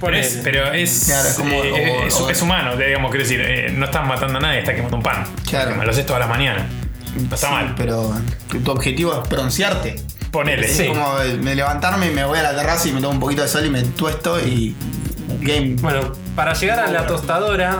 Pero 0.00 0.16
es, 0.16 0.40
pero 0.42 0.72
es, 0.72 1.04
Claro, 1.06 1.28
es 1.28 1.34
como- 1.34 1.52
eh, 1.64 1.98
o- 2.02 2.06
es, 2.06 2.14
o- 2.14 2.30
es 2.30 2.42
humano, 2.42 2.76
digamos, 2.76 3.10
quiero 3.10 3.24
decir, 3.24 3.40
eh, 3.40 3.70
no 3.74 3.84
estás 3.86 4.06
matando 4.06 4.38
a 4.38 4.40
nadie, 4.40 4.60
estás 4.60 4.74
quemando 4.74 4.96
un 4.96 5.02
pan. 5.02 5.24
Claro. 5.48 5.74
Me 5.76 5.84
lo 5.84 5.90
haces 5.90 6.06
toda 6.06 6.18
la 6.18 6.26
mañana. 6.26 6.66
No 7.16 7.22
está 7.34 7.48
Sí, 7.48 7.52
mal. 7.52 7.74
Pero 7.76 8.14
tu, 8.48 8.60
tu 8.60 8.70
objetivo 8.70 9.20
es 9.22 9.28
broncearte. 9.28 9.96
Ponele. 10.30 10.66
Es 10.70 10.82
como 10.88 11.18
eh, 11.20 11.36
me 11.42 11.54
levantarme 11.54 12.06
y 12.06 12.10
me 12.10 12.24
voy 12.24 12.38
a 12.38 12.42
la 12.44 12.54
terraza 12.56 12.88
y 12.88 12.92
me 12.92 13.00
tomo 13.00 13.14
un 13.14 13.20
poquito 13.20 13.42
de 13.42 13.48
sol 13.48 13.64
y 13.66 13.70
me 13.70 13.82
tuesto 13.82 14.38
y. 14.40 14.74
Game. 15.40 15.76
Bueno, 15.80 16.12
para 16.36 16.52
llegar 16.54 16.78
a 16.80 16.86
la 16.90 17.06
tostadora, 17.06 17.78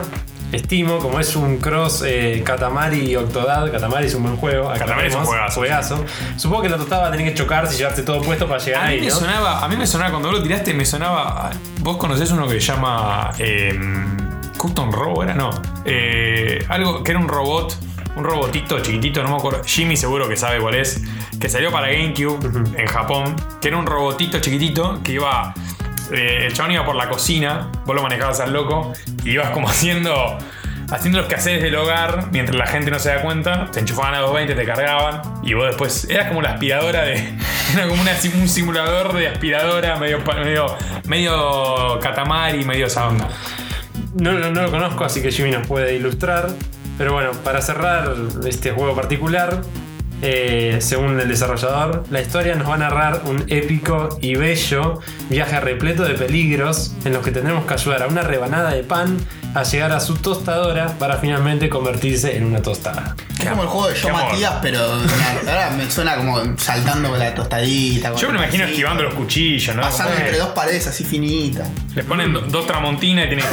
estimo, 0.53 0.99
como 0.99 1.21
es 1.21 1.37
un 1.37 1.59
cross 1.59 2.03
eh, 2.07 2.43
Katamari 2.45 3.11
y 3.11 3.17
Octodad, 3.17 3.71
Katamari 3.71 4.07
es 4.07 4.15
un 4.15 4.25
buen 4.25 4.37
juego. 4.37 4.73
Katamari 4.73 5.09
es 5.09 5.15
un 5.15 5.23
aclaremos, 5.23 5.55
juegazo. 5.55 6.05
Supongo 6.37 6.63
que 6.63 6.69
la 6.69 6.77
tostada 6.77 7.03
va 7.03 7.09
a 7.09 7.11
tener 7.13 7.27
que 7.27 7.35
chocarse 7.35 7.75
y 7.75 7.79
llevarse 7.79 8.03
todo 8.03 8.21
puesto 8.23 8.47
para 8.47 8.63
llegar 8.63 8.85
A 8.85 8.87
mí, 8.89 8.95
ahí, 8.95 9.01
me 9.01 9.09
¿no? 9.09 9.15
sonaba, 9.15 9.65
a 9.65 9.69
mí 9.69 9.77
me 9.77 9.87
sonaba, 9.87 10.11
cuando 10.11 10.29
vos 10.29 10.39
lo 10.39 10.43
tiraste, 10.43 10.75
me 10.75 10.85
sonaba. 10.85 11.51
Vos 11.81 11.97
conocés 11.97 12.31
uno 12.31 12.47
que 12.47 12.55
se 12.55 12.61
llama. 12.61 13.33
Eh, 13.39 13.79
Custom 14.57 14.93
Robo, 14.93 15.23
¿era? 15.23 15.33
No. 15.35 15.51
Eh, 15.87 16.63
algo 16.69 17.03
que 17.03 17.13
era 17.13 17.21
un 17.21 17.29
robot. 17.29 17.77
Un 18.17 18.25
robotito 18.25 18.81
chiquitito, 18.81 19.23
no 19.23 19.31
me 19.31 19.37
acuerdo. 19.37 19.63
Jimmy 19.65 19.97
seguro 19.97 20.29
que 20.29 20.37
sabe 20.37 20.61
cuál 20.61 20.75
es. 20.75 21.01
Que 21.41 21.49
salió 21.49 21.71
para 21.71 21.87
GameCube 21.87 22.45
en 22.77 22.87
Japón. 22.87 23.37
Que 23.61 23.69
era 23.69 23.79
un 23.79 23.87
robotito 23.87 24.39
chiquitito 24.41 25.01
que 25.03 25.13
iba. 25.13 25.55
Eh, 26.13 26.47
el 26.47 26.53
chabón 26.53 26.73
iba 26.73 26.85
por 26.85 26.97
la 26.97 27.09
cocina. 27.09 27.71
Vos 27.85 27.95
lo 27.95 28.03
manejabas 28.03 28.41
al 28.41 28.53
loco. 28.53 28.93
Y 29.25 29.33
ibas 29.33 29.51
como 29.51 29.69
haciendo. 29.71 30.39
Haciendo 30.91 31.21
los 31.21 31.29
quehaceres 31.29 31.63
del 31.63 31.77
hogar 31.77 32.33
mientras 32.33 32.57
la 32.59 32.67
gente 32.67 32.91
no 32.91 32.99
se 32.99 33.11
da 33.11 33.23
cuenta, 33.23 33.71
te 33.71 33.79
enchufaban 33.79 34.13
a 34.15 34.19
220, 34.19 34.61
te 34.61 34.67
cargaban 34.67 35.23
y 35.41 35.55
vos 35.55 35.69
después 35.69 36.11
eras 36.11 36.27
como 36.27 36.43
la 36.43 36.55
aspiradora 36.55 37.03
de. 37.03 37.15
Era 37.73 37.87
como 37.87 38.03
un 38.03 38.49
simulador 38.49 39.13
de 39.13 39.29
aspiradora 39.29 39.95
medio, 39.95 40.19
medio, 40.19 40.77
medio 41.05 42.01
catamari, 42.01 42.65
medio 42.65 42.87
esa. 42.87 43.09
No, 44.15 44.33
no, 44.33 44.51
no 44.51 44.63
lo 44.63 44.71
conozco, 44.73 45.05
así 45.05 45.23
que 45.23 45.31
Jimmy 45.31 45.53
nos 45.53 45.65
puede 45.65 45.95
ilustrar. 45.95 46.49
Pero 46.99 47.13
bueno, 47.13 47.31
para 47.45 47.63
cerrar 47.63 48.13
este 48.45 48.73
juego 48.73 48.95
particular, 48.95 49.63
eh, 50.23 50.79
según 50.81 51.19
el 51.19 51.29
desarrollador, 51.29 52.05
la 52.11 52.21
historia 52.21 52.55
nos 52.55 52.69
va 52.69 52.75
a 52.75 52.79
narrar 52.79 53.23
un 53.25 53.45
épico 53.49 54.19
y 54.21 54.35
bello 54.35 55.01
viaje 55.29 55.59
repleto 55.61 56.05
de 56.05 56.15
peligros 56.15 56.93
en 57.05 57.13
los 57.15 57.25
que 57.25 57.31
tendremos 57.31 57.65
que 57.67 57.75
ayudar 57.75 58.03
a 58.03 58.07
una 58.07 58.23
rebanada 58.23 58.71
de 58.71 58.83
pan 58.83 59.17
a 59.55 59.63
llegar 59.65 59.91
a 59.93 59.99
su 59.99 60.15
tostadora 60.17 60.89
para 60.99 61.17
finalmente 61.19 61.69
convertirse 61.69 62.37
en 62.37 62.45
una 62.45 62.63
tostada. 62.63 63.17
Es 63.41 63.49
como 63.49 63.63
el 63.63 63.69
juego 63.69 63.89
de 63.89 63.95
Yo. 63.97 64.09
Matías, 64.13 64.55
pero 64.63 64.81
ahora 65.49 65.71
me 65.77 65.91
suena 65.91 66.15
como 66.17 66.41
saltando 66.59 67.09
con 67.09 67.19
la 67.19 67.35
tostadita. 67.35 68.11
con 68.11 68.19
Yo 68.21 68.29
me 68.31 68.37
imagino 68.39 68.65
esquivando 68.65 69.03
los 69.03 69.15
cuchillos, 69.15 69.75
¿no? 69.75 69.83
Pasando 69.83 70.15
entre 70.15 70.39
dos 70.39 70.51
paredes 70.51 70.87
así 70.87 71.03
finitas. 71.03 71.67
Les 71.97 72.05
ponen 72.05 72.33
do- 72.33 72.43
dos 72.43 72.67
tramontinas 72.67 73.25
y 73.25 73.29
tienen 73.29 73.45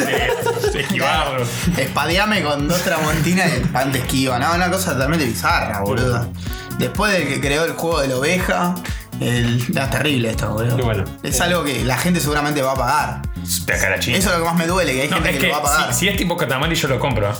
que 0.74 0.80
esquivarlos. 0.82 1.48
Espadeame 1.78 2.44
con 2.44 2.68
dos 2.68 2.82
tramontinas 2.84 3.50
y 3.50 3.56
el 3.56 3.62
pan 3.70 3.92
te 3.92 4.00
esquiva. 4.00 4.38
No, 4.38 4.54
una 4.54 4.70
cosa 4.70 4.92
totalmente 4.94 5.26
bizarra, 5.26 5.80
boludo. 5.80 6.28
Después 6.78 7.14
de 7.14 7.28
que 7.28 7.42
creó 7.42 7.66
el 7.66 7.74
juego 7.74 8.02
de 8.02 8.08
la 8.10 8.18
oveja, 8.18 8.76
el... 9.20 9.58
no, 9.74 9.82
es 9.84 9.90
terrible 9.90 10.30
esto, 10.30 10.50
boludo. 10.52 10.78
Y 10.78 10.82
bueno. 10.82 11.04
es 11.24 11.42
algo 11.42 11.64
que 11.64 11.84
la 11.84 11.98
gente 11.98 12.20
seguramente 12.20 12.62
va 12.62 12.74
a 12.74 12.76
pagar. 12.76 13.22
Eso 13.44 14.14
es 14.14 14.26
lo 14.26 14.38
que 14.40 14.44
más 14.44 14.56
me 14.56 14.68
duele, 14.68 14.94
que 14.94 15.02
hay 15.04 15.08
No, 15.10 15.16
gente 15.16 15.30
es 15.30 15.36
que, 15.36 15.42
que 15.44 15.48
lo 15.48 15.54
va 15.54 15.60
a 15.60 15.64
pagar. 15.64 15.94
si, 15.94 16.00
si 16.02 16.08
es 16.10 16.18
tipo 16.18 16.36
catamari 16.38 16.76
yo 16.76 16.88
lo 16.88 17.00
compro. 17.00 17.30
¿eh? 17.30 17.34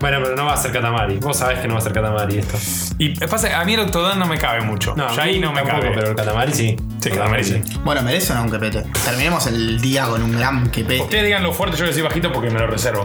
Bueno, 0.00 0.18
pero 0.22 0.34
no 0.34 0.46
va 0.46 0.54
a 0.54 0.56
ser 0.56 0.72
Katamari. 0.72 1.18
Vos 1.18 1.36
sabés 1.36 1.58
que 1.58 1.68
no 1.68 1.74
va 1.74 1.80
a 1.80 1.82
ser 1.82 1.92
Katamari 1.92 2.38
esto. 2.38 2.56
Y 2.96 3.10
pasa, 3.26 3.60
a 3.60 3.64
mí 3.66 3.74
el 3.74 3.80
Octodad 3.80 4.14
no 4.14 4.24
me 4.26 4.38
cabe 4.38 4.62
mucho. 4.62 4.94
No, 4.96 5.14
ya 5.14 5.24
ahí 5.24 5.38
no 5.38 5.52
me 5.52 5.60
tampoco, 5.60 5.82
cabe. 5.82 5.94
pero 5.94 6.10
el 6.10 6.16
Katamari 6.16 6.54
sí. 6.54 6.76
Sí, 7.02 7.10
Katamari 7.10 7.44
sí. 7.44 7.62
Bueno, 7.84 8.00
merece 8.00 8.32
o 8.32 8.36
no 8.36 8.44
un 8.44 8.50
quepete. 8.50 8.84
Terminemos 9.04 9.46
el 9.46 9.78
día 9.78 10.06
con 10.06 10.22
un 10.22 10.32
gran 10.38 10.70
quepete. 10.70 11.02
Ustedes 11.02 11.24
digan 11.24 11.42
lo 11.42 11.52
fuerte, 11.52 11.76
yo 11.76 11.84
les 11.84 11.94
decía 11.94 12.08
bajito 12.08 12.32
porque 12.32 12.48
me 12.48 12.58
lo 12.60 12.66
reservo. 12.66 13.04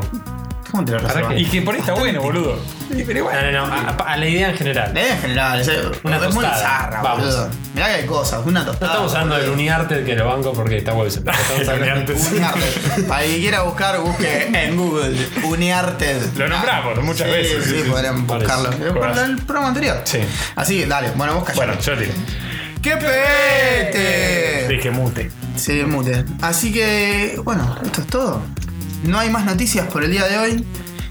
¿Cómo 0.75 0.85
te 0.85 0.91
lo 0.93 0.99
reservas? 0.99 1.33
qué? 1.33 1.39
Y 1.39 1.45
que 1.45 1.61
por 1.61 1.73
ahí 1.75 1.79
está 1.79 1.93
bueno, 1.93 2.21
boludo. 2.21 2.59
Pero 2.89 3.19
igual. 3.19 3.51
No, 3.53 3.67
no, 3.67 3.67
no. 3.67 3.73
A, 3.89 3.89
a 4.13 4.17
la 4.17 4.27
idea 4.27 4.49
en 4.49 4.57
general. 4.57 4.93
La 4.93 5.01
idea 5.01 5.13
en 5.15 5.21
general, 5.21 5.59
es, 5.61 5.67
Una 6.03 6.15
es 6.17 6.21
muy 6.33 6.43
tostada. 6.45 6.55
bizarra, 6.55 7.01
Vamos. 7.01 7.19
boludo. 7.25 7.49
Mirá 7.73 7.87
que 7.87 7.93
hay 7.93 8.05
cosas, 8.05 8.41
una 8.45 8.59
No 8.61 8.65
tostada. 8.67 8.91
estamos 8.91 9.13
hablando 9.13 9.35
del 9.37 9.49
Uniarted 9.49 10.05
que 10.05 10.15
lo 10.15 10.27
banco 10.27 10.53
porque 10.53 10.77
está 10.77 10.93
web. 10.93 11.07
Estamos 11.15 11.67
hablando 11.67 12.13
Uniarted. 12.13 13.07
Para 13.07 13.23
quien 13.23 13.39
quiera 13.41 13.61
buscar, 13.63 13.99
busque 13.99 14.49
en 14.53 14.75
Google 14.77 15.17
Uniarted. 15.43 16.21
Lo 16.37 16.47
nombramos 16.47 17.03
muchas 17.03 17.27
Sí, 17.27 17.33
veces. 17.33 17.63
Sí, 17.65 17.69
sí, 17.71 17.81
sí. 17.83 17.89
podrían 17.89 18.27
buscarlo. 18.27 18.69
Por 18.71 19.09
eso. 19.11 19.23
el 19.25 19.37
programa 19.37 19.67
anterior. 19.69 20.01
Sí. 20.03 20.19
Así 20.55 20.79
que 20.81 20.85
dale, 20.87 21.11
bueno, 21.15 21.35
vos 21.35 21.43
callate. 21.45 21.65
Bueno, 21.65 21.81
yo 21.81 21.97
tiro. 21.97 22.11
¡Qué 22.81 22.91
pete! 22.97 24.67
Dije 24.69 24.91
mute. 24.91 25.31
Sí, 25.55 25.83
mute. 25.85 26.23
Así 26.41 26.71
que, 26.71 27.39
bueno, 27.43 27.75
esto 27.83 28.01
es 28.01 28.07
todo. 28.07 28.41
No 29.05 29.19
hay 29.19 29.29
más 29.29 29.45
noticias 29.45 29.87
por 29.87 30.03
el 30.03 30.11
día 30.11 30.25
de 30.25 30.37
hoy. 30.37 30.65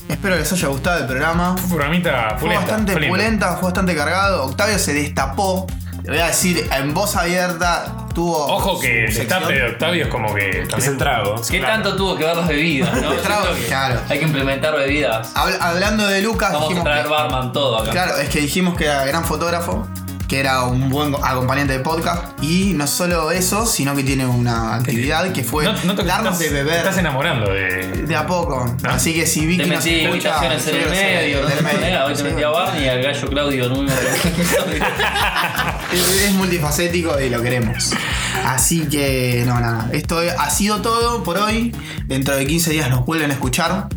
Espero 0.09 0.35
que 0.35 0.41
les 0.41 0.53
haya 0.53 0.69
gustado 0.69 1.01
el 1.01 1.07
programa. 1.07 1.57
Fue 1.57 1.77
programita 1.77 2.31
Fue 2.31 2.41
pulenta. 2.49 2.61
bastante 2.61 3.09
pulenta, 3.09 3.53
fue 3.57 3.62
bastante 3.65 3.97
cargado. 3.97 4.45
Octavio 4.45 4.79
se 4.79 4.93
destapó. 4.95 5.66
Le 6.03 6.11
voy 6.11 6.19
a 6.19 6.27
decir, 6.27 6.69
en 6.77 6.93
voz 6.93 7.16
abierta, 7.16 8.07
tuvo. 8.15 8.37
Ojo 8.47 8.79
que 8.79 9.05
el 9.07 9.12
sección. 9.12 9.41
destape 9.41 9.55
de 9.55 9.71
Octavio 9.71 10.05
es 10.05 10.11
como 10.11 10.35
que. 10.35 10.51
Es 10.62 10.69
también- 10.69 10.91
el 10.93 10.99
trago. 10.99 11.35
¿Qué 11.49 11.59
Claro. 11.61 11.75
tanto 11.83 11.97
tuvo 11.97 12.16
que 12.16 12.25
ver 12.25 12.37
las 12.37 12.47
bebidas? 12.49 13.01
¿no? 13.01 13.12
El 13.15 13.21
trago, 13.23 13.43
Siento 13.45 13.61
que 13.62 13.66
claro. 13.69 14.01
Hay 14.11 14.19
que 14.19 14.25
implementar 14.27 14.75
bebidas. 14.77 15.35
Habl- 15.35 15.57
hablando 15.61 16.07
de 16.07 16.21
Lucas, 16.21 16.53
Vamos 16.53 16.79
a 16.79 16.83
traer 16.83 17.05
que, 17.05 17.09
barman 17.11 17.53
todo 17.53 17.79
acá. 17.79 17.91
Claro, 17.91 18.16
es 18.19 18.29
que 18.29 18.41
dijimos 18.41 18.77
que 18.77 18.85
era 18.85 19.07
gran 19.07 19.25
fotógrafo, 19.25 19.89
que 20.28 20.40
era 20.40 20.62
un 20.62 20.88
buen 20.90 21.14
acompañante 21.22 21.74
de 21.74 21.80
podcast. 21.80 22.42
Y 22.42 22.72
no 22.74 22.86
solo 22.86 23.30
eso, 23.30 23.66
sino 23.66 23.94
que 23.94 24.02
tiene 24.02 24.26
una 24.26 24.74
actividad 24.74 25.32
que 25.32 25.44
fue 25.44 25.64
No, 25.64 25.72
no 25.84 25.94
te 25.94 26.05
darnos 26.05 26.34
estás, 26.34 26.38
de 26.38 26.48
te 26.48 26.55
beber 26.55 26.76
estás 26.78 26.98
enamorando 26.98 27.51
de. 27.52 28.05
de 28.06 28.16
a 28.16 28.26
poco. 28.26 28.74
Así 28.84 29.14
que 29.14 29.26
si 29.26 29.46
Vicky 29.46 29.64
Te 29.64 29.68
nos 29.68 29.86
escucha, 29.86 30.44
en 30.44 30.52
el 30.52 30.90
medio, 30.90 31.42
medio, 31.62 32.05
Hoy 32.05 32.14
te 32.14 32.22
metí 32.24 32.42
a 32.42 32.48
Barney 32.48 32.84
y 32.84 32.88
al 32.88 33.02
gallo 33.02 33.28
Claudio. 33.28 33.68
¿no? 33.68 33.84
Es, 35.92 36.24
es 36.24 36.32
multifacético 36.32 37.20
y 37.20 37.30
lo 37.30 37.40
queremos. 37.40 37.92
Así 38.44 38.88
que, 38.88 39.44
no, 39.46 39.60
nada. 39.60 39.88
Esto 39.92 40.18
ha 40.18 40.51
sido 40.51 40.82
todo 40.82 41.22
por 41.22 41.38
hoy. 41.38 41.72
Dentro 42.06 42.34
de 42.34 42.46
15 42.46 42.72
días 42.72 42.90
nos 42.90 43.06
vuelven 43.06 43.30
a 43.30 43.34
escuchar. 43.34 43.88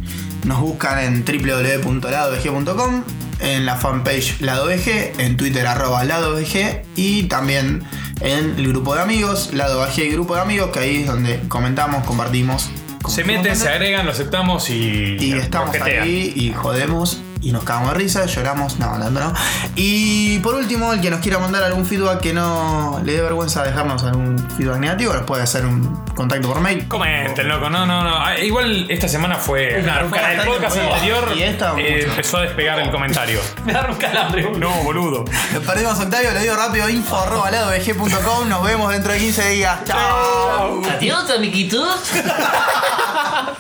Nos 0.43 0.61
buscan 0.61 0.99
en 0.99 1.25
www.ladovg.com, 1.25 3.03
en 3.39 3.65
la 3.65 3.76
fanpage 3.76 4.41
LadoVG, 4.41 5.19
en 5.19 5.38
Twitter 5.38 5.65
arroba 5.68 6.03
LadoVG 6.03 6.84
y 6.95 7.23
también 7.23 7.84
en 8.22 8.55
el 8.57 8.68
grupo 8.68 8.95
de 8.95 9.01
amigos, 9.01 9.51
LadoVG 9.53 9.99
y 9.99 10.09
grupo 10.09 10.35
de 10.35 10.41
amigos, 10.41 10.72
que 10.72 10.80
ahí 10.80 11.01
es 11.01 11.07
donde 11.07 11.39
comentamos, 11.47 12.05
compartimos. 12.05 12.69
Se 13.07 13.23
meten, 13.23 13.55
se 13.55 13.69
agregan, 13.69 14.05
lo 14.05 14.11
aceptamos 14.11 14.69
y. 14.69 15.18
Y 15.19 15.34
estamos 15.34 15.76
ahí 15.81 16.34
y 16.35 16.51
jodemos 16.51 17.22
y 17.41 17.51
nos 17.51 17.64
cagamos 17.64 17.89
de 17.93 17.99
risa, 17.99 18.26
lloramos, 18.26 18.77
no, 18.80 18.88
hablando 18.88 19.19
no. 19.19 19.34
Y 19.76 20.39
por 20.39 20.55
último, 20.55 20.93
el 20.93 21.01
que 21.01 21.09
nos 21.09 21.19
quiera 21.19 21.39
mandar 21.39 21.64
algún 21.64 21.85
feedback 21.85 22.19
que 22.19 22.34
no 22.34 23.01
le 23.03 23.14
dé 23.14 23.22
vergüenza 23.22 23.64
dejarnos 23.64 24.03
algún 24.03 24.38
feedback 24.57 24.77
negativo, 24.80 25.14
nos 25.14 25.23
puede 25.23 25.43
hacer 25.43 25.65
un 25.65 25.95
contacto 26.15 26.47
por 26.49 26.59
mail. 26.61 26.88
Comenten, 26.88 27.47
loco. 27.47 27.69
No, 27.69 27.85
no, 27.85 28.03
no. 28.03 28.15
Ah, 28.18 28.38
Igual 28.38 28.88
esta 28.89 29.07
semana 29.07 29.35
fue. 29.35 29.81
Claro, 29.84 30.09
fue 30.09 30.19
el 30.34 30.41
podcast 30.41 30.77
anterior 30.77 31.31
Y 31.35 31.43
esta, 31.43 31.73
eh, 31.77 31.97
mucho. 31.97 32.09
empezó 32.11 32.38
a 32.38 32.41
despegar 32.43 32.80
el 32.80 32.91
comentario. 32.91 33.39
Me 33.65 33.73
da 33.73 33.85
un 33.89 33.95
calambre. 33.95 34.45
boludo. 34.45 34.59
No, 34.59 34.72
boludo. 34.84 35.26
Nos 35.53 35.64
perdimos 35.64 35.99
Octavio, 35.99 36.31
lo 36.34 36.39
digo 36.39 36.55
rápido, 36.55 36.89
info 36.89 37.18
arroba 37.18 37.51
ladovg.com, 37.51 38.49
nos 38.49 38.64
vemos 38.64 38.91
dentro 38.91 39.11
de 39.14 39.19
15 39.19 39.49
días. 39.49 39.80
Chao. 39.85 40.81
Adiós, 40.89 41.30
amiguitos. 41.30 42.11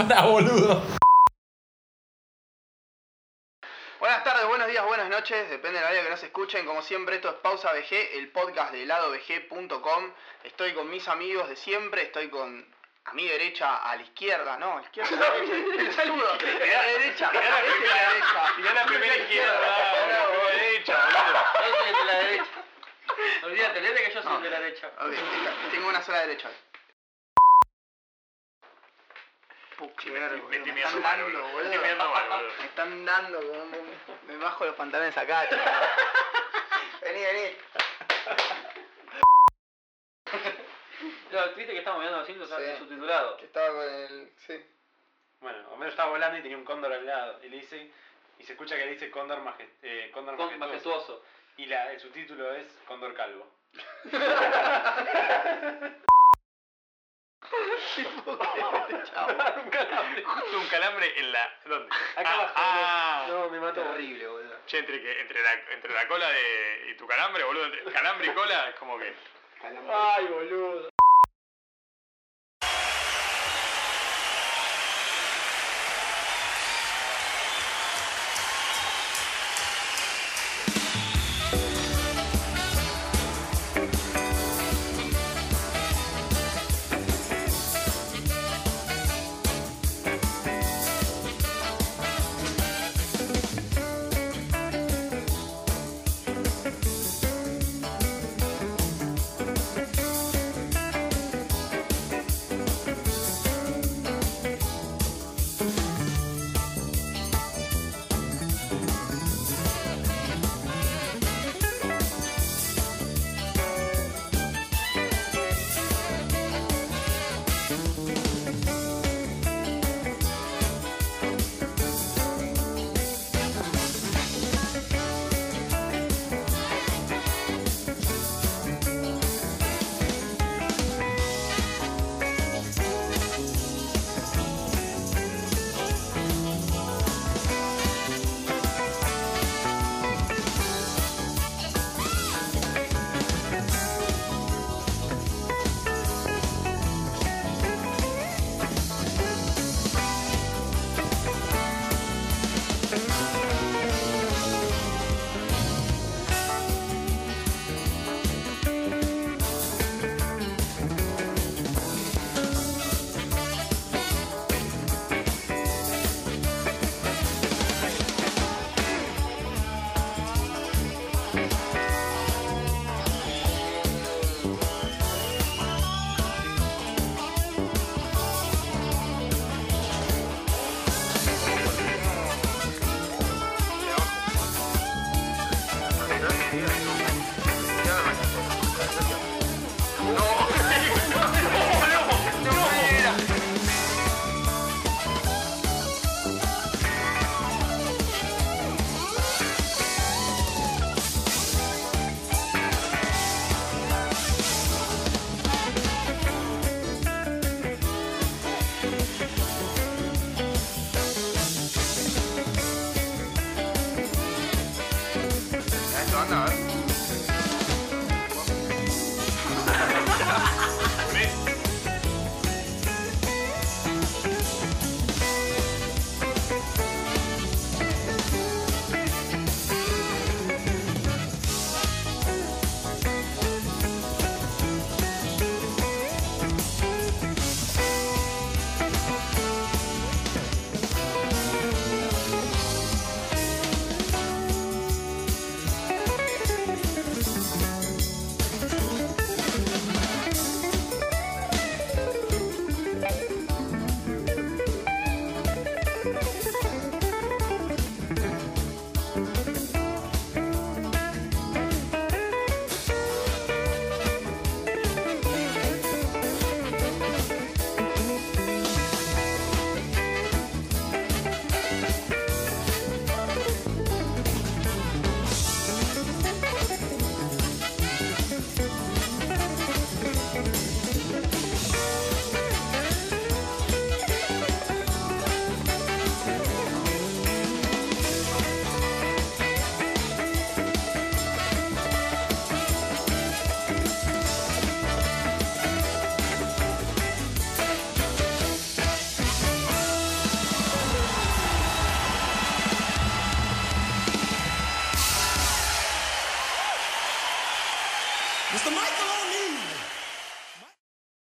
Boludo. 0.23 0.81
Buenas 3.99 4.23
tardes, 4.23 4.47
buenos 4.47 4.67
días, 4.67 4.83
buenas 4.87 5.05
noches, 5.17 5.49
depende 5.49 5.79
de 5.79 5.83
la 5.83 5.89
hora 5.89 6.03
que 6.03 6.09
nos 6.11 6.21
escuchen. 6.21 6.63
Como 6.67 6.83
siempre, 6.83 7.15
esto 7.15 7.29
es 7.29 7.35
Pausa 7.37 7.73
VG, 7.73 8.17
el 8.17 8.29
podcast 8.29 8.71
de 8.71 8.85
ladovg.com. 8.85 10.13
Estoy 10.43 10.73
con 10.73 10.91
mis 10.91 11.07
amigos 11.07 11.49
de 11.49 11.55
siempre, 11.55 12.03
estoy 12.03 12.29
con 12.29 12.63
a 13.03 13.13
mi 13.13 13.27
derecha, 13.27 13.77
a 13.77 13.95
la 13.95 14.03
izquierda, 14.03 14.57
no, 14.59 14.73
a 14.73 14.75
la 14.75 14.81
izquierda. 14.83 15.33
El 15.79 15.91
saludo. 15.93 16.33
A 16.33 16.35
la 16.35 16.83
derecha, 16.83 17.29
a 17.29 17.33
la 17.33 17.61
derecha. 17.61 18.53
Mirá 18.57 18.73
la 18.75 18.85
primera 18.85 19.17
izquierda, 19.17 19.59
derecha, 20.51 20.93
Yo 21.07 21.75
soy 21.75 21.89
el 21.89 21.95
de 21.95 22.05
la 22.05 22.19
derecha. 22.19 22.63
Olvídate, 23.43 23.79
olvídate 23.79 24.03
que 24.03 24.13
yo 24.13 24.21
soy 24.21 24.43
de 24.43 24.49
la 24.51 24.59
derecha. 24.59 24.91
Tengo 25.71 25.87
una 25.87 26.03
sola 26.03 26.19
derecha. 26.27 26.49
Pucha, 29.77 30.09
boludo, 30.09 30.47
me 30.49 30.57
están 30.57 31.01
dando, 31.01 31.25
boludo. 31.25 31.67
Me 32.59 32.65
están 32.65 33.05
dando, 33.05 33.41
boludo. 33.41 34.26
Me 34.37 34.45
bajo 34.45 34.65
los 34.65 34.75
pantalones 34.75 35.17
acá. 35.17 35.47
Vení, 37.01 37.21
vení. 37.21 37.55
Claro, 41.29 41.53
viste 41.55 41.73
que 41.73 41.79
estamos 41.79 41.99
mirando 41.99 42.19
los 42.19 42.27
Simpsons 42.27 42.49
Sí. 42.57 42.77
subtitulado. 42.79 43.37
Que 43.37 43.45
estaba 43.45 43.69
con 43.69 43.81
el. 43.83 44.31
Sí. 44.45 44.65
Bueno, 45.39 45.69
Homero 45.71 45.91
estaba 45.91 46.09
volando 46.09 46.37
y 46.37 46.41
tenía 46.41 46.57
un 46.57 46.65
cóndor 46.65 46.91
al 46.93 47.05
lado. 47.05 47.39
Y 47.43 47.49
le 47.49 47.57
dice. 47.57 47.91
Y 48.39 48.43
se 48.43 48.53
escucha 48.53 48.75
que 48.75 48.85
le 48.85 48.91
dice 48.91 49.09
cóndor, 49.09 49.39
maje- 49.41 49.67
eh, 49.81 50.11
cóndor 50.13 50.37
Con- 50.37 50.57
majestuoso. 50.59 51.23
Majestuoso. 51.23 51.25
Y 51.57 51.65
la, 51.65 51.91
el 51.91 51.99
subtítulo 51.99 52.53
es 52.53 52.67
Cóndor 52.87 53.15
Calvo. 53.15 53.47
Justo 60.25 60.57
un 60.57 60.67
calambre 60.67 61.19
en 61.19 61.31
la. 61.31 61.53
¿Dónde? 61.65 61.95
Acá 62.15 62.29
Ah, 62.29 62.33
abajo. 62.33 62.53
ah. 62.55 63.25
No, 63.29 63.49
me 63.49 63.59
mató. 63.59 63.81
Horrible, 63.89 64.27
boludo. 64.27 64.55
Che, 64.67 64.77
entre, 64.79 65.01
que, 65.01 65.21
entre, 65.21 65.41
la, 65.41 65.53
entre 65.73 65.93
la 65.93 66.07
cola 66.07 66.29
de, 66.29 66.87
y 66.91 66.97
tu 66.97 67.07
calambre, 67.07 67.43
boludo, 67.43 67.65
entre 67.65 67.83
calambre 67.91 68.27
y 68.27 68.31
cola, 68.33 68.69
es 68.69 68.75
como 68.75 68.97
que. 68.97 69.13
Ay, 69.63 70.25
boludo. 70.27 70.89